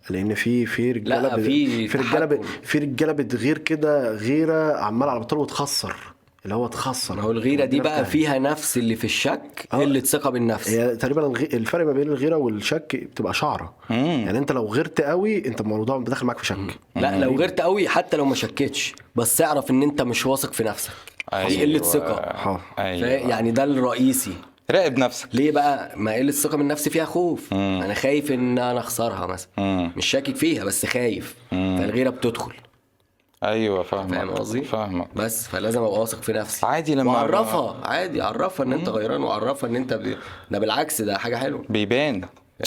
لأن 0.10 0.34
في 0.34 0.66
في 0.66 0.92
رجاله 0.92 1.36
في 1.36 1.88
في 1.88 1.98
رجاله. 1.98 2.42
في 2.64 2.78
رجاله 2.80 3.12
بتغير 3.12 3.58
كده 3.58 4.12
غيره 4.16 4.78
عمال 4.78 5.10
على 5.10 5.20
بطال 5.20 5.40
وتخسر 5.40 5.96
اللي 6.44 6.56
هو 6.56 6.68
تخسر. 6.68 7.16
ما 7.16 7.22
هو 7.22 7.32
الغيره 7.32 7.66
دي 7.66 7.80
بقى 7.80 8.06
فيها 8.06 8.40
نفس 8.40 8.78
اللي 8.78 8.96
في 8.96 9.04
الشك 9.04 9.68
آه. 9.74 9.78
قله 9.78 10.00
ثقه 10.00 10.30
بالنفس. 10.30 10.70
هي 10.70 10.96
تقريبا 10.96 11.28
الغي... 11.28 11.46
الفرق 11.54 11.86
ما 11.86 11.94
بين 11.94 12.08
الغيره 12.08 12.36
والشك 12.36 12.96
بتبقى 12.96 13.34
شعره. 13.34 13.74
يعني 13.90 14.38
انت 14.38 14.52
لو 14.52 14.66
غيرت 14.68 15.02
قوي 15.02 15.48
انت 15.48 15.62
الموضوع 15.62 15.98
داخل 15.98 16.26
معاك 16.26 16.38
في 16.38 16.46
شك. 16.46 16.80
لا 16.96 17.20
لو 17.20 17.36
غيرت 17.38 17.62
قوي 17.62 17.88
حتى 17.88 18.18
لو 18.18 18.26
ما 18.26 18.36
شكتش 18.36 18.94
بس 19.16 19.42
اعرف 19.42 19.72
ان 19.72 19.84
انت 19.84 20.02
مش 20.02 20.26
واثق 20.26 20.54
في 20.54 20.64
نفسك. 20.64 20.92
دي 21.48 21.62
قلة 21.62 21.80
ثقة. 21.80 22.60
أيوه. 22.80 23.08
يعني 23.10 23.52
ده 23.52 23.64
الرئيسي. 23.64 24.34
راقب 24.72 24.98
نفسك. 24.98 25.30
ليه 25.34 25.52
بقى؟ 25.52 25.92
ما 25.96 26.14
قلة 26.14 26.30
الثقة 26.30 26.58
من 26.58 26.68
نفسي 26.68 26.90
فيها 26.90 27.06
خوف. 27.06 27.54
أنا 27.54 27.94
خايف 27.94 28.32
إن 28.32 28.58
أنا 28.60 28.80
أخسرها 28.80 29.26
مثلا. 29.26 29.50
مم. 29.58 29.92
مش 29.98 30.06
شاكك 30.06 30.36
فيها 30.36 30.64
بس 30.66 30.86
خايف. 30.86 31.36
فالغيرة 31.52 32.10
بتدخل. 32.10 32.54
أيوه 33.44 33.84
فاهمك. 33.84 34.16
فاهم 34.16 34.30
قصدي؟ 34.30 34.62
فاهمك. 34.62 35.08
بس 35.16 35.48
فلازم 35.48 35.80
أبقى 35.82 36.00
واثق 36.00 36.22
في 36.22 36.34
نفسي. 36.34 36.66
عادي 36.66 36.96
لما 36.96 37.12
وعرفها 37.12 37.88
عادي 37.88 38.22
عرفها 38.22 38.66
إن 38.66 38.74
أنت 38.74 38.90
غيران 38.90 39.24
وعرفها 39.24 39.70
إن 39.70 39.76
أنت 39.76 39.94
ب... 39.94 40.16
ده 40.52 40.60
بالعكس 40.60 41.02
ده 41.02 41.18
حاجة 41.18 41.36
حلوة. 41.36 41.66
بيبان. 41.70 42.22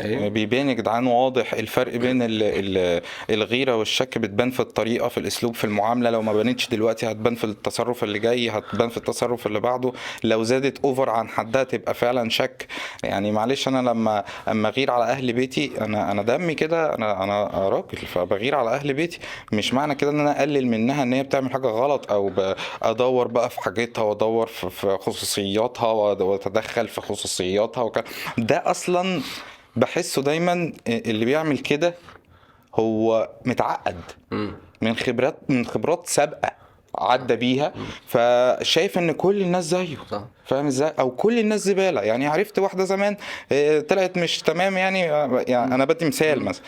أيوة. 0.04 0.28
بيبان 0.28 0.68
يا 0.68 0.74
جدعان 0.74 1.06
واضح 1.06 1.52
الفرق 1.54 1.96
بين 1.96 2.22
ال 2.22 2.42
ال 2.42 3.02
الغيرة 3.30 3.76
والشك 3.76 4.18
بتبان 4.18 4.50
في 4.50 4.60
الطريقة 4.60 5.08
في 5.08 5.18
الأسلوب 5.18 5.54
في 5.54 5.64
المعاملة. 5.64 6.10
لو 6.10 6.22
ما 6.22 6.32
بانتش 6.32 6.68
دلوقتي 6.68 7.10
هتبان 7.10 7.34
في 7.34 7.44
التصرف 7.44 8.04
اللي 8.04 8.18
جاي 8.18 8.50
هتبان 8.50 8.88
في 8.88 8.96
التصرف 8.96 9.46
اللي 9.46 9.60
بعده. 9.60 9.92
لو 10.24 10.42
زادت 10.42 10.84
اوفر 10.84 11.10
عن 11.10 11.28
حدها 11.28 11.62
تبقى 11.64 11.94
فعلا 11.94 12.30
شك. 12.30 12.66
يعني 13.04 13.32
معلش 13.32 13.68
أنا 13.68 13.90
لما 13.90 14.24
أما 14.48 14.68
أغير 14.68 14.90
على 14.90 15.04
أهل 15.04 15.32
بيتي 15.32 15.72
أنا 15.80 16.10
أنا 16.12 16.22
دمي 16.22 16.54
كده 16.54 16.94
أنا 16.94 17.22
أنا 17.24 17.44
راجل. 17.68 17.98
فبغير 18.14 18.54
على 18.54 18.70
أهل 18.70 18.94
بيتي 18.94 19.18
مش 19.52 19.74
معنى 19.74 19.94
كده 19.94 20.10
إن 20.10 20.20
أنا 20.20 20.38
أقلل 20.40 20.66
منها 20.66 21.02
إن 21.02 21.12
هي 21.12 21.22
بتعمل 21.22 21.52
حاجة 21.52 21.66
غلط 21.66 22.12
أو 22.12 22.32
أدور 22.82 23.28
بقى 23.28 23.50
في 23.50 23.60
حاجتها 23.60 24.02
وأدور 24.02 24.46
في 24.46 24.96
خصوصياتها 25.00 25.86
وأتدخل 25.92 26.88
في 26.88 27.00
خصوصياتها 27.00 27.82
وك... 27.82 28.04
ده 28.38 28.62
أصلا 28.70 29.20
بحسه 29.76 30.22
دايما 30.22 30.72
اللي 30.88 31.24
بيعمل 31.24 31.58
كده 31.58 31.94
هو 32.74 33.30
متعقد. 33.44 34.00
من 34.82 34.96
خبرات 34.96 35.36
من 35.48 35.66
خبرات 35.66 36.06
سابقة 36.06 36.50
عدى 36.98 37.36
بيها. 37.36 37.72
فشايف 38.06 38.98
إن 38.98 39.12
كل 39.12 39.42
الناس 39.42 39.64
زيه. 39.64 39.96
فاهم 40.44 40.66
إزاي؟ 40.66 40.92
أو 40.98 41.10
كل 41.10 41.38
الناس 41.38 41.60
زباله 41.60 42.02
يعني 42.02 42.26
عرفت 42.26 42.58
واحدة 42.58 42.84
زمان 42.84 43.16
آه، 43.52 43.80
طلعت 43.80 44.18
مش 44.18 44.38
تمام 44.38 44.76
يعني 44.76 45.10
آه، 45.12 45.44
يعني 45.48 45.74
أنا 45.74 45.84
بدي 45.84 46.04
مثال 46.04 46.44
مثلا. 46.44 46.62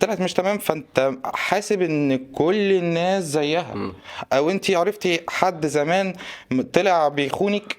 طلعت 0.00 0.20
مش 0.20 0.32
تمام 0.32 0.58
فأنت 0.58 1.12
حاسب 1.24 1.82
إن 1.82 2.18
كل 2.32 2.72
الناس 2.72 3.24
زيها. 3.24 3.92
أو 4.32 4.50
أنت 4.50 4.70
عرفتي 4.70 5.20
حد 5.28 5.66
زمان 5.66 6.14
طلع 6.72 7.08
بيخونك 7.08 7.76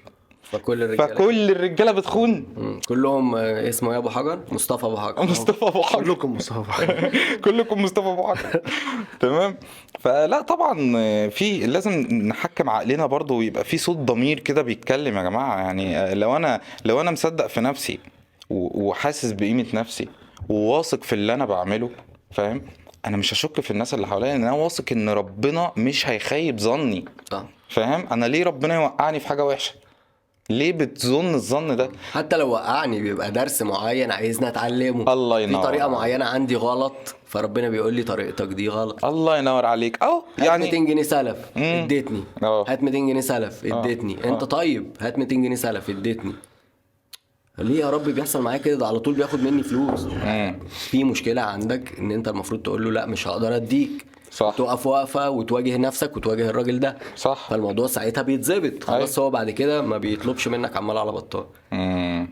فكل 0.50 0.82
الرجالة 0.82 1.06
فكل 1.14 1.50
الرجالة 1.50 1.92
بتخون. 1.92 2.46
مم. 2.56 2.80
كلهم 2.88 3.34
آه، 3.34 3.68
اسمه 3.68 3.92
إيه 3.92 3.98
أبو 3.98 4.08
حجر؟ 4.10 4.40
مصطفى 4.52 4.86
أبو 4.86 4.96
حجر. 4.96 5.22
مصطفى 5.22 5.64
أبو 5.68 5.82
حجر. 5.82 6.02
كلكم 6.04 6.34
مصطفى 6.34 7.10
كلكم 7.44 7.82
مصطفى 7.82 8.08
أبو 8.08 8.26
حجر. 8.34 8.60
تمام؟ 9.20 9.56
فلا 10.00 10.40
طبعا 10.40 10.74
في 11.28 11.66
لازم 11.66 11.92
نحكم 12.10 12.70
عقلنا 12.70 13.06
برضو 13.06 13.38
ويبقى 13.38 13.64
في 13.64 13.78
صوت 13.78 13.96
ضمير 13.96 14.40
كده 14.40 14.62
بيتكلم 14.62 15.16
يا 15.16 15.22
جماعة. 15.22 15.58
يعني 15.58 16.14
لو 16.14 16.36
أنا 16.36 16.60
لو 16.84 17.00
أنا 17.00 17.10
مصدق 17.10 17.46
في 17.46 17.60
نفسي 17.60 17.98
وحاسس 18.50 19.32
بقيمة 19.32 19.66
نفسي 19.74 20.08
وواثق 20.48 21.04
في 21.04 21.12
اللي 21.12 21.34
أنا 21.34 21.44
بعمله 21.44 21.90
فاهم؟ 22.30 22.62
أنا 23.06 23.16
مش 23.16 23.32
هشك 23.34 23.60
في 23.60 23.70
الناس 23.70 23.94
اللي 23.94 24.06
حواليا 24.06 24.32
لأن 24.32 24.42
أنا 24.42 24.52
واثق 24.52 24.84
إن 24.92 25.08
ربنا 25.08 25.72
مش 25.76 26.08
هيخيب 26.08 26.58
ظني. 26.60 27.04
صح. 27.30 27.44
فاهم؟ 27.68 28.06
أنا 28.12 28.26
ليه 28.26 28.44
ربنا 28.44 28.74
يوقعني 28.74 29.20
في 29.20 29.28
حاجة 29.28 29.44
وحشة؟ 29.44 29.74
ليه 30.50 30.72
بتظن 30.72 31.34
الظن 31.34 31.76
ده؟ 31.76 31.90
حتى 32.12 32.36
لو 32.36 32.50
وقعني 32.50 33.00
بيبقى 33.00 33.30
درس 33.30 33.62
معين 33.62 34.10
عايزني 34.10 34.48
أتعلمه. 34.48 35.12
الله 35.12 35.36
في 35.36 35.42
ينور 35.42 35.62
طريقة 35.62 35.82
عليك. 35.84 35.96
معينة 35.98 36.24
عندي 36.24 36.56
غلط 36.56 36.92
فربنا 37.26 37.68
بيقول 37.68 37.94
لي 37.94 38.02
طريقتك 38.02 38.46
دي 38.46 38.68
غلط. 38.68 39.04
الله 39.04 39.38
ينور 39.38 39.66
عليك. 39.66 40.02
آه 40.02 40.24
هات 40.38 40.46
يعني 40.46 40.64
200 40.64 40.76
جنيه 40.86 41.02
سلف. 41.02 41.36
اديتني. 41.56 42.24
هات 42.42 42.82
200 42.82 42.98
جنيه 42.98 43.20
سلف 43.20 43.64
اديتني. 43.64 44.28
انت 44.28 44.44
طيب 44.44 44.96
هات 45.00 45.18
200 45.18 45.34
جنيه 45.36 45.56
سلف 45.56 45.90
اديتني. 45.90 46.32
ليه 47.58 47.80
يا 47.80 47.90
رب 47.90 48.04
بيحصل 48.04 48.42
معايا 48.42 48.58
كده؟ 48.58 48.76
ده 48.76 48.86
على 48.86 48.98
طول 48.98 49.14
بياخد 49.14 49.40
مني 49.42 49.62
فلوس. 49.62 50.04
مم. 50.04 50.58
في 50.68 51.04
مشكلة 51.04 51.42
عندك 51.42 51.98
إن 51.98 52.10
أنت 52.10 52.28
المفروض 52.28 52.62
تقول 52.62 52.84
له 52.84 52.90
لأ 52.90 53.06
مش 53.06 53.28
هقدر 53.28 53.56
أديك. 53.56 54.06
صح. 54.36 54.54
تقف 54.58 54.86
وقفه 54.86 55.30
وتواجه 55.30 55.76
نفسك 55.76 56.16
وتواجه 56.16 56.50
الراجل 56.50 56.80
ده. 56.80 56.96
صح. 57.16 57.46
فالموضوع 57.50 57.86
ساعتها 57.86 58.22
بيتظبط. 58.22 58.84
خلاص 58.84 59.18
هو 59.18 59.30
بعد 59.30 59.50
كده 59.50 59.82
ما 59.82 59.98
بيطلبش 59.98 60.48
منك 60.48 60.76
عمال 60.76 60.98
على 60.98 61.12
بطال. 61.12 61.44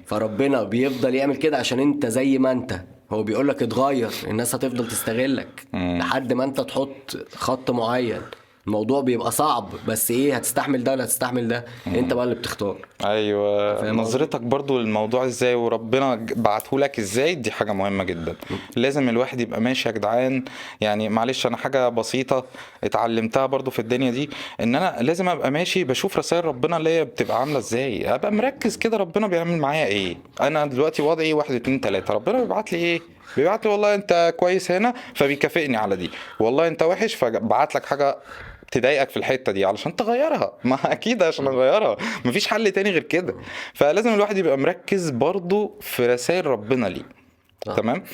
فربنا 0.07 0.63
بيفضل 0.63 1.15
يعمل 1.15 1.37
كده 1.37 1.57
عشان 1.57 1.81
انت 1.81 2.07
زي 2.07 2.39
ما 2.39 2.53
انت. 2.53 2.81
هو 3.11 3.23
بيقول 3.23 3.49
لك 3.49 3.63
اتغير. 3.63 4.11
الناس 4.27 4.55
هتفضل 4.55 4.89
تستغلك 4.89 5.67
لحد 5.75 6.33
ما 6.33 6.45
انت 6.45 6.61
تحط 6.61 7.17
خط 7.35 7.71
معين. 7.71 8.23
الموضوع 8.67 9.01
بيبقى 9.01 9.31
صعب 9.33 9.69
بس 9.89 10.11
إيه 10.11 10.37
هتستحمل 10.37 10.85
ده 10.85 10.93
ولا 10.93 11.05
هتستحمل 11.05 11.49
ده؟ 11.49 11.65
أنت 11.87 12.13
بقى 12.13 12.25
اللي 12.25 12.35
بتختار. 12.35 12.77
أيوه. 13.05 13.91
نظرتك 13.91 14.41
برضو 14.41 14.79
للموضوع 14.79 15.25
إزاي 15.25 15.55
وربنا 15.55 16.15
ج- 16.15 16.33
بعتهولك 16.33 16.99
إزاي 16.99 17.35
دي 17.35 17.51
حاجة 17.51 17.73
مهمة 17.73 18.05
جدا. 18.05 18.37
لازم 18.77 19.09
الواحد 19.09 19.41
يبقى 19.41 19.61
ماشي 19.61 19.89
يا 19.89 19.95
جدعان. 19.95 20.45
يعني 20.81 21.09
معلش 21.09 21.47
أنا 21.47 21.57
حاجة 21.57 21.89
بسيطة 21.89 22.45
اتعلمتها 22.85 23.47
برضو 23.47 23.71
في 23.71 23.79
الدنيا 23.79 24.11
دي 24.11 24.31
إن 24.61 24.75
أنا 24.75 24.97
لازم 25.01 25.29
أبقى 25.29 25.51
ماشي 25.51 25.85
بشوف 25.85 26.19
رسائل 26.19 26.45
ربنا 26.45 26.77
اللي 26.77 26.91
هي 26.91 27.05
بتبقى 27.05 27.41
عاملة 27.41 27.59
إزاي. 27.59 28.15
أبقى 28.15 28.33
مركز 28.33 28.77
كده 28.77 28.97
ربنا 28.97 29.27
بيعمل 29.27 29.59
معايا 29.59 29.87
إيه. 29.87 30.17
أنا 30.41 30.67
دلوقتي 30.67 31.03
وضعي 31.03 31.33
واحد 31.33 31.55
اتنين 31.55 31.81
تلاتة. 31.81 32.15
ربنا 32.15 32.41
بيبعت 32.41 32.73
لي 32.73 32.79
إيه؟ 32.79 33.01
بيبعت 33.37 33.65
لي 33.67 33.73
والله 33.73 33.95
أنت 33.95 34.35
كويس 34.37 34.71
هنا 34.71 34.95
فبيكافئني 35.15 35.77
على 35.77 35.97
دي. 35.97 36.11
والله 36.41 36.69
أنت 36.69 36.83
وحش 36.83 37.15
فبعت 37.15 37.75
لك 37.75 37.87
حاجة 37.87 38.17
تضايقك 38.73 39.11
في 39.11 39.17
الحتة 39.17 39.53
دي 39.53 39.65
علشان 39.65 39.97
تغيرها. 39.97 40.53
ما 40.65 40.79
أكيد 40.85 41.23
عشان 41.23 41.47
أغيرها. 41.47 41.97
مفيش 42.25 42.47
حل 42.49 42.71
تاني 42.71 42.91
غير 42.91 43.03
كده. 43.03 43.35
فلازم 43.75 44.15
الواحد 44.15 44.39
يبقى 44.39 44.59
مركز 44.59 45.11
برضو 45.11 45.79
في 45.81 46.07
رسائل 46.07 46.47
ربنا 46.47 46.87
ليه. 46.87 47.09
تمام؟ 47.77 48.05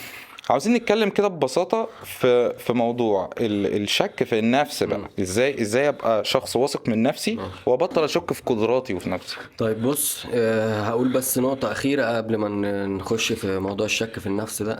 عاوزين 0.50 0.74
نتكلم 0.74 1.08
كده 1.08 1.28
ببساطة 1.28 1.88
في 2.04 2.54
في 2.58 2.72
موضوع 2.72 3.30
ال- 3.40 3.82
الشك 3.82 4.24
في 4.24 4.38
النفس 4.38 4.82
بقى. 4.82 5.00
إزاي 5.20 5.60
إزاي 5.60 5.88
أبقى 5.88 6.24
شخص 6.24 6.56
واثق 6.56 6.88
من 6.88 7.02
نفسي 7.02 7.38
وأبطل 7.66 8.04
أشك 8.04 8.32
في 8.32 8.42
قدراتي 8.46 8.94
وفي 8.94 9.10
نفسي. 9.10 9.36
طيب 9.58 9.82
بص 9.82 10.26
آه، 10.34 10.80
هقول 10.80 11.12
بس 11.12 11.38
نقطة 11.38 11.72
أخيرة 11.72 12.16
قبل 12.16 12.36
ما 12.36 12.48
نخش 12.86 13.32
في 13.32 13.58
موضوع 13.58 13.86
الشك 13.86 14.18
في 14.18 14.26
النفس 14.26 14.62
ده. 14.62 14.72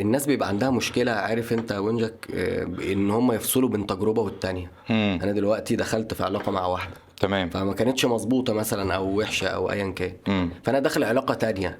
الناس 0.00 0.26
بيبقى 0.26 0.48
عندها 0.48 0.70
مشكلة 0.70 1.12
عارف 1.12 1.52
أنت 1.52 1.72
ونجك 1.72 2.14
آه، 2.34 2.62
إن 2.92 3.10
هم 3.10 3.32
يفصلوا 3.32 3.68
بين 3.68 3.86
تجربة 3.86 4.22
والتانية. 4.22 4.70
مم. 4.90 5.18
أنا 5.22 5.32
دلوقتي 5.32 5.76
دخلت 5.76 6.14
في 6.14 6.22
علاقة 6.24 6.52
مع 6.52 6.66
واحدة. 6.66 6.94
تمام. 7.20 7.50
فما 7.50 7.72
كانتش 7.74 8.04
مظبوطة 8.04 8.52
مثلا 8.52 8.94
أو 8.94 9.18
وحشة 9.18 9.46
أو 9.48 9.70
أيا 9.70 9.90
كان. 9.90 10.12
مم. 10.28 10.50
فأنا 10.64 10.78
داخل 10.78 11.04
علاقة 11.04 11.34
تانية. 11.34 11.78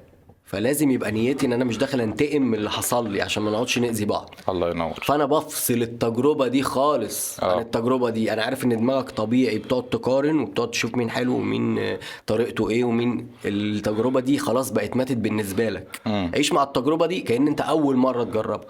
فلازم 0.53 0.91
يبقى 0.91 1.11
نيتي 1.11 1.45
إن 1.45 1.53
أنا 1.53 1.63
مش 1.65 1.77
داخل 1.77 2.01
أنتقم 2.01 2.41
من 2.41 2.55
اللي 2.55 2.69
حصل 2.71 3.09
لي 3.11 3.21
عشان 3.21 3.43
ما 3.43 3.51
نقعدش 3.51 3.79
نأذي 3.79 4.05
بعض. 4.05 4.35
الله 4.49 4.69
ينور. 4.69 4.93
فأنا 5.03 5.25
بفصل 5.25 5.73
التجربة 5.81 6.47
دي 6.47 6.61
خالص 6.63 7.39
آه. 7.39 7.53
عن 7.55 7.59
التجربة 7.61 8.09
دي. 8.09 8.33
أنا 8.33 8.43
عارف 8.43 8.65
إن 8.65 8.77
دماغك 8.77 9.11
طبيعي 9.11 9.57
بتقعد 9.57 9.83
تقارن 9.83 10.39
وبتقعد 10.39 10.71
تشوف 10.71 10.95
مين 10.95 11.09
حلو 11.09 11.33
ومين 11.35 11.79
آه، 11.79 11.99
طريقته 12.27 12.69
إيه 12.69 12.83
ومين. 12.83 13.27
التجربة 13.45 14.19
دي 14.19 14.37
خلاص 14.37 14.69
بقت 14.71 14.95
ماتت 14.95 15.17
بالنسبة 15.17 15.69
لك. 15.69 16.01
مم. 16.05 16.31
عيش 16.35 16.53
مع 16.53 16.63
التجربة 16.63 17.05
دي 17.05 17.21
كأن 17.21 17.47
أنت 17.47 17.61
أول 17.61 17.95
مرة 17.95 18.23
تجربها. 18.23 18.67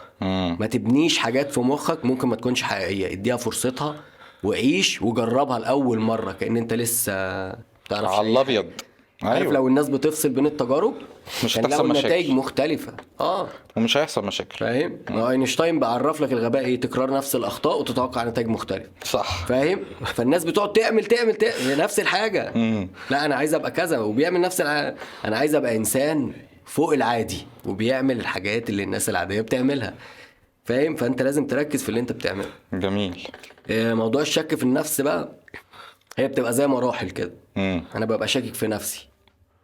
ما 0.60 0.66
تبنيش 0.72 1.18
حاجات 1.18 1.52
في 1.52 1.60
مخك 1.60 2.06
ممكن 2.06 2.28
ما 2.28 2.36
تكونش 2.36 2.62
حقيقية. 2.64 3.14
اديها 3.14 3.38
فرصتها 3.38 3.96
وعيش 4.44 5.02
وجربها 5.02 5.60
لأول 5.60 6.00
مرة 6.00 6.32
كأن 6.32 6.58
أنت 6.58 6.74
لسه 6.74 7.14
تعرف 7.90 8.10
على 8.12 8.30
الأبيض. 8.32 8.66
عارف 9.24 9.42
أيوه. 9.42 9.54
لو 9.54 9.68
الناس 9.68 9.90
بتفصل 9.90 10.30
بين 10.30 10.46
التجارب 10.46 10.94
مش 11.44 11.58
هتحصل 11.58 11.88
مشاكل. 11.88 12.08
نتائج 12.08 12.32
مختلفة. 12.32 12.94
آه. 13.20 13.48
ومش 13.76 13.98
هيحصل 13.98 14.26
مشاكل. 14.26 14.58
فاهم؟ 14.58 15.00
أينشتاين 15.10 15.80
بعرف 15.80 16.22
لك 16.22 16.34
الغباء 16.34 16.66
إيه؟ 16.66 16.80
تكرار 16.80 17.12
نفس 17.14 17.36
الأخطاء 17.36 17.80
وتتوقع 17.80 18.24
نتائج 18.24 18.48
مختلفة. 18.48 18.90
صح. 19.04 19.46
فاهم؟ 19.46 19.80
فالناس 20.06 20.44
بتقعد 20.44 20.74
تعمل 20.74 21.06
تعمل 21.06 21.36
تعمل 21.36 21.78
نفس 21.78 22.00
الحاجة. 22.00 22.52
مم. 22.56 22.90
لا 23.10 23.26
أنا 23.26 23.36
عايز 23.36 23.54
أبقى 23.54 23.72
كذا 23.72 24.00
وبيعمل 24.00 24.42
نفس 24.42 24.62
الع... 24.62 24.96
أنا 25.26 25.38
عايز 25.38 25.56
أبقى 25.56 25.76
إنسان 25.76 26.34
فوق 26.66 26.94
العادي 26.94 27.46
وبيعمل 27.66 28.20
الحاجات 28.20 28.70
اللي 28.70 28.84
الناس 28.84 29.10
العادية 29.10 29.42
بتعملها. 29.42 29.94
فاهم؟ 30.66 30.96
فأنت 30.96 31.22
لازم 31.22 31.48
تركز 31.48 31.84
في 31.84 31.90
اللي 31.90 32.00
أنت 32.00 32.12
بتعمله. 32.12 32.50
جميل. 32.74 33.28
إيه، 33.70 33.94
موضوع 33.94 34.22
الشك 34.22 34.56
في 34.56 34.64
النفس 34.64 35.02
بقى 35.02 35.30
هي 36.18 36.28
بتبقى 36.28 36.54
زي 36.54 36.68
مراحل 36.68 37.10
كده. 37.10 37.32
مم. 37.56 37.84
أنا 37.96 38.06
ببقى 38.06 38.28
شاكك 38.28 38.56
في 38.56 38.68
نفسي. 38.68 39.08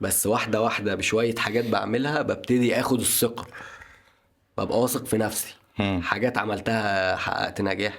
بس 0.01 0.27
واحدة 0.27 0.61
واحدة 0.61 0.95
بشوية 0.95 1.35
حاجات 1.35 1.65
بعملها 1.65 2.21
ببتدي 2.21 2.79
آخد 2.79 2.99
الثقة. 2.99 3.47
ببقى 4.57 4.79
واثق 4.81 5.05
في 5.05 5.17
نفسي. 5.17 5.55
حاجات 6.01 6.37
عملتها 6.37 7.15
حققت 7.15 7.61
نجاح 7.61 7.93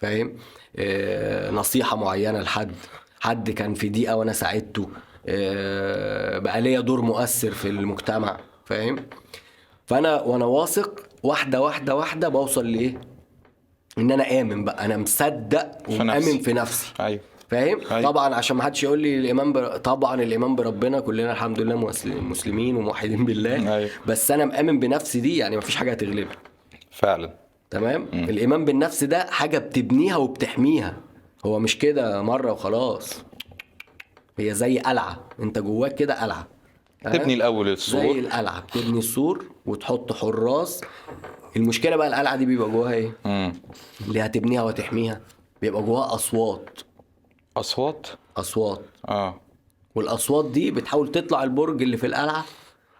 فاهم؟ 0.00 0.36
آه 0.76 1.50
نصيحة 1.50 1.96
معينة 1.96 2.40
لحد. 2.40 2.72
حد 3.20 3.50
كان 3.50 3.74
في 3.74 3.88
ضيقه 3.88 4.16
وأنا 4.16 4.32
ساعدته. 4.32 4.88
آه 5.28 6.38
بقى 6.38 6.60
ليا 6.60 6.80
دور 6.80 7.00
مؤثر 7.00 7.50
في 7.50 7.68
المجتمع 7.68 8.40
فاهم؟ 8.64 8.96
فأنا 9.86 10.20
وأنا 10.22 10.44
واثق 10.44 11.00
واحدة 11.22 11.60
واحدة 11.62 11.94
واحدة 11.94 12.28
بوصل 12.28 12.72
لإيه؟ 12.72 13.00
إن 13.98 14.10
أنا 14.12 14.40
آمن 14.40 14.64
بقى. 14.64 14.84
أنا 14.84 14.96
مصدق 14.96 15.86
في 15.86 15.94
ومآمن 15.94 16.16
نفسي. 16.18 16.38
في 16.40 16.52
نفسي. 16.52 16.92
أيوه. 17.00 17.20
فاهم؟ 17.48 17.80
أيوة. 17.90 18.02
طبعا 18.10 18.34
عشان 18.34 18.56
ما 18.56 18.62
حدش 18.62 18.82
يقول 18.82 18.98
لي 18.98 19.18
الإيمان 19.18 19.52
بر... 19.52 19.76
طبعا 19.76 20.22
الإيمان 20.22 20.56
بربنا 20.56 21.00
كلنا 21.00 21.32
الحمد 21.32 21.60
لله 21.60 21.76
مسل- 21.76 22.20
مسلمين 22.22 22.76
وموحدين 22.76 23.24
بالله. 23.24 23.76
أيوة. 23.76 23.90
بس 24.06 24.30
أنا 24.30 24.44
مآمن 24.44 24.78
بنفسي 24.80 25.20
دي 25.20 25.36
يعني 25.36 25.56
مفيش 25.56 25.76
حاجة 25.76 25.90
هتغلبني. 25.90 26.26
فعلا. 26.90 27.34
تمام؟ 27.70 28.06
الإيمان 28.12 28.64
بالنفس 28.64 29.04
ده 29.04 29.26
حاجة 29.30 29.58
بتبنيها 29.58 30.16
وبتحميها. 30.16 30.96
هو 31.46 31.58
مش 31.58 31.78
كده 31.78 32.22
مرة 32.22 32.52
وخلاص. 32.52 33.22
هي 34.38 34.54
زي 34.54 34.78
قلعة. 34.78 35.20
أنت 35.40 35.58
جواك 35.58 35.94
كده 35.94 36.22
قلعة؟ 36.22 36.46
تبني 37.04 37.34
الأول 37.34 37.66
زي 37.66 37.72
السور 37.72 38.18
القلعة. 38.18 38.60
تبني 38.74 38.98
السور 38.98 39.44
وتحط 39.66 40.12
حراس. 40.12 40.80
المشكلة 41.56 41.96
بقى 41.96 42.08
القلعة 42.08 42.36
دي 42.36 42.46
بيبقى 42.46 42.70
جواها 42.70 42.92
إيه. 42.92 43.12
اللي 44.08 44.20
هتبنيها 44.20 44.62
وتحميها. 44.62 45.20
بيبقى 45.62 45.82
جواها 45.82 46.14
أصوات. 46.14 46.70
أصوات؟ 47.56 48.06
أصوات. 48.36 48.80
آه. 49.08 49.40
والأصوات 49.94 50.44
دي 50.50 50.70
بتحاول 50.70 51.10
تطلع 51.12 51.42
البرج 51.44 51.82
اللي 51.82 51.96
في 51.96 52.06
القلعة 52.06 52.44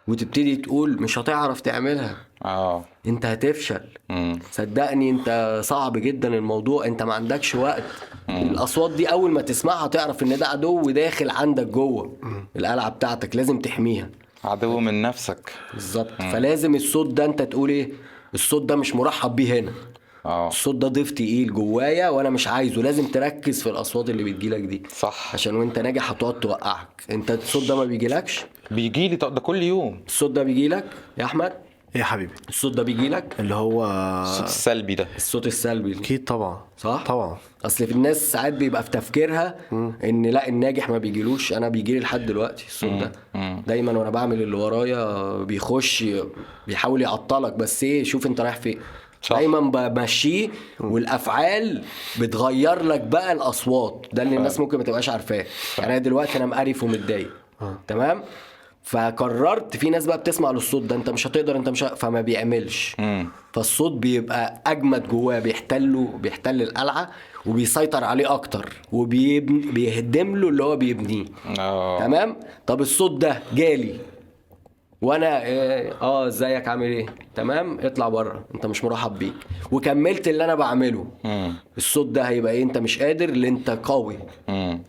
وتبتدي 0.08 0.56
تقول 0.56 1.02
مش 1.02 1.18
هتعرف 1.18 1.60
تعملها. 1.60 2.16
آه. 2.44 2.84
أنت 3.06 3.26
هتفشل. 3.26 3.80
مم. 4.08 4.38
صدقني 4.52 5.10
أنت 5.10 5.60
صعب 5.64 5.98
جدا 5.98 6.34
الموضوع. 6.34 6.86
أنت 6.86 7.02
ما 7.02 7.14
عندكش 7.14 7.54
وقت. 7.54 7.82
الأصوات 8.28 8.90
دي 8.90 9.06
أول 9.06 9.30
ما 9.30 9.42
تسمعها 9.42 9.86
تعرف 9.86 10.22
إن 10.22 10.38
ده 10.38 10.46
عدو 10.46 10.90
داخل 10.90 11.30
عندك 11.30 11.66
جوه 11.66 12.16
القلعة 12.56 12.88
بتاعتك. 12.88 13.36
لازم 13.36 13.58
تحميها. 13.58 14.10
عدو 14.44 14.80
من 14.80 15.02
نفسك. 15.02 15.52
بالظبط. 15.74 16.22
فلازم 16.22 16.74
الصوت 16.74 17.06
ده 17.06 17.24
أنت 17.24 17.42
تقول 17.42 17.70
إيه؟ 17.70 17.92
الصوت 18.34 18.62
ده 18.62 18.76
مش 18.76 18.94
مرحب 18.94 19.36
بيه 19.36 19.60
هنا. 19.60 19.72
آه. 20.26 20.48
الصوت 20.48 20.74
ده 20.74 20.88
ضيف 20.88 21.10
تقيل 21.10 21.52
جوايا 21.54 22.08
وأنا 22.08 22.30
مش 22.30 22.48
عايزه. 22.48 22.82
لازم 22.82 23.06
تركز 23.06 23.62
في 23.62 23.70
الأصوات 23.70 24.10
اللي 24.10 24.24
بتجيلك 24.24 24.60
دي. 24.60 24.82
صح. 24.96 25.30
عشان 25.34 25.56
وأنت 25.56 25.78
ناجح 25.78 26.10
هتقعد 26.10 26.40
توقعك. 26.40 26.88
أنت 27.10 27.30
الصوت 27.30 27.68
ده 27.68 27.76
ما 27.76 27.84
بيجيلكش؟ 27.84 28.44
بيجي 28.70 29.08
لي 29.08 29.16
ده 29.16 29.28
كل 29.40 29.62
يوم. 29.62 30.00
الصوت 30.06 30.30
ده 30.30 30.42
بيجيلك 30.42 30.84
يا 31.18 31.24
أحمد؟ 31.24 31.52
إيه 31.94 32.00
يا 32.00 32.04
حبيبي؟ 32.04 32.32
الصوت 32.48 32.72
ده 32.76 32.82
بيجيلك؟ 32.82 33.36
اللي 33.40 33.54
هو 33.54 33.84
الصوت 34.22 34.46
السلبي 34.46 34.94
ده. 34.94 35.08
الصوت 35.16 35.46
السلبي. 35.46 35.98
أكيد 35.98 36.24
طبعا. 36.24 36.60
صح؟ 36.78 37.04
طبعا. 37.06 37.36
أصل 37.64 37.86
في 37.86 37.92
الناس 37.92 38.32
ساعات 38.32 38.52
بيبقى 38.52 38.82
في 38.82 38.90
تفكيرها 38.90 39.54
إن 40.04 40.26
لا 40.26 40.48
الناجح 40.48 40.90
ما 40.90 40.98
بيجيلوش. 40.98 41.52
أنا 41.52 41.68
بيجيلي 41.68 42.00
لحد 42.00 42.26
دلوقتي 42.26 42.64
الصوت 42.66 42.90
ده. 42.90 43.12
دايما 43.66 43.98
وأنا 43.98 44.10
بعمل 44.10 44.42
اللي 44.42 44.56
ورايا 44.56 45.32
بيخش 45.44 46.04
بيحاول 46.66 47.02
يعطلك. 47.02 47.52
بس 47.52 47.84
إيه؟ 47.84 48.04
شوف 48.04 48.26
أنت 48.26 48.40
رايح 48.40 48.56
فين. 48.56 48.78
صح. 49.24 49.36
دايما 49.36 49.60
بمشيه 49.60 50.48
والأفعال 50.80 51.82
بتغير 52.20 52.82
لك 52.82 53.00
بقى 53.00 53.32
الأصوات. 53.32 54.06
ده 54.12 54.22
اللي 54.22 54.36
الناس 54.36 54.60
ممكن 54.60 54.78
ما 54.78 54.84
تبقاش 54.84 55.08
عارفاه. 55.08 55.44
يعني 55.78 55.90
أنا 55.92 55.98
دلوقتي 55.98 56.38
أنا 56.38 56.46
مقرف 56.46 56.82
ومتضايق. 56.82 57.30
تمام؟ 57.88 58.22
فقررت 58.82 59.76
في 59.76 59.90
ناس 59.90 60.06
بقى 60.06 60.18
بتسمع 60.18 60.50
للصوت 60.50 60.82
ده 60.82 60.96
أنت 60.96 61.10
مش 61.10 61.26
هتقدر 61.26 61.56
أنت 61.56 61.68
مش 61.68 61.84
ه... 61.84 61.86
فما 61.86 62.20
بيعملش. 62.20 62.96
مم. 62.98 63.28
فالصوت 63.52 63.92
بيبقى 63.92 64.62
أجمد 64.66 65.08
جواه 65.08 65.38
بيحتله 65.38 66.18
بيحتل 66.22 66.62
القلعة 66.62 67.10
وبيسيطر 67.46 68.04
عليه 68.04 68.32
أكتر 68.34 68.72
وبيبني 68.92 69.72
بيهدم 69.72 70.36
له 70.36 70.48
اللي 70.48 70.64
هو 70.64 70.76
بيبنيه. 70.76 71.24
آه. 71.58 71.98
تمام؟ 71.98 72.36
طب 72.66 72.80
الصوت 72.80 73.20
ده 73.20 73.42
جالي. 73.54 73.94
وأنا 75.04 75.44
إيه، 75.44 75.92
آه 76.02 76.26
ازيك 76.26 76.68
عامل 76.68 76.86
إيه؟ 76.86 77.06
تمام 77.34 77.78
اطلع 77.80 78.08
بره 78.08 78.44
انت 78.54 78.66
مش 78.66 78.84
مرحب 78.84 79.18
بيك. 79.18 79.34
وكملت 79.72 80.28
اللي 80.28 80.44
أنا 80.44 80.54
بعمله. 80.54 81.06
مم. 81.24 81.54
الصوت 81.76 82.06
ده 82.06 82.22
هيبقى 82.22 82.52
إيه؟ 82.52 82.62
انت 82.62 82.78
مش 82.78 83.02
قادر 83.02 83.28
اللي 83.28 83.48
انت 83.48 83.70
قوي. 83.70 84.18
مم. 84.48 84.82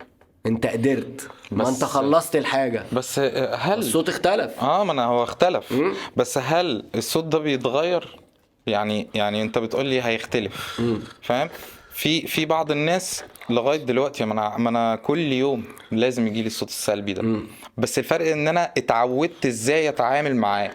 انت 0.46 0.66
قدرت. 0.66 1.28
ما 1.50 1.68
انت 1.68 1.84
خلصت 1.84 2.36
الحاجة. 2.36 2.84
بس 2.92 3.18
آه، 3.18 3.54
هل 3.54 3.78
الصوت 3.78 4.08
اختلف. 4.08 4.60
آه 4.64 4.84
ما 4.84 4.92
أنا 4.92 5.04
هو 5.04 5.22
اختلف. 5.22 5.74
بس 6.16 6.38
هل 6.38 6.84
الصوت 6.94 7.24
ده 7.24 7.38
بيتغير؟ 7.38 8.20
يعني 8.66 9.08
يعني 9.14 9.42
انت 9.42 9.58
بتقول 9.58 9.86
لي 9.86 10.02
هيختلف. 10.02 10.80
فاهم؟ 11.22 11.48
في 11.96 12.26
في 12.26 12.44
بعض 12.44 12.70
الناس 12.70 13.24
لغاية 13.50 13.84
دلوقتي 13.84 14.24
ما 14.24 14.32
أنا 14.32 14.58
ما 14.58 14.70
أنا 14.70 14.96
كل 14.96 15.32
يوم 15.32 15.64
لازم 15.90 16.26
يجي 16.26 16.40
لي 16.42 16.46
الصوت 16.46 16.68
السلبي 16.68 17.12
ده. 17.12 17.40
بس 17.76 17.98
الفرق 17.98 18.30
إن 18.30 18.48
أنا 18.48 18.72
اتعودت 18.76 19.46
إزاي 19.46 19.88
أتعامل 19.88 20.36
معاه. 20.36 20.70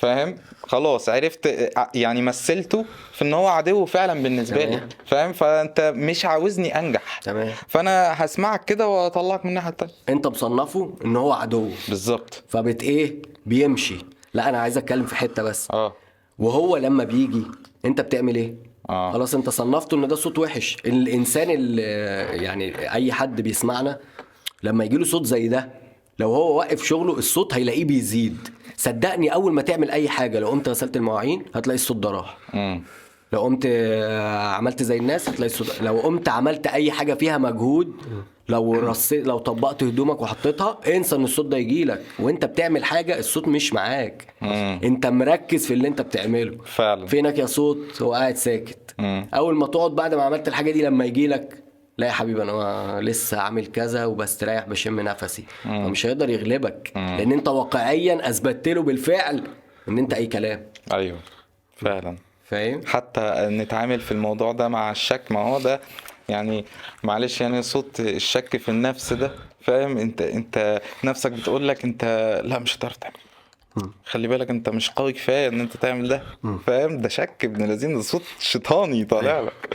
فاهم؟ 0.00 0.36
خلاص 0.62 1.08
عرفت 1.08 1.70
يعني 1.94 2.22
مثلته 2.22 2.84
في 3.12 3.22
إن 3.22 3.34
هو 3.34 3.46
عدو 3.46 3.84
فعلا 3.84 4.22
بالنسبة 4.22 4.64
لي. 4.64 4.80
فاهم؟ 5.06 5.32
فأنت 5.32 5.92
مش 5.96 6.24
عاوزني 6.24 6.78
أنجح. 6.78 7.18
تمام. 7.18 7.52
فأنا 7.68 8.24
هسمعك 8.24 8.64
كده 8.64 8.88
وأطلعك 8.88 9.44
من 9.44 9.48
الناحية 9.48 9.70
التانية. 9.70 9.92
أنت 10.08 10.26
مصنفه 10.26 10.94
إن 11.04 11.16
هو 11.16 11.32
عدو. 11.32 11.68
بالظبط. 11.88 12.44
فبت 12.48 12.82
إيه؟ 12.82 13.22
بيمشي. 13.46 13.96
لا 14.34 14.48
أنا 14.48 14.58
عايز 14.58 14.78
أتكلم 14.78 15.06
في 15.06 15.16
حتة 15.16 15.42
بس. 15.42 15.68
آه. 15.70 15.92
وهو 16.38 16.76
لما 16.76 17.04
بيجي 17.04 17.42
أنت 17.84 18.00
بتعمل 18.00 18.36
إيه؟ 18.36 18.71
آه. 18.90 19.12
خلاص 19.12 19.34
انت 19.34 19.48
صنفته 19.48 19.94
ان 19.94 20.08
ده 20.08 20.16
صوت 20.16 20.38
وحش. 20.38 20.76
الانسان 20.86 21.50
اللي 21.50 21.82
يعني 22.44 22.92
اي 22.92 23.12
حد 23.12 23.40
بيسمعنا 23.40 23.98
لما 24.62 24.84
يجيله 24.84 25.04
صوت 25.04 25.26
زي 25.26 25.48
ده 25.48 25.68
لو 26.18 26.34
هو 26.34 26.58
واقف 26.58 26.84
شغله 26.84 27.18
الصوت 27.18 27.54
هيلاقيه 27.54 27.84
بيزيد. 27.84 28.48
صدقني 28.76 29.34
اول 29.34 29.52
ما 29.52 29.62
تعمل 29.62 29.90
اي 29.90 30.08
حاجة 30.08 30.38
لو 30.38 30.48
قمت 30.48 30.68
غسلت 30.68 30.96
المواعين 30.96 31.44
هتلاقي 31.54 31.74
الصوت 31.74 31.96
ده 31.96 32.10
راح. 32.10 32.38
امم 32.54 32.82
لو 33.32 33.40
قمت 33.40 33.62
آه، 33.66 34.46
عملت 34.54 34.82
زي 34.82 34.96
الناس 34.96 35.28
هتلاقي 35.28 35.50
الصوت 35.50 35.82
لو 35.82 36.00
قمت 36.00 36.28
عملت 36.28 36.66
اي 36.66 36.90
حاجة 36.92 37.14
فيها 37.14 37.38
مجهود 37.38 37.92
لو 38.48 38.72
رصيت 38.72 39.26
لو 39.26 39.38
طبقت 39.38 39.82
هدومك 39.82 40.22
وحطيتها 40.22 40.78
انسى 40.86 41.16
إن 41.16 41.24
الصوت 41.24 41.46
ده 41.46 41.56
يجي 41.56 41.84
لك 41.84 42.02
وأنت 42.18 42.44
بتعمل 42.44 42.84
حاجة 42.84 43.18
الصوت 43.18 43.48
مش 43.48 43.72
معاك. 43.72 44.26
مم. 44.40 44.80
أنت 44.84 45.06
مركز 45.06 45.66
في 45.66 45.74
اللي 45.74 45.88
أنت 45.88 46.02
بتعمله. 46.02 46.58
فعلا. 46.64 47.06
فينك 47.06 47.38
يا 47.38 47.46
صوت؟ 47.46 48.02
هو 48.02 48.14
قاعد 48.14 48.36
ساكت. 48.36 48.94
مم. 48.98 49.26
أول 49.34 49.54
ما 49.54 49.66
تقعد 49.66 49.90
بعد 49.90 50.14
ما 50.14 50.22
عملت 50.22 50.48
الحاجة 50.48 50.70
دي 50.70 50.82
لما 50.82 51.04
يجي 51.04 51.26
لك 51.26 51.62
لا 51.98 52.06
يا 52.06 52.12
حبيبي 52.12 52.42
أنا 52.42 53.00
لسه 53.00 53.40
عامل 53.40 53.66
كذا 53.66 54.04
وبستريح 54.04 54.68
بشم 54.68 55.00
نفسي. 55.00 55.44
فمش 55.64 56.06
هيقدر 56.06 56.30
يغلبك. 56.30 56.92
لأن 56.96 57.32
أنت 57.32 57.48
واقعيا 57.48 58.28
أثبتت 58.28 58.68
له 58.68 58.82
بالفعل 58.82 59.42
إن 59.88 59.98
أنت 59.98 60.14
أي 60.14 60.26
كلام. 60.26 60.66
أيوه. 60.92 61.18
فعلا. 61.76 62.16
فاهم؟ 62.44 62.80
حتى 62.86 63.46
نتعامل 63.50 64.00
في 64.00 64.12
الموضوع 64.12 64.52
ده 64.52 64.68
مع 64.68 64.90
الشك 64.90 65.22
ما 65.30 65.40
هو 65.40 65.58
ده 65.60 65.80
يعني 66.32 66.64
معلش 67.02 67.40
يعني 67.40 67.62
صوت 67.62 68.00
الشك 68.00 68.56
في 68.56 68.68
النفس 68.68 69.12
ده 69.12 69.32
فاهم؟ 69.60 69.98
انت 69.98 70.20
انت 70.22 70.82
نفسك 71.04 71.32
بتقول 71.32 71.68
لك 71.68 71.84
انت 71.84 72.04
لا 72.44 72.58
مش 72.58 72.76
هتعرف 72.76 72.96
تعمل. 72.96 73.14
خلي 74.04 74.28
بالك 74.28 74.50
انت 74.50 74.68
مش 74.68 74.90
قوي 74.90 75.12
كفاية 75.12 75.48
ان 75.48 75.60
انت 75.60 75.76
تعمل 75.76 76.08
ده 76.08 76.22
فاهم؟ 76.66 76.98
ده 77.00 77.08
شك 77.08 77.44
ابن 77.44 77.64
الذين 77.64 77.94
ده 77.94 78.00
صوت 78.00 78.22
شيطاني 78.38 79.04
طالع 79.04 79.40
لك. 79.40 79.74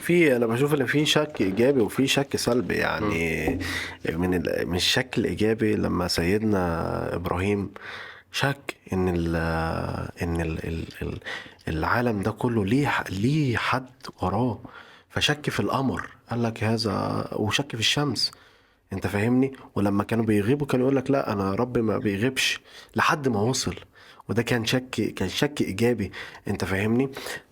في 0.00 0.36
أنا 0.36 0.46
بشوف 0.46 0.74
إن 0.74 0.86
في 0.86 1.06
شك 1.06 1.40
إيجابي 1.40 1.80
وفي 1.80 2.06
شك 2.06 2.36
سلبي 2.36 2.74
يعني 2.74 3.48
من. 4.08 4.30
من 4.66 4.76
الشك 4.76 5.18
الإيجابي 5.18 5.74
لما 5.76 6.08
سيدنا 6.08 7.14
إبراهيم 7.14 7.70
شك 8.32 8.74
إن 8.92 9.08
ال... 9.08 9.36
إن 10.22 10.40
ال... 10.40 10.66
ال... 10.68 10.84
ال- 11.02 11.18
العالم 11.68 12.22
ده 12.22 12.30
كله 12.30 12.64
ليه 12.64 13.04
ليه 13.10 13.56
حد 13.56 13.86
وراه 14.22 14.58
فشك 15.10 15.50
في 15.50 15.60
القمر. 15.60 16.08
قال 16.30 16.42
لك 16.42 16.64
هذا 16.64 17.28
وشك 17.32 17.68
في 17.74 17.80
الشمس. 17.80 18.30
أنت 18.92 19.06
فاهمني؟ 19.06 19.52
ولما 19.74 20.04
كانوا 20.04 20.24
بيغيبوا 20.24 20.66
كانوا 20.66 20.86
يقول 20.86 20.96
لك 20.96 21.10
لا 21.10 21.32
أنا 21.32 21.54
ربي 21.54 21.82
ما 21.82 21.98
بيغيبش. 21.98 22.60
لحد 22.96 23.28
ما 23.28 23.40
وصل. 23.40 23.74
وده 24.28 24.42
كان 24.42 24.64
شك 24.64 24.90
كان 24.90 25.28
شك 25.28 25.60
إيجابي. 25.60 26.12
أنت 26.48 26.64
فاهمني؟ 26.64 27.10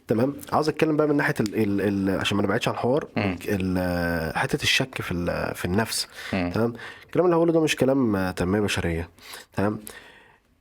تمام. 0.09 0.37
عاوز 0.53 0.69
أتكلم 0.69 0.97
بقى 0.97 1.07
من 1.09 1.17
ناحية 1.17 1.35
ال 1.41 1.55
ال 1.55 1.81
ال 2.11 2.21
عشان 2.21 2.37
ما 2.37 2.43
نبعدش 2.43 2.69
عن 2.69 2.75
الحوار. 2.75 3.09
ال- 3.49 4.37
حتة 4.37 4.63
الشك 4.63 5.03
في 5.03 5.13
ال- 5.15 5.55
في 5.55 5.65
النفس. 5.65 6.09
تمام؟ 6.31 6.73
الكلام 7.07 7.25
اللي 7.27 7.37
هقوله 7.37 7.53
ده 7.53 7.61
مش 7.61 7.77
كلام 7.77 8.31
تنمية 8.31 8.61
بشرية. 8.61 9.11
تمام؟ 9.53 9.79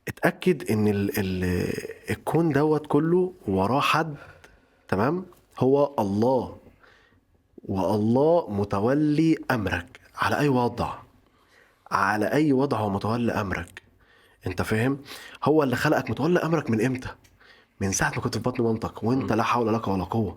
اتأكد 0.08 0.70
إن 0.70 0.88
ال 0.88 1.18
ال 1.18 1.44
الكون 2.10 2.48
دوت 2.52 2.86
كله 2.86 3.32
وراه 3.48 3.80
حد. 3.80 4.16
تمام؟ 4.88 5.26
هو 5.58 5.94
الله. 5.98 6.56
والله 7.68 8.50
متولي 8.50 9.36
أمرك. 9.50 10.00
على 10.16 10.38
أي 10.38 10.48
وضع؟ 10.48 10.94
على 11.90 12.32
أي 12.32 12.52
وضع 12.52 12.78
هو 12.78 12.90
متولي 12.90 13.32
أمرك؟ 13.32 13.82
أنت 14.46 14.62
فاهم؟ 14.62 14.98
هو 15.44 15.62
اللي 15.62 15.76
خلقك 15.76 16.10
متولي 16.10 16.38
أمرك 16.38 16.70
من 16.70 16.84
إمتى؟ 16.84 17.08
من 17.80 17.92
ساعة 17.92 18.10
ما 18.10 18.20
كنت 18.20 18.34
في 18.34 18.42
بطن 18.42 18.64
مامتك 18.64 19.02
وأنت 19.02 19.32
لا 19.32 19.42
حول 19.42 19.74
لك 19.74 19.88
ولا 19.88 20.04
قوة. 20.04 20.36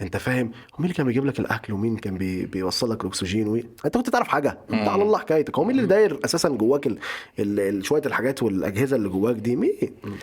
انت 0.00 0.16
فاهم؟ 0.16 0.46
ومين 0.46 0.84
اللي 0.84 0.94
كان 0.94 1.06
بيجيب 1.06 1.24
لك 1.26 1.40
الأكل 1.40 1.72
ومين 1.72 1.96
كان 1.96 2.18
بي 2.18 2.46
بيوصل 2.46 2.90
لك 2.90 3.02
الأكسجين 3.02 3.48
وي... 3.48 3.64
انت 3.84 3.96
كنت 3.96 4.10
تعرف 4.10 4.28
حاجة. 4.28 4.58
انت 4.72 4.88
على 4.88 5.02
الله 5.02 5.18
حكايتك. 5.18 5.58
هو 5.58 5.64
مين 5.64 5.76
اللي 5.76 5.86
داير 5.86 6.20
أساسا 6.24 6.48
جواك 6.48 6.86
ال... 6.86 6.98
ال... 7.38 7.60
ال... 7.60 7.84
شوية 7.84 8.02
الحاجات 8.06 8.42
والأجهزة 8.42 8.96
اللي 8.96 9.08
جواك 9.08 9.36
دي؟ 9.36 9.56
مين؟ 9.56 9.72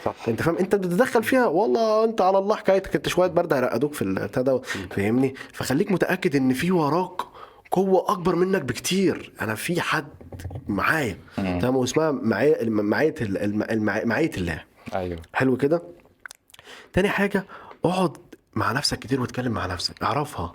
صح. 0.06 0.16
انت 0.28 0.42
فاهم؟ 0.42 0.58
انت 0.58 0.76
بتتدخل 0.76 1.24
فيها 1.24 1.46
والله 1.46 2.04
انت 2.04 2.22
على 2.22 2.38
الله 2.38 2.56
حكايتك. 2.56 2.96
انت 2.96 3.08
شوية 3.10 3.28
برد 3.28 3.54
هيرقدوك 3.54 3.94
في 3.94 4.02
البتاع 4.02 4.44
ده 4.44 4.62
فاهمني؟ 4.90 5.34
فخليك 5.54 5.92
متأكد 5.92 6.36
إن 6.36 6.54
في 6.54 6.72
وراك 6.72 7.22
قوة 7.72 8.12
أكبر 8.12 8.36
منك 8.36 8.62
بكتير. 8.62 9.32
أنا 9.42 9.56
في 9.56 9.82
حد 9.82 10.08
معايا 10.68 11.18
تمام؟ 11.36 11.76
واسمها 11.76 12.12
معايا 12.12 12.70
معايه 12.70 13.16
معايه 14.06 14.32
الله. 14.38 14.64
أيوه. 14.96 15.20
حلو 15.34 15.58
كده؟ 15.58 15.82
تاني 16.94 17.10
حاجة 17.10 17.46
اقعد 17.86 18.18
مع 18.56 18.72
نفسك 18.72 19.00
كتير 19.00 19.22
واتكلم 19.22 19.52
مع 19.52 19.66
نفسك 19.66 20.04
اعرفها. 20.04 20.54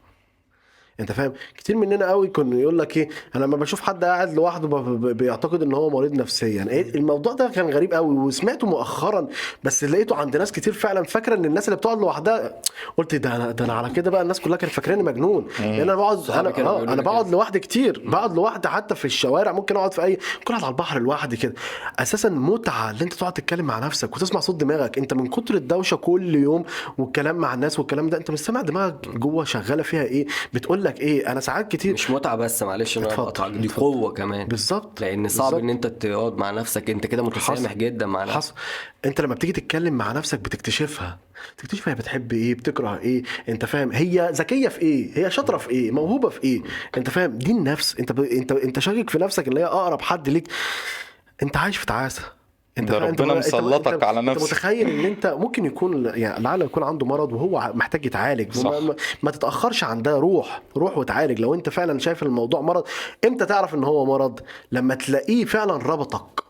أنت 1.01 1.12
فاهم؟ 1.12 1.32
كتير 1.57 1.76
مننا 1.76 2.09
قوي 2.11 2.28
كنا 2.28 2.57
يقول 2.59 2.78
لك 2.78 2.96
إيه 2.96 3.09
أنا 3.36 3.44
لما 3.44 3.57
بشوف 3.57 3.80
حد 3.80 4.05
قاعد 4.05 4.34
لوحده 4.34 4.68
بيعتقد 5.12 5.62
إن 5.62 5.72
هو 5.74 5.90
مريض 5.90 6.12
نفسيا. 6.12 6.66
إيه 6.70 6.94
الموضوع 6.94 7.32
ده 7.32 7.49
كان 7.49 7.70
غريب 7.70 7.94
قوي 7.94 8.14
وسمعته 8.16 8.66
مؤخرا 8.66 9.28
بس 9.64 9.84
لقيته 9.84 10.16
عند 10.16 10.36
ناس 10.36 10.53
كتير 10.53 10.72
فعلا 10.72 11.05
فاكرة 11.05 11.34
إن 11.34 11.44
الناس 11.44 11.68
اللي 11.68 11.76
بتقعد 11.76 11.99
لوحدها 12.01 12.55
قلت 12.96 13.14
ده 13.14 13.36
أنا 13.36 13.51
ده 13.53 13.64
أنا 13.64 13.72
على 13.72 13.90
كده 13.90 14.11
بقى 14.11 14.22
الناس 14.22 14.40
كلها 14.40 14.57
كانت 14.57 14.72
فاكراني 14.72 15.03
مجنون. 15.03 15.46
لأن 15.61 15.80
أنا 15.80 15.94
بقعد 15.94 16.30
أنا 16.30 16.49
آه 16.59 16.82
أنا 16.82 17.03
بقعد. 17.03 17.30
لوحدي 17.30 17.59
كتير 17.59 18.03
بقعد 18.07 18.34
لوحدي 18.34 18.68
حتى 18.68 18.94
في 18.94 19.05
الشوارع 19.05 19.53
ممكن 19.53 19.76
أقعد 19.76 19.94
في 19.94 20.05
اي 20.05 20.18
اقعد 20.46 20.62
على 20.64 20.70
البحر 20.70 20.99
لوحدي 21.01 21.36
كده. 21.36 21.55
أساسا 21.99 22.28
متعة 22.28 22.90
اللي 22.90 23.05
أنت 23.05 23.14
تقعد 23.14 23.32
تتكلم 23.32 23.64
مع 23.66 23.78
نفسك 23.78 24.16
وتسمع 24.16 24.40
صوت 24.40 24.57
دماغك. 24.57 24.99
أنت 24.99 25.14
من 25.14 25.26
كتر 25.26 25.55
الدوشة 25.55 25.94
كل 25.96 26.34
يوم 26.34 26.64
والكلام 26.99 27.36
مع 27.36 27.55
الناس 27.55 27.78
والكلام 27.78 28.09
ده 28.11 28.16
أنت 28.18 28.30
مش 28.30 28.38
سامع 28.40 28.61
دماغك 28.61 29.09
جوه 29.09 29.44
شغالة 29.44 29.82
فيها 29.82 30.03
إيه؟ 30.03 30.26
بتقول 30.55 30.84
لك 30.89 31.01
إيه 31.01 31.32
أنا 31.32 31.41
ساعات 31.41 31.72
كتير 31.72 31.93
مش 31.95 32.11
متعة 32.11 32.36
بس 32.36 32.62
معلش 32.62 32.99
أنا 32.99 33.07
اتفضل، 33.07 33.24
بقطعك 33.24 33.53
دي. 33.53 33.68
قوة 33.68 34.12
كمان. 34.12 34.47
بالظبط. 34.49 35.01
لأن 35.01 35.28
صعب 35.28 35.45
بالظبط. 35.51 35.62
إن 35.62 35.70
أنت 35.70 35.86
تقعد 35.86 36.36
مع 36.39 36.51
نفسك 36.51 36.91
أنت 36.91 37.07
كده 37.07 37.22
متسامح. 37.22 37.72
جدا 37.72 38.07
مع 38.07 38.22
نفسك. 38.24 38.36
حصل. 38.36 38.55
أنت 39.05 39.20
لما 39.20 39.34
بتيجي 39.34 39.53
تتكلم 39.53 39.95
مع 39.95 40.12
نفسك 40.12 40.39
بتكتشفها. 40.39 41.18
تكتشف 41.59 41.89
هي 41.89 41.95
بتحب 41.95 42.32
إيه 42.32 42.55
بتكره 42.55 42.99
إيه 42.99 43.22
أنت 43.49 43.64
فاهم. 43.64 43.93
هي 43.93 44.30
ذكية 44.32 44.68
في 44.68 44.82
إيه؟ 44.82 45.11
هي 45.26 45.30
شاطرة 45.30 45.57
في 45.57 45.70
إيه؟ 45.70 45.91
موهوبة 45.91 46.28
في 46.28 46.45
إيه؟ 46.45 46.62
أنت 46.97 47.11
فاهم. 47.11 47.39
دي 47.39 47.51
النفس. 47.53 47.97
أنت 48.01 48.12
ب... 48.12 48.20
انت 48.20 48.53
أنت 48.53 48.78
شاكك 48.78 49.11
في 49.11 49.18
نفسك 49.18 49.49
اللي 49.49 49.61
هي 49.61 49.64
أقرب 49.64 50.01
حد 50.03 50.28
ليك. 50.28 50.49
أنت 51.43 51.57
عايش 51.57 51.76
في 51.76 51.86
تعاسة. 51.86 52.22
انت 52.79 52.91
ده؟ 52.91 53.09
انت- 53.09 53.20
ربنا 53.20 53.33
انت- 53.37 53.47
مسلطك 53.47 53.93
انت- 53.93 54.05
على 54.05 54.20
انت 54.20 54.29
نفسك. 54.29 54.43
متخيل 54.53 54.89
ان 54.91 55.05
انت 55.05 55.26
ممكن 55.26 55.64
يكون 55.64 56.12
يعني 56.14 56.43
لعله 56.45 56.64
يكون 56.64 56.83
عنده 56.83 57.07
مرض 57.07 57.33
وهو 57.33 57.72
محتاج 57.74 58.07
يتعالج. 58.07 58.53
صح. 58.55 58.70
ما, 58.70 58.81
ما, 58.81 58.95
ما 59.22 59.31
تتأخرش 59.31 59.85
عن 59.85 60.03
ده 60.03 60.16
روح 60.18 60.62
روح 60.76 60.99
وتعالج. 60.99 61.41
لو 61.41 61.55
انت 61.55 61.68
فعلا 61.68 61.99
شايف 61.99 62.22
الموضوع 62.22 62.61
مرض 62.61 62.85
إمتى 63.24 63.47
تعرف 63.47 63.74
إن 63.74 63.85
هو 63.85 64.05
مرض؟ 64.07 64.41
لما 64.72 64.95
تلاقيه 64.95 65.45
فعلا 65.45 65.76
ربطك 65.76 66.41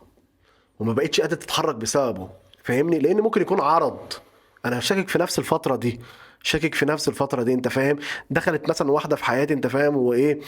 وما 0.80 0.92
بقتش 0.92 1.20
قادر 1.20 1.36
تتحرك 1.36 1.74
بسببه. 1.74 2.28
فاهمني؟ 2.64 2.98
لأن 2.98 3.20
ممكن 3.20 3.40
يكون 3.40 3.60
عرض. 3.60 3.98
أنا 4.64 4.80
شاكك 4.80 5.08
في 5.08 5.18
نفس 5.18 5.38
الفترة 5.38 5.76
دي. 5.76 6.00
شاكك 6.42 6.74
في 6.74 6.86
نفس 6.86 7.08
الفترة 7.08 7.42
دي 7.42 7.54
أنت 7.54 7.68
فاهم؟ 7.68 7.98
دخلت 8.30 8.68
مثلا 8.68 8.90
واحدة 8.90 9.16
في 9.16 9.24
حياتي 9.24 9.54
أنت 9.54 9.66
فاهم؟ 9.66 9.96
وإيه 9.96 10.40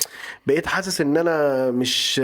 بقيت 0.46 0.66
حاسس 0.66 1.00
إن 1.00 1.16
أنا 1.16 1.70
مش 1.70 2.22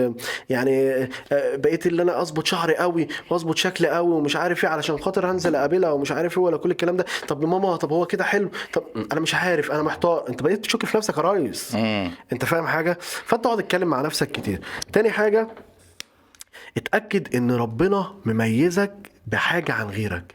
يعني 0.50 0.92
آه، 1.32 1.56
بقيت 1.56 1.86
اللي 1.86 2.02
أنا 2.02 2.22
أظبط 2.22 2.46
شعري 2.46 2.76
قوي 2.76 3.08
وأظبط 3.30 3.56
شكلي 3.56 3.88
قوي 3.88 4.12
ومش 4.12 4.36
عارف 4.36 4.64
إيه 4.64 4.70
علشان 4.70 4.98
خاطر 4.98 5.30
هنزل 5.30 5.56
أقابلها 5.56 5.90
ومش 5.90 6.12
عارف 6.12 6.38
إيه 6.38 6.44
ولا 6.44 6.56
كل 6.56 6.70
الكلام 6.70 6.96
ده. 6.96 7.04
طب 7.28 7.44
ماما 7.44 7.76
طب 7.76 7.92
هو 7.92 8.06
كده 8.06 8.24
حلو؟ 8.24 8.50
طب 8.72 8.84
أنا 9.12 9.20
مش 9.20 9.34
عارف 9.34 9.72
أنا 9.72 9.82
محتار. 9.82 10.28
أنت 10.28 10.42
بقيت 10.42 10.64
تشك 10.64 10.84
في 10.86 10.96
نفسك 10.96 11.16
يا 11.18 11.22
ريس. 11.22 11.74
أنت 12.32 12.44
فاهم 12.44 12.66
حاجة؟ 12.66 12.98
فأنت 13.00 13.46
اقعد 13.46 13.58
اتكلم 13.58 13.88
مع 13.88 14.00
نفسك 14.00 14.30
كتير. 14.32 14.60
تاني 14.92 15.10
حاجة 15.10 15.48
اتأكد 16.76 17.34
إن 17.34 17.50
ربنا 17.50 18.14
مميزك 18.24 18.92
بحاجة 19.26 19.72
عن 19.72 19.86
غيرك. 19.86 20.34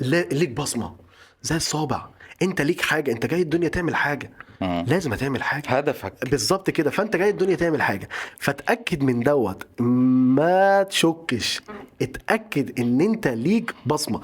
ليك 0.00 0.50
بصمة. 0.50 0.96
زي 1.42 1.56
الصابع. 1.56 2.06
انت 2.42 2.60
ليك 2.60 2.80
حاجة 2.80 3.12
انت 3.12 3.26
جاي 3.26 3.42
الدنيا 3.42 3.68
تعمل 3.68 3.94
حاجة. 3.94 4.30
مم. 4.60 4.84
لازم 4.88 5.12
هتعمل 5.12 5.42
حاجة. 5.42 5.68
هدفك. 5.68 6.12
بالظبط 6.30 6.70
كده. 6.70 6.90
فانت 6.90 7.16
جاي 7.16 7.30
الدنيا 7.30 7.56
تعمل 7.56 7.82
حاجة. 7.82 8.08
فتأكد 8.38 9.02
من 9.02 9.20
دوت. 9.20 9.66
ما 9.80 10.82
تشكش. 10.82 11.60
اتأكد 12.02 12.80
ان 12.80 13.00
انت 13.00 13.28
ليك 13.28 13.74
بصمة. 13.86 14.20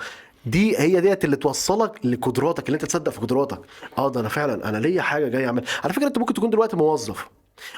دي 0.46 0.78
هي 0.78 1.00
ديت 1.00 1.24
اللي 1.24 1.36
توصلك 1.36 2.06
لقدراتك 2.06 2.66
اللي 2.66 2.74
انت 2.74 2.84
تصدق 2.84 3.12
في 3.12 3.20
قدراتك. 3.20 3.60
آه 3.98 4.10
ده 4.10 4.20
أنا 4.20 4.28
فعلا 4.28 4.68
أنا 4.68 4.78
ليا 4.78 5.02
حاجة 5.02 5.28
جاي 5.28 5.46
اعمل 5.46 5.64
على 5.84 5.92
فكرة 5.92 6.06
انت 6.06 6.18
ممكن 6.18 6.34
تكون 6.34 6.50
دلوقتي 6.50 6.76
موظف. 6.76 7.28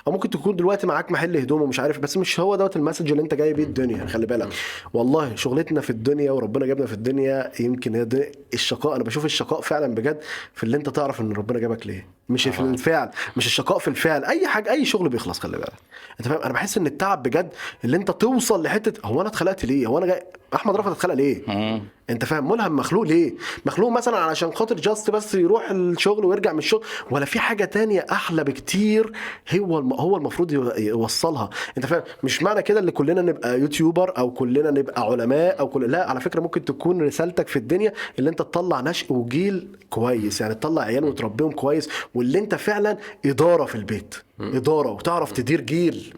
أو 0.06 0.12
ممكن 0.12 0.30
تكون 0.30 0.56
دلوقتي 0.56 0.86
معاك 0.86 1.12
محل 1.12 1.36
هدوم 1.36 1.62
ومش 1.62 1.80
عارف 1.80 1.98
بس 1.98 2.16
مش 2.16 2.40
هو 2.40 2.56
دوت 2.56 2.76
المسج 2.76 3.10
اللي 3.10 3.22
أنت 3.22 3.34
جاي 3.34 3.52
بيه 3.52 3.64
الدنيا 3.64 4.06
خلي 4.06 4.26
بالك. 4.26 4.48
والله 4.92 5.34
شغلتنا 5.34 5.80
في 5.80 5.90
الدنيا 5.90 6.32
وربنا 6.32 6.66
جابنا 6.66 6.86
في 6.86 6.92
الدنيا 6.92 7.52
يمكن 7.60 7.94
هي 7.94 8.30
الشقاء. 8.54 8.96
أنا 8.96 9.04
بشوف 9.04 9.24
الشقاء 9.24 9.60
فعلا 9.60 9.94
بجد 9.94 10.20
في 10.54 10.64
اللي 10.64 10.76
أنت 10.76 10.88
تعرف 10.88 11.20
إن 11.20 11.32
ربنا 11.32 11.58
جابك 11.58 11.86
ليه. 11.86 12.13
مش 12.28 12.48
في 12.48 12.60
الفعل 12.60 13.10
مش 13.36 13.46
الشقاء 13.46 13.78
في 13.78 13.88
الفعل 13.88 14.24
أي 14.24 14.46
حاجة 14.46 14.70
أي 14.70 14.84
شغل 14.84 15.08
بيخلص 15.08 15.38
خلي 15.38 15.56
بالك. 15.56 15.72
أنت 16.20 16.28
فاهم؟ 16.28 16.40
أنا 16.42 16.52
بحس 16.52 16.78
إن 16.78 16.86
التعب 16.86 17.22
بجد 17.22 17.52
اللي 17.84 17.96
أنت 17.96 18.10
توصل 18.10 18.62
لحتة 18.62 19.06
هو 19.06 19.20
أنا 19.20 19.28
اتخلقت 19.28 19.64
ليه؟ 19.64 19.86
هو 19.86 19.98
أنا 19.98 20.06
جاي 20.06 20.22
أحمد 20.54 20.76
رفعت 20.76 20.92
اتخلق 20.92 21.14
ليه؟ 21.14 21.42
مم. 21.48 21.82
أنت 22.10 22.24
فاهم؟ 22.24 22.48
ملهم 22.48 22.76
مخلوق 22.76 23.02
ليه؟ 23.02 23.34
مخلوق 23.66 23.90
مثلا 23.90 24.16
علشان 24.16 24.52
خاطر 24.54 24.74
جاست 24.76 25.10
بس 25.10 25.34
يروح 25.34 25.70
الشغل 25.70 26.24
ويرجع 26.24 26.52
من 26.52 26.58
الشغل 26.58 26.82
ولا 27.10 27.24
في 27.24 27.38
حاجة 27.40 27.64
تانية 27.64 28.06
أحلى 28.12 28.44
بكتير 28.44 29.12
هو 29.54 29.78
الم... 29.78 29.92
هو 29.92 30.16
المفروض 30.16 30.52
يو- 30.52 30.72
يوصلها. 30.76 31.50
أنت 31.76 31.86
فاهم؟ 31.86 32.02
مش 32.22 32.42
معنى 32.42 32.62
كده 32.62 32.80
ان 32.80 32.90
كلنا 32.90 33.22
نبقى 33.22 33.60
YouTuber 33.60 34.18
أو 34.18 34.30
كلنا 34.30 34.70
نبقى 34.70 35.02
علماء 35.02 35.60
أو 35.60 35.68
كل 35.68 35.90
لا 35.90 36.10
على 36.10 36.20
فكرة 36.20 36.40
ممكن 36.40 36.64
تكون 36.64 37.02
رسالتك 37.02 37.48
في 37.48 37.56
الدنيا 37.56 37.92
اللي 38.18 38.30
أنت 38.30 38.38
تطلع 38.38 38.80
نشء 38.80 39.12
وجيل 39.12 39.68
كويس 39.94 40.40
يعني 40.40 40.54
تطلع 40.54 40.82
عيال 40.82 41.04
وتربيهم 41.04 41.52
كويس 41.52 41.88
واللي 42.14 42.38
انت 42.38 42.54
فعلا 42.54 42.96
إدارة 43.26 43.64
في 43.64 43.74
البيت 43.74 44.14
إدارة 44.40 44.90
وتعرف 44.90 45.32
تدير 45.32 45.60
جيل. 45.60 46.14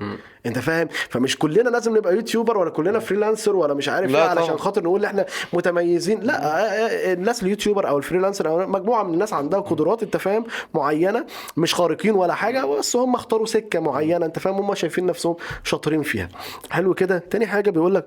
انت 0.47 0.59
فاهم؟ 0.59 0.89
فمش 1.11 1.39
كلنا 1.39 1.69
لازم 1.69 1.97
نبقى 1.97 2.15
YouTuber 2.15 2.59
ولا 2.59 2.71
كلنا 2.71 2.99
freelancer 2.99 3.57
ولا 3.57 3.75
مش 3.75 3.89
عارف 3.89 4.15
إيه 4.15 4.23
علشان. 4.23 4.57
خاطر 4.59 4.83
نقول 4.83 5.05
إحنا 5.05 5.27
متميزين. 5.53 6.21
لا 6.21 6.45
آه، 6.45 6.49
آه، 6.49 7.13
الناس 7.13 7.43
ال 7.43 7.48
YouTuber 7.48 7.89
أو 7.89 7.99
ال 7.99 8.03
freelancer 8.03 8.49
أو 8.49 8.67
مجموعة 8.67 9.03
من 9.03 9.15
الناس 9.15 9.33
عندها 9.33 9.61
قدرات 9.61 10.03
انت 10.03 10.17
فاهم 10.17 10.45
معينة 10.75 11.27
مش 11.57 11.75
خارقين 11.75 12.15
ولا 12.15 12.35
حاجة 12.35 12.65
بس 12.67 12.97
هم 12.97 13.15
اختاروا 13.15 13.47
سكة 13.47 13.81
معينة 13.81 14.27
انت 14.27 14.39
فاهم 14.39 14.55
هم 14.55 14.75
شايفين 14.75 15.07
نفسهم 15.07 15.37
شاطرين 15.65 16.03
فيها. 16.03 16.29
حلو 16.71 16.95
كده. 16.95 17.19
تاني 17.19 17.47
حاجة 17.47 17.71
بيقول 17.71 17.95
لك 17.95 18.07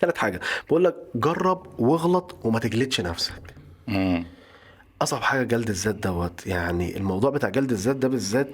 ثالث 0.00 0.16
حاجة 0.16 0.40
بيقول 0.64 0.84
لك 0.84 0.94
جرب 1.14 1.66
واغلط 1.78 2.36
وما 2.44 2.58
تجلدش 2.58 3.00
نفسك. 3.00 3.32
أصعب 5.02 5.22
حاجة 5.22 5.42
جلد 5.42 5.68
الذات 5.68 5.94
دوت 5.94 6.46
يعني 6.46 6.96
الموضوع 6.96 7.30
بتاع 7.30 7.48
جلد 7.48 7.72
الذات 7.72 7.96
ده 7.96 8.08
بالذات 8.08 8.48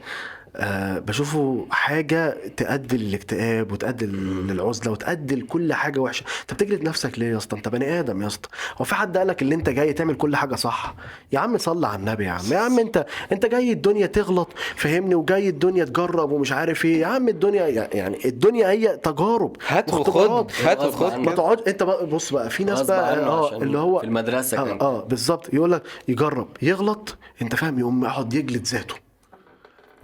آه 0.56 0.98
بشوفه 0.98 1.66
حاجة 1.70 2.36
تؤدي 2.56 2.96
للاكتئاب 2.96 3.72
وتؤدي 3.72 4.06
للعزلة 4.06 4.92
وتؤدي 4.92 5.34
لكل 5.36 5.72
حاجة 5.72 6.00
وحشة. 6.00 6.24
انت 6.40 6.54
بتجلد 6.54 6.82
نفسك 6.82 7.18
ليه 7.18 7.26
يا 7.32 7.36
اسطى؟ 7.36 7.56
انت 7.56 7.68
بني 7.68 8.00
آدم 8.00 8.22
يا 8.22 8.26
اسطى. 8.26 8.48
هو 8.80 8.84
في 8.84 8.94
حد 8.94 9.16
قالك 9.16 9.42
اللي 9.42 9.54
انت 9.54 9.68
جاي 9.68 9.92
تعمل 9.92 10.14
كل 10.14 10.36
حاجة 10.36 10.54
صح؟ 10.54 10.94
يا 11.32 11.38
عم 11.38 11.58
صلي 11.58 11.86
على 11.86 11.98
النبي 11.98 12.24
يا 12.24 12.30
عم. 12.30 12.52
يا 12.52 12.58
عم 12.58 12.78
انت 12.78 13.06
انت 13.32 13.46
جاي 13.46 13.72
الدنيا 13.72 14.06
تغلط 14.06 14.48
فهمني 14.76 15.14
وجاي 15.14 15.48
الدنيا 15.48 15.84
تجرب 15.84 16.30
ومش 16.30 16.52
عارف 16.52 16.84
إيه. 16.84 17.00
يا 17.00 17.06
عم 17.06 17.28
الدنيا 17.28 17.66
يعني 17.94 18.18
الدنيا 18.24 18.70
هي 18.70 18.96
تجارب 18.96 19.56
هات. 19.68 19.94
وخد 19.94 20.52
هات 20.64 20.80
وخد. 20.84 21.12
ما 21.18 21.32
تقعدش 21.34 21.62
انت 21.68 21.82
بقى 21.82 22.06
بص 22.06 22.32
بقى 22.32 22.50
في 22.50 22.64
ناس 22.64 22.82
بقى 22.82 23.18
آه 23.24 23.56
اللي 23.56 23.78
هو 23.78 23.98
في 23.98 24.06
المدرسة 24.06 24.58
آه. 24.58 24.78
آه 24.80 25.04
بالظبط. 25.04 25.54
يقول 25.54 25.72
لك 25.72 25.82
يجرب. 26.08 26.48
يغلط. 26.62 27.16
انت 27.42 27.54
فاهم؟ 27.54 27.78
يقوم 27.78 28.04
يقعد 28.04 28.34
يجلد 28.34 28.64
ذاته. 28.66 29.03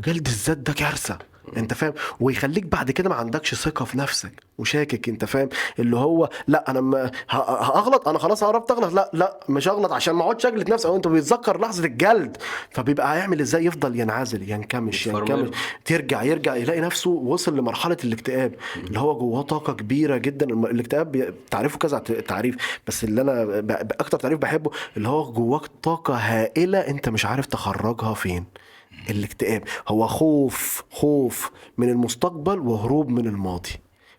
جلد 0.05 0.27
الذات 0.27 0.57
ده 0.59 0.73
كارثة 0.73 1.19
أنت 1.57 1.75
فاهم؟ 1.75 1.93
ويخليك 2.21 2.65
بعد 2.65 2.91
كده 2.91 3.09
ما 3.09 3.15
عندكش 3.15 3.55
ثقة 3.55 3.85
في 3.85 3.99
نفسك 3.99 4.33
وشاكك 4.59 5.09
أنت 5.09 5.25
فاهم؟ 5.25 5.49
اللي 5.79 5.97
هو 5.97 6.29
لأ 6.49 6.71
أنا 6.71 6.81
ما 6.81 7.11
هغلط 7.31 8.09
أنا 8.09 8.19
خلاص 8.19 8.45
قربت 8.45 8.71
أغلط 8.71 8.93
لأ 8.93 9.11
لأ 9.13 9.41
مش 9.49 9.69
هغلط 9.69 9.93
عشان 9.93 10.15
ما 10.15 10.23
أقعدش 10.23 10.47
أجلد 10.47 10.71
نفسي 10.71 10.89
أو 10.89 10.97
أنت 10.97 11.09
بيتذكر 11.09 11.61
لحظة 11.61 11.85
الجلد 11.85 12.37
فبيبقى 12.71 13.17
هيعمل 13.17 13.41
إزاي؟ 13.41 13.65
يفضل 13.65 14.01
ينعزل 14.01 14.51
ينكمش. 14.51 15.07
ينكمش 15.07 15.51
ترجع 15.85 16.23
يرجع 16.23 16.57
يلاقي 16.57 16.81
نفسه 16.81 17.11
وصل 17.11 17.57
لمرحلة 17.57 17.97
الاكتئاب 18.05 18.55
اللي 18.77 19.01
هو 19.01 19.19
جواه 19.19 19.43
طاقة 19.43 19.73
كبيرة 19.73 20.17
جدا. 20.17 20.47
الاكتئاب 20.47 21.35
تعريفه 21.51 21.79
كذا 21.79 21.99
تعريف 21.99 22.57
بس 22.87 23.05
اللي 23.05 23.21
أنا 23.21 23.45
ب- 23.45 23.93
أكتر 24.01 24.19
تعريف 24.19 24.39
بحبه 24.39 24.71
اللي 24.97 25.09
هو 25.09 25.33
جواك 25.33 25.63
طاقة 25.83 26.15
هائلة 26.15 26.79
أنت 26.79 27.09
مش 27.09 27.27
عارف 27.27 27.47
تخرجها 27.47 28.15
فين. 28.15 28.45
الاكتئاب. 29.11 29.63
هو 29.89 30.07
خوف 30.07 30.83
خوف 30.91 31.51
من 31.79 31.89
المستقبل 31.89 32.59
وهروب 32.59 33.09
من 33.09 33.27
الماضي. 33.27 33.71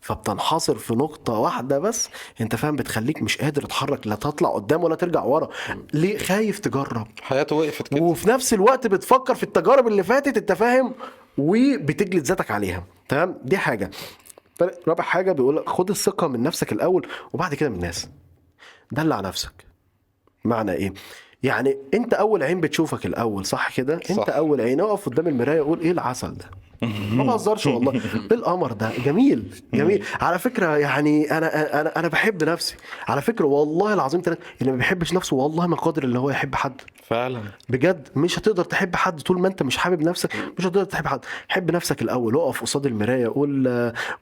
فبتنحصر 0.02 0.76
في 0.76 0.94
نقطة 0.96 1.34
واحدة 1.34 1.80
بس 1.80 2.10
انت 2.42 2.56
فاهم 2.56 2.76
بتخليك 2.76 3.22
مش 3.22 3.38
قادر 3.38 3.62
تتحرك 3.62 4.08
لا 4.08 4.16
تطلع 4.16 4.50
قدام 4.50 4.84
ولا 4.84 4.96
ترجع 4.96 5.24
ورا. 5.24 5.50
ليه؟ 5.94 6.18
خايف 6.18 6.60
تجرب. 6.60 7.08
حياته 7.22 7.56
وقفت 7.56 7.88
كده. 7.88 8.02
وفي 8.02 8.30
نفس 8.30 8.54
الوقت 8.54 8.88
بتفكر 8.88 9.36
في 9.36 9.44
التجارب 9.44 9.88
اللي 9.88 10.04
فاتت 10.04 10.38
انت 10.38 10.52
فاهم 10.52 10.94
وبتجلد 11.38 12.24
ذاتك 12.24 12.52
عليها. 12.52 12.84
تمام؟ 13.10 13.38
دي 13.44 13.58
تالت- 14.58 14.88
رابع 14.88 15.04
حاجة 15.04 15.32
بيقول 15.32 15.56
لك 15.58 15.70
خد 15.70 15.90
الثقة 15.90 16.28
من 16.28 16.44
نفسك 16.44 16.72
الأول 16.72 17.08
وبعد 17.34 17.56
كده 17.56 17.70
من 17.70 17.76
الناس. 17.76 18.10
دلع 18.92 19.20
نفسك. 19.20 19.66
معنى 20.46 20.72
إيه؟ 20.72 20.94
يعني 21.44 21.78
انت 21.94 22.14
اول 22.14 22.44
عين 22.44 22.62
بتشوفك 22.62 23.06
الأول 23.06 23.46
صح 23.46 23.76
كده؟ 23.78 23.94
انت 23.94 24.12
صح. 24.12 24.26
اول 24.30 24.62
عين 24.62 24.80
اقف 24.82 25.10
قدام 25.10 25.28
المراية 25.28 25.62
وقول 25.62 25.80
إيه 25.80 25.92
العسل 25.92 26.34
ده؟ 26.34 26.46
ما 27.14 27.24
بهزرش 27.24 27.66
والله. 27.68 27.92
إيه 27.94 28.02
القمر 28.32 28.72
ده؟ 28.72 28.92
جميل 29.06 29.44
جميل. 29.74 30.04
على 30.22 30.40
فكرة 30.40 30.78
يعني 30.78 31.38
أنا 31.38 31.82
أنا 31.82 32.00
أنا 32.00 32.08
بحب 32.08 32.44
نفسي. 32.44 32.76
على 33.08 33.22
فكرة 33.22 33.46
والله 33.46 33.94
العظيم 33.94 34.22
اللي 34.62 34.72
ما 34.72 34.78
بيحبش 34.78 35.14
نفسه 35.14 35.36
والله 35.36 35.68
ما 35.68 35.76
قادر 35.76 36.04
اللي 36.04 36.20
هو 36.20 36.30
يحب 36.30 36.56
حد. 36.56 36.82
فعلا. 37.04 37.42
بجد 37.70 38.08
مش 38.16 38.40
هتقدر 38.40 38.64
تحب 38.64 38.96
حد 38.96 39.22
طول 39.22 39.40
ما 39.42 39.48
أنت 39.48 39.64
مش 39.64 39.78
حابب 39.78 40.02
نفسك 40.02 40.36
مش 40.58 40.66
هتقدر 40.66 40.84
تحب 40.84 41.08
حد. 41.08 41.20
حب 41.48 41.72
نفسك 41.72 42.02
الأول 42.02 42.36
اقف 42.36 42.62
قصاد 42.62 42.86
المراية 42.86 43.28
قول 43.28 43.68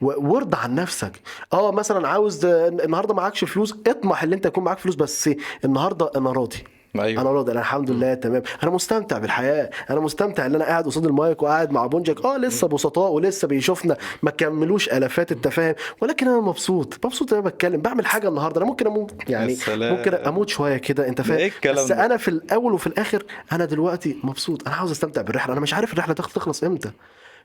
وارضى 0.01 0.57
عن 0.57 0.75
نفسك. 0.75 1.11
آه 1.53 1.71
مثلا 1.71 2.07
عاوز 2.07 2.45
النهارده 2.45 3.13
معكش 3.13 3.43
فلوس 3.43 3.75
اطمح 3.87 4.23
إن 4.23 4.33
أنت 4.33 4.45
يكون 4.45 4.63
معاك 4.63 4.79
فلوس 4.79 4.95
بس 4.95 5.29
النهارده 5.65 6.11
أنا 6.15 6.31
راضي. 6.31 6.57
أيوة. 6.95 7.21
أنا 7.21 7.31
راضي 7.31 7.51
أنا 7.51 7.59
الحمد 7.59 7.91
لله 7.91 8.13
تمام. 8.13 8.43
أنا 8.63 8.71
مستمتع 8.71 9.17
بالحياة. 9.17 9.69
أنا 9.89 9.99
مستمتع 9.99 10.45
إن 10.45 10.55
أنا 10.55 10.65
قاعد 10.65 10.85
قصاد 10.85 11.05
المايك 11.05 11.43
وقاعد 11.43 11.71
مع 11.71 11.85
بونجك. 11.85 12.25
آه 12.25 12.37
لسه 12.37 12.67
بسطاء 12.67 13.11
ولسه 13.11 13.47
بيشوفنا. 13.47 13.97
ما 14.23 14.31
كملوش 14.31 14.89
آلافات 14.89 15.31
التفاهم 15.31 15.75
ولكن 16.01 16.27
أنا 16.27 16.39
مبسوط. 16.39 17.05
مبسوط 17.05 17.33
إن 17.33 17.39
أنا 17.39 17.49
بتكلم. 17.49 17.81
بعمل 17.81 18.05
حاجة 18.05 18.27
النهارده. 18.29 18.57
أنا 18.61 18.65
ممكن 18.69 18.87
أموت 18.87 19.11
يعني 19.29 19.55
سلام. 19.55 19.93
ممكن 19.95 20.13
أموت 20.13 20.49
شوية 20.49 20.77
كده 20.77 21.07
أنت 21.07 21.21
فاهم؟ 21.21 21.39
الكلام 21.39 21.85
بس؟ 21.85 21.91
أنا 21.91 22.17
في 22.17 22.27
الأول 22.27 22.73
وفي 22.73 22.87
الآخر 22.87 23.23
أنا 23.51 23.65
دلوقتي 23.65 24.17
مبسوط. 24.23 24.67
أنا 24.67 24.75
عاوز 24.75 24.91
أستمتع 24.91 25.21
بالرحلة. 25.21 25.53
أنا 25.53 25.61
مش 25.61 25.73
عارف 25.73 25.93
الرحلة 25.93 26.13
تخ- 26.13 26.33
تخلص 26.33 26.63
إمتى. 26.63 26.91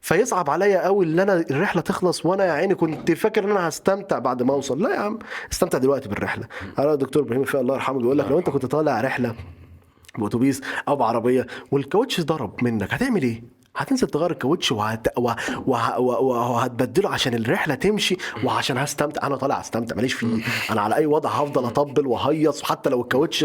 فيصعب 0.05 0.51
عليا 0.51 0.85
قوي 0.85 1.05
ان 1.05 1.21
أنا 1.21 1.45
الرحلة 1.51 1.83
تخلص 1.83 2.27
وأنا 2.27 2.45
يا 2.45 2.53
عيني 2.53 2.75
كنت 2.75 3.13
فاكر 3.13 3.45
ان 3.45 3.51
أنا 3.51 3.69
هستمتع 3.69 4.19
بعد 4.19 4.43
ما 4.43 4.53
اوصل. 4.53 4.83
لا 4.83 4.95
يا 4.95 4.99
عم 5.01 5.19
استمتع 5.53 5.79
دلوقتي 5.79 6.09
بالرحلة. 6.09 6.47
أنا 6.79 6.93
الدكتور 6.93 7.23
إبراهيم 7.23 7.43
الفقي 7.43 7.61
الله 7.63 7.75
يرحمه 7.75 7.99
بيقول 7.99 8.19
لك 8.19 8.31
لو 8.31 8.39
انت 8.39 8.51
كنت 8.51 8.67
طالع 8.67 9.01
رحلة 9.01 9.35
باتوبيس 10.19 10.61
أو 10.89 10.97
بعربية 10.97 11.47
والكاوتش 11.71 12.21
ضرب 12.21 12.65
منك 12.65 12.95
هتعمل 12.95 13.23
إيه؟ 13.23 13.43
هتنزل 13.77 14.07
تغير 14.07 14.31
الكاوتش 14.31 14.73
وهت... 14.73 15.09
وه... 15.19 15.37
وه... 15.67 16.01
وه... 16.01 16.21
وهتبدله 16.51 17.09
عشان 17.09 17.35
الرحلة 17.35 17.75
تمشي 17.75 18.17
وعشان 18.45 18.79
هستمتع. 18.79 19.27
أنا 19.27 19.37
طالع 19.37 19.61
استمتع 19.61 19.97
ماليش 19.97 20.13
فيه. 20.13 20.43
أنا 20.71 20.81
على 20.81 20.95
أي 20.97 21.07
وضع 21.07 21.31
هفضل 21.31 21.65
أطبل 21.65 22.07
وأهيص 22.07 22.63
حتى 22.63 22.91
لو 22.91 23.01
الكاوتش 23.01 23.45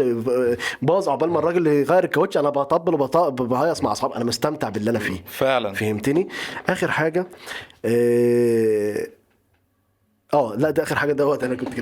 باظ 0.82 1.08
عقبال 1.08 1.30
ما 1.30 1.38
الراجل 1.38 1.66
يغير 1.66 2.04
الكاوتش 2.04 2.36
أنا 2.36 2.50
بطبل 2.50 2.94
وبهيص 2.94 3.82
مع 3.82 3.92
أصحابي. 3.92 4.16
أنا 4.16 4.24
مستمتع 4.24 4.68
باللي 4.68 4.90
أنا 4.90 4.98
فيه. 4.98 5.24
فعلا. 5.26 5.72
فهمتني؟ 5.72 6.28
آخر 6.68 6.90
حاجة 6.90 7.26
آه 7.84 9.06
آه 10.34 10.54
لا 10.56 10.70
ده 10.70 10.82
آخر 10.82 10.96
حاجة 10.96 11.12
دوت 11.12 11.44
أنا 11.44 11.54
كنت 11.54 11.80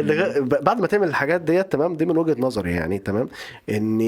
غ- 0.00 0.38
بعد 0.40 0.80
ما 0.80 0.86
تعمل 0.86 1.08
الحاجات 1.08 1.40
ديت 1.40 1.72
تمام؟ 1.72 1.96
دي 1.96 2.06
من 2.06 2.16
وجهة 2.18 2.36
نظري 2.38 2.72
يعني 2.72 2.98
تمام؟ 2.98 3.28
إن 3.70 3.98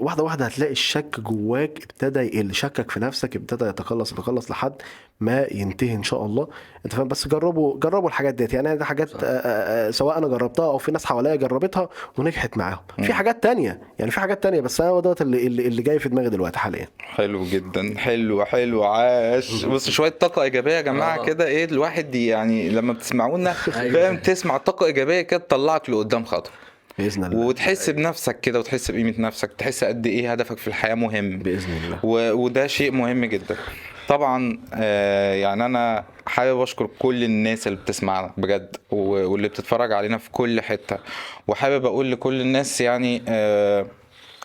واحدة 0.00 0.22
واحدة 0.22 0.44
هتلاقي 0.44 0.72
الشك 0.72 1.20
جواك 1.20 1.78
ابتدى 1.82 2.20
يقل 2.20 2.54
شكك 2.54 2.90
في 2.90 3.00
نفسك 3.00 3.36
ابتدى 3.36 3.64
يتقلص 3.64 4.12
يتقلص 4.12 4.50
لحد 4.50 4.72
ما 5.20 5.46
ينتهي 5.50 5.94
إن 5.94 6.02
شاء 6.02 6.26
الله. 6.26 6.48
أنت 6.84 6.94
فاهم؟ 6.94 7.08
بس 7.08 7.28
جربوا 7.28 7.78
جربوا 7.78 8.08
الحاجات 8.08 8.34
ديت. 8.34 8.52
يعني 8.52 8.76
دي 8.76 8.84
حاجات 8.84 9.10
آه، 9.14 9.26
آه، 9.26 9.88
آه، 9.88 9.90
سواء 9.90 10.18
أنا 10.18 10.28
جربتها 10.28 10.64
أو 10.66 10.78
في 10.78 10.92
ناس 10.92 11.06
حواليا 11.06 11.36
جربتها 11.36 11.88
ونجحت 12.18 12.56
معاهم. 12.56 12.78
في 13.02 13.12
حاجات 13.12 13.42
تانية. 13.42 13.80
يعني 13.98 14.10
في 14.10 14.20
حاجات 14.20 14.42
تانية 14.42 14.60
بس 14.60 14.80
أنا 14.80 14.90
هو 14.90 15.00
دوت 15.00 15.22
اللي, 15.22 15.46
اللي 15.46 15.82
جاي 15.82 15.98
في 15.98 16.08
دماغي 16.08 16.28
دلوقتي 16.28 16.58
حاليا. 16.58 16.88
حلو 16.98 17.44
جدا. 17.44 17.94
حلو 17.98 18.44
حلو 18.44 18.84
عاش. 18.84 19.64
بص 19.64 19.90
شوية 19.90 20.10
طاقة 20.10 20.42
إيجابية 20.42 20.72
يا 20.72 20.80
جماعة. 20.80 21.24
كده. 21.24 21.46
إيه 21.46 21.64
الواحد 21.64 22.14
يعني 22.14 22.68
لما 22.70 22.92
بتسمعونا 22.92 23.54
أيوة. 23.76 23.92
فاهم؟ 23.92 24.16
تسمع 24.16 24.56
طاقة 24.56 24.86
إيجابية 24.86 25.20
كده 25.20 25.40
تطلعك 25.40 25.90
لقدام 25.90 26.24
خطوه 26.24 26.52
بإذن 26.98 27.24
الله. 27.24 27.46
وتحس 27.46 27.90
بنفسك 27.90 28.40
كده 28.40 28.58
وتحس 28.58 28.90
بقيمة 28.90 29.14
نفسك. 29.18 29.52
تحس 29.58 29.84
قد 29.84 30.06
إيه 30.06 30.32
هدفك 30.32 30.58
في 30.58 30.68
الحياة 30.68 30.94
مهم. 30.94 31.38
بإذن 31.38 31.72
الله. 31.84 31.98
و... 32.02 32.32
وده 32.32 32.66
شيء 32.66 32.90
مهم 32.92 33.24
جدا. 33.24 33.56
طبعا 34.10 34.58
آه 34.74 35.34
يعني 35.34 35.64
أنا 35.66 36.04
حابب 36.26 36.60
أشكر 36.60 36.88
كل 36.98 37.24
الناس 37.24 37.66
اللي 37.66 37.78
بتسمعنا 37.78 38.32
بجد. 38.36 38.76
واللي 38.90 39.48
بتتفرج 39.48 39.92
علينا 39.92 40.18
في 40.18 40.30
كل 40.30 40.60
حتة 40.60 40.98
وحابب 41.48 41.84
أقول 41.86 42.12
لكل 42.12 42.40
الناس 42.40 42.80
يعني 42.80 43.22
آه 43.28 43.86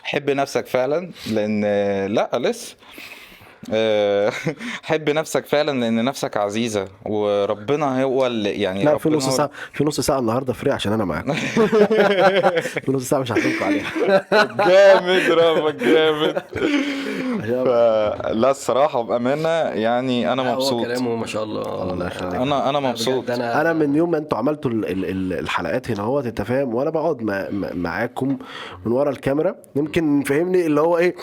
حب 0.03 0.29
نفسك 0.29 0.67
فعلا 0.67 1.11
لأن 1.31 1.61
آه، 1.65 2.07
لأ 2.07 2.29
لسه 2.33 2.75
حب 4.83 5.09
نفسك 5.09 5.45
فعلا 5.45 5.79
لأن 5.79 6.05
نفسك 6.05 6.37
عزيزة 6.37 6.85
وربنا 7.05 8.03
هو 8.03 8.25
اللي 8.27 8.49
يعني 8.49 8.83
لا 8.83 8.97
في 8.97 9.09
نص 9.09 9.29
ساعة 9.29 9.49
في 9.73 9.83
نص 9.83 9.99
ساعة 9.99 10.19
النهاردة 10.19 10.53
فري 10.53 10.71
عشان 10.71 10.93
أنا 10.93 11.05
معاك 11.05 11.31
في 12.85 12.91
نص 12.91 13.09
ساعة 13.09 13.19
مش 13.19 13.31
هحكمكم 13.31 13.65
عليها 13.65 13.85
جامد 14.67 15.31
رافق 15.31 15.71
جامد 15.75 16.43
فلا 17.39 18.51
الصراحة 18.51 19.01
بأمانة 19.01 19.49
يعني 19.81 20.33
أنا 20.33 20.41
لا، 20.41 20.47
هو 20.49 20.55
مبسوط 20.55 20.85
كلامه 20.85 21.15
ما 21.15 21.25
شاء 21.25 21.43
الله 21.43 21.93
الله 21.93 22.07
يخليك. 22.07 22.35
أنا 22.35 22.69
أنا 22.69 22.79
مبسوط 22.79 23.23
بجد 23.23 23.29
أنا 23.31 23.61
أنا 23.61 23.73
من 23.73 23.95
يوم 23.95 24.11
ما 24.11 24.17
أنتوا 24.17 24.37
عملتوا 24.37 24.71
ال- 24.71 24.85
ال- 24.85 25.05
ال- 25.05 25.39
الحلقات 25.39 25.91
هنا 25.91 26.01
أهوت 26.03 26.25
أنت 26.25 26.41
فاهم 26.41 26.75
وأنا 26.75 26.89
بقعد 26.89 27.21
مع- 27.23 27.47
مع- 27.51 27.73
معاكم 27.73 28.37
من 28.85 28.91
ورا 28.91 29.09
الكاميرا 29.09 29.55
يمكن 29.75 30.23
فاهمني 30.23 30.65
اللي 30.65 30.81
هو 30.81 30.97
إيه 30.97 31.15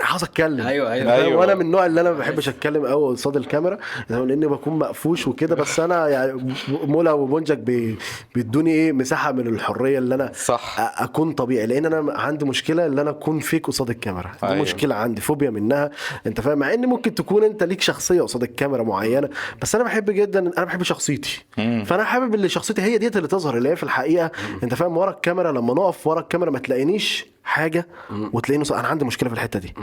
عاوز 0.00 0.22
أتكلم 0.22 0.66
أيوة، 0.66 0.92
أيوة. 0.92 1.06
فاهم؟ 1.10 1.24
أيوة. 1.24 1.40
وأنا 1.40 1.54
من 1.54 1.63
النوع 1.64 1.86
اللي 1.86 2.00
أنا 2.00 2.10
ما 2.12 2.18
بحبش 2.18 2.48
أتكلم 2.48 2.86
قوي 2.86 3.14
قصاد 3.16 3.36
الكاميرا 3.36 3.78
لأني 4.10 4.46
بكون 4.46 4.78
مقفوش 4.78 5.28
وكده 5.28 5.54
بس 5.54 5.80
أنا 5.80 6.08
يعني 6.08 6.54
مولا 6.68 7.12
وبونجك 7.12 7.58
بي- 7.58 7.96
بيدوني 8.34 8.70
إيه 8.70 8.92
مساحة 8.92 9.32
من 9.32 9.46
الحرية 9.46 9.98
اللي 9.98 10.14
أنا 10.14 10.32
صح. 10.34 10.76
أكون 11.02 11.32
طبيعي 11.32 11.66
لأن 11.66 11.86
أنا 11.86 12.12
عندي 12.12 12.44
مشكلة 12.44 12.86
إن 12.86 12.98
أنا 12.98 13.10
أكون 13.10 13.40
فيك 13.40 13.66
قصاد 13.66 13.90
الكاميرا. 13.90 14.30
دي 14.42 14.46
أيوة. 14.48 14.62
مشكلة 14.62 14.94
عندي 14.94 15.20
فوبيا 15.20 15.50
منها. 15.50 15.90
أنت 16.26 16.40
فاهم؟ 16.40 16.58
مع 16.58 16.74
إن 16.74 16.86
ممكن 16.86 17.14
تكون 17.14 17.44
أنت 17.44 17.62
ليك 17.62 17.80
شخصية 17.80 18.22
قصاد 18.22 18.42
الكاميرا 18.42 18.82
معينة 18.82 19.28
بس 19.62 19.74
أنا 19.74 19.84
بحب 19.84 20.10
جدا 20.10 20.38
أنا 20.58 20.64
بحب 20.64 20.82
شخصيتي. 20.82 21.44
فأنا 21.56 22.04
حابب 22.04 22.34
اللي 22.34 22.48
شخصيتي 22.48 22.82
هي 22.82 22.98
ديت 22.98 23.16
اللي 23.16 23.28
تظهر 23.28 23.56
اللي 23.56 23.68
هي 23.68 23.76
في 23.76 23.82
الحقيقة. 23.82 24.30
أنت 24.62 24.74
فاهم؟ 24.74 24.96
ورا 24.96 25.10
الكاميرا 25.10 25.52
لما 25.52 25.74
نقف 25.74 26.06
ورا 26.06 26.20
الكاميرا 26.20 26.50
ما 26.50 26.58
تلاقينيش. 26.58 27.33
حاجة 27.44 27.88
وتلاقيني 28.10 28.64
أنا 28.70 28.88
عندي 28.88 29.04
مشكلة 29.04 29.28
في 29.28 29.34
الحتة 29.34 29.58
دي. 29.58 29.74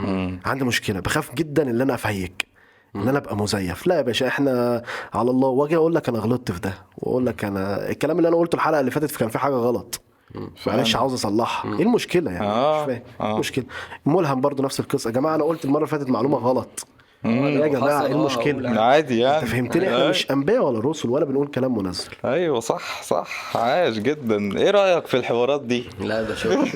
عندي 0.45 0.65
مشكلة. 0.65 0.99
بخاف 0.99 1.35
جدا 1.35 1.63
إن 1.69 1.81
أنا 1.81 1.93
افيك 1.93 2.47
إن 2.95 3.07
أنا 3.07 3.17
أبقى 3.17 3.37
مزيف. 3.37 3.87
لا 3.87 3.95
يا 3.95 4.01
باشا 4.01 4.27
إحنا 4.27 4.83
على 5.13 5.31
الله. 5.31 5.47
وأجي 5.47 5.75
أقول 5.75 5.95
لك 5.95 6.09
أنا 6.09 6.19
غلطت 6.19 6.51
في 6.51 6.59
ده. 6.59 6.73
وأقول 6.97 7.25
لك 7.25 7.45
أنا 7.45 7.89
الكلام 7.89 8.17
اللي 8.17 8.27
أنا 8.27 8.37
قلته 8.37 8.55
الحلقة 8.55 8.79
اللي 8.79 8.91
فاتت 8.91 9.15
كان 9.15 9.29
في 9.29 9.37
حاجة 9.39 9.53
غلط. 9.53 10.01
معلش 10.67 10.95
عاوز 10.95 11.13
أصلحها. 11.13 11.73
إيه 11.77 11.83
المشكلة 11.83 12.31
يعني؟ 12.31 12.47
آه، 12.47 12.81
مش 12.81 12.87
فاهم 12.87 13.01
آه. 13.21 13.39
مشكله 13.39 13.65
ملهم 14.05 14.41
برضو 14.41 14.63
نفس 14.63 14.79
القصة. 14.79 15.07
يا 15.07 15.13
جماعة 15.13 15.35
أنا 15.35 15.43
قلت 15.43 15.65
المرة 15.65 15.77
اللي 15.77 15.87
فاتت 15.87 16.09
معلومة 16.09 16.37
غلط. 16.37 16.87
يا 17.25 17.67
جماعة 17.67 18.05
إيه 18.05 18.11
المشكلة؟ 18.11 18.81
عادي 18.81 19.19
يعني. 19.19 19.37
أنت 19.43 19.45
فهمتني 19.47 19.85
إحنا 19.87 20.09
مش 20.09 20.31
أنبياء 20.31 20.63
ولا 20.65 20.79
رسل 20.79 21.09
ولا 21.09 21.25
بنقول 21.25 21.47
كلام 21.47 21.77
منزل. 21.77 22.09
أيوه 22.25 22.59
صح 22.59 23.03
صح. 23.03 23.57
عاش 23.57 23.97
جدا. 23.97 24.57
إيه 24.57 24.71
رأيك 24.71 25.07
في 25.07 25.17
الحوارات 25.17 25.61
دي؟ 25.63 25.83
لا 25.99 26.21
ده 26.21 26.35
شغل. 26.35 26.67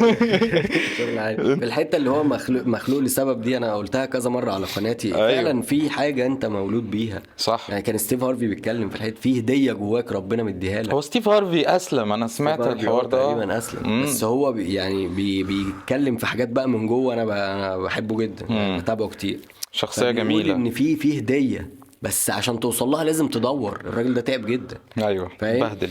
شغل 0.98 1.20
عادي. 1.20 1.56
في 1.56 1.66
الحتة 1.66 1.96
اللي 1.96 2.10
هو 2.10 2.24
مخلوق 2.24 2.68
مخلوق 2.68 3.00
لسبب 3.00 3.42
دي 3.42 3.58
أنا 3.58 3.76
قلتها 3.76 4.06
كذا 4.06 4.30
مرة 4.30 4.52
على 4.52 4.66
قناتي. 4.66 5.16
أيوة. 5.16 5.28
فعلا 5.44 5.62
في 5.62 5.90
حاجة 5.90 6.26
أنت 6.26 6.46
مولود 6.46 6.92
بيها. 6.92 7.22
صح. 7.38 7.66
يعني 7.70 7.82
كان 7.82 7.98
ستيف 7.98 8.24
هارفي 8.24 8.48
بيتكلم 8.48 8.90
في 8.90 8.96
الحتة 8.96 9.16
في 9.22 9.40
هدية 9.40 9.74
جواك 9.74 10.12
ربنا 10.12 10.44
مديها 10.44 10.82
لك. 10.84 10.92
هو 10.94 11.02
ستيف 11.02 11.30
هارفي 11.30 11.76
أسلم 11.76 12.12
أنا 12.12 12.28
سمعت 12.28 12.68
الحوار 12.68 13.06
ده. 13.06 13.10
تقريبا 13.24 13.58
أسلم. 13.58 13.90
مم. 13.90 14.04
بس 14.04 14.24
هو 14.24 14.52
بي 14.52 14.74
يعني 14.74 15.08
بي 15.08 15.44
بيتكلم 15.44 16.18
في 16.18 16.26
حاجات 16.26 16.50
بقى 16.50 16.70
من 16.70 16.88
جوه 16.88 17.14
أنا 17.14 17.26
ب- 17.26 17.30
أنا 17.30 17.78
بحبه 17.78 18.18
جدا. 18.18 18.46
مم. 18.50 18.78
بتابعه 18.82 19.10
كتير. 19.10 19.40
شخصية 19.76 20.12
جميلة. 20.12 20.56
إن 20.56 20.70
في 20.70 20.96
في 20.96 21.20
هدية 21.20 21.70
بس 22.02 22.30
عشان 22.30 22.60
توصل 22.60 22.88
لها 22.88 23.04
لازم 23.04 23.28
تدور. 23.28 23.82
الراجل 23.86 24.14
ده 24.14 24.22
تعب 24.22 24.46
جدا. 24.46 24.78
أيوه 24.98 25.32
فاهم؟ 25.40 25.60
بهدل. 25.60 25.90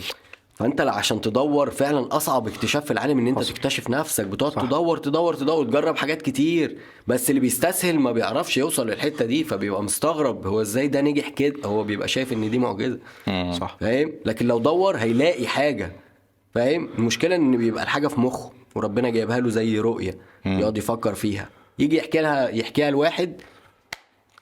فأنت 0.54 0.80
عشان 0.80 1.20
تدور 1.20 1.70
فعلا 1.70 2.16
أصعب 2.16 2.48
اكتشاف 2.48 2.84
في 2.84 2.90
العالم 2.90 3.18
إن 3.18 3.26
أنت 3.26 3.42
تكتشف 3.42 3.90
نفسك. 3.90 4.26
بتقعد 4.26 4.66
تدور 4.66 4.98
تدور 4.98 5.34
تدور 5.34 5.66
تجرب 5.66 5.96
حاجات 5.96 6.22
كتير. 6.22 6.76
بس 7.06 7.30
اللي 7.30 7.40
بيستسهل 7.40 7.98
ما 7.98 8.12
بيعرفش 8.12 8.56
يوصل 8.56 8.86
للحتة 8.86 9.24
دي 9.24 9.44
فبيبقى 9.44 9.82
مستغرب 9.82 10.46
هو 10.46 10.60
إزاي 10.60 10.88
ده 10.88 11.00
نجح 11.00 11.28
كده. 11.28 11.68
هو 11.68 11.84
بيبقى 11.84 12.08
شايف 12.08 12.32
إن 12.32 12.50
دي 12.50 12.58
معجزة. 12.58 12.98
صح. 13.52 13.76
فاهم؟ 13.80 14.12
لكن 14.26 14.46
لو 14.46 14.58
دور 14.58 14.96
هيلاقي 14.96 15.46
حاجة. 15.46 15.92
فاهم؟ 16.54 16.88
المشكلة 16.98 17.36
إن 17.36 17.56
بيبقى 17.56 17.82
الحاجة 17.82 18.08
في 18.08 18.20
مخه 18.20 18.50
وربنا 18.74 19.10
جايبها 19.10 19.40
له 19.40 19.48
زي 19.48 19.78
رؤية 19.78 20.18
يقعد 20.46 20.78
يفكر 20.78 21.14
فيها. 21.14 21.48
يجي 21.78 21.96
يحكي 21.96 22.20
لها 22.20 22.48
يحكيها 22.48 22.90
لواحد 22.90 23.40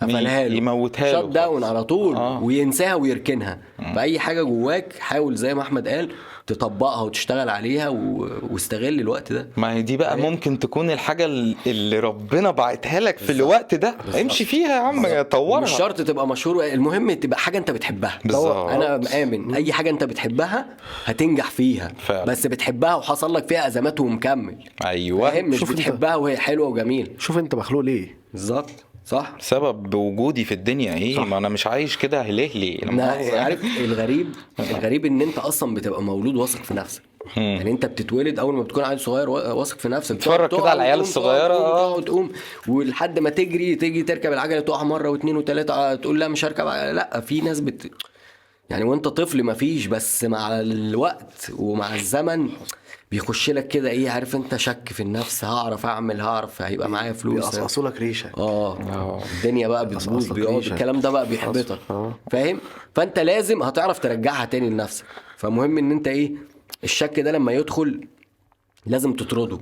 قفلها 0.03 0.49
له. 0.49 0.57
يموتها 0.57 1.12
له 1.12 1.29
داون 1.29 1.65
على 1.65 1.85
طول 1.85 2.16
آه. 2.16 2.43
وينساها 2.43 2.95
ويركنها. 2.95 3.59
فأي 3.95 4.19
حاجة 4.19 4.43
جواك 4.43 4.99
حاول 4.99 5.35
زي 5.37 5.55
ما 5.55 5.62
أحمد 5.62 5.89
قال 5.89 6.09
تطبقها 6.47 7.03
وتشتغل 7.03 7.49
عليها 7.49 7.89
و... 7.89 8.29
واستغل 8.51 9.01
الوقت 9.01 9.33
ده. 9.33 9.49
ما 9.57 9.73
هي 9.73 9.83
دي 9.83 9.97
بقى 9.97 10.19
ممكن 10.19 10.59
تكون 10.59 10.91
الحاجة 10.91 11.24
اللي 11.66 11.99
ربنا 11.99 12.51
بعتها 12.51 13.01
لك 13.01 13.19
في 13.19 13.33
الوقت 13.33 13.74
ده. 13.74 13.95
امشي 14.20 14.45
فيها 14.45 14.69
يا 14.69 14.81
عم 14.81 15.23
طورها. 15.23 15.61
مش 15.61 15.70
شرط 15.70 16.01
تبقى 16.01 16.29
مشهور 16.29 16.65
المهم 16.65 17.12
تبقى 17.12 17.39
حاجة 17.39 17.59
أنت 17.59 17.70
بتحبها. 17.70 18.19
بالظبط. 18.24 18.70
أنا 18.70 18.99
مآمن 18.99 19.55
أي 19.55 19.73
حاجة 19.73 19.91
أنت 19.91 20.05
بتحبها 20.05 20.66
هتنجح 21.05 21.51
فيها. 21.51 21.93
فعلا. 21.99 22.24
بس 22.24 22.47
بتحبها 22.47 22.95
وحصل 22.95 23.35
لك 23.35 23.49
فيها 23.49 23.66
أزمات 23.66 24.01
ومكمل. 24.01 24.57
أيوه. 24.85 25.41
مش. 25.41 25.65
بتحبها 25.65 26.16
وهي 26.16 26.37
حلوة 26.37 26.69
وجميلة. 26.69 27.09
شوف 27.19 27.39
أنت 27.39 27.55
مخلوق 27.55 27.81
ليه. 27.81 28.19
بالظبط. 28.33 28.70
صح؟ 29.07 29.33
سبب 29.41 29.95
وجودي 29.95 30.45
في 30.45 30.55
الدنيا 30.55 30.95
إيه؟ 30.95 31.19
ما 31.20 31.39
أنا 31.39 31.49
مش 31.49 31.66
عايش 31.66 31.97
كده 31.97 32.20
هلهلي. 32.23 32.81
مؤاخذة. 32.85 33.41
عارف 33.41 33.61
الغريب 33.81 34.27
الغريب 34.70 35.07
ان 35.07 35.20
انت 35.23 35.39
أصلا 35.39 35.74
بتبقى 35.74 36.03
مولود 36.03 36.37
واثق 36.37 36.62
في 36.62 36.74
نفسك. 36.74 37.03
يعني 37.37 37.70
انت 37.70 37.87
بتتولد 37.87 38.39
اول 38.39 38.55
ما 38.55 38.62
بتكون 38.62 38.85
عيل 38.85 39.01
صغير 39.01 39.31
وا- 39.31 39.53
واثق 39.53 39.79
في 39.79 39.89
نفسك. 39.89 40.16
تتفرج 40.16 40.49
كده 40.51 40.70
على 40.70 40.73
العيال 40.73 41.07
تقعد 41.07 41.51
آه. 41.51 42.01
تقوم 42.01 42.33
ولحد 42.69 43.19
ما 43.19 43.31
تجري 43.31 43.74
تيجي 43.74 44.03
تركب 44.03 44.33
العجلة 44.33 44.61
تقع 44.61 44.83
مرة 44.83 45.09
واثنين 45.11 45.37
وثلاثه 45.37 45.95
تقول 45.95 46.20
لا 46.20 46.29
مش 46.29 46.45
هركب. 46.45 46.65
لا 46.66 47.20
في 47.20 47.41
ناس 47.41 47.61
بت 47.61 47.91
يعني 48.70 48.85
وانت 48.85 49.09
طفل 49.09 49.45
مفيش 49.45 49.87
بس 49.87 50.24
مع 50.24 50.61
الوقت 50.61 51.51
ومع 51.59 51.95
الزمن 51.95 52.49
بيخش 53.13 53.51
لك 53.51 53.69
كده 53.69 53.91
إيه 53.91 54.11
عارف 54.11 54.37
أنت 54.37 54.57
شك 54.57 54.89
في 54.93 55.03
النفس 55.03 55.45
هعرف 55.45 55.87
أعمل 55.87 56.21
هعرف 56.21 56.63
هيبقى 56.63 56.89
معايا 56.89 57.13
فلوس. 57.13 57.35
بيقصقصوا 57.35 57.89
لك 57.89 58.01
ريشة. 58.01 58.31
آه. 58.39 59.23
الدنيا 59.37 59.69
بقى 59.69 59.87
بتبوظ 59.87 60.33
بيقعد. 60.33 60.63
الكلام 60.63 61.01
ده 61.01 61.11
بقى 61.11 61.27
بيحبطك. 61.29 61.79
آه. 61.91 62.15
فاهم؟ 62.31 62.61
فأنت 62.95 63.19
لازم 63.19 63.63
هتعرف 63.63 63.99
ترجعها 63.99 64.45
تاني 64.45 64.71
لنفسك. 64.71 65.05
فمهم 65.37 65.79
إن 65.79 65.91
أنت 65.91 66.09
إيه 66.09 66.33
الشك 66.85 67.21
ده 67.21 67.33
لما 67.33 67.53
يدخل 67.53 68.07
لازم 68.87 69.13
تطرده. 69.13 69.59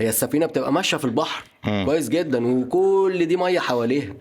هي 0.00 0.08
السفينة 0.08 0.46
بتبقى 0.46 0.72
ماشية 0.72 0.96
في 0.96 1.04
البحر. 1.04 1.44
كويس 1.84 2.08
جدا 2.08 2.46
وكل 2.46 3.26
دي 3.26 3.36
مية 3.36 3.58
حواليها. 3.58 4.14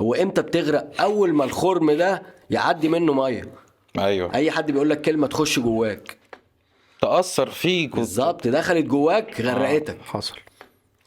هو 0.00 0.14
إمتى 0.14 0.42
بتغرق؟ 0.42 1.00
أول 1.00 1.32
ما 1.32 1.44
الخرم 1.44 1.90
ده 1.90 2.22
يعدي 2.50 2.88
منه 2.88 3.12
مية. 3.12 3.42
أيوه. 3.98 4.34
أي 4.34 4.50
حد 4.50 4.70
بيقول 4.70 4.90
لك 4.90 5.00
كلمة 5.02 5.26
تخش 5.26 5.58
جواك. 5.58 6.18
تأثر 7.02 7.50
فيك 7.50 7.96
بالظبط 7.96 8.46
دخلت 8.48 8.84
جواك 8.86 9.40
غرقتك. 9.40 9.98
حصل. 10.06 10.34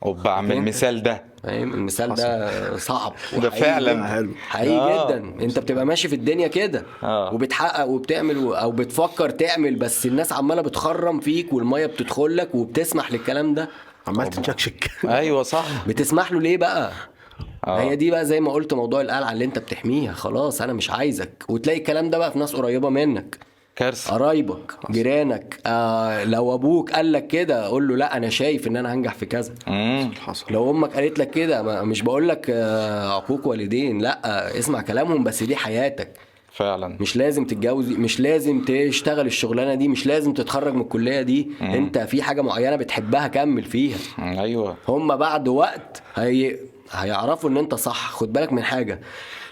وبعمل؟ 0.01 0.51
المثال 0.51 1.03
ده. 1.03 1.23
فاهم؟ 1.43 1.73
المثال 1.73 2.15
ده 2.15 2.77
صعب. 2.77 3.13
ده 3.41 3.49
فعلا. 3.49 3.93
جداً. 3.93 4.03
حلو. 4.07 4.31
حقيقي 4.49 4.75
آه. 4.77 5.05
جدا. 5.07 5.17
أنت 5.17 5.59
بتبقى 5.59 5.85
ماشي 5.85 6.07
في 6.07 6.15
الدنيا 6.15 6.47
كده 6.47 6.85
آه. 7.03 7.33
وبتحقق 7.33 7.85
وبتعمل 7.87 8.37
و- 8.37 8.53
أو 8.53 8.71
بتفكر 8.71 9.29
تعمل 9.29 9.75
بس 9.75 10.05
الناس 10.05 10.33
عمالة 10.33 10.61
بتخرم 10.61 11.19
فيك 11.19 11.53
والمية 11.53 11.85
بتدخل 11.85 12.37
لك 12.37 12.55
وبتسمح 12.55 13.11
للكلام 13.11 13.53
ده. 13.53 13.69
عمال 14.07 14.29
تشكشك 14.29 14.91
أيوه 15.05 15.43
صح. 15.43 15.87
بتسمح 15.87 16.31
له 16.31 16.41
ليه 16.41 16.57
بقى؟ 16.57 16.91
آه. 17.67 17.81
هي 17.81 17.95
دي 17.95 18.11
بقى 18.11 18.25
زي 18.25 18.39
ما 18.39 18.51
قلت 18.51 18.73
موضوع 18.73 19.01
القلعة 19.01 19.31
اللي 19.31 19.45
أنت 19.45 19.59
بتحميها. 19.59 20.13
خلاص 20.13 20.61
أنا 20.61 20.73
مش 20.73 20.91
عايزك. 20.91 21.43
وتلاقي 21.49 21.79
الكلام 21.79 22.09
ده 22.09 22.17
بقى 22.17 22.31
في 22.31 22.39
ناس 22.39 22.55
قريبة 22.55 22.89
منك. 22.89 23.37
كارثة. 23.75 24.11
قرايبك 24.13 24.71
جيرانك 24.91 25.59
آه 25.65 26.23
لو 26.23 26.53
أبوك 26.53 26.91
قال 26.91 27.11
لك 27.11 27.27
كده 27.27 27.65
قول 27.67 27.87
له 27.87 27.95
لا 27.95 28.17
أنا 28.17 28.29
شايف 28.29 28.67
إن 28.67 28.77
أنا 28.77 28.93
هنجح 28.93 29.13
في 29.13 29.25
كذا. 29.25 29.53
حصل. 30.21 30.45
لو 30.49 30.71
أمك 30.71 30.93
قالت 30.93 31.19
لك 31.19 31.29
كده 31.31 31.83
مش 31.83 32.01
بقول 32.01 32.29
لك 32.29 32.45
آه، 32.49 33.13
عقوق 33.15 33.47
والدين 33.47 34.01
لا 34.01 34.19
آه، 34.25 34.59
اسمع 34.59 34.81
كلامهم 34.81 35.23
بس 35.23 35.43
دي 35.43 35.55
حياتك. 35.55 36.11
فعلا. 36.53 36.97
مش 36.99 37.15
لازم 37.17 37.45
تتجوز 37.45 37.89
مش 37.89 38.19
لازم 38.19 38.61
تشتغل 38.65 39.25
الشغلانة 39.25 39.75
دي 39.75 39.87
مش 39.87 40.07
لازم 40.07 40.33
تتخرج 40.33 40.73
من 40.73 40.81
الكلية 40.81 41.21
دي. 41.21 41.51
أنت 41.61 41.97
في 41.97 42.21
حاجة 42.21 42.41
معينة 42.41 42.75
بتحبها 42.75 43.27
كمل 43.27 43.63
فيها. 43.63 43.97
مم، 44.17 44.39
أيوه. 44.39 44.75
هم 44.87 45.15
بعد 45.15 45.47
وقت 45.47 46.01
هي... 46.15 46.57
هيعرفوا 46.91 47.49
إن 47.49 47.57
أنت 47.57 47.75
صح. 47.75 48.09
خد 48.11 48.33
بالك 48.33 48.53
من 48.53 48.63
حاجة. 48.63 48.99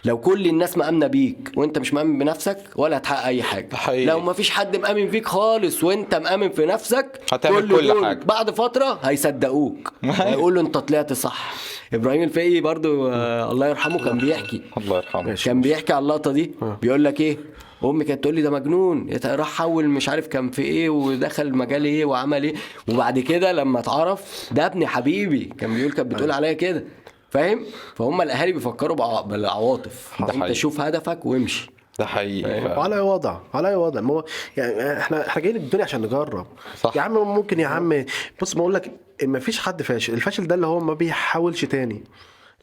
لو 0.05 0.17
كل 0.17 0.47
الناس 0.47 0.77
مأمنة 0.77 1.07
بيك 1.07 1.51
وانت 1.55 1.77
مش 1.79 1.93
مأمن 1.93 2.17
بنفسك 2.19 2.57
ولا 2.75 2.97
هتحقق 2.97 3.25
أي 3.25 3.43
حاجة. 3.43 3.75
حقيقي. 3.75 4.05
لو 4.05 4.19
ما 4.19 4.33
فيش 4.33 4.49
حد 4.49 4.77
مأمن 4.77 5.09
فيك 5.09 5.25
خالص 5.27 5.83
وانت 5.83 6.15
مأمن 6.15 6.49
في 6.49 6.65
نفسك 6.65 7.21
هتعمل 7.33 7.61
كل 7.61 7.87
دول 7.87 8.05
حاجة. 8.05 8.19
بعد 8.25 8.49
فترة 8.51 8.99
هيصدقوك. 9.03 9.93
هيقولوا 10.03 10.61
انت 10.61 10.77
طلعت 10.77 11.13
صح. 11.13 11.53
إبراهيم 11.93 12.23
الفقي 12.23 12.61
برضو 12.61 13.07
آه 13.09 13.51
الله 13.51 13.67
يرحمه 13.67 14.05
كان 14.05 14.17
بيحكي. 14.17 14.61
الله 14.77 14.95
يرحمه. 14.97 15.35
كان 15.45 15.61
بيحكي 15.61 15.93
على 15.93 16.03
اللقطة 16.03 16.31
دي. 16.31 16.51
بيقول 16.81 17.03
لك 17.03 17.21
إيه؟ 17.21 17.37
أمي 17.83 18.03
كانت 18.03 18.23
تقول 18.23 18.35
لي 18.35 18.41
ده 18.41 18.49
مجنون. 18.51 19.09
يت- 19.09 19.25
راح 19.25 19.47
حول 19.57 19.87
مش 19.87 20.09
عارف 20.09 20.27
كان 20.27 20.51
في 20.51 20.61
إيه 20.61 20.89
ودخل 20.89 21.55
مجال 21.57 21.85
إيه 21.85 22.05
وعمل 22.05 22.43
إيه. 22.43 22.53
وبعد 22.89 23.19
كده 23.19 23.51
لما 23.51 23.79
اتعرف 23.79 24.49
ده 24.51 24.65
ابن 24.65 24.87
حبيبي. 24.87 25.53
كان 25.57 25.73
بيقول 25.73 25.91
كانت 25.91 26.11
بتقول 26.13 26.31
عليا 26.31 26.53
كده. 26.53 26.83
فاهم؟ 27.31 27.65
فهم 27.95 28.21
الأهالي 28.21 28.51
بيفكروا 28.51 28.95
بالع- 28.97 29.21
بالعواطف. 29.21 30.11
ده 30.27 30.33
أنت. 30.33 30.51
شوف 30.51 30.81
هدفك 30.81 31.25
وامشي. 31.25 31.69
ده 31.99 32.05
حقيقي. 32.05 32.77
وعلى 32.77 32.95
أي 32.95 32.99
وضع 33.01 33.37
على 33.53 33.67
أي 33.69 33.75
وضع. 33.75 34.01
ما 34.01 34.13
هو 34.13 34.25
يعني 34.57 34.97
إحنا 34.99 35.27
إحنا 35.27 35.41
جايين 35.41 35.55
الدنيا 35.55 35.83
عشان 35.83 36.01
نجرب. 36.01 36.47
صح. 36.81 36.95
يا 36.95 37.01
عم 37.01 37.13
ممكن 37.13 37.59
يا 37.59 37.67
عم 37.67 38.05
بص 38.41 38.53
بقول 38.53 38.73
لك 38.73 38.91
ما 39.23 39.39
فيش 39.39 39.59
حد 39.59 39.81
فاشل. 39.81 40.13
الفاشل 40.13 40.47
ده 40.47 40.55
اللي 40.55 40.67
هو 40.67 40.79
ما 40.79 40.93
بيحاولش 40.93 41.65
تاني. 41.65 42.03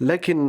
لكن 0.00 0.48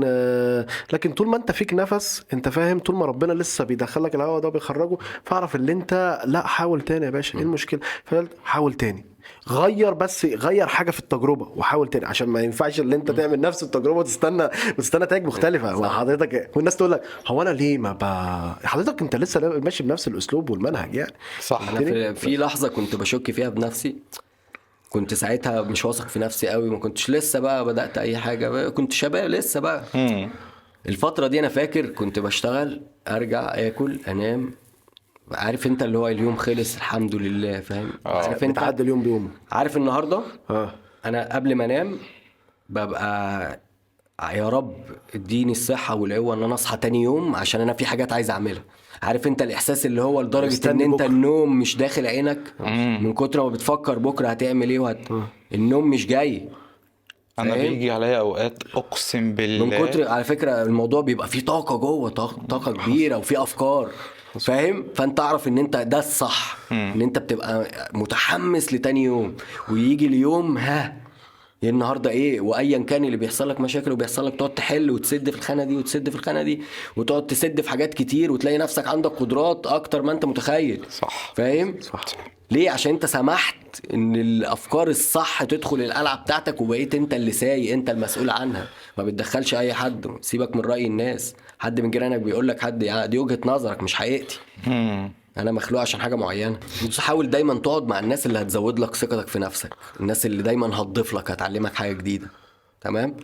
لكن 0.93 1.11
طول 1.13 1.27
ما 1.27 1.37
أنت 1.37 1.51
فيك 1.51 1.73
نفس 1.73 2.23
أنت 2.33 2.49
فاهم؟ 2.49 2.79
طول 2.79 2.95
ما 2.95 3.05
ربنا 3.05 3.33
لسه 3.33 3.63
بيدخلك 3.63 4.15
الهواء 4.15 4.39
ده 4.41 4.47
وبيخرجه 4.47 4.97
فاعرف 5.25 5.55
اللي 5.55 5.71
أنت 5.71 6.21
لا 6.25 6.47
حاول 6.47 6.81
تاني 6.81 7.05
يا 7.05 7.09
باشا. 7.11 7.37
إيه 7.37 7.43
المشكلة؟ 7.43 7.79
فقلت 8.05 8.31
حاول 8.43 8.73
تاني. 8.73 9.05
غير 9.49 9.93
بس 9.93 10.25
غير 10.25 10.67
حاجة 10.67 10.91
في 10.91 10.99
التجربة 10.99 11.51
وحاول 11.55 11.89
تاني 11.89 12.05
عشان 12.05 12.27
ما 12.29 12.41
ينفعش 12.41 12.79
اللي 12.79 12.95
انت 12.95 13.11
تعمل 13.11 13.41
نفس 13.41 13.63
التجربة 13.63 13.99
وتستنى 13.99 14.43
وتستنى 14.77 15.03
نتائج 15.05 15.25
مختلفة. 15.25 15.77
وحضرتك 15.77 16.51
والناس 16.55 16.75
تقول 16.75 16.91
لك 16.91 17.01
هو 17.27 17.41
أنا 17.41 17.49
ليه 17.49 17.77
ما 17.77 17.91
ب... 17.91 18.03
حضرتك 18.65 19.01
أنت 19.01 19.15
لسه 19.15 19.39
ماشي 19.59 19.83
بنفس 19.83 20.07
الأسلوب 20.07 20.49
والمنهج 20.49 20.95
يعني. 20.95 21.13
صح. 21.41 21.69
أنا 21.69 21.79
في, 21.79 22.15
في 22.15 22.37
لحظة 22.37 22.67
كنت 22.67 22.95
بشك 22.95 23.31
فيها 23.31 23.49
بنفسي. 23.49 23.95
كنت 24.89 25.13
ساعتها 25.13 25.61
مش 25.61 25.85
واثق 25.85 26.07
في 26.07 26.19
نفسي 26.19 26.47
قوي 26.47 26.69
ما 26.69 26.79
كنتش 26.79 27.09
لسه 27.09 27.39
بقى 27.39 27.65
بدأت 27.65 27.97
أي 27.97 28.17
حاجة. 28.17 28.69
كنت 28.69 28.93
شباب 28.93 29.29
لسه 29.29 29.59
بقى. 29.59 29.83
مم. 29.95 30.29
الفترة 30.89 31.27
دي 31.27 31.39
أنا 31.39 31.47
فاكر 31.49 31.85
كنت 31.85 32.19
بشتغل 32.19 32.81
أرجع 33.07 33.53
آكل 33.53 33.99
أنام 34.07 34.51
عارف 35.31 35.67
أنت 35.67 35.83
اللي 35.83 35.97
هو 35.97 36.07
اليوم 36.07 36.35
خلص 36.35 36.75
الحمد 36.75 37.15
لله 37.15 37.59
فاهم؟ 37.59 37.89
عارف 38.05 38.43
أنت؟ 38.43 38.59
بتعدي 38.59 38.83
اليوم 38.83 39.01
بيومه 39.03 39.29
عارف 39.51 39.77
النهاردة؟ 39.77 40.21
آه. 40.49 40.71
أنا 41.05 41.35
قبل 41.35 41.55
ما 41.55 41.65
أنام 41.65 41.97
ببقى 42.69 43.59
يا 44.33 44.49
رب 44.49 44.75
اديني 45.15 45.51
الصحة 45.51 45.95
والقوة 45.95 46.33
إن 46.33 46.43
أنا 46.43 46.53
أصحى 46.53 46.77
تاني 46.77 47.03
يوم 47.03 47.35
عشان 47.35 47.61
أنا 47.61 47.73
في 47.73 47.85
حاجات 47.85 48.13
عايز 48.13 48.31
أعملها. 48.31 48.63
عارف 49.03 49.27
أنت 49.27 49.41
الإحساس 49.41 49.85
اللي 49.85 50.01
هو 50.01 50.21
لدرجة 50.21 50.43
إن 50.45 50.47
مستني 50.51 50.85
أنت 50.85 50.93
بكرة. 50.95 51.05
النوم 51.05 51.59
مش 51.59 51.77
داخل 51.77 52.07
عينك؟ 52.07 52.39
من 53.01 53.13
كتر 53.13 53.43
ما 53.43 53.49
بتفكر 53.49 53.99
بكرة 53.99 54.27
هتعمل 54.27 54.69
إيه 54.69 54.79
وهت... 54.79 54.97
النوم 55.53 55.89
مش 55.89 56.07
جاي. 56.07 56.49
أنا 57.39 57.51
فاهم؟ 57.53 57.61
بيجي 57.69 57.91
عليا 57.91 58.17
أوقات 58.19 58.63
أقسم 58.75 59.35
بالله. 59.35 59.65
من 59.65 59.85
كتر 59.85 60.07
على 60.07 60.23
فكرة 60.23 60.61
الموضوع 60.63 61.01
بيبقى 61.01 61.27
فيه 61.27 61.45
طاقة 61.45 61.75
جوه 61.77 62.09
طاقة, 62.09 62.41
طاقة 62.49 62.71
كبيرة 62.71 63.17
وفيه 63.17 63.43
أفكار. 63.43 63.89
فاهم؟ 64.39 64.85
فانت 64.95 65.19
اعرف 65.19 65.47
ان 65.47 65.57
انت 65.57 65.77
ده 65.77 65.99
الصح 65.99 66.57
ان 66.71 67.01
انت 67.01 67.19
بتبقى 67.19 67.67
متحمس 67.93 68.73
لتاني 68.73 69.03
يوم 69.03 69.35
ويجي 69.71 70.05
اليوم 70.07 70.57
ها 70.57 70.97
النهارده 71.63 72.09
إيه؟ 72.09 72.41
وايا 72.41 72.77
كان 72.77 73.05
اللي 73.05 73.17
بيحصل 73.17 73.49
لك 73.49 73.59
مشاكل 73.61 73.91
وبيحصل 73.91 74.25
لك 74.25 74.35
تقعد 74.35 74.53
تحل 74.53 74.91
وتسد 74.91 75.29
في 75.29 75.35
الخانة 75.37 75.63
دي 75.63 75.75
وتسد 75.75 76.09
في 76.09 76.15
الخانة 76.15 76.43
دي 76.43 76.61
وتقعد 76.95 77.27
تسد 77.27 77.61
في 77.61 77.69
حاجات 77.69 77.93
كتير 77.93 78.31
وتلاقي 78.31 78.57
نفسك 78.57 78.87
عندك 78.87 79.09
قدرات 79.11 79.67
أكتر 79.67 80.01
ما 80.01 80.11
انت 80.11 80.25
متخيل. 80.25 80.85
صح. 80.89 81.33
فاهم؟ 81.35 81.75
صح. 81.81 82.05
ليه؟ 82.51 82.69
عشان 82.71 82.91
انت 82.93 83.05
سمحت 83.05 83.55
ان 83.93 84.15
الأفكار 84.15 84.87
الصح 84.87 85.43
تدخل 85.43 85.81
القلعة 85.81 86.21
بتاعتك 86.21 86.61
وبقيت 86.61 86.95
انت 86.95 87.13
اللي 87.13 87.31
سايق 87.31 87.73
انت 87.73 87.89
المسؤول 87.89 88.29
عنها. 88.29 88.67
ما 88.97 89.03
بتدخلش 89.03 89.55
أي 89.55 89.73
حد 89.73 90.07
سيبك 90.21 90.55
من 90.55 90.61
رأي 90.61 90.85
الناس. 90.85 91.35
حد 91.59 91.81
من 91.81 91.91
جيرانك 91.91 92.19
بيقول 92.19 92.47
لك 92.47 92.61
حد 92.61 92.83
يعني 92.83 93.07
دي 93.07 93.17
وجهة 93.19 93.39
نظرك 93.45 93.83
مش 93.83 93.93
حقيقتي. 93.95 94.39
أنا 95.37 95.51
مخلوق 95.51 95.81
عشان 95.81 96.01
حاجة 96.01 96.15
معينة. 96.15 96.59
حاول 96.99 97.29
دايما 97.29 97.53
تقعد 97.53 97.87
مع 97.87 97.99
الناس 97.99 98.25
اللي 98.25 98.41
هتزود 98.41 98.79
لك 98.79 98.95
ثقتك 98.95 99.27
في 99.27 99.39
نفسك. 99.39 99.73
الناس 99.99 100.25
اللي 100.25 100.43
دايما 100.43 100.81
هتضيف 100.81 101.13
لك 101.13 101.31
هتعلمك 101.31 101.73
حاجة 101.75 101.93
جديدة. 101.93 102.27
تمام؟ 102.81 103.15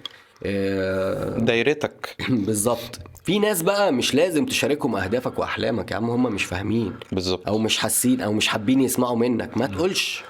آه، 0.43 1.37
دايرتك. 1.37 2.15
بالظبط. 2.29 2.99
في 3.23 3.39
ناس 3.39 3.61
بقى 3.61 3.91
مش 3.93 4.15
لازم 4.15 4.45
تشاركهم 4.45 4.95
أهدافك 4.95 5.39
وأحلامك 5.39 5.91
يا 5.91 5.95
عم 5.95 6.09
هم 6.09 6.23
مش 6.33 6.43
فاهمين. 6.45 6.93
بالظبط. 7.11 7.47
أو 7.47 7.57
مش 7.57 7.77
حاسين 7.77 8.21
أو 8.21 8.33
مش 8.33 8.47
حابين 8.47 8.81
يسمعوا 8.81 9.15
منك. 9.15 9.57
ما 9.57 9.65
تقولش. 9.67 10.23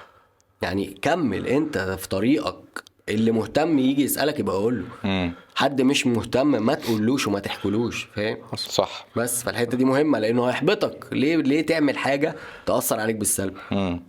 يعني 0.62 0.98
كمل 1.02 1.46
أنت 1.46 1.78
في 1.78 2.08
طريقك. 2.08 2.83
اللي 3.08 3.30
مهتم 3.30 3.78
يجي 3.78 4.02
يسألك 4.04 4.38
يبقى 4.40 4.56
قول 4.56 4.84
له. 5.04 5.32
حد 5.54 5.82
مش 5.82 6.06
مهتم 6.06 6.46
ما 6.46 6.74
تقولوش 6.74 7.26
وما 7.26 7.38
تحكولوش 7.38 8.08
فاهم؟ 8.16 8.36
صح. 8.56 9.06
بس 9.16 9.42
فالحتة 9.42 9.76
دي 9.76 9.84
مهمة 9.84 10.18
لأنه 10.18 10.44
هيحبطك. 10.46 11.06
ليه 11.12 11.36
ليه 11.36 11.66
تعمل 11.66 11.98
حاجة 11.98 12.34
تأثر 12.66 13.00
عليك 13.00 13.16
بالسلب. 13.16 13.54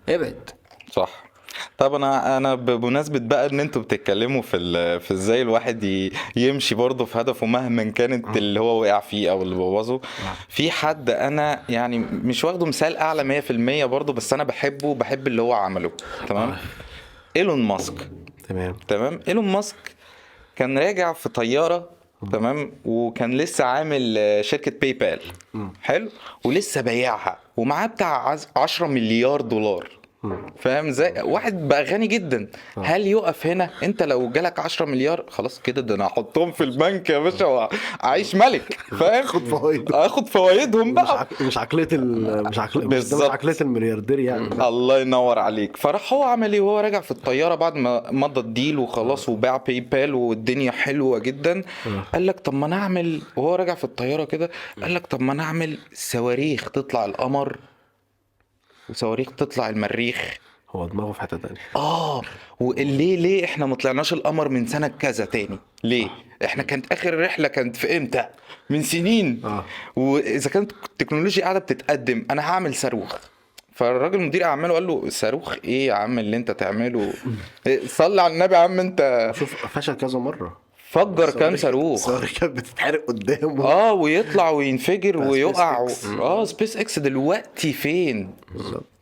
ابعد. 0.10 0.50
صح. 0.92 1.26
طب 1.78 1.94
أنا 1.94 2.38
أنا 2.38 2.56
بمناسبة 2.56 3.20
بقى 3.20 3.46
إن 3.50 3.60
أنتوا 3.60 3.82
بتتكلموا 3.82 4.42
في 4.42 5.00
في 5.00 5.14
إزاي 5.14 5.42
الواحد 5.42 6.10
يمشي 6.36 6.76
برضه 6.76 7.06
في 7.06 7.22
هدفه 7.22 7.46
مهما 7.48 7.84
كانت 7.84 8.38
اللي 8.38 8.60
هو 8.60 8.82
وقع 8.82 9.00
فيه 9.00 9.32
أو 9.32 9.42
اللي 9.42 9.56
بوظه. 9.56 10.02
في 10.50 10.72
حد 10.72 11.10
أنا 11.10 11.62
يعني 11.70 12.00
مش 12.00 12.44
واخده 12.44 12.66
مثال 12.66 12.98
أعلى 12.98 13.42
100% 13.84 13.86
برضه 13.86 14.14
بس 14.14 14.34
أنا 14.34 14.44
بحبه 14.44 14.96
بحب 14.96 15.28
اللي 15.28 15.42
هو 15.42 15.54
عمله 15.54 15.92
تمام؟ 16.28 16.58
إيلون 17.38 17.64
ماسك. 17.64 18.10
تمام. 18.50 18.74
تمام؟ 18.88 19.20
إيلون 19.28 19.48
ماسك 19.48 19.76
كان 20.56 20.78
راجع 20.78 21.14
في 21.14 21.30
طيارة 21.30 21.90
تمام؟ 22.32 22.72
وكان 22.86 23.38
لسه 23.38 23.64
عامل 23.66 24.40
شركة 24.42 24.72
PayPal 24.80 25.20
حلو؟ 25.84 26.10
ولسه 26.44 26.82
بايعها 26.82 27.40
ومعاه 27.58 27.88
بتاع 27.88 28.30
عز- 28.30 28.48
10 28.56 28.88
مليار 28.88 29.42
دولار. 29.42 29.90
فاهم 30.60 30.88
إزاي؟ 30.88 31.22
واحد 31.22 31.68
بقى 31.68 31.84
غني 31.84 32.08
جدا. 32.08 32.48
هل 32.84 33.08
يقف 33.08 33.48
هنا؟ 33.48 33.70
انت 33.84 34.04
لو 34.04 34.30
جالك 34.30 34.60
10 34.60 34.86
مليار 34.86 35.24
خلاص 35.30 35.62
كده 35.62 35.82
ده 35.82 35.96
أنا 35.96 36.06
هحطهم 36.08 36.52
في 36.52 36.64
البنك 36.64 37.10
يا 37.10 37.20
باشا 37.20 37.46
واعيش 37.46 38.36
ملك. 38.36 38.80
فاهم؟ 39.00 39.26
خد 39.26 39.44
فوايد. 39.46 39.92
آخد 39.92 40.28
فوايدهم 40.28 40.88
مش 40.88 40.94
بقى. 40.94 41.28
مش 41.42 41.58
عقلية. 41.58 41.88
مش 41.94 42.60
عقليه 42.60 42.88
مش. 42.88 43.14
عقلية 43.14 43.56
الملياردير 43.62 44.20
يعني. 44.20 44.68
الله 44.68 45.00
ينور 45.00 45.40
عليك. 45.40 45.78
فراح 45.78 46.14
هو 46.14 46.24
عمل 46.24 46.54
إيه؟ 46.54 46.62
وهو 46.62 46.80
راجع 46.80 47.02
في 47.02 47.12
الطيارة 47.12 47.56
بعد 47.56 47.76
ما 47.76 48.12
مضى 48.12 48.40
ال 48.40 48.48
deal 48.48 48.80
وخلاص 48.80 49.30
وباع 49.30 49.58
PayPal 49.58 50.14
والدنيا 50.14 50.72
حلوة 50.72 51.20
جدا. 51.20 51.64
قال 52.14 52.26
لك 52.28 52.40
طب 52.40 52.54
ما 52.54 52.66
أنا 52.66 52.76
اعمل 52.76 53.22
وهو 53.36 53.56
راجع 53.56 53.76
في 53.76 53.84
الطيارة 53.84 54.24
كده 54.26 54.50
قال 54.82 54.94
لك 54.94 55.08
طب 55.08 55.22
ما 55.22 55.32
أنا 55.34 55.44
اعمل 55.44 55.78
صواريخ 55.94 56.70
تطلع 56.72 57.06
القمر 57.06 57.58
وصواريخ 58.90 59.32
تطلع 59.32 59.70
المريخ. 59.70 60.38
هو 60.70 60.88
دماغه 60.88 61.12
في 61.12 61.22
حتة 61.22 61.38
تانية. 61.38 61.60
آه 61.76 62.22
وليه 62.60 63.18
ليه 63.18 63.46
إحنا 63.46 63.66
ما 63.66 63.76
طلعناش 63.76 64.14
القمر 64.14 64.50
من 64.50 64.68
سنة 64.68 64.88
كذا 64.88 65.26
تاني؟ 65.26 65.60
ليه؟ 65.84 66.10
إحنا 66.46 66.64
كانت 66.64 66.92
آخر 66.92 67.20
رحلة 67.20 67.48
كانت 67.48 67.76
في 67.76 67.98
إمتى؟ 67.98 68.26
من 68.70 68.84
سنين. 68.84 69.42
آه. 69.46 69.66
وإذا 69.96 70.50
كانت 70.50 70.72
التكنولوجيا 70.72 71.44
قاعدة 71.44 71.60
بتتقدم 71.60 72.26
أنا 72.32 72.42
هعمل 72.42 72.76
صاروخ. 72.76 73.16
فالراجل 73.74 74.20
مدير 74.20 74.44
اعماله 74.44 74.74
قال 74.74 74.88
له 74.88 75.10
صاروخ 75.10 75.56
إيه 75.64 75.88
يا 75.88 75.94
عم 75.94 76.20
اللي 76.20 76.38
أنت 76.38 76.52
تعمله؟ 76.52 77.14
إيه، 77.68 77.88
صلي 77.88 78.22
على 78.22 78.34
النبي 78.34 78.54
يا 78.56 78.60
عم 78.60 78.80
أنت. 78.80 79.32
شوف 79.36 79.66
فشل 79.66 79.94
كذا 79.94 80.20
مرة. 80.20 80.65
فجر 80.96 81.30
كام 81.30 81.56
صاروخ. 81.56 81.94
الصواريخ 81.94 82.40
كانت 82.40 82.58
بتتحرق 82.58 83.06
قدامه. 83.08 83.64
آه 83.64 83.94
ويطلع 83.94 84.50
وينفجر 84.50 85.18
ويقع. 85.18 85.88
آه 86.20 86.46
سبيس 86.46 86.78
إكس 86.78 87.00
دلوقتي 87.00 87.74
فين؟ 87.74 88.30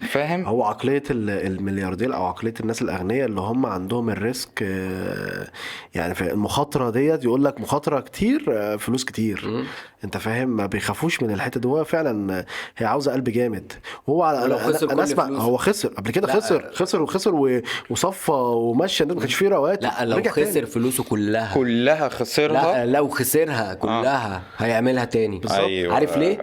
فاهم؟ 0.03 0.45
هو 0.45 0.63
عقلية 0.63 1.03
ال- 1.11 1.29
الملياردير 1.29 2.15
أو 2.15 2.25
عقلية 2.25 2.53
الناس 2.59 2.81
الأغنياء 2.81 3.25
اللي 3.27 3.41
هم 3.41 3.65
عندهم 3.65 4.09
ال 4.09 4.20
risk 4.20 4.63
آه، 4.63 5.47
يعني 5.95 6.15
في 6.15 6.31
المخاطرة 6.31 6.89
ديت 6.89 7.23
يقول 7.23 7.43
لك 7.45 7.61
مخاطرة 7.61 7.99
كتير 7.99 8.45
آه، 8.51 8.75
فلوس 8.75 9.03
كتير. 9.05 9.65
أنت 10.03 10.17
فاهم؟ 10.17 10.49
ما 10.49 10.65
بيخافوش 10.65 11.23
من 11.23 11.31
الحتة 11.31 11.59
دي. 11.59 11.67
هو 11.67 11.83
فعلا 11.83 12.39
آه، 12.39 12.45
هي 12.77 12.85
عاوزة 12.85 13.11
قلب 13.11 13.23
جامد. 13.29 13.73
هو 14.09 14.23
على 14.23 14.45
أنا, 14.45 14.57
خسر 14.57 14.91
أنا, 14.91 15.03
أسمع 15.03 15.25
فلوسه. 15.25 15.43
هو 15.43 15.57
خسر. 15.57 15.87
قبل 15.89 16.11
كده. 16.11 16.33
خسر. 16.33 16.69
خسر 16.73 17.01
وخسر 17.01 17.35
و- 17.35 17.61
وصفى 17.89 18.31
ومشى. 18.31 19.05
ما 19.05 19.13
كانش 19.19 19.35
فيه 19.35 19.47
رواتب. 19.49 19.83
لا 19.83 20.05
لو 20.05 20.23
خسر 20.23 20.43
تاني. 20.43 20.65
فلوسه 20.65 21.03
كلها. 21.03 21.53
كلها 21.53 22.09
خسرها؟ 22.09 22.85
لا 22.85 22.91
لو 22.91 23.07
خسرها 23.07 23.73
كلها 23.73 24.41
هيعملها 24.57 25.05
تاني. 25.05 25.41
أيوة. 25.51 25.93
عارف 25.95 26.17
ليه؟ 26.17 26.37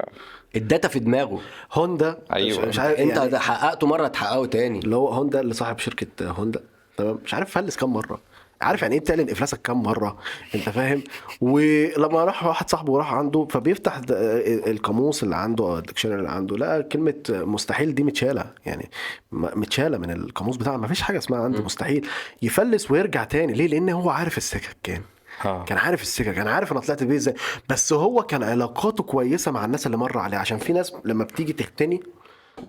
ال 0.57 0.63
data 0.63 0.89
في 0.89 0.99
دماغه. 0.99 1.41
هوندا 1.73 2.19
أيوة. 2.33 2.67
مش, 2.67 2.79
عارف 2.79 2.99
انت 2.99 3.17
يعني 3.17 3.39
حققته 3.39 3.87
مرة 3.87 4.09
تحققه 4.09 4.47
تاني. 4.47 4.79
اللي 4.79 4.97
هو 4.97 5.09
هوندا 5.09 5.41
اللي 5.41 5.55
صاحب 5.55 5.79
شركة 5.79 6.31
هوندا. 6.31 6.61
تمام؟ 6.97 7.19
مش 7.25 7.35
عارف 7.35 7.51
فلس 7.51 7.77
كام 7.77 7.93
مرة. 7.93 8.21
عارف 8.61 8.83
يعني 8.83 8.95
إيه 8.95 9.01
بتعلن 9.01 9.31
إفلاسك 9.31 9.63
كام 9.63 9.83
مرة؟ 9.83 10.19
أنت 10.55 10.69
فاهم؟ 10.69 11.03
ولما 11.41 12.25
راح 12.25 12.45
واحد 12.47 12.71
صاحبه 12.71 12.93
وراح 12.93 13.15
عنده 13.15 13.47
فبيفتح 13.51 14.01
القاموس 14.11 15.23
اللي 15.23 15.37
عنده 15.37 15.65
أو 15.65 15.79
ال 15.79 15.82
dictionary 15.82 16.15
اللي 16.15 16.29
عنده 16.29 16.57
لقى 16.57 16.83
كلمة 16.83 17.15
مستحيل 17.29 17.95
دي 17.95 18.03
متشالة. 18.03 18.51
يعني 18.67 18.91
متشالة 19.33 19.99
من 19.99 20.11
القاموس 20.11 20.57
بتاعه. 20.57 20.77
ما 20.77 20.87
فيش 20.87 21.03
حاجة 21.03 21.19
اسمها 21.19 21.41
عنده 21.41 21.63
مستحيل. 21.63 22.07
يفلس 22.43 22.91
ويرجع 22.91 23.25
تاني. 23.25 23.53
ليه؟ 23.53 23.67
لأن 23.67 23.91
هو 23.91 24.11
عارف 24.11 24.39
السكك 24.39 24.77
كان 24.83 25.03
آه. 25.45 25.65
كان 25.65 25.79
عارف 25.79 26.03
السكك 26.03 26.35
كان 26.35 26.49
عارف 26.49 26.73
أنا 26.73 26.81
طلعت 26.81 27.03
بيه 27.05 27.17
إزاي. 27.17 27.35
بس 27.69 27.93
هو 27.93 28.23
كان 28.23 28.43
علاقاته 28.43 29.03
كويسة 29.05 29.51
مع 29.51 29.65
الناس 29.65 29.87
اللي 29.87 29.97
مر 29.97 30.19
عليه. 30.19 30.39
عشان 30.39 30.59
في 30.59 30.73
ناس 30.73 30.93
لما 31.05 31.25
بتيجي 31.25 31.53
تغتني 31.53 32.03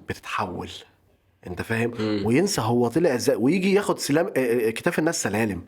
بتتحول. 0.09 0.69
أنت 1.47 1.61
فاهم؟ 1.61 1.91
وينسى 2.25 2.61
هو 2.61 2.87
طلع 2.87 3.15
إزاي. 3.15 3.35
ويجي 3.35 3.73
ياخد 3.73 3.99
سلام 3.99 4.25
آه، 4.37 4.67
آه، 4.67 4.69
كتاف 4.69 4.99
الناس 4.99 5.23
سلالم. 5.23 5.61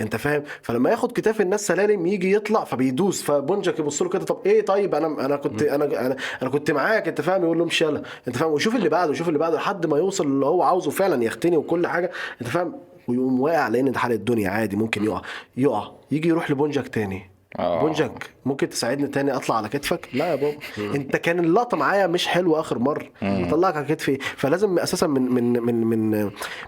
أنت 0.00 0.16
فاهم؟ 0.16 0.42
فلما 0.62 0.90
ياخد 0.90 1.12
كتاف 1.12 1.40
الناس 1.40 1.66
سلالم 1.66 2.06
يجي 2.06 2.32
يطلع 2.32 2.64
فبيدوس. 2.64 3.22
فبونجك 3.22 3.78
يبص 3.78 4.02
له 4.02 4.08
كده 4.08 4.24
طب 4.24 4.38
إيه 4.46 4.64
طيب؟ 4.64 4.94
أنا 4.94 5.24
أنا 5.26 5.36
كنت 5.36 5.62
أنا 5.62 5.84
أنا 5.84 6.16
أنا 6.42 6.50
كنت 6.50 6.70
معاك 6.70 7.08
أنت 7.08 7.20
فاهم؟ 7.20 7.42
يقول 7.44 7.58
له 7.58 7.64
مش 7.64 7.82
يلا 7.82 8.02
أنت 8.28 8.36
فاهم؟ 8.36 8.52
ويشوف 8.52 8.76
اللي 8.76 8.88
بعده 8.88 9.10
ويشوف 9.10 9.28
اللي 9.28 9.38
بعده 9.38 9.56
لحد 9.56 9.86
ما 9.86 9.98
يوصل 9.98 10.26
اللي 10.26 10.46
هو 10.46 10.62
عاوزه 10.62 10.90
فعلا 10.90 11.24
يختني 11.24 11.56
وكل 11.56 11.86
حاجة. 11.86 12.10
أنت 12.40 12.48
فاهم؟ 12.48 12.74
ويقوم 13.08 13.40
واقع 13.40 13.68
لأن 13.68 13.92
ده 13.92 13.98
حال 13.98 14.12
الدنيا 14.12 14.50
عادي 14.50 14.76
ممكن 14.76 15.04
يقع. 15.04 15.22
يقع. 15.56 15.90
يجي 16.10 16.28
يروح 16.28 16.50
لبونجك 16.50 16.88
تاني. 16.88 17.30
آه. 17.58 17.80
بونجك 17.80 18.30
ممكن 18.46 18.68
تساعدني 18.68 19.06
تاني 19.06 19.36
أطلع 19.36 19.56
على 19.56 19.68
كتفك؟ 19.68 20.08
لا 20.12 20.26
يا 20.30 20.34
بابا. 20.34 20.56
أنت 20.78 21.16
كان 21.16 21.38
اللقطة 21.38 21.76
معايا 21.76 22.06
مش 22.06 22.26
حلوة 22.26 22.60
آخر 22.60 22.78
مرة. 22.78 23.06
أطلعك 23.22 23.76
على 23.76 23.86
كتفي. 23.86 24.18
فلازم 24.36 24.78
أساسا 24.78 25.06
من 25.06 25.22
من 25.22 25.52
من 25.62 25.74
من 25.84 26.24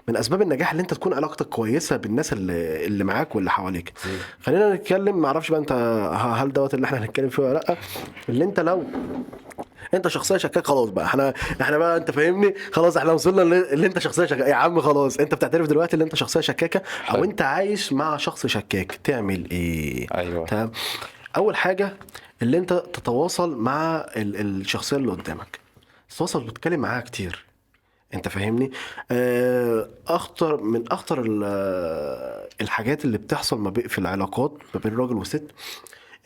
من 0.07 0.17
أسباب 0.17 0.41
النجاح 0.41 0.71
اللي 0.71 0.81
أنت 0.81 0.93
تكون 0.93 1.13
علاقتك 1.13 1.45
كويسة 1.45 1.97
بالناس 1.97 2.33
اللي 2.33 2.85
اللي 2.85 3.03
معاك 3.03 3.35
واللي 3.35 3.49
حواليك. 3.51 3.93
خلينا 4.41 4.73
نتكلم 4.73 5.21
ما 5.21 5.27
أعرفش 5.27 5.51
بقى 5.51 5.59
أنت 5.59 5.71
هل 6.37 6.53
دوت 6.53 6.73
اللي 6.73 6.85
إحنا 6.85 6.97
هنتكلم 6.99 7.29
فيه 7.29 7.43
ولا 7.43 7.53
لأ. 7.53 7.77
اللي 8.29 8.43
أنت 8.43 8.59
لو 8.59 8.83
انت 9.93 10.07
شخصية 10.07 10.37
شكاك 10.37 10.67
خلاص 10.67 10.89
بقى. 10.89 11.05
إحنا 11.05 11.33
إحنا 11.61 11.77
بقى 11.77 11.97
انت 11.97 12.11
فاهمني؟ 12.11 12.53
خلاص 12.71 12.97
إحنا 12.97 13.11
وصلنا 13.11 13.41
اللي 13.41 13.87
انت 13.87 13.99
شخصية 13.99 14.25
شكاك 14.25 14.47
يا 14.47 14.53
عم 14.55 14.81
خلاص. 14.81 15.17
انت 15.17 15.35
بتعترف 15.35 15.67
دلوقتي 15.67 15.95
ان 15.95 16.01
انت 16.01 16.15
شخصية 16.15 16.39
شكاكة؟ 16.41 16.81
أو. 17.09 17.23
انت 17.23 17.41
عايش 17.41 17.93
مع 17.93 18.17
شخص 18.17 18.45
شكاك. 18.47 18.99
تعمل 19.03 19.49
إيه؟ 19.51 20.07
أيوة. 20.15 20.45
تمام. 20.45 20.71
اول 21.37 21.55
حاجة 21.55 21.93
اللي 22.41 22.57
انت 22.57 22.73
تتواصل 22.73 23.55
مع 23.57 23.95
ال- 24.15 24.61
الشخصية 24.61 24.97
اللي 24.97 25.11
قدامك. 25.11 25.59
تتواصل 26.09 26.43
وتتكلم 26.47 26.79
معاها 26.79 27.01
كتير. 27.01 27.45
انت 28.13 28.27
فاهمني؟ 28.27 28.71
آه، 29.11 29.87
اخطر 30.07 30.57
من 30.61 30.91
اخطر 30.91 31.21
ال- 31.27 32.47
الحاجات 32.61 33.05
اللي 33.05 33.17
بتحصل 33.17 33.59
ما 33.59 33.71
في 33.73 33.97
العلاقات 33.99 34.53
ما 34.73 34.79
بين 34.79 34.95
راجل 34.97 35.13
وست 35.15 35.43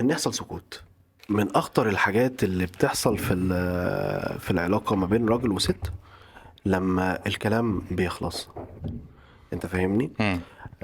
ان 0.02 0.10
يحصل 0.10 0.34
سكوت. 0.34 0.82
من 1.34 1.56
أخطر 1.56 1.90
الحاجات 1.90 2.44
اللي 2.44 2.66
بتحصل 2.66 3.18
في 3.18 3.36
في 4.40 4.52
العلاقة 4.52 4.96
ما 4.96 5.06
بين 5.06 5.30
راجل 5.30 5.52
وست 5.52 5.92
لما 6.66 7.20
الكلام 7.28 7.82
بيخلص. 7.92 8.50
أنت 9.54 9.66
فاهمني. 9.66 10.12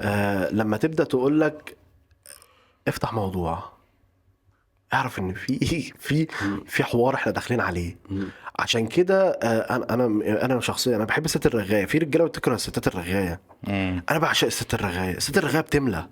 آه 0.00 0.50
لما 0.52 0.76
تبدأ 0.76 1.04
تقول 1.04 1.40
لك 1.40 1.76
افتح 2.88 3.12
موضوع. 3.12 3.72
اعرف 4.94 5.18
إن 5.18 5.32
في 5.34 5.58
في 6.06 6.26
في 6.66 6.84
حوار 6.84 7.14
إحنا 7.14 7.32
داخلين 7.32 7.60
عليه. 7.60 7.96
عشان 8.58 8.86
كده 8.86 9.30
آه 9.30 9.76
أنا 9.76 9.94
أنا 9.94 10.44
أنا 10.44 10.60
شخصيا 10.60 10.96
أنا 10.96 11.04
بحب 11.04 11.24
الست 11.24 11.46
الرغاية. 11.46 11.86
في 11.86 11.98
رجالة 11.98 12.24
بتكره 12.26 12.54
الستات 12.54 12.86
الرغاية. 12.86 13.40
مم. 13.68 14.02
أنا 14.10 14.18
بعشق 14.18 14.46
الست 14.46 14.74
الرغاية. 14.74 15.16
الست 15.16 15.38
الرغاية 15.38 15.60
بتملى. 15.60 16.06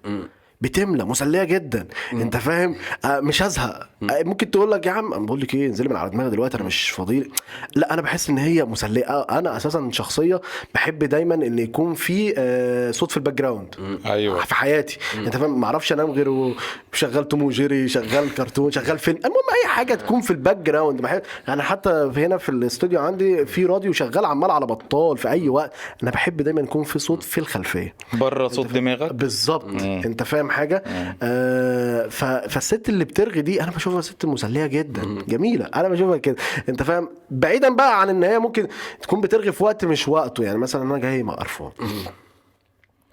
بتملى 0.60 1.05
مسلية 1.05 1.44
جدا. 1.44 1.86
أنت 2.12 2.36
فاهم؟ 2.36 2.76
آه 3.05 3.20
مش 3.20 3.43
هزهق. 3.43 3.89
آه 4.10 4.22
ممكن 4.22 4.51
تقول 4.51 4.70
لك 4.70 4.86
يا 4.86 4.90
عم 4.90 5.12
أنا 5.14 5.26
بقول 5.26 5.40
لك 5.40 5.55
إيه 5.55 5.66
انزلي 5.66 5.89
من 5.89 5.97
على 5.97 6.10
دماغي 6.10 6.30
دلوقتي 6.30 6.56
أنا 6.56 6.64
مش 6.64 6.90
فاضي 6.90 7.30
لا 7.74 7.94
أنا 7.94 8.02
بحس 8.02 8.30
إن 8.30 8.39
هي 8.39 8.64
مسلية. 8.64 9.05
آه، 9.05 9.39
أنا 9.39 9.56
أساسا 9.56 9.89
شخصية 9.93 10.40
بحب 10.74 10.98
دايما 11.05 11.35
إن 11.35 11.59
يكون 11.59 11.94
في 11.94 12.35
آه 12.39 12.90
صوت 12.90 13.10
في 13.10 13.16
ال 13.16 13.35
background 13.35 13.74
أيوه. 14.06 14.44
في 14.44 14.55
حياتي. 14.55 14.98
أنت 15.18 15.36
فاهم؟ 15.36 15.60
ما 15.60 15.66
أعرفش 15.66 15.93
أنام 15.93 16.10
غير 16.10 16.55
شغال 16.93 17.28
توم 17.28 17.43
وجيري 17.43 17.89
شغال 17.89 18.35
كرتون 18.35 18.70
شغال 18.70 18.98
فيلم. 18.98 19.16
المهم 19.18 19.43
أي 19.62 19.68
حاجة 19.68 19.94
تكون 19.94 20.20
في 20.20 20.30
ال 20.31 20.57
background 20.57 21.01
بحب 21.01 21.22
أنا 21.48 21.62
حتى 21.62 22.10
هنا 22.16 22.36
في 22.36 22.48
الاستوديو 22.48 23.01
عندي 23.01 23.47
في 23.47 23.66
راديو 23.66 23.93
شغال 23.93 24.24
عمال 24.24 24.51
على 24.51 24.66
بطال 24.66 25.18
في 25.18 25.28
أي 25.28 25.48
وقت. 25.48 25.72
أنا 26.02 26.10
بحب 26.10 26.36
دايما 26.36 26.60
يكون 26.60 26.85
في 26.85 26.98
صوت 26.98 27.22
في 27.22 27.39
الخلفية. 27.39 27.94
بره 28.12 28.48
صوت 28.48 28.66
دماغك؟ 28.66 29.12
بالظبط. 29.12 29.82
أنت 29.82 30.22
فاهم؟ 30.22 30.48
حاجة. 30.51 30.83
آه. 31.23 32.07
ف... 32.09 32.25
فالست 32.25 32.89
اللي 32.89 33.05
بترغي 33.05 33.41
دي 33.43 33.62
أنا 33.62 33.70
بشوفها 33.70 34.01
ست 34.01 34.25
مسلية 34.25 34.66
جدا. 34.66 35.23
جميلة. 35.29 35.65
أنا 35.75 35.89
بشوفها 35.89 36.16
كده. 36.16 36.37
أنت 36.69 36.83
فاهم؟ 36.83 37.09
بعيدا 37.31 37.69
بقى 37.75 38.01
عن 38.01 38.09
إن 38.09 38.25
هي 38.25 38.39
ممكن 38.39 38.69
تكون 39.03 39.20
بترغي 39.20 39.53
في 39.53 39.65
وقت 39.65 39.85
مش 39.85 40.09
وقته. 40.09 40.45
يعني 40.45 40.59
مثلا 40.59 40.83
أنا 40.83 40.99
جاي 40.99 41.23
مقرفان 41.23 41.70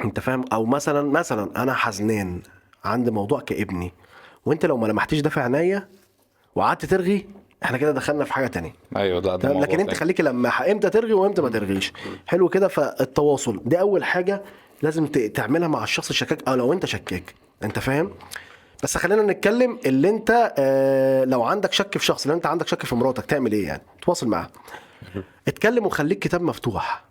أنت 0.04 0.20
فاهم؟ 0.20 0.46
أو 0.54 0.66
مثلا 0.66 1.12
مثلا 1.12 1.64
أنا 1.64 1.74
حزنان 1.74 2.42
عندي 2.86 3.12
موضوع 3.12 3.40
كابني 3.40 3.94
وأنت 4.46 4.66
لو 4.66 4.78
ما 4.78 4.88
لمحتيش 4.88 5.22
ده 5.22 5.30
في 5.30 5.40
عينيا 5.40 5.88
وقعدت 6.56 6.86
ترغي 6.86 7.26
إحنا 7.64 7.78
كده 7.78 7.92
دخلنا 7.92 8.24
في 8.24 8.34
حاجة 8.34 8.48
تانية. 8.48 8.74
أيوه 8.98 9.22
ده, 9.22 9.36
ده 9.36 9.54
لكن 9.54 9.80
أنت 9.80 9.90
تاني. 9.90 10.00
خليك 10.00 10.22
لماحة. 10.22 10.72
إمتى 10.72 10.90
ترغي 10.90 11.14
وإمتى 11.14 11.42
ما 11.42 11.50
ترغيش؟ 11.50 11.94
حلو 12.28 12.50
كده. 12.50 12.68
فالتواصل. 12.68 13.62
دي 13.66 13.80
أول 13.80 14.04
حاجة. 14.04 14.42
لازم 14.82 15.06
تعملها 15.08 15.68
مع 15.68 15.84
الشخص 15.84 16.10
الشكاك. 16.10 16.48
أو 16.48 16.54
لو 16.56 16.74
انت 16.74 16.86
شكاك 16.86 17.36
انت 17.64 17.80
فاهم؟ 17.80 18.12
بس 18.84 18.98
خلينا 18.98 19.22
نتكلم 19.24 19.80
اللي 19.86 20.10
انت 20.10 20.54
آه 20.58 21.24
لو 21.24 21.44
عندك 21.44 21.74
شك 21.74 21.98
في 21.98 22.06
شخص 22.06 22.28
لو 22.28 22.34
انت 22.34 22.46
عندك 22.46 22.68
شك 22.68 22.86
في 22.86 22.96
مراتك 22.96 23.26
تعمل 23.26 23.52
إيه 23.52 23.68
يعني؟ 23.68 23.82
تواصل 24.02 24.28
معاها. 24.28 24.50
اتكلم 25.48 25.86
وخليك 25.86 26.20
كتاب 26.20 26.42
مفتوح. 26.42 27.04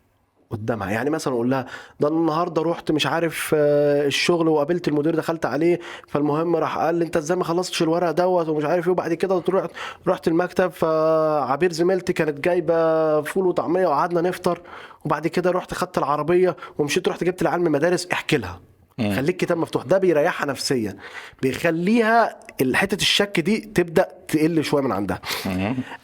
قدامها. 0.51 0.91
يعني 0.91 1.11
مثلا 1.11 1.35
أقول 1.35 1.51
لها 1.51 1.67
ده 2.01 2.09
النهارده 2.09 2.63
رحت 2.63 2.91
مش 2.91 3.07
عارف 3.07 3.55
آه، 3.59 4.07
الشغل 4.07 4.49
وقابلت 4.49 4.89
المدير 4.89 5.15
دخلت 5.15 5.47
عليه 5.47 5.81
فالمهم 6.09 6.57
راح 6.57 6.79
قال 6.79 6.95
لي 6.95 7.05
أنت 7.05 7.17
إزاي 7.17 7.37
ما 7.37 7.45
خلصتش 7.45 7.83
الورق 7.83 8.11
دوت؟ 8.11 8.49
ومش 8.49 8.65
عارف 8.65 8.87
إيه. 8.87 8.93
وبعد 8.93 9.15
كده 9.15 9.43
رحت 9.49 9.71
رحت 10.07 10.29
المكتب 10.29 10.71
فعبير 10.71 11.73
زميلتي 11.73 12.13
كانت 12.13 12.41
جايبة 12.41 13.21
فول 13.23 13.47
وطعمية 13.47 13.87
وقعدنا 13.87 14.21
نفطر. 14.21 14.61
وبعد 15.05 15.27
كده 15.27 15.51
رحت 15.51 15.75
خدت 15.75 15.99
العربية 15.99 16.57
ومشيت 16.79 17.09
رحت 17.09 17.25
جبت 17.25 17.43
العيال 17.43 17.61
من 17.61 17.67
المدارس. 17.67 18.07
احكي 18.13 18.37
لها. 18.37 18.61
خليك 18.99 19.37
كتاب 19.37 19.57
مفتوح. 19.59 19.83
ده 19.83 19.99
بيريحها 19.99 20.47
نفسيا. 20.47 20.97
بيخليها 21.43 22.41
حتة 22.75 22.95
الشك 23.03 23.41
دي 23.41 23.61
تبدأ 23.61 24.09
تقل 24.29 24.65
شوية 24.65 24.83
من 24.83 24.93
عندها. 24.93 25.21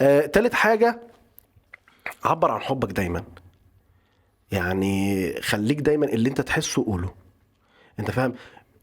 آه، 0.01 0.27
تالت 0.27 0.55
حاجة 0.55 1.01
عبر 2.25 2.51
عن 2.51 2.61
حبك 2.61 2.93
دايما. 2.93 3.23
يعني 4.53 5.33
خليك 5.41 5.81
دايما 5.81 6.07
اللي 6.07 6.29
انت 6.29 6.41
تحسه 6.41 6.85
قوله. 6.85 7.11
انت 8.01 8.11
فاهم؟ 8.11 8.35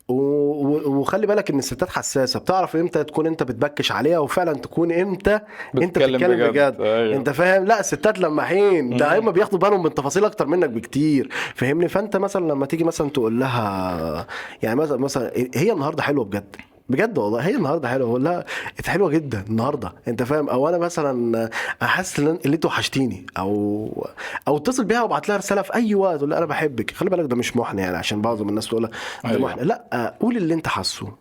وخلي 0.09 1.27
بالك 1.27 1.49
إن 1.49 1.59
الستات 1.59 1.89
حساسة. 1.89 2.39
بتعرف 2.39 2.75
إمتى 2.75 3.03
تكون 3.03 3.27
أنت 3.27 3.43
بتبكش 3.43 3.91
عليها 3.91 4.19
وفعلا 4.19 4.53
تكون 4.53 4.91
إمتى 4.91 5.39
أنت 5.77 5.99
بتتكلم 5.99 6.37
بجد. 6.37 6.49
بجد, 6.49 6.81
أيوة. 6.81 7.15
أنت 7.15 7.29
فاهم؟ 7.29 7.65
لا 7.65 7.79
الستات 7.79 8.19
لماحين 8.19 8.97
ده 8.97 9.19
هم 9.19 9.31
بياخدوا 9.31 9.59
بالهم 9.59 9.83
من 9.83 9.93
تفاصيل 9.93 10.25
أكتر 10.25 10.47
منك 10.47 10.69
بكتير. 10.69 11.29
فاهمني؟ 11.55 11.87
فأنت 11.87 12.17
مثلا 12.17 12.51
لما 12.51 12.65
تيجي 12.65 12.83
مثلا 12.83 13.09
تقول 13.09 13.39
لها 13.39 14.27
يعني 14.63 14.75
مثلا 14.75 14.97
مثلا 14.97 15.31
هي 15.55 15.71
النهارده 15.71 16.03
حلوة 16.03 16.25
بجد. 16.25 16.55
بجد 16.89 17.17
والله. 17.17 17.39
هي 17.39 17.55
النهارده 17.55 17.89
حلوة. 17.89 18.45
انت 18.79 18.87
حلوة 18.89 19.09
جدا 19.09 19.43
النهارده. 19.49 19.93
انت 20.07 20.23
فاهم؟ 20.23 20.49
أو 20.49 20.69
أنا 20.69 20.77
مثلا 20.77 21.49
احس 21.81 22.19
إن 22.19 22.39
اللي 22.45 22.55
أنت 22.55 22.65
وحشتيني. 22.65 23.25
أو 23.37 24.07
أو 24.47 24.57
اتصل 24.57 24.85
بيها 24.85 25.01
وابعت 25.01 25.29
لها 25.29 25.37
رسالة 25.37 25.61
في 25.61 25.73
أي 25.75 25.95
وقت. 25.95 26.23
لها 26.23 26.37
أنا 26.37 26.45
بحبك. 26.45 26.91
خلي 26.91 27.09
بالك 27.09 27.29
ده 27.29 27.35
مش 27.35 27.57
محن 27.57 27.79
يعني 27.79 27.97
عشان 27.97 28.21
بعض 28.21 28.41
من 28.41 28.49
الناس 28.49 28.67
تقول 28.67 28.83
ده 28.83 28.91
أيوة. 29.25 29.41
محن. 29.41 29.59
لا 29.59 30.15
قول 30.19 30.37
اللي 30.37 30.53
أنت 30.53 30.67
حاسه. 30.67 31.13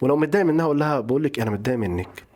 ولو 0.00 0.16
متضايق 0.16 0.44
منها 0.44 0.66
قول 0.66 0.80
لها 0.80 1.00
بقول 1.00 1.24
لك 1.24 1.40
أنا 1.40 1.50
متضايق 1.50 1.78
منك. 1.78 2.30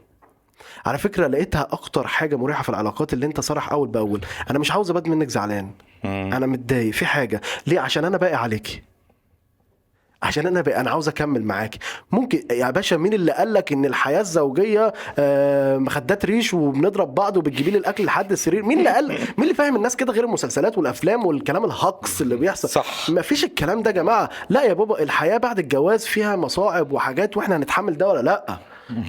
على 0.86 0.98
فكرة 0.98 1.26
لقيتها 1.26 1.68
أكتر 1.72 2.06
حاجة 2.06 2.36
مريحة 2.36 2.62
في 2.62 2.68
العلاقات 2.68 3.12
اللي 3.12 3.26
أنت 3.26 3.40
صرح 3.40 3.72
أول 3.72 3.88
بأول. 3.88 4.20
أنا 4.50 4.58
مش 4.58 4.72
عاوز 4.72 4.90
أبات 4.90 5.08
منك 5.08 5.28
زعلان. 5.28 5.70
أنا 6.04 6.46
متضايق. 6.46 6.92
في 6.92 7.06
حاجة. 7.06 7.40
ليه؟ 7.66 7.80
عشان 7.80 8.04
أنا 8.04 8.16
باقي 8.16 8.34
عليكي. 8.34 8.82
عشان 10.24 10.46
أنا 10.46 10.60
بقى 10.60 10.80
أنا 10.80 10.90
عاوز 10.90 11.08
أكمل 11.08 11.44
معاك. 11.44 11.74
ممكن 12.12 12.42
يا 12.50 12.70
باشا 12.70 12.94
مين 12.94 13.12
اللي 13.12 13.32
قال 13.32 13.52
لك 13.54 13.72
إن 13.72 13.84
الحياة 13.84 14.20
الزوجية 14.20 14.92
آه، 15.18 15.76
مخدات 15.78 16.24
ريش 16.24 16.54
وبنضرب 16.54 17.14
بعض 17.14 17.36
وبتجيبي 17.36 17.70
لي 17.70 17.78
الأكل 17.78 18.04
لحد 18.04 18.32
السرير؟ 18.32 18.62
مين 18.62 18.78
اللي 18.78 18.90
قال؟ 18.90 19.08
مين 19.38 19.42
اللي 19.42 19.54
فاهم 19.54 19.76
الناس 19.76 19.96
كده 19.96 20.12
غير 20.12 20.24
المسلسلات 20.24 20.78
والأفلام 20.78 21.26
والكلام 21.26 21.64
الهقص 21.64 22.20
اللي 22.20 22.36
بيحصل؟ 22.36 22.68
صح. 22.68 23.10
ما 23.10 23.22
فيش 23.22 23.44
الكلام 23.44 23.82
ده 23.82 23.90
يا 23.90 23.94
جماعة. 23.96 24.30
لا 24.48 24.62
يا 24.62 24.72
بابا 24.72 25.02
الحياة 25.02 25.36
بعد 25.36 25.58
الجواز 25.58 26.04
فيها 26.06 26.36
مصاعب 26.36 26.92
وحاجات 26.92 27.36
وإحنا 27.36 27.56
هنتحمل 27.56 27.96
ده 27.98 28.08
ولا 28.08 28.22
لأ؟ 28.22 28.58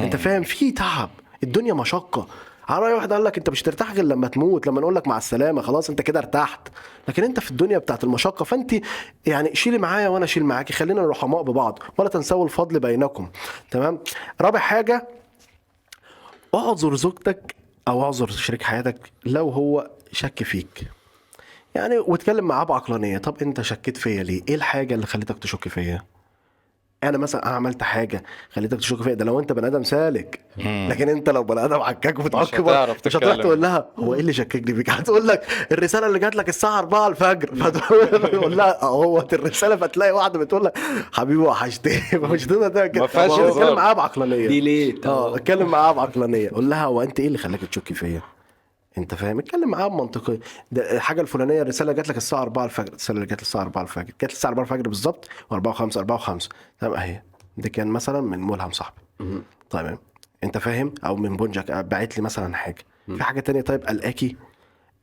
أنت 0.02 0.16
فاهم؟ 0.16 0.44
في 0.44 0.72
تعب. 0.72 1.10
الدنيا 1.44 1.74
مشقة. 1.74 2.28
على 2.70 2.86
رأي 2.86 2.94
واحد 2.94 3.14
قال 3.14 3.24
لك 3.24 3.38
انت 3.38 3.50
مش 3.50 3.62
ترتاح 3.62 3.94
غير 3.94 4.04
لما 4.06 4.28
تموت 4.28 4.68
لما 4.68 4.82
نقول 4.82 4.96
لك 4.96 5.08
مع 5.08 5.18
السلامة 5.18 5.62
خلاص 5.62 5.90
انت 5.90 6.02
كده 6.02 6.20
ارتحت. 6.20 6.60
لكن 7.08 7.24
انت 7.24 7.40
في 7.40 7.52
الدنيا 7.52 7.78
بتاعت 7.78 8.04
المشقة 8.04 8.44
فانت 8.46 8.76
يعني 9.26 9.56
شيلي 9.56 9.78
معايا 9.78 10.08
وأنا 10.08 10.26
اشيل 10.26 10.46
معاكي 10.46 10.74
خلينا 10.74 11.08
رحماء 11.08 11.42
ببعض 11.44 11.80
ولا 11.98 12.10
تنسوا 12.10 12.46
الفضل 12.46 12.80
بينكم. 12.80 13.30
تمام؟ 13.72 14.00
رابع 14.42 14.60
حاجة 14.60 15.08
اعذر 16.56 16.96
زوجتك 16.96 17.56
أو 17.88 18.04
اعذر 18.04 18.30
شريك 18.30 18.64
حياتك 18.64 18.98
لو 19.26 19.50
هو 19.50 19.90
شك 20.12 20.44
فيك. 20.44 20.88
يعني 21.76 21.98
واتكلم 21.98 22.46
معاه 22.46 22.64
بعقلانيه 22.64 23.18
طب 23.18 23.36
انت 23.42 23.62
شكيت 23.62 23.98
فيا 23.98 24.24
ليه؟ 24.24 24.42
إيه 24.50 24.56
الحاجة 24.56 24.96
اللي 24.96 25.06
خلتك 25.06 25.40
تشك 25.40 25.68
فيا؟ 25.68 26.04
أنا 27.10 27.18
مثلا 27.18 27.48
أنا 27.48 27.56
عملت 27.56 27.84
حاجة 27.84 28.24
خليتك 28.54 28.78
تشك 28.78 29.02
فيا 29.02 29.14
ده 29.14 29.26
لو 29.26 29.40
أنت 29.40 29.52
بني 29.52 29.68
آدم 29.68 29.84
سالك. 29.84 30.40
لكن 30.58 31.10
أنت 31.10 31.30
لو 31.30 31.44
بني 31.44 31.66
آدم 31.66 31.80
عكاك 31.82 32.20
وبتعك 32.20 32.56
هتعرف 32.56 32.98
مش 33.06 33.16
هتروح 33.16 33.32
تتكلم. 33.34 33.42
تقول 33.48 33.62
لها 33.62 33.88
هو 34.00 34.14
إيه 34.14 34.20
اللي 34.20 34.34
شككني 34.34 34.76
فيك؟ 34.76 34.90
هتقول 35.00 35.28
لك 35.28 35.46
الرسالة 35.72 36.08
اللي 36.08 36.20
جات 36.20 36.36
لك 36.36 36.50
الساعة 36.50 36.80
4 36.80 37.08
الفجر. 37.08 37.56
فتقول 37.64 38.58
لها 38.58 38.84
اهوت 38.84 39.34
الرسالة 39.34 39.76
فتلاقي 39.76 40.12
واحدة 40.12 40.40
بتقول 40.40 40.66
لك 40.66 40.78
حبيبي 41.14 41.42
وحشتني. 41.42 42.02
مش 42.32 42.46
تقدر 42.46 42.68
تعمل 42.70 43.00
ما 43.00 43.08
فيهاش. 43.08 43.32
اتكلم 43.40 43.76
معاها 43.76 43.94
بعقلانية. 43.94 44.48
دي 44.48 44.60
ليه؟ 44.62 44.96
آه 45.06 45.36
اتكلم 45.36 45.68
معاها 45.72 45.92
بعقلانية. 45.92 46.50
قول 46.50 46.70
لها 46.70 46.86
هو 46.86 47.02
أنت 47.02 47.20
إيه 47.20 47.28
اللي 47.28 47.38
خلاك 47.38 47.60
تشكي 47.72 47.94
فيا؟ 47.94 48.22
انت 48.98 49.16
فاهم؟ 49.16 49.40
اتكلم 49.40 49.70
معاها 49.70 49.88
بمنطقيه 49.88 50.40
ده 50.72 50.96
الحاجة 50.96 51.22
الفلانية 51.22 51.62
الرسالة 51.62 51.92
جات 51.92 52.10
لك 52.10 52.18
الساعة 52.18 52.42
4 52.42 52.66
الفجر. 52.66 52.88
الرسالة 52.88 53.18
اللي 53.18 53.28
جات 53.30 53.42
الساعة 53.42 53.62
4 53.62 53.82
الفجر. 53.84 54.14
جات 54.22 54.32
الساعة 54.32 54.52
4 54.52 54.64
الفجر 54.64 54.82
بالظبط 54.90 55.26
و4 55.54 55.68
و5 55.74 55.98
4 55.98 56.18
و5 56.18 56.48
تمام 56.80 56.94
أهي. 56.94 57.22
ده 57.58 57.70
كان 57.70 57.88
مثلا 57.88 58.22
من 58.22 58.40
ملهم 58.40 58.72
صاحبي. 58.72 59.02
تمام. 59.70 59.98
انت 60.44 60.58
فاهم؟ 60.58 60.94
أو 61.06 61.16
من 61.16 61.36
بونجك 61.38 61.72
باعت 61.72 62.18
لي 62.18 62.24
مثلا 62.24 62.56
حاجة. 62.56 62.84
في 63.18 63.24
حاجة 63.24 63.40
تانية؟ 63.40 63.62
طيب 63.62 63.84
قلقاكي 63.86 64.36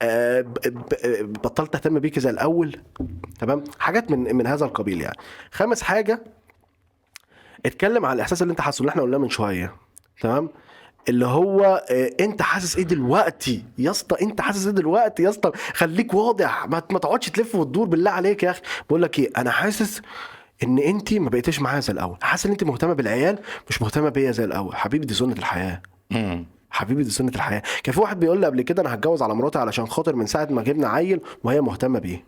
آه 0.03 0.41
ب- 0.41 1.33
بطلت 1.33 1.75
أهتم 1.75 1.99
بيكي 1.99 2.21
زي 2.21 2.31
الأول؟ 2.31 2.77
تمام؟ 3.39 3.65
حاجات 3.79 4.11
من 4.11 4.37
من 4.37 4.47
هذا 4.47 4.65
القبيل 4.65 5.01
يعني. 5.01 5.17
خامس 5.53 5.83
حاجة 5.83 6.23
اتكلم 7.67 8.07
على 8.07 8.17
الإحساس 8.17 8.43
اللي 8.43 8.51
أنت 8.51 8.61
حاسه 8.61 8.81
اللي 8.81 8.91
إحنا 8.91 9.03
قلناه 9.03 9.19
من 9.19 9.29
شوية. 9.29 9.75
تمام؟ 10.21 10.49
اللي 11.09 11.27
هو 11.27 11.85
آه، 11.91 12.11
انت 12.21 12.43
حاسس 12.43 12.77
إيه 12.77 12.85
دلوقتي 12.85 13.65
يا 13.79 13.91
اسطى؟ 13.91 14.17
انت 14.23 14.41
حاسس 14.41 14.67
إيه 14.67 14.73
دلوقتي 14.73 15.23
يا 15.23 15.31
اسطى؟ 15.31 15.53
خليك 15.75 16.15
واضح 16.15 16.67
ما 16.69 16.81
تقعدش 16.81 17.31
تلف 17.31 17.55
وتدور 17.55 17.87
بالله 17.87 18.11
عليك 18.11 18.43
يا 18.43 18.51
أخي. 18.51 18.61
بقول 18.89 19.03
لك 19.03 19.19
إيه 19.19 19.31
أنا 19.37 19.51
حاسس 19.51 20.03
ان 20.63 20.79
انت 20.79 21.15
ما 21.15 21.31
بقيتيش 21.31 21.61
معايا 21.61 21.81
زي 21.81 21.93
الأول. 21.93 22.17
حاسس 22.23 22.47
ان 22.47 22.53
انت 22.53 22.65
مهتمة 22.65 22.93
بالعيال 22.93 23.39
مش 23.71 23.83
مهتمة 23.83 24.09
بيا 24.09 24.31
زي 24.31 24.45
الأول. 24.45 24.77
حبيبي 24.77 25.07
دي 25.07 25.15
سنة 25.15 25.33
الحياة. 25.33 25.83
حبيبي 26.71 27.03
دي 27.03 27.11
سنة 27.11 27.33
الحياة. 27.35 27.63
كان 27.83 27.95
في 27.95 28.01
واحد 28.01 28.21
بيقول 28.21 28.41
لي 28.41 28.47
قبل 28.47 28.63
كده 28.63 28.83
أنا 28.83 28.95
هتجوز 28.95 29.23
على 29.23 29.35
مراتي 29.35 29.59
علشان 29.59 29.87
خاطر 29.87 30.17
من 30.17 30.27
ساعة 30.27 30.49
ما 30.51 30.63
جبنا 30.63 30.89
عيل 30.89 31.21
وهي 31.45 31.61
مهتمة 31.61 31.99
بيه. 31.99 32.25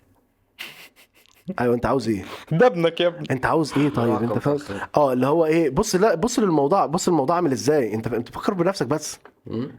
أيوه 1.60 1.74
أنت 1.74 1.86
عاوز 1.86 2.08
إيه؟ 2.08 2.24
ده 2.52 2.66
ابنك 2.66 3.00
يا 3.00 3.06
ابني. 3.06 3.26
أنت 3.30 3.46
عاوز 3.46 3.72
إيه 3.78 3.88
طيب؟ 3.88 4.22
أنت 4.22 4.38
فاهم؟ 4.38 4.58
آه 4.96 5.12
اللي 5.12 5.26
هو 5.26 5.46
إيه؟ 5.46 5.70
بص 5.70 5.94
لا 5.94 6.14
بص 6.14 6.38
للموضوع 6.38 6.86
بص 6.86 7.08
الموضوع 7.08 7.36
عامل 7.36 7.52
إزاي. 7.52 7.94
أنت 7.94 8.06
أنت 8.06 8.28
فكر 8.28 8.54
بنفسك 8.54 8.86
بس. 8.86 9.18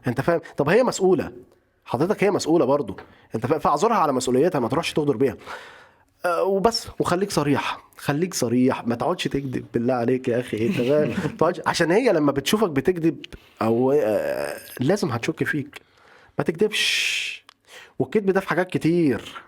أنت 0.07 0.21
فاهم؟ 0.21 0.41
طب 0.57 0.69
هي 0.69 0.83
مسؤولة. 0.83 1.31
حضرتك 1.85 2.23
هي 2.23 2.31
مسؤولة 2.31 2.65
برضو. 2.65 2.97
أنت 3.35 3.45
فاهم؟ 3.45 3.59
فاعذرها 3.59 3.95
على 3.95 4.13
مسؤوليتها 4.13 4.59
ما 4.59 4.67
تروحش 4.67 4.93
تغدر 4.93 5.17
بيها. 5.17 5.35
آه، 6.25 6.43
وبس. 6.43 6.87
وخليك 6.99 7.31
صريح. 7.31 7.77
خليك 7.97 8.33
صريح. 8.33 8.87
ما 8.87 8.95
تقعدش 8.95 9.23
تكذب. 9.23 9.65
بالله 9.73 9.93
عليك 9.93 10.27
يا 10.27 10.39
أخي 10.39 10.67
انت 10.67 10.75
فاهم؟ 10.75 11.09
ما 11.31 11.37
تقعدش. 11.37 11.61
عشان 11.67 11.91
هي 11.91 12.13
لما 12.13 12.31
بتشوفك 12.31 12.69
بتكذب 12.69 13.17
أو 13.61 13.91
آه، 13.91 14.57
لازم 14.79 15.09
هتشك 15.11 15.43
فيك. 15.43 15.81
ما 16.37 16.43
تكذبش. 16.43 17.44
والكذب 17.99 18.29
ده 18.31 18.39
في 18.39 18.47
حاجات 18.47 18.69
كتير. 18.69 19.43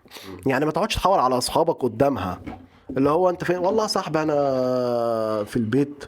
يعني 0.46 0.66
ما 0.66 0.72
تقعدش 0.72 0.96
تحور 0.96 1.20
على 1.20 1.38
أصحابك 1.38 1.82
قدامها. 1.84 2.42
اللي 2.98 3.10
هو 3.10 3.30
أنت 3.30 3.44
فين؟ 3.44 3.58
والله 3.58 3.88
صاحبي 3.88 4.22
أنا 4.22 4.34
في 5.44 5.58
البيت. 5.58 6.04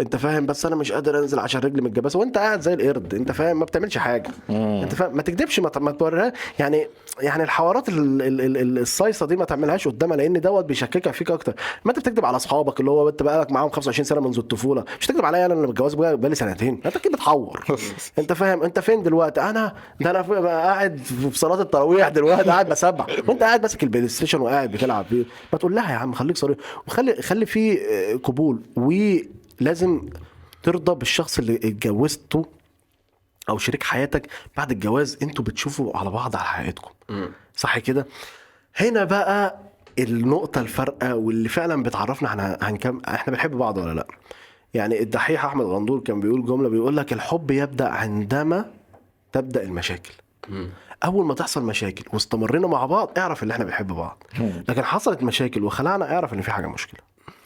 انت 0.00 0.16
فاهم؟ 0.16 0.46
بس 0.46 0.66
أنا 0.66 0.76
مش 0.76 0.92
قادر 0.92 1.18
انزل 1.18 1.38
عشان 1.38 1.60
رجلي 1.60 1.82
متجبسه 1.82 2.18
وانت 2.18 2.38
قاعد 2.38 2.60
زي 2.60 2.74
القرد 2.74 3.14
انت 3.14 3.32
فاهم؟ 3.32 3.58
ما 3.58 3.64
بتعملش 3.64 3.98
حاجة. 3.98 4.30
انت 4.50 4.94
فاهم؟ 4.94 5.16
ما 5.16 5.22
تكذبش 5.22 5.60
ما 5.60 5.90
توريها. 5.90 6.32
يعني 6.58 6.86
يعني 7.20 7.42
الحوارات 7.42 7.88
ال- 7.88 8.22
ال- 8.22 8.40
ال- 8.40 8.56
ال- 8.56 8.78
الصيصه 8.78 9.26
دي 9.26 9.36
ما 9.36 9.44
تعملهاش 9.44 9.88
قدامها 9.88 10.16
لأن 10.16 10.40
دوت 10.40 10.64
بيشككك 10.64 11.10
فيك 11.10 11.30
أكتر. 11.30 11.54
ما 11.84 11.90
انت 11.90 11.98
بتكذب 11.98 12.24
على 12.24 12.36
أصحابك 12.36 12.80
اللي 12.80 12.90
هو 12.90 13.08
انت 13.08 13.22
بقالك 13.22 13.52
معاهم 13.52 13.68
25 13.70 14.04
سنة 14.04 14.20
منذ 14.20 14.38
الطفولة. 14.38 14.84
مش 15.00 15.06
تكذب 15.06 15.24
عليا 15.24 15.46
أنا 15.46 15.54
اللي 15.54 15.66
متجوز 15.66 15.94
بقى- 15.94 15.98
بقالي 15.98 16.34
سنتين. 16.34 16.80
انت 16.86 16.98
كده 16.98 17.12
بتحور. 17.12 17.64
انت 18.18 18.32
فاهم؟ 18.32 18.62
انت 18.62 18.78
فين 18.78 19.02
دلوقتي؟ 19.02 19.40
أنا 19.40 19.74
ده 20.00 20.10
أنا 20.10 20.22
قاعد 20.48 20.98
في 21.30 21.38
صلاة 21.38 21.62
التراويح 21.62 22.08
دلوقتي 22.08 22.50
قاعد 22.50 22.68
بسبح. 22.68 23.06
وأنت 23.28 23.42
قاعد 23.42 23.62
ماسك 23.62 23.82
ال 23.82 24.08
PlayStation 24.08 24.40
وقاعد 24.40 24.70
بتلعب. 24.70 25.06
ما 25.52 25.58
تقول 25.58 25.74
لها 25.74 25.92
يا 25.92 25.96
عم 25.96 26.12
خليك 26.12 26.36
صريح. 26.36 26.56
وخلي 26.86 27.22
خلي 27.22 27.46
في 27.46 27.78
آه، 27.88 28.16
قبول. 28.16 28.60
ولازم 29.60 30.08
ترضى 30.62 30.94
بالشخص 30.94 31.38
اللي 31.38 31.56
اتجوزته 31.56 32.46
أو 33.48 33.58
شريك 33.58 33.82
حياتك 33.82 34.26
بعد 34.56 34.70
الجواز. 34.70 35.18
أنتوا 35.22 35.44
بتشوفوا 35.44 35.96
على 35.96 36.10
بعض 36.10 36.36
على 36.36 36.44
حقيقتكم. 36.44 36.90
صح 37.56 37.78
كده؟ 37.78 38.06
هنا 38.76 39.04
بقى 39.04 39.58
النقطة 39.98 40.60
الفارقة 40.60 41.14
واللي 41.14 41.48
فعلا 41.48 41.82
بتعرفنا 41.82 42.28
إحنا 42.28 42.58
هنكم 42.62 43.00
إحنا 43.08 43.32
بنحب 43.32 43.50
بعض 43.50 43.78
ولا 43.78 43.94
لأ. 43.94 44.06
يعني 44.74 45.00
الدحيح 45.02 45.44
أحمد 45.44 45.64
غندور 45.66 46.00
كان 46.00 46.20
بيقول 46.20 46.46
جملة 46.46 46.68
بيقول 46.68 46.96
لك 46.96 47.12
الحب 47.12 47.50
يبدأ 47.50 47.88
عندما 47.88 48.70
تبدأ 49.32 49.62
المشاكل. 49.62 50.12
أول 51.04 51.26
ما 51.26 51.34
تحصل 51.34 51.62
مشاكل 51.64 52.04
واستمرينا 52.12 52.66
مع 52.66 52.86
بعض 52.86 53.18
اعرف 53.18 53.42
إن 53.42 53.50
إحنا 53.50 53.64
بنحب 53.64 53.86
بعض. 53.86 54.22
لكن 54.68 54.84
حصلت 54.84 55.22
مشاكل 55.22 55.64
وخلعنا 55.64 56.14
اعرف 56.14 56.34
إن 56.34 56.40
في 56.40 56.50
حاجة 56.52 56.66
مشكلة. 56.66 57.00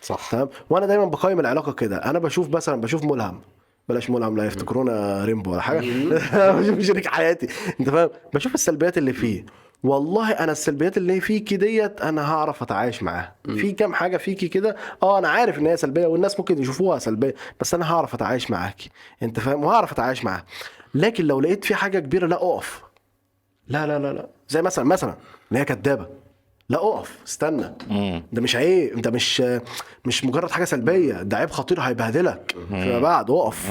صح. 0.04 0.30
تمام؟ 0.30 0.48
وأنا 0.70 0.86
دايما 0.86 1.04
بقيم 1.04 1.40
العلاقة 1.40 1.72
كده. 1.72 1.96
أنا 1.96 2.18
بشوف 2.18 2.48
مثلا 2.50 2.80
بشوف 2.80 3.04
ملهم. 3.04 3.40
بلاش 3.88 4.10
ملهم 4.10 4.36
لا 4.36 4.44
يفتكرونا 4.44 5.24
ريمبو 5.24 5.52
ولا 5.52 5.60
حاجة. 5.60 5.80
بشوف 6.60 6.80
شريك 6.80 7.06
حياتي. 7.06 7.48
أنت 7.80 7.90
فاهم؟ 7.90 8.10
بشوف 8.34 8.54
السلبيات 8.54 8.98
اللي 8.98 9.12
فيه. 9.12 9.46
والله 9.82 10.30
أنا 10.32 10.52
السلبيات 10.52 10.96
اللي 10.96 11.20
فيكي 11.20 11.56
ديت 11.56 12.00
أنا 12.00 12.32
هعرف 12.32 12.62
أتعايش 12.62 13.02
معاها. 13.02 13.34
في 13.44 13.72
كام 13.72 13.94
حاجة 13.94 14.16
فيكي 14.16 14.48
كده؟ 14.48 14.76
آه 15.02 15.18
أنا 15.18 15.28
عارف 15.28 15.58
إن 15.58 15.66
هي 15.66 15.76
سلبية 15.76 16.06
والناس 16.06 16.38
ممكن 16.40 16.62
يشوفوها 16.62 16.98
سلبية 16.98 17.34
بس 17.60 17.74
أنا 17.74 17.92
هعرف 17.92 18.14
أتعايش 18.14 18.50
معاكي. 18.50 18.90
أنت 19.22 19.40
فاهم؟ 19.40 19.64
وهعرف 19.64 19.92
أتعايش 19.92 20.24
معاها. 20.24 20.44
لكن 20.94 21.24
لو 21.24 21.40
لقيت 21.40 21.64
في 21.64 21.74
حاجة 21.74 21.98
كبيرة 21.98 22.26
لا 22.26 22.36
أقف. 22.36 22.82
لا 23.68 23.86
لا 23.86 23.98
لا 23.98 24.12
لا. 24.12 24.28
زي 24.48 24.62
مثلا 24.62 24.84
مثلا 24.84 25.14
إن 25.52 25.56
هي 25.56 25.64
كدابة. 25.64 26.06
لا 26.68 26.78
أقف 26.78 27.18
استنى. 27.26 27.72
ده 28.32 28.42
مش 28.42 28.56
عيب 28.56 29.00
ده 29.00 29.10
مش 29.10 29.42
مش 30.04 30.24
مجرد 30.24 30.50
حاجة 30.50 30.64
سلبية 30.64 31.22
ده 31.22 31.36
عيب 31.36 31.50
خطير 31.50 31.80
هيبهدلك. 31.80 32.56
فيما 32.68 32.98
بعد 32.98 33.30
أقف. 33.30 33.70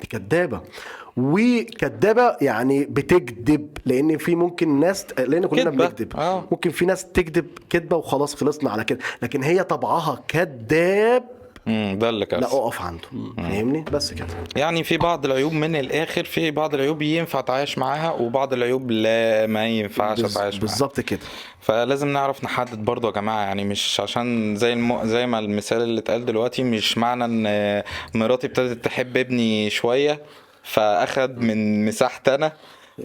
دي 0.00 0.06
كدابة. 0.10 0.60
وكدابة 1.16 2.36
يعني 2.40 2.84
بتكذب 2.84 3.68
لأن 3.84 4.18
في 4.18 4.34
ممكن 4.34 4.80
ناس 4.80 5.06
لأن 5.18 5.46
كلنا. 5.46 5.70
بنكذب 5.70 6.16
آه. 6.16 6.44
ممكن 6.50 6.70
في 6.70 6.86
ناس 6.86 7.04
تكذب 7.06 7.46
كذبه 7.70 7.96
وخلاص 7.96 8.34
خلصنا 8.34 8.70
على 8.70 8.84
كده. 8.84 8.98
لكن 9.22 9.42
هي 9.42 9.64
طبعها 9.64 10.22
كذاب 10.28 11.24
امم 11.68 11.98
ده 11.98 12.08
اللي 12.08 12.20
لا 12.20 12.26
كارثه 12.26 12.58
أقف 12.58 12.82
عنده. 12.82 13.02
فاهمني؟ 13.36 13.84
بس 13.92 14.12
كده. 14.14 14.26
يعني 14.56 14.84
في 14.84 14.96
بعض 14.96 15.24
العيوب 15.24 15.52
من 15.52 15.76
الآخر 15.76 16.24
في 16.24 16.50
بعض 16.50 16.74
العيوب 16.74 17.02
ينفع 17.02 17.38
اتعايش 17.38 17.78
معاها 17.78 18.12
وبعض 18.12 18.52
العيوب 18.52 18.90
لا 18.90 19.46
ما 19.46 19.66
ينفعش 19.66 20.20
بز- 20.20 20.36
اتعايش 20.36 20.54
معاها. 20.54 20.60
بالظبط 20.66 21.00
كده. 21.00 21.20
فلازم 21.60 22.08
نعرف 22.08 22.44
نحدد 22.44 22.78
برضو 22.84 23.06
يا 23.06 23.12
جماعة 23.12 23.40
يعني 23.42 23.64
مش 23.64 24.00
عشان 24.00 24.56
زي 24.56 24.72
الم... 24.72 25.04
زي 25.04 25.26
ما 25.26 25.38
المثال 25.38 25.82
اللي 25.82 26.00
اتقال 26.00 26.24
دلوقتي 26.24 26.62
مش 26.62 26.98
معنى 26.98 27.24
إن 27.24 27.82
مراتي 28.14 28.46
ابتدت 28.46 28.84
تحب 28.84 29.16
ابني 29.16 29.70
شوية 29.70 30.20
فأخد 30.62 31.38
من 31.38 31.86
مساحتي 31.86 32.34
أنا. 32.34 32.52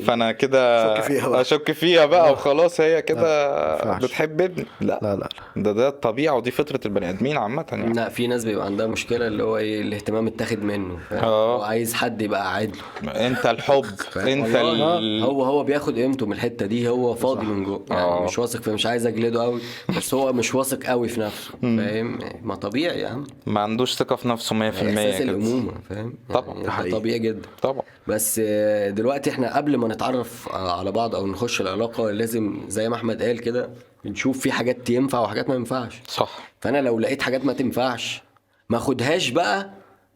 فأنا 0.05 0.31
كده 0.31 0.95
شك 0.95 1.01
فيها 1.03 1.27
بقى. 1.29 1.41
أشك 1.41 1.71
فيها 1.71 2.05
بقى 2.05 2.31
وخلاص 2.31 2.81
هي 2.81 3.01
كده. 3.01 3.97
بتحب 3.97 4.41
ابني 4.41 4.65
لا. 4.81 4.99
لا 5.01 5.15
لا 5.15 5.29
ده 5.55 5.71
ده 5.71 5.87
الطبيعة 5.87 6.35
ودي 6.35 6.51
فطرة 6.51 6.79
البني 6.85 7.09
آدمين 7.09 7.37
عامة 7.37 7.65
يعني. 7.71 7.93
لا 7.93 8.09
في 8.09 8.27
ناس 8.27 8.45
بيبقى 8.45 8.65
عندها 8.65 8.87
مشكلة 8.87 9.27
اللي 9.27 9.43
هو 9.43 9.57
إيه 9.57 9.81
الاهتمام 9.81 10.27
اتاخد 10.27 10.63
منه؟ 10.63 10.97
آه. 11.11 11.55
هو 11.55 11.61
عايز 11.61 11.93
حد 11.93 12.21
يبقى 12.21 12.41
قاعد 12.41 12.75
له 13.03 13.11
أنت 13.27 13.45
الحب 13.45 13.85
أنت 14.17 14.55
ال... 14.55 15.23
هو 15.23 15.43
هو 15.43 15.63
بياخد 15.63 15.95
قيمته 15.95 16.25
من 16.25 16.33
الحتة 16.33 16.65
دي 16.65 16.89
هو 16.89 17.13
فاضي 17.13 17.45
من 17.45 17.63
جوه. 17.63 17.85
يعني 17.89 18.01
آه. 18.01 18.25
مش 18.25 18.39
واثق 18.39 18.61
فيه 18.61 18.71
مش 18.71 18.85
عايز 18.85 19.07
أجلده 19.07 19.43
قوي 19.43 19.61
بس 19.97 20.13
هو 20.13 20.33
مش 20.33 20.55
واثق 20.55 20.83
قوي 20.83 21.07
في 21.07 21.19
نفسه 21.19 21.51
فاهم؟ 21.61 22.19
ما 22.43 22.55
طبيعي 22.55 22.99
يا 23.01 23.07
عم. 23.07 23.23
ما 23.45 23.59
عندوش 23.59 23.93
ثقة 23.95 24.15
في 24.15 24.27
نفسه 24.27 24.55
100% 24.59 24.61
إحساس. 24.63 25.21
الأمومة 25.21 25.71
فاهم؟ 25.89 26.13
طبعا، 26.33 26.63
يعني. 26.63 26.91
طبيعي 26.91 27.19
جدا. 27.19 27.49
طبعا. 27.61 27.81
بس 28.07 28.41
آه، 28.43 28.89
دلوقتي 28.89 29.29
إحنا 29.29 29.57
قبل 29.57 29.77
ما 29.81 29.87
نتعرف 29.87 30.49
آه، 30.49 30.79
على 30.79 30.91
بعض 30.91 31.15
أو 31.15 31.27
نخش 31.27 31.61
العلاقة 31.61 32.11
لازم 32.11 32.57
زي 32.67 32.89
ما 32.89 32.95
أحمد 32.95 33.23
قال 33.23 33.39
كده 33.39 33.69
بنشوف 34.05 34.39
في 34.39 34.51
حاجات 34.51 34.89
ينفع 34.89 35.19
وحاجات 35.19 35.49
ما 35.49 35.55
ينفعش. 35.55 36.01
صح. 36.07 36.39
فأنا 36.61 36.81
لو 36.81 36.99
لقيت 36.99 37.21
حاجات 37.21 37.45
ما 37.45 37.53
تنفعش 37.53 38.21
ما 38.69 38.77
أخدهاش 38.77 39.29
بقى 39.29 39.69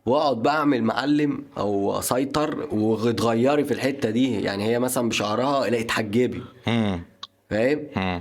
وأقعد 0.05 0.37
بقى 0.43 0.55
أعمل 0.55 0.83
معلم 0.83 1.43
أو 1.57 1.99
أسيطر 1.99 2.67
وتغيري 2.71 3.63
في 3.63 3.73
الحتة 3.73 4.09
دي. 4.09 4.41
يعني 4.41 4.63
هي 4.63 4.79
مثلا 4.79 5.09
بشعرها 5.09 5.67
اتحجبي 5.81 6.41
امم 6.67 7.01
فاهم. 7.49 7.79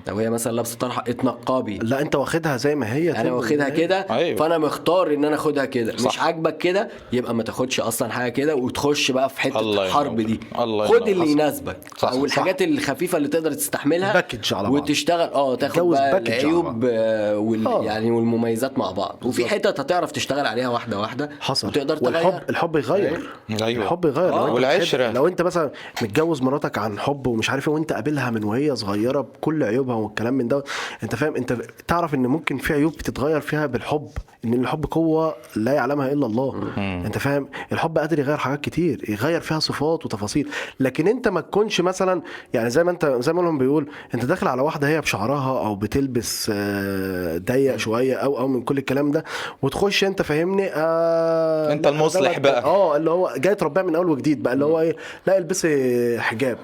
لو 0.08 0.16
هي 0.16 0.30
مثلا 0.30 0.52
لابسة 0.52 0.76
طرحة 0.78 1.04
اتنقبي 1.08 1.78
لا 1.78 2.00
انت 2.00 2.14
واخدها 2.16 2.56
زي 2.56 2.74
ما 2.74 2.92
هي 2.94 3.10
أنا 3.10 3.32
واخدها. 3.32 3.68
كده 3.68 4.06
أيوة. 4.10 4.36
فأنا 4.38 4.58
مختار 4.58 5.14
إن 5.14 5.24
أنا 5.24 5.34
آخدها 5.34 5.64
كده 5.64 5.92
مش 5.92 6.00
صح. 6.00 6.22
عاجبك 6.24 6.58
كده 6.58 6.88
يبقى 7.12 7.34
ما 7.34 7.42
تاخدش 7.42 7.80
أصلا 7.80 8.12
حاجة 8.12 8.28
كده 8.32 8.56
وتخش 8.56 9.10
بقى 9.10 9.28
في 9.28 9.40
حتة 9.40 9.60
الله 9.60 9.86
الحرب. 9.86 10.20
دي 10.20 10.40
الله 10.58 10.86
خد. 10.86 11.08
اللي. 11.08 11.30
يناسبك 11.30 11.76
صح، 11.98 12.08
أو 12.12 12.24
الحاجات 12.24 12.62
الخفيفة 12.62 13.16
اللي 13.18 13.28
تقدر 13.28 13.52
تستحملها 13.52 14.12
باكج 14.12 14.54
على 14.54 14.70
بعض. 14.70 14.82
وتشتغل 14.82 15.28
آه 15.32 15.54
تاخد 15.54 15.82
بقى 15.90 16.18
العيوب 16.18 16.84
آه، 16.88 17.38
وال... 17.38 17.66
آه. 17.66 17.84
يعني 17.84 18.10
والمميزات 18.10 18.78
مع 18.78 18.90
بعض 18.90 19.18
وفي 19.24 19.46
حتت 19.46 19.80
هتعرف 19.80 20.12
تشتغل 20.12 20.46
عليها 20.46 20.68
واحدة 20.68 20.98
واحدة 21.00 21.30
حصل 21.40 21.68
وتقدر 21.68 21.98
والحب 22.02 22.22
تغير 22.30 22.42
الحب 22.50 22.76
يغير 22.76 23.20
أيوة. 23.62 23.84
الحب 23.84 24.04
يغير 24.04 24.32
آه. 24.32 24.54
بتحب- 24.54 25.14
لو 25.14 25.28
أنت 25.28 25.42
مثلا 25.42 25.70
متجوز 26.02 26.42
مراتك 26.42 26.78
عن 26.78 26.98
حب 26.98 27.26
ومش 27.26 27.50
عارف 27.50 27.68
إيه 27.68 27.74
وأنت 27.74 27.92
قابلها 27.92 28.30
من 28.30 28.44
وهي 28.44 28.76
صغيرة 28.76 29.13
بكل 29.20 29.62
عيوبها 29.62 29.96
والكلام 29.96 30.34
من 30.34 30.48
ده 30.48 30.64
انت 31.02 31.14
فاهم؟ 31.14 31.36
انت 31.36 31.52
تعرف 31.88 32.14
ان 32.14 32.26
ممكن 32.26 32.58
في 32.58 32.72
عيوب 32.72 32.92
بتتغير 32.92 33.40
فيها 33.40 33.66
بالحب 33.66 34.08
ان 34.44 34.54
الحب 34.54 34.84
قوة 34.90 35.34
لا 35.56 35.72
يعلمها 35.72 36.12
إلا 36.12 36.26
الله. 36.26 36.62
انت 36.78 37.18
فاهم؟ 37.18 37.48
الحب 37.72 37.98
قادر 37.98 38.18
يغير 38.18 38.36
حاجات 38.36 38.60
كتير 38.60 39.10
يغير 39.10 39.40
فيها 39.40 39.58
صفات 39.58 40.04
وتفاصيل. 40.06 40.48
لكن 40.80 41.08
انت 41.08 41.28
ما 41.28 41.40
تكونش 41.40 41.80
مثلا 41.80 42.22
يعني 42.54 42.70
زي 42.70 42.84
ما 42.84 42.90
انت 42.90 43.06
زي 43.20 43.32
ما 43.32 43.42
لهم 43.42 43.58
بيقول 43.58 43.86
انت 44.14 44.24
داخل 44.24 44.48
على 44.48 44.62
واحدة 44.62 44.88
هي 44.88 45.00
بشعرها 45.00 45.66
أو 45.66 45.74
بتلبس 45.76 46.50
آه، 46.54 47.38
ضيق 47.38 47.76
شوية 47.76 48.14
أو 48.14 48.38
أو 48.38 48.48
من 48.48 48.62
كل 48.62 48.78
الكلام 48.78 49.10
ده 49.10 49.24
وتخش 49.62 50.04
انت 50.04 50.22
فاهمني 50.22 50.68
آه 50.74 51.72
انت 51.72 51.86
المصلح 51.86 52.38
بقى. 52.38 52.64
آه 52.64 52.96
اللي 52.96 53.10
هو 53.10 53.34
جاي 53.36 53.54
تربيها 53.54 53.82
من 53.82 53.94
أول 53.96 54.10
وجديد 54.10 54.42
بقى 54.42 54.52
اللي 54.54 54.64
هو 54.64 54.80
إيه؟ 54.80 54.96
لا 55.26 55.38
البسي 55.38 56.20
حجاب. 56.20 56.58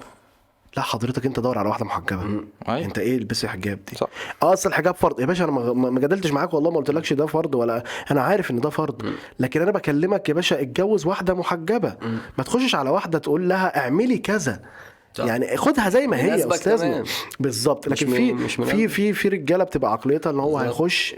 لا 0.77 0.83
حضرتك 0.83 1.27
انت 1.27 1.41
دور 1.41 1.59
على 1.59 1.69
واحدة 1.69 1.85
محجبة 1.85 2.23
أيوة. 2.69 2.85
انت 2.87 2.99
إيه 2.99 3.17
البسي 3.17 3.49
حجاب 3.49 3.79
دي 3.91 3.97
صح. 3.97 4.07
آه 4.43 4.53
اصل 4.53 4.69
الحجاب 4.69 4.95
فرض 4.95 5.21
يا 5.21 5.27
باشا 5.27 5.45
أنا 5.45 5.53
ما- 5.73 6.01
جادلتش 6.01 6.31
معاك 6.33 6.55
والله 6.55 6.71
ما 6.71 6.77
قلتلكش 6.77 7.13
ده 7.13 7.27
فرض 7.27 7.55
ولا 7.55 7.85
أنا 8.11 8.21
عارف 8.23 8.51
ان 8.51 8.61
ده 8.61 8.71
فرض 8.71 9.03
لكن 9.41 9.63
أنا 9.63 9.71
بكلمك 9.71 10.29
يا 10.29 10.35
باشا 10.35 10.61
اتجوز 10.61 11.07
واحدة 11.07 11.35
محجبة 11.35 11.97
ما 12.39 12.45
تخشش 12.45 12.75
على 12.75 12.91
واحدة 12.91 13.19
تقول 13.19 13.49
لها 13.49 13.79
اعملي 13.85 14.19
كذا 14.19 14.61
صح. 15.15 15.25
يعني 15.25 15.57
خدها 15.57 15.89
زي 15.89 16.07
ما 16.07 16.17
هي 16.17 16.35
أستاذنا. 16.55 17.05
بالظبط 17.41 17.89
لكن 17.89 18.07
في 18.07 18.49
في. 18.49 18.89
في 18.89 19.13
في 19.13 19.29
رجالة 19.29 19.65
بتبقى 19.65 19.93
عقليتها 19.93 20.31
إن 20.31 20.41
هو 20.41 20.59
بالظبط. 20.59 20.67
هيخش 20.81 21.15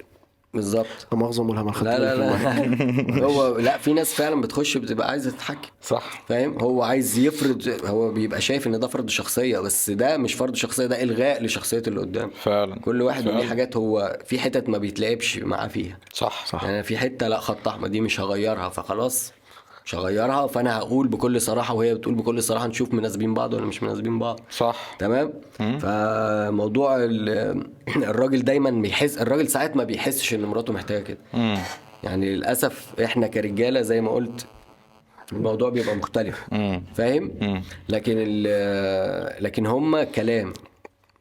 بالظبط. 0.55 0.87
لا 1.13 1.19
مؤاخذه 1.19 1.43
ملهم 1.43 1.73
لا 1.83 1.99
لا 1.99 2.15
لا. 2.15 3.25
هو 3.27 3.57
لا 3.59 3.79
في 3.79 3.93
ناس 3.93 4.15
فعلا 4.15 4.41
بتخش 4.41 4.77
بتبقى 4.77 5.11
عايزة 5.11 5.31
تتحكم. 5.31 5.69
صح. 5.83 6.23
فاهم؟ 6.29 6.59
هو 6.61 6.83
عايز 6.83 7.19
يفرض 7.19 7.81
هو 7.85 8.13
بيبقى 8.13 8.41
شايف 8.41 8.67
إن 8.67 8.81
ده 8.81 8.89
فرض 8.89 9.09
شخصية 9.09 9.59
بس 9.59 9.91
ده 9.91 10.17
مش 10.17 10.35
فرض 10.35 10.55
شخصية 10.55 10.87
ده 10.87 11.03
إلغاء 11.03 11.43
لشخصية 11.45 11.83
اللي 11.87 12.01
قدام 12.01 12.31
فعلا. 12.43 12.81
كل 12.81 13.03
واحد 13.03 13.25
فعلا. 13.25 13.39
ليه 13.41 13.45
حاجات 13.49 13.77
هو 13.77 14.19
في 14.27 14.39
حتت 14.39 14.69
ما 14.69 14.79
بيتلعبش 14.79 15.39
معاه 15.39 15.69
فيها. 15.69 15.99
صح 16.13 16.47
صح. 16.47 16.65
يعني 16.65 16.83
في 16.83 16.97
حتة 16.99 17.29
لا 17.29 17.41
خط 17.41 17.69
أحمر 17.69 17.89
دي 17.89 18.01
مش 18.01 18.21
هغيرها 18.21 18.69
فخلاص. 18.69 19.33
مش 19.85 19.95
هغيرها 19.95 20.47
فأنا 20.47 20.79
هقول 20.79 21.09
بكل 21.09 21.41
صراحة 21.41 21.75
وهي 21.75 21.95
بتقول 21.95 22.15
بكل 22.15 22.43
صراحة 22.43 22.67
نشوف 22.67 22.95
مناسبين 22.95 23.35
بعض 23.35 23.55
ولا 23.55 23.65
مش 23.67 23.83
مناسبين 23.83 24.19
بعض. 24.19 24.41
صح. 24.51 24.97
تمام؟ 24.99 25.33
فموضوع 25.59 26.97
ال- 26.99 27.67
الراجل 27.97 28.43
دايما 28.45 28.71
بيحس 28.71 29.19
الراجل 29.19 29.49
ساعات 29.49 29.77
ما 29.77 29.85
بيحسش 29.85 30.35
إن 30.35 30.45
مراته 30.45 30.73
محتاجة 30.73 31.03
كده. 31.03 31.19
يعني 32.03 32.35
للأسف 32.35 33.01
إحنا 33.05 33.27
كرجالة 33.27 33.81
زي 33.83 34.01
ما 34.01 34.11
قلت 34.11 34.47
الموضوع 35.33 35.71
بيبقى 35.71 35.97
مختلف. 35.97 36.45
فاهم. 36.95 37.31
لكن 37.89 38.15
ال- 38.19 39.45
لكن 39.45 39.67
هم 39.67 40.03
كلام. 40.03 40.53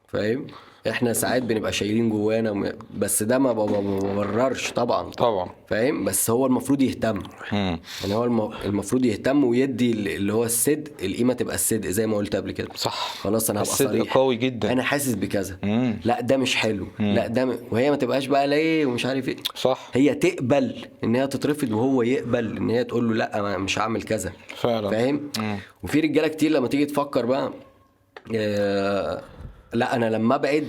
فاهم؟ 0.08 0.48
إحنا 0.90 1.14
ساعات 1.14 1.44
بنبقى 1.44 1.74
شايلين 1.74 2.10
جوانا 2.10 2.74
بس 2.98 3.24
ده 3.24 3.40
ما 3.40 3.52
ببررش 3.54 4.72
طبعا. 4.72 5.10
طبعا. 5.12 5.50
فاهم؟ 5.68 6.06
بس 6.06 6.30
هو 6.30 6.46
المفروض 6.46 6.82
يهتم. 6.82 7.20
مم. 7.52 7.80
يعني 8.02 8.14
هو 8.16 8.24
الم- 8.24 8.52
المفروض 8.66 9.06
يهتم 9.06 9.44
ويدي 9.44 9.92
ال- 9.92 10.08
اللي 10.08 10.34
هو 10.34 10.44
الصدق 10.44 10.92
القيمة 11.04 11.34
تبقى 11.34 11.56
الصدق 11.56 11.90
زي 11.90 12.08
ما 12.08 12.18
قلت 12.18 12.36
قبل 12.36 12.52
كده. 12.52 12.68
صح. 12.76 13.16
خلاص 13.18 13.50
أنا 13.50 13.60
هبقى 13.60 13.72
صريح. 13.76 14.14
قوي 14.18 14.36
جدا. 14.36 14.72
أنا 14.72 14.84
حاسس 14.84 15.14
بكذا. 15.14 15.58
مم. 15.64 16.00
لا 16.06 16.22
ده 16.22 16.38
مش 16.38 16.56
حلو. 16.56 16.88
لا 17.00 17.28
ده 17.28 17.46
م... 17.46 17.56
وهي 17.72 17.90
ما 17.90 17.96
تبقاش 17.96 18.26
بقى 18.26 18.48
ليه 18.48 18.86
ومش 18.86 19.06
عارف 19.06 19.28
إيه. 19.30 19.36
صح. 19.56 19.90
هي 19.94 20.16
تقبل 20.16 20.76
إن 21.04 21.16
هي 21.16 21.28
تترفض 21.28 21.72
وهو 21.72 22.02
يقبل 22.02 22.58
إن 22.58 22.70
هي 22.70 22.84
تقول 22.84 23.10
له 23.10 23.16
لا 23.16 23.40
أنا 23.40 23.58
مش 23.58 23.80
هعمل 23.80 24.04
كذا. 24.04 24.32
فعلا. 24.56 24.90
فاهم؟ 24.90 25.30
مم. 25.40 25.58
وفي 25.84 26.00
رجالة 26.00 26.28
كتير 26.28 26.52
لما 26.52 26.68
تيجي 26.68 26.86
تفكر 26.86 27.26
بقى 27.26 27.52
آه 28.36 29.22
لا 29.74 29.96
أنا 29.96 30.06
لما 30.10 30.36
أبعد 30.36 30.68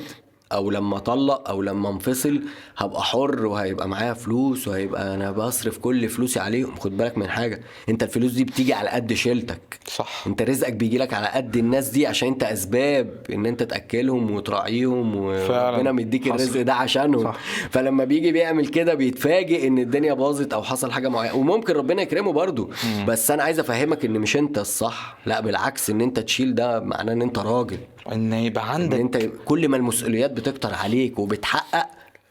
أو 0.53 0.71
لما 0.71 0.97
أطلق 0.97 1.49
أو 1.49 1.63
لما 1.63 1.91
أنفصل 1.91 2.43
هبقى 2.77 3.03
حر 3.03 3.47
وهيبقى 3.47 3.89
معايا 3.89 4.15
فلوس 4.15 4.69
وهيبقى 4.69 5.15
أنا 5.15 5.31
بصرف 5.31 5.79
كل 5.79 6.09
فلوسي 6.09 6.41
عليهم. 6.41 6.77
خد 6.77 6.97
بالك 6.97 7.19
من 7.19 7.29
حاجة 7.29 7.61
أنت 7.89 8.03
الفلوس 8.03 8.33
دي 8.33 8.45
بتيجي 8.45 8.75
على 8.75 8.89
قد 8.91 9.13
شيلتك. 9.13 9.79
صح. 9.87 10.25
أنت 10.27 10.43
رزقك 10.43 10.73
بيجي 10.73 10.99
لك 10.99 11.15
على 11.15 11.27
قد 11.27 11.57
الناس 11.57 11.89
دي 11.89 12.07
عشان 12.07 12.29
أنت 12.29 12.43
أسباب 12.43 13.11
إن 13.33 13.47
أنت 13.47 13.63
تأكلهم 13.63 14.31
وتراعيهم. 14.31 15.17
وربنا 15.17 15.93
مديك. 15.93 16.27
الرزق 16.27 16.63
ده 16.63 16.75
عشانهم 16.75 17.25
صح. 17.25 17.39
فلما 17.71 18.05
بيجي 18.05 18.33
بيعمل 18.33 18.67
كده 18.67 18.95
بيتفاجئ 18.95 19.67
إن 19.67 19.79
الدنيا 19.79 20.15
باظت 20.15 20.53
أو 20.53 20.63
حصل 20.63 20.91
حاجة 20.93 21.09
معينة. 21.09 21.35
وممكن 21.35 21.73
ربنا 21.75 22.03
يكرمه 22.03 22.33
برضو 22.33 22.71
بس 23.07 23.31
أنا 23.31 23.43
عايز 23.43 23.59
أفهمك 23.61 24.05
إن 24.05 24.13
مش 24.13 24.37
أنت 24.37 24.59
الصح 24.59 25.17
لا 25.27 25.41
بالعكس 25.41 25.91
إن 25.91 26.01
أنت 26.01 26.21
تشيل 26.21 26.55
ده 26.55 26.81
معناه 26.81 27.13
إن 27.13 27.23
أنت 27.23 27.39
راجل. 27.39 27.79
إن 28.13 28.33
يبقى 28.33 28.73
عندك 28.75 29.01
أنت 29.01 29.17
كل 29.45 29.69
ما 29.69 29.77
المسؤوليات 29.77 30.31
بتكتر 30.31 30.75
عليك 30.75 31.19
وبتحقق 31.19 31.87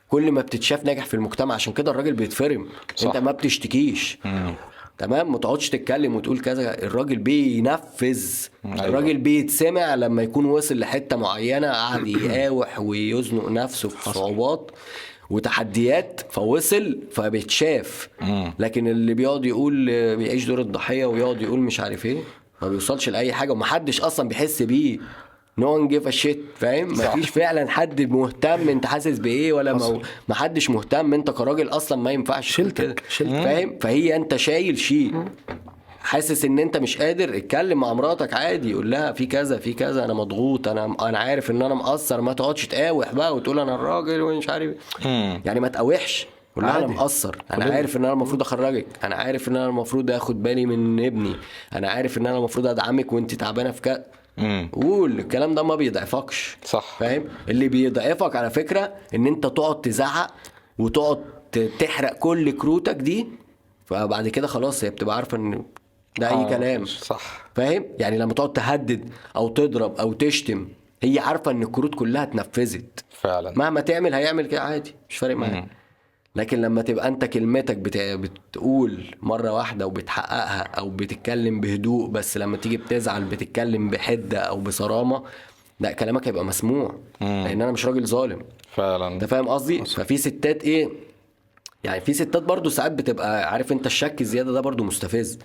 كل 0.10 0.32
ما 0.32 0.42
بتتشاف 0.42 0.86
ناجح 0.86 1.06
في 1.06 1.14
المجتمع 1.14 1.56
عشان 1.56 1.74
كده 1.74 1.92
الراجل 1.92 2.14
بيتفرم 2.14 2.68
صح. 2.96 3.08
أنت 3.08 3.18
ما 3.18 3.32
بتشتكيش 3.32 4.18
مم. 4.26 4.54
تمام 4.98 5.32
ما 5.32 5.38
تقعدش 5.38 5.70
تتكلم 5.70 6.16
وتقول 6.16 6.40
كذا 6.40 6.84
الراجل 6.84 7.16
بينفذ 7.16 8.26
أيوة. 8.66 8.86
الراجل 8.86 9.18
بيتسمع 9.18 9.96
لما 9.96 10.24
يكون 10.24 10.46
وصل 10.46 10.80
لحتة 10.80 11.16
معينة 11.16 11.68
قعد 11.72 12.08
يقاوح 12.08 12.80
ويزنق 12.80 13.50
نفسه 13.50 13.90
في 13.90 14.10
صعوبات 14.14 14.72
وتحديات 15.30 16.22
فوصل 16.30 17.00
فبيتشاف. 17.12 18.10
لكن 18.60 18.88
اللي 18.88 19.14
بيقعد 19.14 19.46
يقول 19.46 19.86
بيعيش 20.16 20.46
دور 20.46 20.62
الضحية 20.62 21.06
ويقعد 21.06 21.42
يقول 21.42 21.60
مش 21.60 21.80
عارف 21.80 22.06
إيه 22.06 22.18
ما 22.62 22.70
بيوصلش 22.70 23.10
لأي 23.10 23.34
حاجة 23.34 23.52
ومحدش 23.52 24.02
أصلا 24.02 24.30
بيحس 24.30 24.62
بيه 24.62 25.00
no 25.58 25.76
one 25.76 25.88
give 25.88 26.08
a 26.08 26.12
shit 26.12 26.42
فاهم. 26.56 26.92
مفيش 26.92 27.30
فعلا 27.30 27.70
حد 27.70 28.02
مهتم 28.02 28.70
أنت 28.70 28.86
حاسس 28.86 29.20
بإيه 29.20 29.54
ولا. 29.54 29.74
مو... 29.74 30.02
محدش 30.30 30.70
مهتم 30.70 31.14
أنت 31.14 31.32
كراجل 31.32 31.70
أصلا 31.70 32.02
ما 32.02 32.12
ينفعش 32.12 32.56
تقول 32.62 32.68
شيلتك،. 32.68 33.04
فاهم 33.44 33.78
فهي 33.82 34.16
أنت 34.16 34.36
شايل 34.36 34.78
شيء 34.78 35.26
حاسس 36.00 36.46
إن 36.46 36.60
أنت 36.60 36.78
مش 36.78 36.98
قادر 36.98 37.38
اتكلم 37.38 37.80
مع 37.80 37.94
مراتك 37.94 38.34
عادي 38.34 38.74
قول 38.74 38.92
لها 38.92 39.12
في 39.12 39.26
كذا 39.26 39.58
في 39.58 39.74
كذا 39.74 40.06
أنا 40.06 40.14
مضغوط 40.14 40.68
أنا 40.68 40.96
أنا 41.02 41.18
عارف 41.20 41.52
إن 41.52 41.62
أنا 41.62 41.74
مقصر 41.74 42.22
ما 42.22 42.34
تقعدش 42.34 42.68
تقاوح 42.68 43.14
بقى 43.14 43.36
وتقول 43.36 43.60
أنا 43.60 43.76
الراجل 43.76 44.22
ومش 44.22 44.50
عارف 44.50 44.76
مم. 45.06 45.42
يعني 45.46 45.60
ما 45.60 45.68
تقاوحش 45.68 46.28
قول 46.56 46.66
لها 46.66 46.78
أنا. 46.78 46.88
مقصر 46.88 47.36
أنا 47.54 47.66
كلنا. 47.66 47.76
عارف 47.76 47.98
إن 47.98 48.04
أنا 48.06 48.14
المفروض 48.14 48.42
أخرجك 48.42 48.86
أنا 49.04 49.16
عارف 49.16 49.48
إن 49.48 49.56
أنا 49.56 49.66
المفروض 49.68 50.12
آخد 50.12 50.44
بالي 50.44 50.66
من 50.66 51.06
ابني 51.06 51.36
أنا 51.74 51.90
عارف 51.90 52.18
إن 52.18 52.28
أنا 52.28 52.38
المفروض 52.38 52.68
أدعمك 52.68 53.14
وأنت 53.14 53.36
تعبانة 53.36 53.72
في 53.72 53.82
كذا 53.82 54.04
مم. 54.38 54.70
قول 54.74 55.20
الكلام 55.20 55.56
ده 55.56 55.64
ما 55.64 55.76
بيضعفكش. 55.76 56.58
صح. 56.66 56.98
فاهم؟ 57.00 57.24
اللي 57.50 57.68
بيضعفك 57.68 58.36
على 58.36 58.50
فكرة 58.50 58.94
إن 59.16 59.28
أنت 59.28 59.44
تقعد 59.48 59.82
تزعق 59.82 60.32
وتقعد 60.80 61.24
تحرق 61.80 62.14
كل 62.14 62.52
كروتك 62.52 62.96
دي 62.96 63.28
فبعد 63.86 64.28
كده 64.28 64.48
خلاص 64.48 64.84
هي 64.84 64.90
بتبقى 64.90 65.16
عارفة 65.16 65.38
إن 65.38 65.64
ده 66.20 66.30
أي 66.30 66.34
آه، 66.34 66.50
كلام. 66.50 66.86
صح. 66.86 67.50
فاهم؟ 67.56 67.86
يعني 68.00 68.18
لما 68.18 68.34
تقعد 68.34 68.54
تهدد 68.54 69.10
أو 69.36 69.48
تضرب 69.50 69.96
أو 69.96 70.14
تشتم 70.14 70.68
هي 71.04 71.20
عارفة 71.20 71.52
إن 71.52 71.64
الكروت 71.64 71.96
كلها 71.96 72.24
اتنفذت. 72.24 73.04
فعلا. 73.10 73.54
مهما 73.56 73.82
تعمل 73.82 74.14
هيعمل 74.14 74.48
كده 74.48 74.62
عادي 74.62 74.96
مش 75.10 75.18
فارق 75.18 75.36
معاه 75.36 75.66
لكن 76.36 76.62
لما 76.62 76.82
تبقى 76.82 77.08
انت 77.08 77.26
كلمتك 77.26 77.78
بت... 77.78 77.98
بتقول 77.98 79.16
مرة 79.22 79.52
واحدة 79.54 79.88
وبتحققها 79.88 80.62
أو 80.62 80.90
بتتكلم 80.90 81.62
بهدوء 81.62 82.08
بس 82.10 82.38
لما 82.38 82.58
تيجي 82.58 82.78
بتزعل 82.78 83.24
بتتكلم 83.24 83.90
بحدة 83.90 84.40
أو 84.40 84.58
بصرامة 84.62 85.24
لا 85.80 85.92
كلامك 85.92 86.28
هيبقى 86.28 86.46
مسموع. 86.46 86.96
لأن 87.22 87.62
أنا 87.62 87.72
مش 87.72 87.86
راجل 87.86 88.08
ظالم. 88.08 88.40
أنت 88.40 88.46
فعلا 88.76 89.20
فاهم 89.28 89.48
قصدي؟ 89.48 89.86
ففي 89.86 90.18
ستات 90.18 90.64
إيه؟ 90.64 90.90
يعني 91.84 92.02
في 92.02 92.14
ستات 92.14 92.44
برضو 92.44 92.70
ساعات 92.70 92.92
بتبقى 92.92 93.52
عارف 93.52 93.72
أنت 93.72 93.86
الشك 93.86 94.22
الزيادة 94.22 94.52
ده 94.52 94.62
برضو 94.62 94.84
مستفز. 94.84 95.40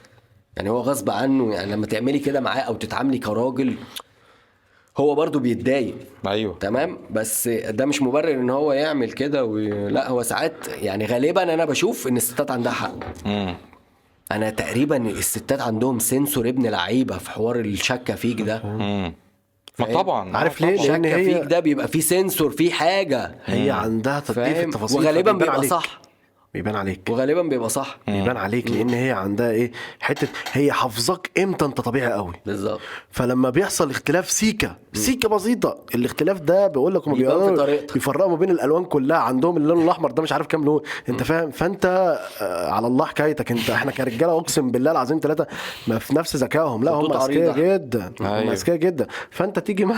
يعني 0.57 0.71
هو 0.71 0.81
غصب 0.81 1.11
عنه 1.11 1.55
يعني 1.55 1.73
لما 1.73 1.87
تعملي 1.87 2.19
كده 2.19 2.41
معاه 2.41 2.61
أو 2.61 2.75
تتعاملي 2.75 3.19
كراجل 3.19 3.77
هو 4.97 5.14
برضو 5.14 5.39
بيتضايق 5.39 5.94
أيوه 6.28 6.59
تمام 6.59 6.98
بس 7.10 7.48
ده 7.48 7.86
مش 7.86 8.02
مبرر 8.02 8.31
إن 8.31 8.51
هو 8.51 8.73
يعمل 8.73 9.12
كده 9.12 9.44
و... 9.44 9.59
لأ 9.89 10.09
هو 10.09 10.23
ساعات 10.23 10.68
يعني 10.68 11.06
غالبا 11.06 11.43
أنا 11.55 11.64
بشوف 11.64 12.06
إن 12.09 12.16
الستات 12.16 12.51
عندها 12.51 12.73
حق 12.73 12.94
مم. 13.27 13.55
أنا 14.32 14.51
تقريبا 14.51 14.97
الستات 14.97 15.60
عندهم 15.60 15.98
سنسور 15.98 16.48
ابن 16.48 16.66
لعيبة 16.66 17.18
في 17.18 17.31
حوار 17.31 17.60
الشكة 17.60 18.14
فيك 18.14 18.40
ده 18.40 18.62
مم. 18.64 19.12
ما؟ 19.78 19.86
طبعا 19.94 20.36
عارف 20.36 20.60
ليه؟ 20.60 20.77
شكه 20.77 21.16
هي- 21.16 21.24
فيك 21.24 21.43
ده 21.51 21.60
بيبقى 21.60 21.89
فيه 21.89 22.01
سنسور 22.01 22.51
فيه 22.51 22.70
حاجة 22.70 23.35
هي 23.44 23.70
عندها 23.70 24.20
تدقيق 24.20 24.55
في 24.55 24.64
التفاصيل 24.64 24.98
وغالبا 24.98 25.32
بيبقى 25.32 25.55
عليك. 25.55 25.70
صح 25.70 26.01
بيبان 26.57 26.77
عليك. 26.77 27.01
وغالبا 27.11 27.43
بيبقى 27.43 27.69
صح. 27.69 27.99
بيبان 28.07 28.37
عليك 28.37 28.70
لأن 28.70 28.91
هي 28.91 29.11
عندها 29.11 29.51
إيه 29.51 29.73
حتة 30.01 30.28
هي 30.53 30.73
حافظاك 30.73 31.31
إمتى 31.39 31.65
أنت 31.65 31.81
طبيعي 31.81 32.12
قوي. 32.12 32.33
بالظبط. 32.47 32.81
فلما 33.11 33.51
بيحصل 33.51 33.91
اختلاف 33.91 34.31
سيكه 34.31 34.77
سيكه 34.93 35.28
بسيطة. 35.28 35.78
الاختلاف 35.95 36.41
ده 36.41 36.66
بيقول 36.66 36.95
لك 36.95 37.09
هم 37.09 37.15
بيبان 37.15 37.33
في 37.33 37.39
بيقدروا 37.39 37.57
طريقتك. 37.57 37.97
يفرقوا 37.97 38.31
ما 38.31 38.37
بين 38.37 38.51
الألوان 38.51 38.85
كلها. 38.85 39.16
عندهم 39.16 39.57
اللون 39.57 39.83
الأحمر 39.83 40.11
ده 40.11 40.23
مش 40.23 40.33
عارف 40.33 40.47
كام 40.47 40.65
لون. 40.65 40.81
أنت 41.09 41.23
فاهم؟ 41.23 41.51
فأنت 41.51 41.87
آه، 42.41 42.70
على 42.70 42.87
الله 42.87 43.05
حكايتك. 43.05 43.51
أنت 43.51 43.70
إحنا 43.70 43.91
كرجالة 43.93 44.39
أقسم 44.39 44.70
بالله 44.70 44.91
العظيم 44.91 45.20
ثلاثة 45.23 45.47
ما 45.89 45.99
في 45.99 46.15
نفس 46.16 46.37
ذكائهم. 46.37 46.85
لا 46.85 46.91
هم 46.91 47.12
أذكياء. 47.12 47.59
جدا. 47.61 48.12
هم 48.20 48.27
أيوة. 48.27 48.53
أذكياء 48.53 48.77
جدا. 48.77 49.07
فأنت 49.31 49.59
تيجي 49.59 49.85
ما 49.85 49.95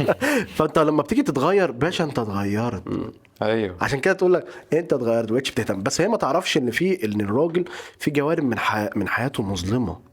فأنت 0.56 0.78
لما 0.78 1.02
بتيجي 1.02 1.22
تتغير 1.22 1.70
باشا 1.70 2.04
أنت 2.04 2.18
اتغيرت. 2.18 2.82
أيوه. 3.42 3.76
عشان 3.80 4.00
كده 4.00 4.14
تقول 4.14 4.32
لك 4.32 4.44
أنت 4.72 4.92
اتغيرت 4.92 5.30
ما 5.30 5.36
بقتش 5.36 5.50
بتهتم. 5.50 5.82
بس 5.82 6.00
هي 6.00 6.08
ما 6.08 6.16
تعرفش 6.16 6.56
إن 6.56 6.70
في 6.70 7.04
إن 7.04 7.20
الراجل 7.20 7.64
في 7.98 8.10
جوانب 8.10 8.44
من 8.44 8.58
حي... 8.58 8.88
من 8.96 9.08
حياته 9.08 9.42
مظلمة. 9.42 10.12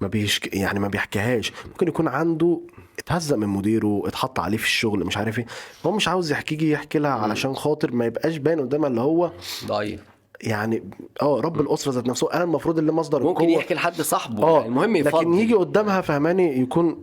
ما 0.00 0.08
بيشك... 0.08 0.56
يعني 0.56 0.80
ما 0.80 0.88
بيحكيهاش. 0.88 1.52
ممكن 1.66 1.88
يكون 1.88 2.08
عنده 2.08 2.60
اتهزق 2.98 3.36
من 3.36 3.48
مديره 3.48 4.02
اتحط 4.06 4.40
عليه 4.40 4.56
في 4.56 4.64
الشغل 4.64 5.04
مش 5.04 5.16
عارف 5.16 5.38
إيه. 5.38 5.46
هو 5.86 5.92
مش 5.92 6.08
عاوز 6.08 6.32
يحكي 6.32 6.70
يحكي 6.70 6.98
لها 6.98 7.10
علشان 7.10 7.54
خاطر 7.54 7.92
ما 7.92 8.06
يبقاش 8.06 8.36
باين 8.36 8.60
قدامها 8.60 8.88
اللي 8.88 9.00
هو 9.00 9.30
ضعيف. 9.66 10.00
يعني 10.40 10.82
آه 11.22 11.40
رب 11.40 11.60
الأسرة 11.60 11.92
ذات 11.92 12.06
نفسه. 12.06 12.32
أنا 12.32 12.44
المفروض 12.44 12.78
اللي 12.78 12.92
مصدر 12.92 13.22
ممكن 13.22 13.44
القوة. 13.44 13.58
يحكي 13.58 13.74
لحد 13.74 13.94
صاحبه. 13.94 14.44
آه. 14.44 14.56
يعني 14.56 14.68
المهم 14.68 14.96
يفضل 14.96 15.18
لكن 15.20 15.34
يجي 15.34 15.54
قدامها 15.54 16.00
فهماني 16.00 16.60
يكون 16.60 17.02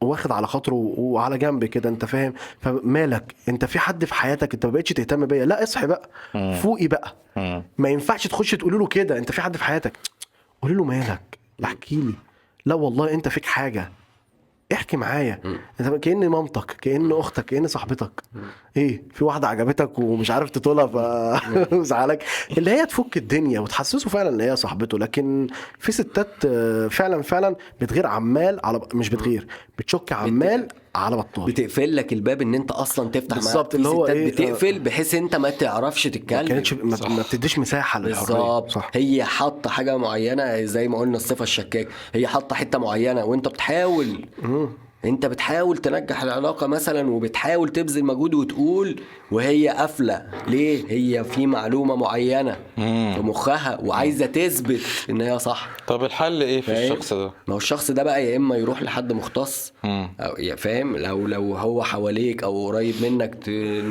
واخد 0.00 0.32
على 0.32 0.46
خاطره 0.46 0.74
وعلى 0.74 1.38
جنب 1.38 1.64
كده 1.64 1.88
انت 1.88 2.04
فاهم؟ 2.04 2.34
فمالك؟ 2.60 3.34
انت 3.48 3.64
في 3.64 3.78
حد 3.78 4.04
في 4.04 4.14
حياتك 4.14 4.54
انت 4.54 4.66
ما 4.66 4.72
بقتش 4.72 4.92
تهتم 4.92 5.26
بيا؟ 5.26 5.44
لا 5.44 5.62
اصحي 5.62 5.86
بقى. 5.86 6.08
فوقي 6.62 6.88
بقى. 6.88 7.14
ما 7.78 7.88
ينفعش 7.88 8.26
تخش 8.26 8.50
تقول 8.50 8.78
له 8.78 8.86
كده. 8.86 9.18
انت 9.18 9.32
في 9.32 9.40
حد 9.42 9.56
في 9.56 9.64
حياتك؟ 9.64 9.92
قولي 10.62 10.74
له 10.74 10.84
مالك؟ 10.84 11.38
احكي 11.64 11.96
لي. 11.96 12.14
لا 12.66 12.74
والله 12.74 13.14
انت 13.14 13.28
فيك 13.28 13.44
حاجة. 13.44 13.92
احكي 14.72 14.96
معايا. 14.96 15.40
انت 15.80 15.88
كأن 16.04 16.28
مامتك 16.28 16.76
كأن 16.80 17.12
أختك 17.12 17.44
كأن 17.44 17.66
صاحبتك. 17.66 18.22
إيه 18.76 19.02
في 19.14 19.24
واحدة 19.24 19.48
عجبتك 19.48 19.98
ومش 19.98 20.30
عارف 20.30 20.50
تطولها 20.50 20.86
فزعلك 21.64 22.24
اللي 22.58 22.70
هي 22.70 22.86
تفك 22.86 23.16
الدنيا 23.16 23.60
وتحسسه 23.60 24.10
فعلا 24.10 24.28
إن 24.28 24.40
هي 24.40 24.56
صاحبته 24.56 24.98
لكن 24.98 25.46
في 25.78 25.92
ستات 25.92 26.28
آه، 26.46 26.88
فعلا 26.88 27.22
فعلا 27.22 27.56
بتغير 27.80 28.06
عمال 28.06 28.60
على 28.64 28.80
مش 28.94 29.08
بتغير 29.10 29.46
بتشك 29.78 30.12
عمال 30.12 30.68
على 30.96 31.16
بطال 31.16 31.46
بتقفل 31.46 31.96
لك 31.96 32.12
الباب 32.12 32.42
إن 32.42 32.54
أنت 32.54 32.70
أصلا 32.70 33.10
تفتح 33.10 33.36
بالظبط، 33.36 33.74
اللي 33.74 33.88
هو 33.88 34.06
إيه، 34.06 34.32
بتقفل 34.32 34.78
بحيث 34.78 35.14
أنت 35.14 35.36
ما 35.36 35.50
تعرفش 35.50 36.06
ما 36.06 36.12
تتكلم 36.12 36.48
كانتش 36.48 36.72
ما, 36.72 37.08
ما 37.08 37.22
بتديش 37.22 37.58
مساحة 37.58 38.00
للحرية. 38.00 38.26
بالظبط. 38.26 38.70
صح. 38.70 38.90
هي 38.94 39.24
حاطة 39.24 39.70
حاجة 39.70 39.96
معينة 39.96 40.64
زي 40.64 40.88
ما 40.88 40.98
قلنا 40.98 41.16
الصفة 41.16 41.42
الشكاك. 41.42 41.88
هي 42.14 42.26
حاطة 42.26 42.56
حتة 42.56 42.78
معينة 42.78 43.24
وأنت 43.24 43.48
بتحاول 43.48 44.26
انت 45.06 45.26
بتحاول 45.26 45.76
تنجح 45.76 46.22
العلاقة 46.22 46.66
مثلا 46.66 47.10
وبتحاول 47.10 47.68
تبذل 47.68 48.04
مجهود 48.04 48.34
وتقول 48.34 49.00
وهي 49.32 49.68
قافلة. 49.68 50.26
ليه؟ 50.48 50.84
هي 50.88 51.24
في 51.24 51.46
معلومة 51.46 51.96
معينة 51.96 52.56
في 52.76 53.20
مخها 53.20 53.78
وعايزة 53.84 54.26
تثبت 54.26 54.80
إن 55.10 55.20
هي 55.20 55.38
صح. 55.38 55.68
طب 55.86 56.04
الحل 56.04 56.42
إيه 56.42 56.60
في 56.60 56.66
فاهم؟ 56.66 56.92
الشخص 56.92 57.12
ده؟ 57.12 57.30
ما 57.48 57.54
هو 57.54 57.58
الشخص 57.58 57.90
ده 57.90 58.02
بقى 58.02 58.24
يا 58.26 58.36
إما 58.36 58.56
يروح 58.56 58.82
لحد 58.82 59.12
مختص. 59.12 59.72
أو 59.84 60.36
يا 60.38 60.56
فاهم؟ 60.56 60.96
لو 60.96 61.26
لو 61.26 61.56
هو 61.56 61.82
حواليك 61.82 62.42
أو 62.42 62.66
قريب 62.66 62.94
منك 63.02 63.44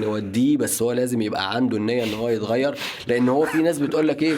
نوديه 0.03 0.57
بس 0.57 0.81
هو 0.81 0.91
لازم 0.91 1.21
يبقى 1.21 1.55
عنده 1.55 1.77
النية 1.77 2.03
إن 2.03 2.13
هو 2.13 2.29
يتغير. 2.29 2.75
لأن 3.07 3.29
هو 3.29 3.45
في 3.45 3.57
ناس 3.57 3.79
بتقول 3.79 4.07
لك 4.07 4.23
إيه؟ 4.23 4.35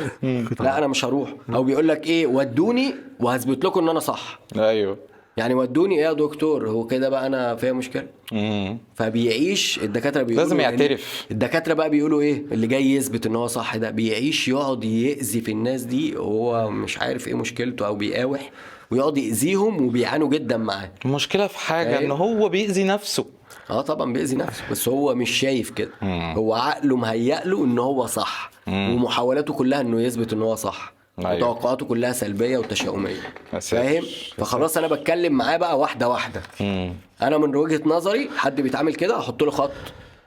لا 0.59 0.77
أنا 0.77 0.87
مش 0.87 1.05
هروح. 1.05 1.33
أو 1.53 1.63
بيقول 1.63 1.87
لك 1.87 2.07
إيه؟ 2.07 2.27
ودوني 2.27 2.95
وهثبت 3.19 3.65
لكم 3.65 3.79
إن 3.79 3.89
أنا 3.89 3.99
صح. 3.99 4.39
أيوه. 4.57 4.97
يعني 5.37 5.53
ودوني 5.53 5.95
إيه 5.95 6.01
يا 6.03 6.13
دكتور 6.13 6.69
هو 6.69 6.87
كده 6.87 7.09
بقى 7.09 7.27
أنا 7.27 7.55
فيها 7.55 7.73
مشكلة 7.73 8.07
مم. 8.31 8.77
فبيعيش 8.95 9.79
الدكاترة 9.83 10.23
بيقولوا 10.23 10.43
لازم 10.43 10.59
يعترف. 10.59 11.25
الدكاترة 11.31 11.73
بقى 11.73 11.89
بيقولوا 11.89 12.21
إيه 12.21 12.43
اللي 12.51 12.67
جاي 12.67 12.91
يثبت 12.91 13.25
إن 13.25 13.35
هو 13.35 13.47
صح 13.47 13.75
ده 13.75 13.89
بيعيش 13.91 14.47
يقعد 14.47 14.83
يأذي 14.83 15.41
في 15.41 15.51
الناس 15.51 15.81
دي 15.83 16.15
وهو 16.15 16.69
مش 16.69 16.97
عارف 16.99 17.27
إيه 17.27 17.33
مشكلته 17.33 17.87
أو 17.87 17.95
بيقاوح 17.95 18.51
ويقعد 18.91 19.17
يأذيهم 19.17 19.85
وبيعانوا 19.85 20.29
جدا 20.29 20.57
معاه 20.57 20.91
المشكلة 21.05 21.47
في 21.47 21.59
حاجة؟ 21.59 21.99
إن 21.99 22.11
هو 22.11 22.49
بيأذي 22.49 22.83
نفسه 22.83 23.25
آه 23.69 23.81
طبعا 23.81 24.13
بيأذي 24.13 24.35
نفسه 24.35 24.63
بس 24.71 24.89
هو 24.89 25.15
مش 25.15 25.29
شايف 25.29 25.69
كده 25.69 25.89
هو 26.33 26.53
عقله 26.53 26.95
مهيأ 26.95 27.45
له 27.47 27.65
إن 27.65 27.79
هو 27.79 28.05
صح 28.05 28.51
ومحاولاته 28.67 29.53
كلها 29.53 29.81
إنه 29.81 30.01
يثبت 30.01 30.33
إن 30.33 30.41
هو 30.41 30.55
صح. 30.55 30.96
وتوقعاته 31.17 31.85
كلها 31.85 32.11
سلبية 32.11 32.57
وتشاؤمية. 32.57 33.19
فاهم؟ 33.61 34.03
فخلاص 34.37 34.77
أنا 34.77 34.87
بتكلم 34.87 35.33
معاه 35.33 35.57
بقى 35.57 35.79
واحدة 35.79 36.09
واحدة. 36.09 36.41
مم. 36.61 36.93
أنا 37.21 37.37
من 37.37 37.55
وجهة 37.55 37.81
نظري 37.85 38.29
حد 38.37 38.61
بيتعامل 38.61 38.95
كده 38.95 39.19
أحط 39.19 39.43
له 39.43 39.51
خط. 39.51 39.71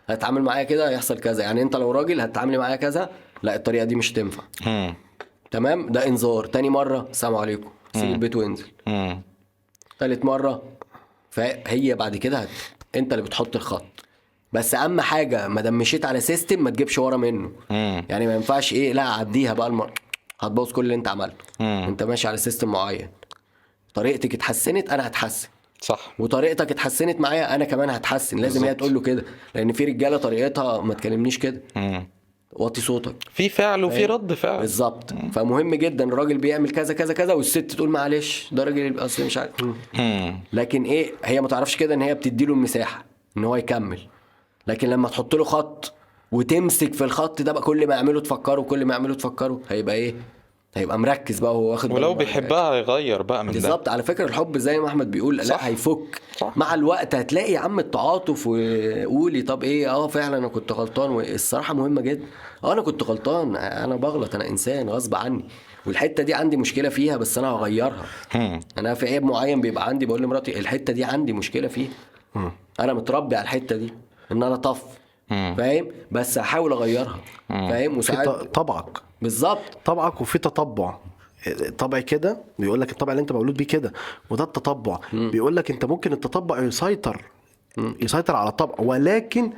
هتعامل 0.09 0.43
معايا 0.43 0.63
كده 0.65 0.89
هيحصل 0.89 1.19
كذا. 1.21 1.43
يعني 1.43 1.63
أنت 1.63 1.77
لو 1.77 1.91
راجل 1.91 2.21
هتتعاملي 2.21 2.59
معايا 2.59 2.77
كذا 2.77 3.11
لا 3.43 3.55
الطريقة 3.57 3.85
دي 3.85 3.95
مش 3.95 4.13
تنفع. 4.13 4.43
مم. 4.67 4.95
تمام؟ 5.51 5.87
ده 5.93 6.07
إنذار. 6.07 6.47
تاني 6.47 6.71
مرة 6.71 7.07
السلام 7.11 7.35
عليكم. 7.37 7.71
سيب 7.95 8.13
البيت 8.13 8.37
وانزل. 8.37 8.67
تالت 9.99 10.25
مرة 10.25 10.63
فهي 11.31 11.95
بعد 11.95 12.17
كده 12.17 12.39
هت... 12.39 12.49
أنت 12.97 13.13
اللي 13.13 13.25
بتحط 13.25 13.57
الخط. 13.57 13.85
بس 14.53 14.75
أهم 14.75 15.01
حاجة 15.01 15.49
ما 15.49 15.61
دام 15.61 15.79
مشيت 15.79 16.05
على 16.05 16.21
system 16.21 16.65
ما 16.65 16.71
تجيبش 16.71 16.99
ورا 16.99 17.17
منه. 17.17 17.51
مم. 17.71 18.05
يعني 18.09 18.27
ما 18.27 18.35
ينفعش 18.35 18.73
إيه 18.73 18.93
لا 18.93 19.03
عديها 19.03 19.53
بقى 19.53 19.67
المرة 19.67 19.95
هتبوظ 20.41 20.73
كل 20.73 20.83
اللي 20.83 20.95
انت 20.95 21.09
عملته. 21.09 21.45
مم. 21.61 21.85
انت 21.89 22.03
ماشي 22.03 22.29
على 22.29 22.37
system 22.37 22.69
معين. 22.73 23.09
طريقتك 23.95 24.35
اتحسنت 24.35 24.91
أنا 24.91 25.07
هتحسن. 25.07 25.49
صح. 25.81 26.15
وطريقتك 26.19 26.71
اتحسنت 26.71 27.21
معايا 27.21 27.55
أنا 27.55 27.65
كمان 27.65 27.91
هتحسن. 27.91 28.39
لازم 28.39 28.65
هي 28.65 28.75
تقول 28.75 28.95
له 28.95 29.01
كده. 29.01 29.25
لأن 29.55 29.73
في 29.73 29.85
رجاله 29.85 30.17
طريقتها 30.17 30.81
ما 30.81 30.95
تكلمنيش 30.95 31.39
كده. 31.39 31.63
وطي 32.53 32.81
صوتك. 32.81 33.17
في 33.33 33.49
فعل 33.49 33.85
وفي 33.85 34.07
رد 34.07 34.33
فعل. 34.35 34.61
بالظبط. 34.61 35.15
فمهم 35.33 35.75
جدا 35.75 36.05
الراجل 36.05 36.39
بيعمل 36.39 36.71
كذا 36.71 36.95
كذا 36.95 37.15
كذا 37.15 37.33
والست 37.35 37.59
تقول 37.59 37.89
معلش 37.89 38.49
ده 38.53 38.65
راجل 38.65 38.99
أصل 39.05 39.25
مش 39.25 39.39
عارف. 39.39 39.53
لكن 40.53 40.85
إيه 40.85 41.13
هي 41.25 41.41
ما 41.41 41.49
تعرفش 41.49 41.77
كده 41.77 41.95
إن 41.95 42.03
هي 42.03 42.15
بتدي 42.15 42.47
له 42.47 42.53
المساحة 42.55 43.05
إن 43.37 43.45
هو 43.45 43.57
يكمل. 43.57 44.01
لكن 44.67 44.89
لما 44.89 45.09
تحط 45.09 45.35
له 45.35 45.45
خط 45.45 45.95
وتمسك 46.33 46.95
في 46.95 47.05
الخط 47.05 47.43
ده 47.43 47.53
بقى 47.53 47.63
كل 47.63 47.87
ما 47.87 47.95
يعمله 47.95 48.21
تفكره 48.21 48.61
كل 48.61 48.85
ما 48.85 48.95
يعمله 48.95 49.15
تفكره 49.15 49.61
هيبقى 49.69 49.95
إيه؟ 49.95 50.15
هيبقى 50.75 50.99
مركز 50.99 51.39
بقى 51.39 51.55
وهو 51.55 51.71
واخد 51.71 51.93
ولو. 51.93 52.15
بيحبها 52.15 52.71
هيغير 52.75 53.23
بقى 53.23 53.45
من 53.45 53.53
ده. 53.53 53.61
بالظبط. 53.61 53.89
على 53.89 54.03
فكرة 54.03 54.25
الحب 54.25 54.59
زي 54.59 54.79
ما 54.79 54.89
أحمد 54.89 55.11
بيقول 55.11 55.45
صح. 55.45 55.55
لا 55.65 55.67
هيفك. 55.69 56.23
صح. 56.37 56.57
مع 56.57 56.75
الوقت 56.75 57.15
هتلاقي 57.15 57.53
يا 57.53 57.59
عم 57.59 57.79
التعاطف 57.79 58.47
وقولي 58.47 59.43
طب 59.43 59.63
إيه؟ 59.65 59.91
آه 59.91 60.07
فعلا 60.07 60.39
أنا 60.39 60.49
كنت 60.49 60.73
غلطان. 60.73 61.11
والصراحة 61.11 61.75
مهمة 61.75 62.01
جدا. 62.01 62.25
آه 62.65 62.73
أنا 62.73 62.83
كنت 62.83 63.03
غلطان. 63.03 63.57
أنا 63.57 63.97
بغلط. 63.97 64.35
أنا 64.35 64.49
إنسان 64.49 64.89
غصب 64.91 65.15
عني. 65.15 65.45
والحتة 65.87 66.23
دي 66.23 66.35
عندي 66.35 66.57
مشكلة 66.57 66.89
فيها 66.89 67.17
بس 67.17 67.39
أنا 67.39 67.49
هغيرها. 67.49 68.05
أنا 68.79 68.95
في 68.95 69.07
عيب 69.07 69.23
معين 69.25 69.61
بيبقى 69.61 69.87
عندي 69.89 70.07
بقول 70.07 70.23
لمراتي 70.23 70.59
الحتة 70.59 70.93
دي 70.93 71.05
عندي 71.05 71.33
مشكلة 71.33 71.69
فيها. 71.69 71.91
أنا 72.81 72.95
متربي 72.95 73.37
على 73.37 73.43
الحتة 73.45 73.77
دي. 73.77 73.93
إن 74.33 74.43
أنا 74.43 74.57
طف. 74.57 74.83
فاهم؟ 75.31 75.87
بس 76.11 76.39
هحاول 76.39 76.73
أغيرها 76.73 77.19
فاهم؟ 77.49 77.99
وساعات 77.99 78.29
طبعك. 78.29 78.99
بالظبط. 79.23 79.79
طبعك 79.85 80.21
وفي 80.21 80.39
تطبع. 80.39 80.97
طبع 81.79 82.01
كده 82.01 82.39
بيقول 82.59 82.81
لك 82.81 82.93
الطبع 82.93 83.13
اللي 83.13 83.21
انت 83.21 83.33
مولود 83.33 83.57
بيه 83.57 83.67
كده 83.67 83.93
وده 84.31 84.45
التطبع. 84.45 84.99
بيقول 85.13 85.57
لك 85.57 85.71
انت 85.71 85.85
ممكن 85.85 86.13
التطبع 86.13 86.59
يسيطر 86.63 87.25
يسيطر 87.79 88.37
على 88.37 88.49
الطبع 88.49 88.75
ولكن 88.79 89.51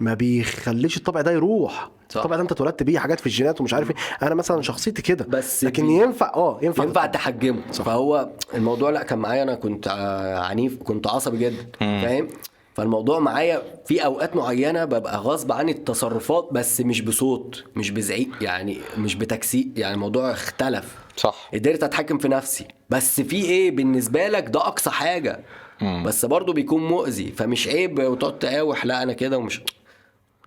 ما 0.00 0.14
بيخليش 0.14 0.96
الطبع 0.96 1.20
ده 1.20 1.32
يروح. 1.32 1.90
صح. 2.08 2.16
الطبع 2.16 2.36
ده 2.36 2.42
انت 2.42 2.52
اتولدت 2.52 2.82
بيه 2.82 2.98
حاجات 2.98 3.20
في 3.20 3.26
الجينات 3.26 3.60
ومش 3.60 3.74
عارف 3.74 3.90
إيه. 3.90 3.96
أنا 4.22 4.34
مثلا 4.34 4.62
شخصيتي 4.62 5.02
كده 5.02 5.24
بس 5.28 5.64
لكن 5.64 5.86
بي- 5.86 5.92
ينفع 5.92 6.32
آه 6.34 6.58
ينفع 6.62 6.84
ينفع 6.84 7.06
تحجمه. 7.06 7.62
فهو 7.72 8.28
الموضوع 8.54 8.90
لا 8.90 9.02
كان 9.02 9.18
معايا 9.18 9.42
أنا 9.42 9.54
كنت 9.54 9.88
ع- 9.88 10.38
عنيف 10.38 10.82
كنت 10.82 11.06
عصبي 11.06 11.38
جدا 11.38 11.66
فاهم؟ 11.80 12.28
فالموضوع 12.78 13.18
معايا 13.18 13.62
في 13.86 14.04
أوقات 14.04 14.36
معينة 14.36 14.84
ببقى 14.84 15.18
غصب 15.18 15.52
عن 15.52 15.68
التصرفات 15.68 16.48
بس 16.52 16.80
مش 16.80 17.00
بصوت 17.00 17.64
مش 17.76 17.90
بزعيق 17.90 18.28
يعني 18.40 18.78
مش 18.98 19.14
بتكسيق 19.14 19.68
يعني 19.76 19.94
الموضوع 19.94 20.30
اختلف. 20.32 20.94
صح. 21.16 21.50
قدرت 21.54 21.82
أتحكم 21.82 22.18
في 22.18 22.28
نفسي. 22.28 22.68
بس 22.90 23.20
في 23.20 23.36
إيه؟ 23.44 23.70
بالنسبة 23.70 24.28
لك 24.28 24.48
ده 24.48 24.60
أقصى 24.60 24.90
حاجة. 24.90 25.40
بس 26.04 26.24
برضه 26.24 26.52
بيكون 26.52 26.88
مؤذي. 26.88 27.32
فمش 27.32 27.68
عيب 27.68 27.98
وتقعد 27.98 28.38
تقاوح 28.38 28.86
لا 28.86 29.02
أنا 29.02 29.12
كده 29.12 29.38
ومش 29.38 29.60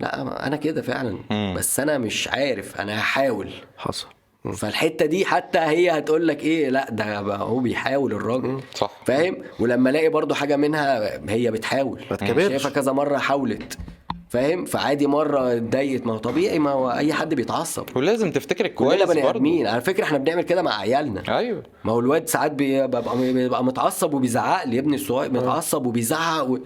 لا 0.00 0.46
أنا 0.46 0.56
كده 0.56 0.82
فعلا. 0.82 1.18
بس 1.56 1.80
أنا 1.80 1.98
مش 1.98 2.28
عارف 2.28 2.80
أنا 2.80 2.98
هحاول. 3.00 3.50
حصل. 3.76 4.06
فالحتة 4.50 5.06
دي 5.06 5.24
حتى 5.24 5.58
هي 5.58 5.90
هتقول 5.98 6.28
لك 6.28 6.44
إيه 6.44 6.68
لا 6.68 6.90
ده 6.90 7.18
هو 7.18 7.58
بيحاول 7.58 8.12
الراجل. 8.12 8.60
صح. 8.74 8.90
فاهم؟ 9.06 9.36
ولما 9.60 9.90
ألاقي 9.90 10.08
برضو 10.08 10.34
حاجة 10.34 10.56
منها 10.56 11.20
هي 11.30 11.50
بتحاول. 11.50 12.00
ما 12.10 12.16
تكبرش. 12.16 12.48
شايفها 12.48 12.70
كذا 12.70 12.92
مرة 12.92 13.18
حاولت. 13.18 13.78
فاهم؟ 14.28 14.64
فعادي 14.64 15.06
مرة 15.06 15.52
اتضايقت. 15.56 16.06
ما 16.06 16.12
هو 16.12 16.18
طبيعي 16.18 16.58
ما 16.58 16.70
هو 16.70 16.90
أي 16.90 17.12
حد 17.12 17.34
بيتعصب. 17.34 17.84
ولازم 17.96 18.32
تفتكر 18.32 18.66
كلنا 18.66 18.90
كويس 18.90 19.10
بني 19.10 19.30
آدمين. 19.30 19.66
على 19.66 19.80
فكرة 19.80 20.04
إحنا 20.04 20.18
بنعمل 20.18 20.42
كده 20.42 20.62
مع 20.62 20.78
عيالنا. 20.78 21.38
أيوه. 21.38 21.62
ما 21.84 21.92
هو 21.92 22.00
الواد 22.00 22.28
ساعات 22.28 22.50
بيبقى 22.52 23.18
بيبقى 23.18 23.64
متعصب 23.64 24.14
وبيزعق 24.14 24.64
لي. 24.66 24.78
ابني 24.78 24.94
الصغير 24.94 25.32
متعصب 25.32 25.86
وبيزعق 25.86 26.50
و... 26.50 26.58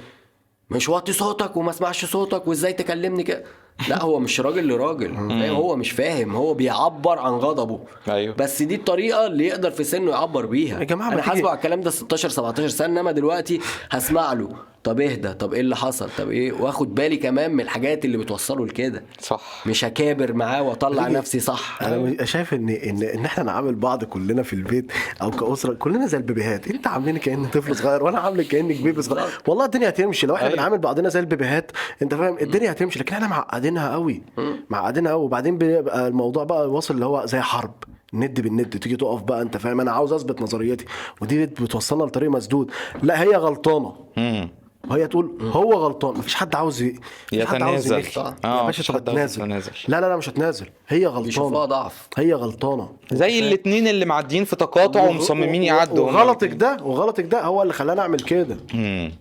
مش 0.70 0.88
وطي 0.88 1.12
صوتك 1.12 1.56
وما 1.56 1.70
اسمعش 1.70 2.04
صوتك 2.04 2.48
وإزاي 2.48 2.72
تكلمني 2.72 3.22
كده؟ 3.22 3.44
لا 3.88 4.02
هو 4.02 4.18
مش 4.20 4.40
راجل 4.40 4.68
لراجل؟ 4.68 5.16
هو 5.50 5.76
مش 5.76 5.90
فاهم 5.90 6.36
هو 6.36 6.54
بيعبر 6.54 7.18
عن 7.18 7.32
غضبه. 7.32 7.80
أيوه. 8.08 8.34
بس 8.34 8.62
دي 8.62 8.74
الطريقة 8.74 9.26
اللي 9.26 9.46
يقدر 9.46 9.70
في 9.70 9.84
سنه 9.84 10.10
يعبر 10.10 10.46
بيها. 10.46 10.78
يا 10.78 10.84
جماعة 10.84 11.08
ما 11.08 11.14
أنا 11.14 11.22
حاسبه 11.22 11.48
على 11.48 11.56
الكلام 11.56 11.80
ده 11.80 11.90
16 11.90 12.28
17 12.28 12.68
سنة 12.68 12.86
إنما 12.86 13.12
دلوقتي 13.12 13.60
هسمع 13.90 14.32
له. 14.32 14.48
طب 14.86 15.00
اهدى 15.00 15.32
طب 15.32 15.54
إيه 15.54 15.60
اللي 15.60 15.76
حصل؟ 15.76 16.08
طب 16.18 16.30
إيه؟ 16.30 16.52
واخد 16.52 16.94
بالي 16.94 17.16
كمان 17.16 17.54
من 17.54 17.60
الحاجات 17.60 18.04
اللي 18.04 18.16
بتوصله 18.18 18.66
لكده. 18.66 19.02
صح. 19.20 19.62
مش 19.66 19.84
هكابر 19.84 20.32
معاه 20.32 20.62
واطلع 20.62 21.02
تيجي- 21.04 21.16
نفسي 21.18 21.40
صح. 21.40 21.78
أنا 21.82 22.24
شايف 22.24 22.54
ان 22.54 22.68
ان 22.68 23.02
إن 23.02 23.24
إحنا 23.24 23.44
نعامل 23.44 23.74
بعض 23.74 24.04
كلنا 24.04 24.42
في 24.42 24.52
البيت 24.52 24.92
أو 25.22 25.30
كأسرة 25.30 25.74
كلنا 25.74 26.06
زي 26.06 26.18
البيبيهات. 26.18 26.68
أنت 26.70 26.86
عاملني 26.86 27.18
كاني 27.18 27.46
طفل 27.46 27.76
صغير 27.76 28.02
وأنا 28.04 28.18
عاملك 28.18 28.46
كانك 28.46 28.82
بيبي 28.82 29.02
صغير. 29.02 29.26
والله 29.48 29.64
الدنيا 29.64 29.88
هتمشي. 29.88 30.26
لو 30.26 30.34
إحنا 30.34 30.46
أيوة. 30.46 30.56
بنعامل 30.56 30.78
بعضنا 30.78 31.08
زي 31.08 31.20
البيبيهات 31.20 31.72
أنت 32.02 32.14
فاهم؟ 32.14 32.36
الدنيا 32.40 32.70
هتمشي. 32.72 32.98
لكن 32.98 33.14
إحنا 33.14 33.26
معقدينها 33.28 33.92
قوي. 33.92 34.22
معقدينها 34.70 35.12
قوي. 35.12 35.24
وبعدين 35.24 35.58
بيبقى 35.58 36.08
الموضوع 36.08 36.44
بقى 36.44 36.70
واصل 36.70 36.94
اللي 36.94 37.04
هو 37.06 37.26
زي 37.26 37.40
حرب. 37.40 37.74
ند 38.14 38.40
بالند. 38.40 38.78
تيجي 38.78 38.96
تقف 38.96 39.22
بقى 39.22 39.42
أنت 39.42 39.56
فاهم؟ 39.56 39.80
أنا 39.80 39.90
عاوز 39.92 40.12
أثبت 40.12 40.42
نظريتي. 40.42 40.84
ودي 41.22 41.46
بت- 41.46 41.62
بتوصلنا 41.62 42.02
لطريق 42.04 42.30
مسدود. 42.30 42.70
لا 43.02 43.22
هي 43.22 43.36
غلطانة. 43.36 43.94
مم. 44.16 44.48
وهي 44.90 45.06
تقول 45.08 45.38
هو 45.40 45.72
غلطان. 45.72 46.18
مفيش 46.18 46.34
حد 46.34 46.54
عاوز. 46.54 46.82
مفيش 46.82 47.44
حد 47.46 47.62
عاوز. 47.62 47.92
آه، 47.92 48.34
يا 48.44 48.62
باشا 48.62 48.92
طب 48.92 48.96
اتنازل. 48.96 49.48
لا 49.88 50.00
لا 50.00 50.08
لا 50.08 50.16
مش 50.16 50.28
هتنازل. 50.28 50.66
هي 50.88 51.06
غلطانة. 51.06 51.64
ضعف. 51.64 52.08
هي 52.16 52.34
غلطانة. 52.34 52.88
زي 53.12 53.38
الاتنين 53.38 53.88
اللي 53.88 54.04
معديين 54.04 54.44
في 54.44 54.56
تقاطع 54.56 55.02
ومصممين 55.02 55.62
يعدوا. 55.62 56.06
وغلطك 56.06 56.52
ده 56.52 56.76
وغلطك 56.82 57.24
ده 57.24 57.42
هو 57.42 57.62
اللي 57.62 57.72
خلاني 57.72 58.00
اعمل 58.00 58.20
كده. 58.20 58.56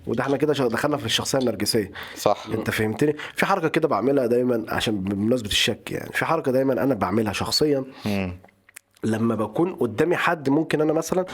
وده 0.08 0.24
إحنا 0.24 0.38
كده 0.38 0.54
دخلنا 0.54 0.98
في 0.98 1.06
الشخصية 1.06 1.40
النرجسية. 1.40 1.92
صح. 2.18 2.46
انت 2.54 2.70
فهمتني؟ 2.70 3.16
في 3.36 3.46
حركة 3.46 3.68
كده 3.68 3.88
بعملها 3.88 4.26
دايما 4.26 4.66
عشان 4.70 4.98
بمناسبة 4.98 5.50
الشك 5.50 5.92
يعني. 5.92 6.10
في 6.14 6.26
حركة 6.26 6.52
دايما 6.52 6.74
أنا 6.74 6.94
بعملها 6.94 7.34
شخصيا. 7.34 7.84
لما 9.04 9.36
بكون 9.36 9.76
قدامي 9.76 10.16
حد 10.16 10.50
ممكن 10.50 10.82
أنا 10.82 10.94
مثلا 10.94 11.26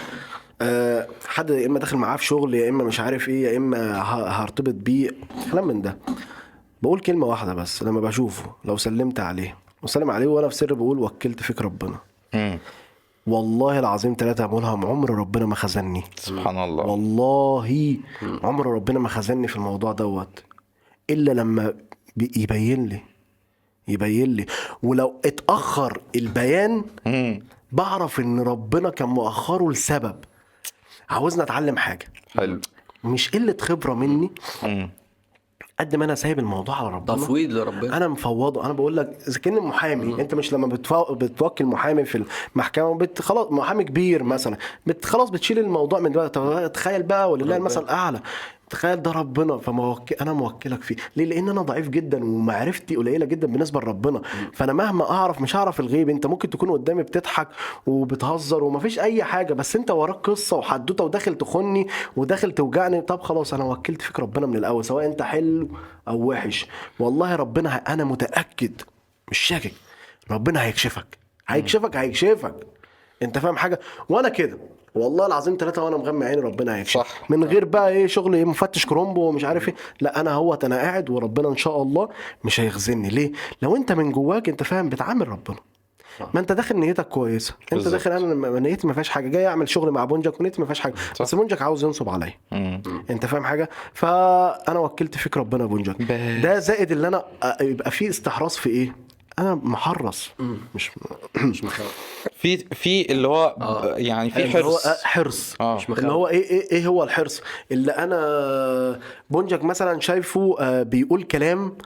آه 0.61 1.07
حد 1.27 1.49
يا 1.49 1.65
إما 1.67 1.79
داخل 1.79 1.97
معاه 1.97 2.17
في 2.17 2.25
شغل 2.25 2.53
يا 2.55 2.69
إما 2.69 2.83
مش 2.83 2.99
عارف 2.99 3.29
إيه 3.29 3.43
يا 3.43 3.57
إما 3.57 4.01
هرتبط 4.41 4.73
بيه 4.73 5.09
كلام 5.51 5.67
من 5.67 5.81
ده. 5.81 5.97
بقول 6.81 6.99
كلمة 6.99 7.25
واحدة 7.27 7.53
بس 7.53 7.83
لما 7.83 7.99
بشوفه 8.01 8.51
لو 8.65 8.77
سلمت 8.77 9.19
عليه. 9.19 9.57
وسلم 9.83 10.11
عليه 10.11 10.27
وأنا 10.27 10.49
في 10.49 10.55
سر 10.55 10.73
بقول 10.73 10.99
وكلت 10.99 11.41
فيك 11.43 11.61
ربنا. 11.61 11.95
والله 13.27 13.79
العظيم 13.79 14.15
ثلاثة 14.19 14.45
بقولها 14.45 14.69
عمر 14.71 15.09
ربنا 15.09 15.45
ما 15.45 15.55
خذلني 15.55 16.03
سبحان 16.15 16.63
الله. 16.63 16.83
والله 16.85 17.97
عمر 18.43 18.67
ربنا 18.67 18.99
ما 18.99 19.09
خذلني 19.09 19.47
في 19.47 19.55
الموضوع 19.55 19.91
دوت. 19.91 20.43
إلا 21.09 21.31
لما 21.31 21.73
بي- 22.15 22.31
يبين 22.38 22.85
لي. 22.85 23.01
يبين 23.88 24.33
لي. 24.33 24.45
ولو 24.83 25.13
اتأخر 25.25 26.01
البيان. 26.15 26.83
بعرف 27.71 28.19
إن 28.19 28.39
ربنا 28.39 28.89
كان 28.89 29.09
مؤخره 29.09 29.71
لسبب. 29.71 30.15
عاوزني 31.11 31.43
اتعلم 31.43 31.77
حاجة. 31.77 32.05
حلو. 32.38 32.59
مش 33.03 33.29
قلة 33.29 33.57
خبرة 33.61 33.93
مني. 33.93 34.31
مم. 34.63 34.89
قد 35.79 35.95
ما 35.95 36.05
أنا 36.05 36.15
سايب 36.15 36.39
الموضوع 36.39 36.75
على 36.79 36.89
ربنا. 36.89 37.17
تفويض 37.17 37.51
لربنا. 37.51 37.97
أنا 37.97 38.07
مفوضه. 38.07 38.65
أنا 38.65 38.73
بقول 38.73 38.97
لك 38.97 39.17
إذا 39.27 39.39
كان 39.39 39.53
محامي 39.53 40.21
أنت 40.21 40.35
مش 40.35 40.53
لما 40.53 40.67
بتفو... 40.67 41.15
بتوكل 41.15 41.65
محامي 41.65 42.05
في 42.05 42.25
المحكمة 42.55 42.95
بت... 42.95 43.21
خلاص 43.21 43.51
محامي 43.51 43.83
كبير 43.83 44.23
مثلا 44.23 44.57
بت... 44.85 45.05
خلاص 45.05 45.29
بتشيل 45.29 45.59
الموضوع 45.59 45.99
من 45.99 46.11
دلوقتي. 46.11 46.39
طب 46.39 46.71
تخيل 46.73 47.03
بقى 47.03 47.31
ولله 47.31 47.57
المثل 47.57 47.83
الأعلى. 47.83 48.19
تخيل 48.72 49.02
ده 49.02 49.11
ربنا. 49.11 49.57
فموكل 49.57 50.15
أنا 50.22 50.34
موكلك 50.34 50.81
فيه. 50.84 50.95
ليه؟ 51.15 51.26
لأن 51.26 51.49
أنا 51.49 51.61
ضعيف 51.61 51.89
جدا 51.89 52.23
ومعرفتي 52.23 52.95
قليلة 52.95 53.26
جدا 53.26 53.48
بالنسبة 53.48 53.80
لربنا. 53.80 54.22
فأنا 54.53 54.73
مهما 54.73 55.11
أعرف 55.11 55.41
مش 55.41 55.56
هعرف 55.56 55.80
الغيب. 55.80 56.10
أنت 56.10 56.26
ممكن 56.26 56.49
تكون 56.49 56.72
قدامي 56.72 57.03
بتضحك 57.03 57.48
وبتهزر 57.85 58.64
ومفيش 58.64 58.99
أي 58.99 59.23
حاجة 59.23 59.53
بس 59.53 59.76
أنت 59.76 59.91
وراك 59.91 60.15
قصة 60.15 60.57
وحدوتة 60.57 61.03
وداخل 61.03 61.35
تخني 61.38 61.88
وداخل 62.15 62.52
توجعني. 62.52 63.02
طب 63.02 63.22
خلاص 63.22 63.53
أنا 63.53 63.64
وكلت 63.64 64.02
فيك 64.02 64.19
ربنا 64.19 64.45
من 64.48 64.56
الأول 64.56 64.85
سواء 64.85 65.06
أنت 65.06 65.22
حلو 65.22 65.69
أو 66.07 66.18
وحش. 66.30 66.68
والله 66.99 67.35
ربنا 67.35 67.76
أنا 67.76 68.03
متأكد 68.03 68.81
مش 69.31 69.38
شاكك 69.38 69.73
ربنا 70.31 70.64
هيكشفك. 70.64 71.18
هيكشفك 71.48 71.95
هيكشفك. 71.95 72.56
أنت 73.23 73.38
فاهم 73.38 73.57
حاجة؟ 73.57 73.80
وأنا 74.10 74.30
كده. 74.30 74.57
والله 74.95 75.26
العظيم 75.26 75.57
ثلاثة 75.59 75.84
وأنا 75.84 75.97
مغمى 75.97 76.26
عيني 76.26 76.41
ربنا 76.41 76.76
هيكشف 76.76 76.93
صح. 76.99 77.07
من 77.31 77.43
غير 77.43 77.65
بقى 77.65 77.89
إيه 77.89 78.07
شغل 78.07 78.35
إيه 78.35 78.45
مفتش 78.45 78.85
كرومبو 78.85 79.22
ومش 79.22 79.43
عارف 79.45 79.68
إيه. 79.68 79.76
لا 80.01 80.19
أنا 80.22 80.34
هوت 80.34 80.63
أنا 80.65 80.76
قاعد 80.76 81.09
وربنا 81.09 81.49
ان 81.49 81.57
شاء 81.57 81.81
الله 81.81 82.09
مش 82.43 82.59
هيخزني 82.59 83.09
ليه؟ 83.09 83.31
لو 83.61 83.76
انت 83.76 83.91
من 83.91 84.11
جواك 84.11 84.49
انت 84.49 84.63
فاهم 84.63 84.89
بتعامل 84.89 85.27
ربنا. 85.27 85.57
ما 86.34 86.39
انت 86.39 86.51
داخل 86.51 86.77
نيتك 86.80 87.07
كويسة. 87.07 87.53
انت 87.63 87.73
بالظبط. 87.73 87.91
داخل 87.93 88.11
أنا 88.11 88.59
نيتي 88.59 88.88
ما 88.88 88.93
فيهاش 88.93 89.09
حاجة. 89.09 89.27
جاي 89.27 89.47
اعمل 89.47 89.69
شغل 89.69 89.91
مع 89.91 90.05
بونجك 90.05 90.39
ونيتي 90.39 90.61
ما 90.61 90.65
فيهاش 90.68 90.80
حاجة. 90.80 90.93
بس 91.22 91.35
بونجك 91.35 91.61
عاوز 91.61 91.84
ينصب 91.84 92.09
عليا. 92.09 92.34
انت 93.09 93.26
فاهم 93.26 93.43
حاجة؟ 93.43 93.69
فأنا 93.93 94.80
وكلت 94.80 95.18
فيك 95.18 95.38
ربنا 95.38 95.65
بونجك. 95.65 96.01
ده 96.43 96.59
زائد 96.59 96.91
اللي 96.91 97.07
أنا 97.07 97.23
أ- 97.43 97.61
يبقى 97.61 97.91
فيه 97.91 98.09
استحراص 98.09 98.57
في 98.57 98.69
إيه؟ 98.69 98.95
أنا 99.39 99.55
محرص. 99.55 100.29
مش 100.75 100.91
مش 101.37 101.63
مخاوف. 101.63 101.97
في 102.41 102.57
في 102.57 103.11
اللي 103.11 103.27
هو 103.27 103.55
يعني 103.97 104.29
في 104.31 104.43
اللي 104.45 104.63
هو 104.65 104.77
حرص. 104.77 104.87
حرص. 105.03 105.55
آه. 105.61 105.75
مش 105.75 105.89
اللي 105.99 106.11
هو 106.11 106.27
إيه 106.27 106.43
إيه 106.51 106.71
إيه 106.71 106.87
هو 106.87 107.03
الحرص؟ 107.03 107.41
اللي 107.71 107.91
أنا 107.91 108.99
بونجك 109.29 109.63
مثلا 109.63 109.99
شايفه 109.99 110.55
آه، 110.59 110.83
بيقول 110.83 111.23
كلام 111.23 111.77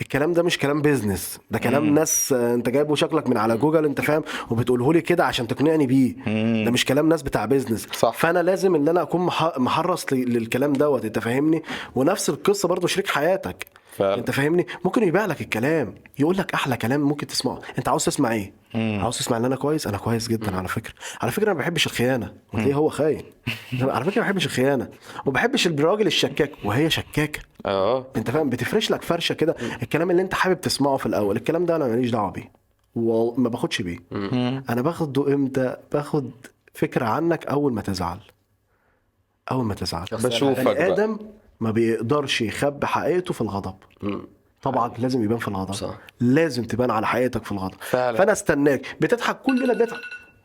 الكلام 0.00 0.32
ده 0.32 0.42
مش 0.42 0.58
كلام 0.58 0.82
business 0.82 1.38
ده 1.50 1.58
كلام 1.58 1.94
ناس 1.94 2.32
آه، 2.32 2.54
أنت 2.54 2.68
جايبه 2.68 2.94
شكلك 2.94 3.28
من 3.28 3.36
على 3.36 3.56
جوجل 3.56 3.84
أنت 3.84 4.00
فاهم؟ 4.00 4.22
وبتقوله 4.50 4.92
لي 4.92 5.00
كده 5.00 5.24
عشان 5.24 5.46
تقنعني 5.46 5.86
بيه. 5.86 6.14
ده 6.64 6.70
مش 6.70 6.84
كلام 6.84 7.08
ناس 7.08 7.22
بتاع 7.22 7.44
business 7.44 7.86
صح. 7.92 8.12
فأنا 8.12 8.42
لازم 8.42 8.74
إن 8.74 8.88
أنا 8.88 9.02
أكون 9.02 9.20
مح- 9.20 9.58
محرص 9.58 10.12
ل- 10.12 10.16
للكلام 10.16 10.72
دوت 10.72 11.04
أنت 11.04 11.18
فاهمني؟ 11.18 11.62
ونفس 11.94 12.28
القصة 12.28 12.68
برضو 12.68 12.86
شريك 12.86 13.06
حياتك. 13.08 13.66
فعلا. 13.92 14.14
أنت 14.14 14.30
فاهمني؟ 14.30 14.66
ممكن 14.84 15.02
يبيع 15.02 15.26
لك 15.26 15.40
الكلام 15.40 15.94
يقول 16.18 16.38
لك 16.38 16.54
أحلى 16.54 16.76
كلام 16.76 17.00
ممكن 17.00 17.26
تسمعه. 17.26 17.60
أنت 17.78 17.88
عاوز 17.88 18.04
تسمع 18.04 18.32
إيه؟ 18.32 18.52
عاوز 18.74 19.18
تسمع 19.18 19.36
إن 19.36 19.44
أنا 19.44 19.56
كويس؟ 19.56 19.86
أنا 19.86 19.98
كويس 19.98 20.28
جدا 20.28 20.56
على 20.56 20.68
فكرة. 20.68 20.94
على 21.22 21.32
فكرة 21.32 21.44
أنا 21.44 21.52
ما 21.52 21.58
بحبش 21.58 21.86
الخيانة 21.86 22.34
وتلاقيه 22.52 22.74
هو 22.74 22.88
خاين. 22.88 23.22
على 23.82 24.04
فكرة 24.04 24.20
ما 24.20 24.26
بحبش 24.26 24.46
الخيانة 24.46 24.88
وما 25.26 25.34
بحبش 25.34 25.66
الراجل 25.66 26.06
الشكاك 26.06 26.52
وهي 26.64 26.90
شكاكة. 26.90 27.40
آه. 27.66 28.06
أنت 28.16 28.30
فاهم؟ 28.30 28.50
بتفرش 28.50 28.90
لك 28.90 29.02
فرشة 29.02 29.32
كده. 29.32 29.56
الكلام 29.82 30.10
اللي 30.10 30.22
أنت 30.22 30.34
حابب 30.34 30.60
تسمعه 30.60 30.96
في 30.96 31.06
الأول 31.06 31.36
الكلام 31.36 31.66
ده 31.66 31.76
أنا 31.76 31.86
ماليش 31.86 32.10
دعوة 32.10 32.30
بيه. 32.30 32.52
وما 32.94 33.48
باخدش 33.48 33.82
بيه. 33.82 33.98
أنا 34.70 34.82
باخده 34.82 35.34
إمتى؟ 35.34 35.76
باخد 35.92 36.30
فكرة 36.74 37.06
عنك 37.06 37.46
أول 37.46 37.72
ما 37.72 37.80
تزعل. 37.80 38.18
أول 39.50 39.64
ما 39.64 39.74
تزعل. 39.74 40.06
بشوفك 40.12 40.66
البني 40.66 41.16
بقى. 41.16 41.18
ما 41.62 41.70
بيقدرش 41.70 42.40
يخبي 42.40 42.86
حقيقته 42.86 43.34
في 43.34 43.40
الغضب. 43.40 43.74
طبعا 44.62 44.92
لازم 44.98 45.24
يبان 45.24 45.38
في 45.38 45.48
الغضب. 45.48 45.74
صح. 45.74 45.98
لازم 46.20 46.64
تبان 46.64 46.90
على 46.90 47.06
حقيقتك 47.06 47.44
في 47.44 47.52
الغضب. 47.52 47.74
فعلا. 47.80 48.18
فأنا 48.18 48.32
استناك. 48.32 48.96
بتضحك 49.00 49.40
كلنا 49.40 49.74
بنضحك. 49.74 50.00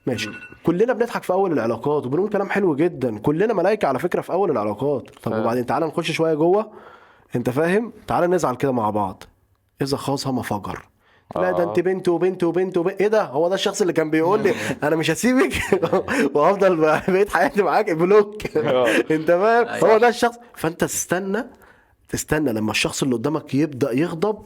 ماشي. 0.08 0.30
كلنا 0.64 0.94
بنضحك 0.94 1.24
في 1.24 1.34
أول 1.34 1.52
العلاقات 1.52 2.06
وبنقول 2.06 2.30
كلام 2.30 2.50
حلو 2.50 2.76
جدا. 2.76 3.18
كلنا 3.20 3.54
ملايكة 3.54 3.88
على 3.88 4.00
فكرة 4.00 4.22
في 4.22 4.32
أول 4.32 4.52
العلاقات. 4.52 5.10
طب 5.10 5.32
فعلا. 5.32 5.42
وبعدين 5.42 5.66
تعالى 5.66 5.86
نخش 5.86 6.12
شوية 6.12 6.34
جوه. 6.34 6.72
أنت 7.36 7.50
فاهم؟ 7.50 7.94
تعالى 8.08 8.28
نزعل 8.28 8.56
كده 8.56 8.72
مع 8.72 8.90
بعض. 8.90 9.24
إذا 9.82 9.98
خاص 9.98 10.28
ما 10.28 10.42
فجر. 10.42 10.86
لا 11.36 11.52
ده 11.52 11.64
آه. 11.64 11.70
انت 11.70 11.80
بنت 11.80 12.08
وبنت 12.10 12.44
وبنت 12.44 12.78
وبنت 12.78 13.02
إيه 13.02 13.08
ده؟ 13.08 13.24
هو 13.24 13.48
ده 13.50 13.56
الشخص 13.56 13.82
اللي 13.82 13.94
كان 13.94 14.10
بيقول 14.10 14.44
لي 14.44 14.54
أنا 14.84 14.96
مش 14.96 15.12
هسيبك 15.12 15.54
وافضل 16.36 16.76
بقيت 17.08 17.30
حياتي 17.30 17.62
معاك 17.64 17.92
بلوك. 17.92 18.58
آه. 18.58 18.88
انت 19.12 19.28
فاهم؟ 19.32 19.68
هو 19.90 19.98
ده 19.98 20.08
الشخص. 20.10 20.36
فانت 20.56 20.82
تستنى 20.84 21.44
تستنى 22.10 22.54
لما 22.54 22.72
الشخص 22.72 23.04
اللي 23.04 23.16
قدامك 23.16 23.54
يبدأ 23.56 23.92
يغضب 23.92 24.38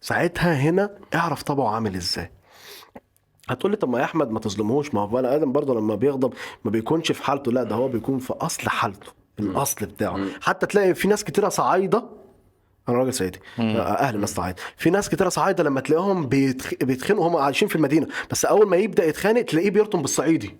ساعتها 0.00 0.54
هنا 0.54 0.90
اعرف 1.14 1.42
طبعه 1.42 1.74
عامل 1.74 1.94
إزاي. 1.96 2.30
هتقول 3.48 3.70
لي 3.72 3.76
طب 3.76 3.88
ما 3.88 3.98
يا 3.98 4.04
أحمد 4.04 4.30
ما 4.30 4.40
تظلمهوش 4.40 4.94
ما 4.94 5.00
هو 5.00 5.06
بني 5.06 5.28
آدم 5.36 5.52
برضه 5.52 5.74
لما 5.74 5.94
بيغضب 5.94 6.32
ما 6.64 6.70
بيكونش 6.70 7.12
في 7.12 7.22
حالته 7.24 7.52
لا 7.52 7.62
ده 7.62 7.74
هو 7.74 7.88
بيكون 7.88 8.18
في 8.18 8.32
أصل 8.32 8.68
حالته 8.68 9.06
الأصل 9.40 9.86
بتاعه. 9.86 10.18
حتى 10.42 10.66
تلاقي 10.66 10.94
في 10.94 11.08
ناس 11.08 11.24
كتيرة 11.24 11.48
صعايدة 11.48 12.04
أنا 12.88 12.98
راجل 12.98 13.14
صعيدي 13.14 13.38
أهل 13.58 14.20
ناس 14.20 14.34
صعايده 14.34 14.58
في 14.76 14.90
ناس 14.90 15.08
كتيرة 15.08 15.28
صعايدة 15.28 15.64
لما 15.64 15.80
تلاقيهم 15.80 16.26
بيتخ... 16.26 16.70
بيتخانقوا 16.82 17.28
هم 17.28 17.36
عايشين 17.36 17.68
في 17.68 17.76
المدينة. 17.76 18.06
بس 18.30 18.44
أول 18.44 18.68
ما 18.68 18.76
يبدأ 18.76 19.04
يتخانق 19.04 19.42
تلاقيه 19.42 19.70
بيرطم 19.70 20.02
بالصعيدي. 20.02 20.56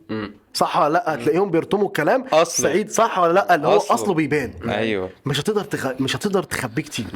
صح 0.56 0.80
ولا 0.80 0.92
لا؟ 0.92 1.16
تلاقيهم 1.16 1.50
بيرطموا 1.50 1.86
الكلام. 1.86 2.24
أصله. 2.32 2.70
صعيد 2.70 2.90
صح 2.90 3.18
ولا 3.18 3.32
لا؟ 3.32 3.54
اللي 3.54 3.68
هو 3.68 3.76
أصله. 3.76 3.94
أصله 3.94 4.14
بيبان. 4.14 4.50
أيوه. 4.68 5.10
مش 5.26 5.40
هتقدر 5.40 5.64
تخ... 5.64 5.86
مش 6.00 6.16
هتقدر 6.16 6.42
تخبيه 6.42 6.82
كتير 6.82 7.06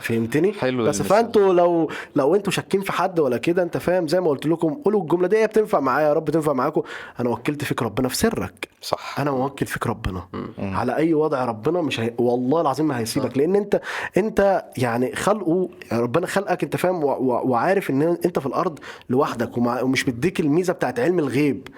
فهمتني؟ 0.00 0.52
حلو 0.52 0.84
بس. 0.84 1.02
فأنتوا 1.02 1.52
لو 1.52 1.90
لو 2.16 2.34
أنتوا 2.34 2.52
شاكين 2.52 2.80
في 2.80 2.92
حد 2.92 3.20
ولا 3.20 3.36
كده 3.36 3.62
أنت 3.62 3.76
فاهم 3.76 4.08
زي 4.08 4.20
ما 4.20 4.28
قلت 4.28 4.46
لكم 4.46 4.74
قولوا 4.74 5.02
الجملة 5.02 5.28
دي 5.28 5.46
بتنفع 5.46 5.80
معايا 5.80 6.08
يا 6.08 6.12
رب 6.12 6.30
تنفع 6.30 6.52
معاكم. 6.52 6.82
أنا 7.20 7.28
وكلت 7.30 7.64
فيك 7.64 7.82
ربنا 7.82 8.08
في 8.08 8.16
سرك. 8.16 8.68
صح. 8.82 9.20
أنا 9.20 9.30
موكل 9.30 9.66
فيك 9.66 9.86
ربنا. 9.86 10.22
على 10.58 10.96
أي 10.96 11.14
وضع 11.14 11.44
ربنا 11.44 11.82
مش 11.82 12.00
هي... 12.00 12.14
والله 12.18 12.60
العظيم 12.60 12.88
ما 12.88 12.98
هيسيبك 12.98 13.38
لأن 13.38 13.56
انت 13.56 13.80
أنت 14.16 14.64
يعني 14.76 15.16
خلقه 15.16 15.68
ربنا 15.92 16.26
خلقك 16.26 16.64
أنت 16.64 16.76
فاهم 16.76 17.04
و... 17.04 17.08
و... 17.08 17.42
وعارف 17.50 17.90
إن 17.90 18.02
أنت 18.02 18.38
في 18.38 18.46
الأرض 18.46 18.78
لوحدك 19.10 19.58
ومع... 19.58 19.82
ومش 19.82 20.08
مديك 20.08 20.40
الميزة 20.40 20.72
بتاعت 20.72 21.00
علم 21.00 21.18
الغيب. 21.18 21.68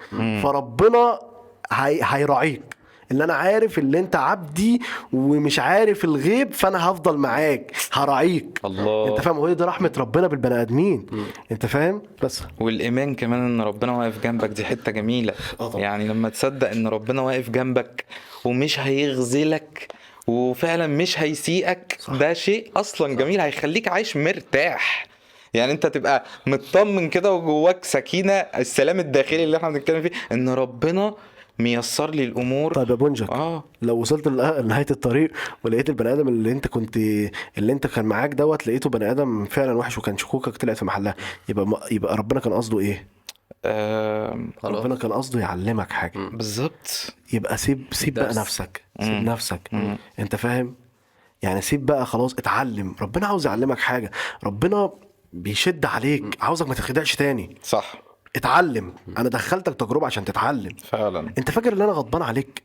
فربنا 0.43 1.00
هي... 1.71 1.99
هيراعيك. 2.03 2.61
اللي 3.11 3.23
أنا 3.23 3.33
عارف 3.33 3.79
اللي 3.79 3.99
أنت 3.99 4.15
عبدي 4.15 4.81
ومش 5.13 5.59
عارف 5.59 6.03
الغيب 6.05 6.53
فأنا 6.53 6.89
هفضل 6.91 7.17
معاك 7.17 7.71
هراعيك. 7.93 8.59
الله. 8.65 9.07
أنت 9.07 9.21
فاهم؟ 9.21 9.37
وهي 9.39 9.53
دي 9.55 9.63
رحمة 9.63 9.91
ربنا 9.97 10.27
بالبني 10.27 10.61
آدمين. 10.61 11.05
أنت 11.51 11.65
فاهم؟ 11.65 12.01
بس. 12.23 12.43
والإيمان 12.59 13.15
كمان 13.15 13.39
إن 13.39 13.61
ربنا 13.61 13.91
واقف 13.91 14.23
جنبك 14.23 14.49
دي 14.49 14.65
حتة 14.65 14.91
جميلة. 14.91 15.33
آه 15.59 15.67
طبعا. 15.67 15.81
يعني 15.81 16.07
لما 16.07 16.29
تصدق 16.29 16.69
إن 16.69 16.87
ربنا 16.87 17.21
واقف 17.21 17.49
جنبك 17.49 18.05
ومش 18.45 18.79
هيخذلك 18.79 19.87
وفعلا 20.27 20.87
مش 20.87 21.19
هيسيئك 21.19 21.97
ده 22.19 22.33
شيء 22.33 22.71
أصلا 22.75 23.13
جميل 23.15 23.41
هيخليك 23.41 23.87
عايش 23.87 24.17
مرتاح. 24.17 25.07
يعني 25.53 25.71
انت 25.71 25.85
تبقى 25.85 26.23
مطمن 26.47 27.09
كده 27.09 27.33
وجواك 27.33 27.85
سكينة 27.85 28.33
السلام 28.33 28.99
الداخلي 28.99 29.43
اللي 29.43 29.57
إحنا 29.57 29.69
بنتكلم 29.69 30.01
فيه 30.01 30.11
ان 30.31 30.49
ربنا 30.49 31.13
ميسر 31.59 32.09
لي 32.09 32.23
الأمور. 32.23 32.73
طيب 32.73 32.89
يا 32.89 32.95
بونجك 32.95 33.29
آه. 33.29 33.63
لو 33.81 33.97
وصلت 33.97 34.27
لنها- 34.27 34.61
لنهاية 34.61 34.85
الطريق 34.91 35.31
ولقيت 35.63 35.89
البني 35.89 36.13
آدم 36.13 36.27
اللي 36.27 36.51
انت 36.51 36.67
كنت 36.67 36.97
اللي 37.57 37.71
انت 37.73 37.87
كان 37.87 38.05
معاك 38.05 38.33
دوت 38.33 38.67
لقيته 38.67 38.89
بني 38.89 39.11
آدم 39.11 39.45
فعلا 39.45 39.73
وحش 39.73 39.97
وكان 39.97 40.17
شكوكك 40.17 40.57
طلعت 40.57 40.77
في 40.77 40.85
محلها 40.85 41.15
يبقى 41.49 41.67
ما 41.67 41.79
يبقى 41.91 42.15
ربنا 42.17 42.39
كان 42.39 42.53
قصده 42.53 42.79
إيه؟ 42.79 43.07
خلاص. 44.61 44.75
ربنا 44.79 44.95
كان 44.95 45.13
قصده 45.13 45.39
يعلمك 45.39 45.91
حاجة. 45.91 46.29
بالظبط. 46.33 47.13
يبقى 47.33 47.57
سيب 47.57 47.83
سيب 47.91 48.13
بقى. 48.13 48.33
نفسك 48.35 48.81
سيب 49.01 49.23
نفسك. 49.23 49.69
انت 50.19 50.35
فاهم؟ 50.35 50.75
يعني 51.41 51.61
سيب 51.61 51.85
بقى 51.85 52.05
خلاص 52.05 52.33
اتعلم. 52.33 52.95
ربنا 53.01 53.27
عاوز 53.27 53.45
يعلمك 53.47 53.79
حاجة. 53.79 54.11
ربنا 54.43 54.91
بيشد 55.33 55.85
عليك 55.85 56.37
عاوزك 56.41 56.67
ما 56.67 56.73
تتخدعش 56.73 57.15
تاني. 57.15 57.57
صح. 57.63 57.93
اتعلم. 58.35 58.93
أنا 59.17 59.29
دخلتك 59.29 59.73
تجربة 59.73 60.05
عشان 60.05 60.25
تتعلم. 60.25 60.75
فعلا. 60.83 61.33
انت 61.37 61.51
فاكر 61.51 61.73
ان 61.73 61.81
أنا 61.81 61.91
غضبان 61.91 62.21
عليك؟ 62.21 62.63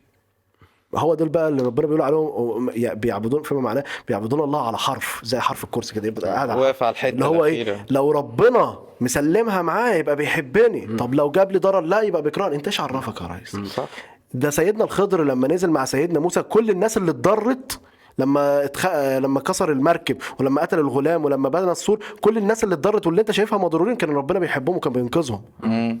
هو 0.95 1.13
دول 1.15 1.29
بقى 1.29 1.47
اللي 1.49 1.63
ربنا 1.63 1.87
بيقول 1.87 2.01
عليهم 2.01 2.69
بيعبدون 2.93 3.43
فيما 3.43 3.61
معناه 3.61 3.83
بيعبدون 4.07 4.39
الله 4.39 4.67
على 4.67 4.77
حرف 4.77 5.21
زي 5.23 5.39
حرف 5.39 5.63
الكرسي 5.63 5.95
كده 5.95 6.07
يبقى 6.07 6.31
قاعد 6.31 6.49
واقف 6.57 6.83
على 6.83 6.91
الحتة 6.91 7.13
اللي 7.13 7.25
هو 7.25 7.45
إيه. 7.45 7.85
لو 7.89 8.11
ربنا 8.11 8.79
مسلمها 9.01 9.61
معاه 9.61 9.93
يبقى 9.93 10.15
بيحبني. 10.15 10.97
طب 10.97 11.15
لو 11.15 11.31
جاب 11.31 11.51
لي 11.51 11.59
ضرر 11.59 11.81
لا 11.81 12.01
يبقى 12.01 12.21
بيكرهني 12.21 12.55
انت 12.55 12.67
إيش 12.67 12.79
عرفك 12.81 13.21
يا 13.21 13.27
ريس؟ 13.27 13.55
صح. 13.55 13.87
ده 14.33 14.49
سيدنا 14.49 14.83
الخضر 14.83 15.23
لما 15.23 15.47
نزل 15.47 15.69
مع 15.69 15.85
سيدنا 15.85 16.19
موسى 16.19 16.41
كل 16.41 16.69
الناس 16.69 16.97
اللي 16.97 17.11
اتضرت 17.11 17.79
لما 18.19 18.65
اتخ... 18.65 18.85
لما 18.95 19.39
كسر 19.39 19.71
المركب 19.71 20.17
ولما 20.39 20.61
قتل 20.61 20.79
الغلام 20.79 21.25
ولما 21.25 21.49
بنى 21.49 21.71
السور 21.71 21.99
كل 22.21 22.37
الناس 22.37 22.63
اللي 22.63 22.75
اتضرت 22.75 23.07
واللي 23.07 23.21
انت 23.21 23.31
شايفها 23.31 23.57
مضرورين 23.59 23.95
كان 23.95 24.09
ربنا 24.09 24.39
بيحبهم 24.39 24.75
وكان 24.75 24.93
بينقذهم. 24.93 25.41
مم. 25.63 25.99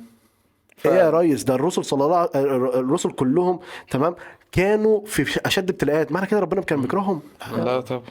إيه 0.85 0.91
يا 0.91 1.09
ريس؟ 1.09 1.43
ده 1.43 1.55
الرسل 1.55 1.85
صلى 1.85 2.05
الله 2.05 2.17
عليه 2.17 2.29
الرسل 2.79 3.11
كلهم 3.11 3.59
تمام؟ 3.91 4.15
كانوا 4.51 5.05
في 5.05 5.39
أشد 5.45 5.69
ابتلاءات. 5.69 6.11
معنى 6.11 6.25
كده 6.27 6.39
ربنا 6.39 6.61
كان 6.61 6.81
بيكرههم؟ 6.81 7.21
لا 7.57 7.81
طب 7.81 8.01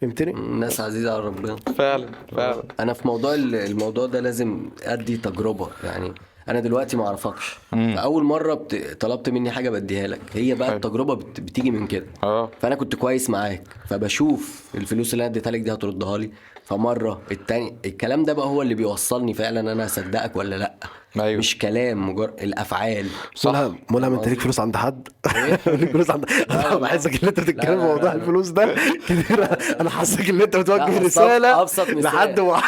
فهمتني؟ 0.00 0.30
الناس 0.30 0.80
عزيزة 0.80 1.12
على 1.14 1.20
ربنا. 1.26 1.56
فعلا 1.76 2.08
فعلا. 2.36 2.62
أنا 2.80 2.92
في 2.92 3.08
موضوع 3.08 3.34
ال- 3.34 3.54
الموضوع 3.54 4.06
ده 4.06 4.20
لازم 4.20 4.70
أدي 4.82 5.16
تجربة 5.16 5.68
يعني 5.84 6.12
أنا 6.48 6.60
دلوقتي 6.60 6.96
ما 6.96 7.06
أعرفكش. 7.06 7.56
فأول 7.70 8.24
مرة 8.24 8.54
بت... 8.54 8.96
طلبت 9.00 9.28
مني 9.30 9.50
حاجة 9.50 9.70
بديها 9.70 10.06
لك. 10.06 10.20
هي 10.32 10.54
بقى 10.54 10.68
حلو. 10.68 10.76
التجربة 10.76 11.14
بت... 11.14 11.40
بتيجي 11.40 11.70
من 11.70 11.86
كده. 11.86 12.06
آه. 12.22 12.50
فأنا 12.60 12.74
كنت 12.74 12.94
كويس 12.94 13.30
معاك. 13.30 13.62
فبشوف 13.88 14.64
الفلوس 14.74 15.12
اللي 15.12 15.22
أنا 15.24 15.30
اديتها 15.30 15.50
لك 15.50 15.60
دي 15.60 15.72
هتردها 15.72 16.18
لي. 16.18 16.30
فمرة 16.64 17.20
التاني 17.30 17.76
الكلام 17.84 18.24
ده 18.24 18.32
بقى 18.32 18.46
هو 18.46 18.62
اللي 18.62 18.74
بيوصلني 18.74 19.34
فعلا 19.34 19.72
أنا 19.72 19.86
هصدقك 19.86 20.36
ولا 20.36 20.56
لأ. 20.56 20.74
أيوة. 21.16 21.38
مش 21.38 21.58
كلام 21.58 22.08
مجرد 22.10 22.34
الأفعال. 22.42 23.06
ملهم 23.44 23.78
ملهم 23.90 24.14
انت 24.14 24.28
ليك 24.28 24.40
فلوس 24.40 24.60
عند 24.60 24.76
حد؟ 24.76 25.08
ليك 25.66 25.90
فلوس 25.90 26.10
عند 26.10 26.24
أنا 26.50 26.74
بحسك 26.76 27.22
إن 27.22 27.28
أنت 27.28 27.40
بتتكلم 27.40 27.80
في 27.80 27.86
موضوع. 27.86 28.12
الفلوس 28.12 28.48
ده. 28.48 28.74
كتير. 29.08 29.48
أنا 29.80 29.90
حاسك 29.90 30.28
إن 30.30 30.40
أنت 30.40 30.56
بتوجه 30.56 30.86
أبسط- 30.98 31.02
رسالة 31.04 31.60
أبسط 31.62 31.90
مثال. 31.90 32.02
لحد 32.02 32.40
ما 32.40 32.60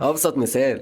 أبسط 0.10 0.36
مثال. 0.36 0.78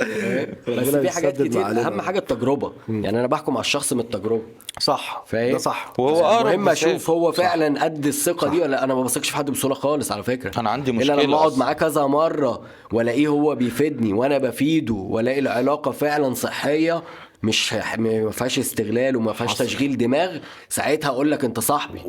بس 0.69 0.89
في 0.89 1.11
حاجات 1.11 1.43
كتير. 1.43 1.67
أهم 1.67 2.01
حاجة 2.01 2.19
التجربة. 2.19 2.73
يعني 2.89 3.19
أنا 3.19 3.27
بحكم 3.27 3.53
على 3.53 3.61
الشخص 3.61 3.93
من 3.93 4.01
التجربة. 4.01 4.43
صح. 4.79 5.25
فاهم؟ 5.27 5.53
ده 5.53 5.59
صح. 5.59 5.93
وهو 5.99 6.21
اقرب 6.25 6.47
المهم 6.47 6.65
مثال. 6.65 6.89
أشوف 6.89 7.11
هو 7.11 7.33
فعلا 7.33 7.85
قد 7.85 8.07
الثقة 8.07 8.49
دي 8.49 8.61
ولا 8.61 8.85
أنا 8.85 8.95
ما 8.95 9.03
بثقش 9.03 9.31
في 9.31 9.37
حد 9.37 9.51
بسهولة 9.51 9.75
خالص 9.75 10.13
على 10.13 10.23
فكرة. 10.23 10.61
أنا 10.61 10.71
عندي 10.71 10.91
إلا 10.91 11.01
مشكلة 11.01 11.23
لما 11.23 11.37
اقعد. 11.37 11.59
معاه 11.59 11.73
كذا 11.73 12.07
مرة 12.07 12.61
وألاقيه 12.93 13.29
هو 13.29 13.55
بيفيدني 13.55 14.13
وأنا 14.13 14.39
بفيده 14.39 14.95
وألاقي 14.95 15.39
العلاقة 15.39 15.91
فعلا 15.91 16.35
صحية 16.51 17.03
مش 17.43 17.73
ما 17.99 18.31
فيهاش 18.31 18.59
استغلال 18.59 19.17
وما 19.17 19.33
فيهاش 19.33 19.55
تشغيل 19.59 19.97
دماغ 19.99 20.39
ساعتها 20.69 21.09
أقول 21.09 21.31
لك 21.31 21.45
انت 21.45 21.61
صاحبي. 21.61 22.01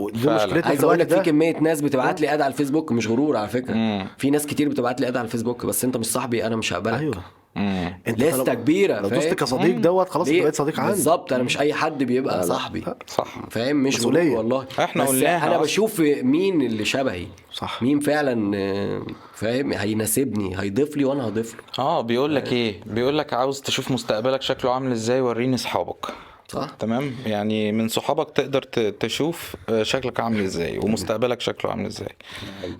عايز 0.65 0.83
أقول 0.83 0.99
لك 0.99 1.09
في 1.09 1.19
كمية 1.19 1.57
ناس 1.59 1.81
بتبعت 1.81 2.21
لي 2.21 2.33
أد 2.33 2.41
على 2.41 2.51
الفيسبوك 2.51 2.91
مش 2.91 3.07
غرور 3.07 3.37
على 3.37 3.47
فكرة. 3.47 3.73
مم. 3.73 4.07
في 4.17 4.29
ناس 4.29 4.45
كتير 4.45 4.69
بتبعت 4.69 5.01
لي 5.01 5.07
أد 5.07 5.17
على 5.17 5.25
الفيسبوك 5.25 5.65
بس 5.65 5.85
أنت 5.85 5.97
مش 5.97 6.05
صاحبي 6.05 6.45
أنا 6.47 6.55
مش 6.55 6.73
هقبلك. 6.73 6.99
أيوه. 6.99 7.21
انت 7.57 8.19
لستة 8.19 8.37
طالما- 8.43 8.53
كبيرة 8.53 8.99
لو؟ 8.99 9.09
دوست 9.09 9.33
كصديق 9.33 9.77
دوت 9.77 10.09
خلاص 10.09 10.27
انت؟ 10.27 10.41
بقيت 10.41 10.55
صديق 10.55 10.79
عندي 10.79 10.91
بالظبط 10.91 11.33
أنا 11.33 11.43
مش 11.43 11.59
أي 11.59 11.73
حد 11.73 12.03
بيبقى 12.03 12.43
صاحبي. 12.43 12.83
صح. 13.07 13.35
فاهم؟ 13.49 13.75
مش 13.75 13.95
مسؤولية. 13.97 14.21
غرور 14.29 14.37
والله. 14.37 14.65
إحنا 14.79 15.03
بس 15.03 15.09
قلناها 15.09 15.47
أنا. 15.47 15.57
بشوف 15.57 15.99
مين 15.99 16.61
اللي 16.61 16.85
شبهي. 16.85 17.27
صح. 17.53 17.83
مين 17.83 17.99
فعلا 17.99 18.51
فاهم؟ 19.33 19.73
هيناسبني 19.73 20.59
هيضيف 20.61 20.97
لي 20.97 21.05
وأنا 21.05 21.27
هضيف 21.27 21.53
له. 21.55 21.61
آه 21.85 22.01
بيقول 22.01 22.35
لك 22.35 22.53
إيه؟ 22.53 22.81
بيقول 22.85 23.17
لك 23.17 23.33
عاوز 23.33 23.61
تشوف 23.61 23.91
مستقبلك 23.91 24.41
شكله 24.41 24.73
عامل 24.73 24.91
إزاي 24.91 25.21
وريني 25.21 25.55
أصحابك. 25.55 26.05
صح. 26.51 26.69
تمام. 26.79 27.15
يعني 27.25 27.71
من 27.71 27.87
صحابك 27.87 28.29
تقدر 28.31 28.61
تشوف 28.99 29.55
آه، 29.69 29.83
شكلك 29.83 30.19
عامل 30.19 30.39
إزاي 30.43 30.77
ومستقبلك 30.79 31.41
شكله 31.41 31.71
عامل 31.71 31.85
إزاي. 31.85 32.15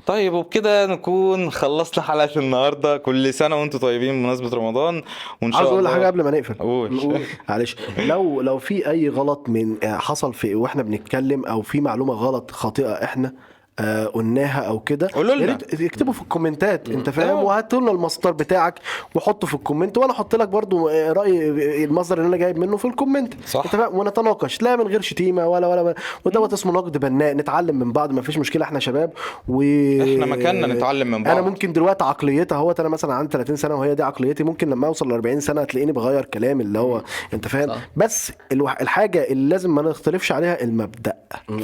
طيب 0.05 0.33
وبكده 0.33 0.85
نكون 0.85 1.51
خلصنا 1.51 2.03
حلقة 2.03 2.39
النهاردة 2.39 2.97
كل 2.97 3.33
سنة 3.33 3.55
وأنتم 3.55 3.79
طيبين 3.79 4.13
بمناسبة 4.13 4.49
رمضان 4.57 5.03
وإن 5.41 5.51
شاء 5.51 5.55
الله 5.55 5.61
عاوز 5.61 5.89
أقول 5.89 5.99
حاجة 5.99 6.07
قبل 6.07 6.23
ما 6.23 6.31
نقفل. 6.31 6.53
قول. 6.69 7.21
معلش. 7.49 7.75
لو 7.97 8.41
لو 8.41 8.57
في 8.57 8.89
أي 8.89 9.09
غلط 9.09 9.49
من 9.49 9.83
آه، 9.83 9.97
حصل 9.97 10.33
في 10.33 10.55
وإحنا 10.55 10.83
بنتكلم 10.83 11.45
أو 11.45 11.61
في 11.61 11.81
معلومة 11.81 12.13
غلط 12.13 12.51
خاطئة 12.51 12.91
إحنا 13.03 13.33
آه، 13.81 14.05
قلناها 14.05 14.61
أو 14.61 14.79
كده. 14.79 15.09
قولوا 15.13 15.35
لنا. 15.35 15.57
اكتبوا 15.73 16.13
في 16.13 16.21
ال 16.21 16.28
comments 16.28 16.77
ات. 16.77 16.89
أنت 16.89 17.09
فاهم؟ 17.09 17.37
آه. 17.37 17.43
وهاتوا 17.43 17.79
لنا 17.79 17.91
المصدر 17.91 18.31
بتاعك 18.31 18.79
وحطه 19.15 19.47
في 19.47 19.53
ال 19.53 19.59
comment 19.59 19.97
وأنا 19.97 20.11
أحط 20.11 20.35
لك 20.35 20.47
برضو 20.47 20.89
آه، 20.89 21.11
رأي 21.11 21.83
المصدر 21.83 22.17
اللي 22.17 22.27
أنا 22.27 22.37
جايب 22.37 22.57
منه 22.57 22.77
في 22.77 22.85
ال 22.85 22.91
comment. 22.91 23.33
صح. 23.47 23.63
أنت 23.65 23.75
فاهم؟ 23.75 23.97
ونتناقش. 23.97 24.61
لا 24.61 24.75
من 24.75 24.87
غير 24.87 25.01
شتيمة 25.01 25.47
ولا 25.47 25.67
ولا, 25.67 25.81
ولا. 25.81 25.95
ودوت 26.25 26.53
اسمه 26.53 26.71
نقد 26.71 26.97
بناء. 26.97 27.33
نتعلم 27.33 27.79
من 27.79 27.91
بعض 27.91 28.11
ما 28.11 28.21
فيش 28.21 28.37
مشكلة 28.37 28.65
إحنا 28.65 28.79
شباب. 28.79 29.13
و 29.47 29.61
إحنا 29.61 30.25
مكاننا 30.25 30.67
نتعلم 30.67 31.11
من 31.11 31.23
بعض. 31.23 31.37
أنا 31.37 31.47
ممكن 31.47 31.73
دلوقتي 31.73 32.03
عقليتها 32.03 32.55
هو 32.57 32.71
أنا 32.71 32.89
مثلا 32.89 33.13
عندي 33.13 33.31
30 33.31 33.55
سنة 33.55 33.75
وهي 33.75 33.95
دي 33.95 34.03
عقليتي 34.03 34.43
ممكن 34.43 34.69
لما 34.69 34.87
أوصل 34.87 35.09
ل 35.09 35.11
40 35.11 35.39
سنة 35.39 35.63
تلاقيني 35.63 35.91
بغير 35.91 36.25
كلامي 36.25 36.63
اللي 36.63 36.79
هو 36.79 37.03
أنت 37.33 37.47
فاهم. 37.47 37.71
بس 37.95 38.31
الحاجة 38.51 39.23
اللي 39.27 39.49
لازم 39.49 39.75
ما 39.75 39.81
نختلفش 39.81 40.31
عليها 40.31 40.63
المبدأ. 40.63 41.13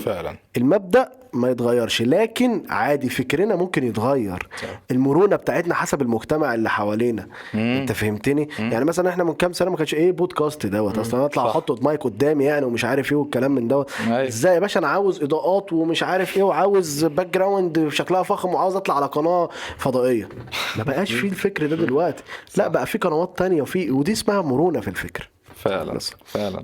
فعلا. 0.06 0.36
المبدأ 0.58 1.10
ما 1.34 1.52
يتغيرش. 1.52 2.02
لكن 2.02 2.64
عادي 2.70 3.10
فكرنا 3.10 3.56
ممكن 3.56 3.84
يتغير. 3.84 4.48
المرونة 4.92 5.36
بتاعتنا 5.36 5.74
حسب 5.74 6.02
المجتمع 6.02 6.54
اللي 6.54 6.70
حوالينا. 6.70 7.28
انت 7.56 7.92
فهمتني؟ 7.92 8.50
يعني 8.60 8.86
مثلا 8.86 9.10
إحنا 9.10 9.24
من 9.24 9.34
كام 9.34 9.54
سنة 9.54 9.72
ما 9.72 9.78
كانش 9.78 9.94
إيه 9.94 10.12
بودكاست 10.12 10.66
دوت؟ 10.66 10.98
أصلا 10.98 11.26
اطلع. 11.26 11.50
أحط 11.50 11.84
مايك 11.84 12.04
قدامي 12.04 12.44
يعني 12.44 12.66
ومش 12.66 12.86
عارف 12.86 13.12
إيه 13.12 13.18
والكلام 13.18 13.52
من 13.52 13.68
دوت. 13.68 13.92
أيوة. 14.08 14.28
إزاي 14.28 14.54
يا 14.54 14.60
باشا؟ 14.60 14.80
أنا 14.80 14.88
عاوز 14.88 15.24
إضاءات 15.24 15.74
ومش 15.74 16.04
عارف 16.04 16.38
إيه 16.38 16.44
وعاوز 16.44 17.06
background 17.06 17.88
شكلها 17.90 18.24
فخم 18.24 18.50
وعاوز 18.50 18.76
أطلع 18.76 18.96
على 18.96 19.06
قناة 19.06 19.50
فضائية. 19.78 20.30
ما 20.78 20.84
بقاش 20.84 21.14
في 21.14 21.28
الفكر 21.28 21.66
ده 21.66 21.76
دلوقتي. 21.76 22.24
لا 22.58 22.68
بقى 22.68 22.86
في 22.86 22.98
قنوات 22.98 23.38
تانية 23.38 23.62
وفي 23.62 23.92
ودي 23.92 24.12
اسمها 24.12 24.42
مرونة 24.42 24.80
في 24.80 24.88
الفكر. 24.88 25.30
فعلا 25.56 26.00
فعلا. 26.26 26.64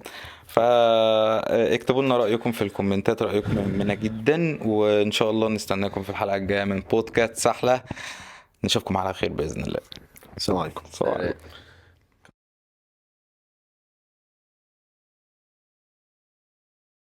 فاكتبوا 0.54 2.04
لنا 2.04 2.18
رأيكم 2.18 2.52
في 2.52 2.62
الكومنتات 2.62 3.22
رأيكم 3.22 3.56
مهمنا 3.56 3.94
جدا 3.94 4.60
وإن 4.64 5.12
شاء 5.12 5.30
الله 5.30 5.50
نستناكم 5.50 6.04
في 6.04 6.10
الحلقة 6.10 6.36
الجاية 6.36 6.64
من 6.64 6.80
بودكاست 6.80 7.36
سحلة. 7.36 7.82
نشوفكم 8.64 8.98
على 8.98 9.14
خير 9.14 9.34
بإذن 9.34 9.62
الله. 9.62 9.80
السلام 10.38 10.60
عليكم. 10.60 10.82
السلام 10.92 11.14
عليكم. 11.14 11.40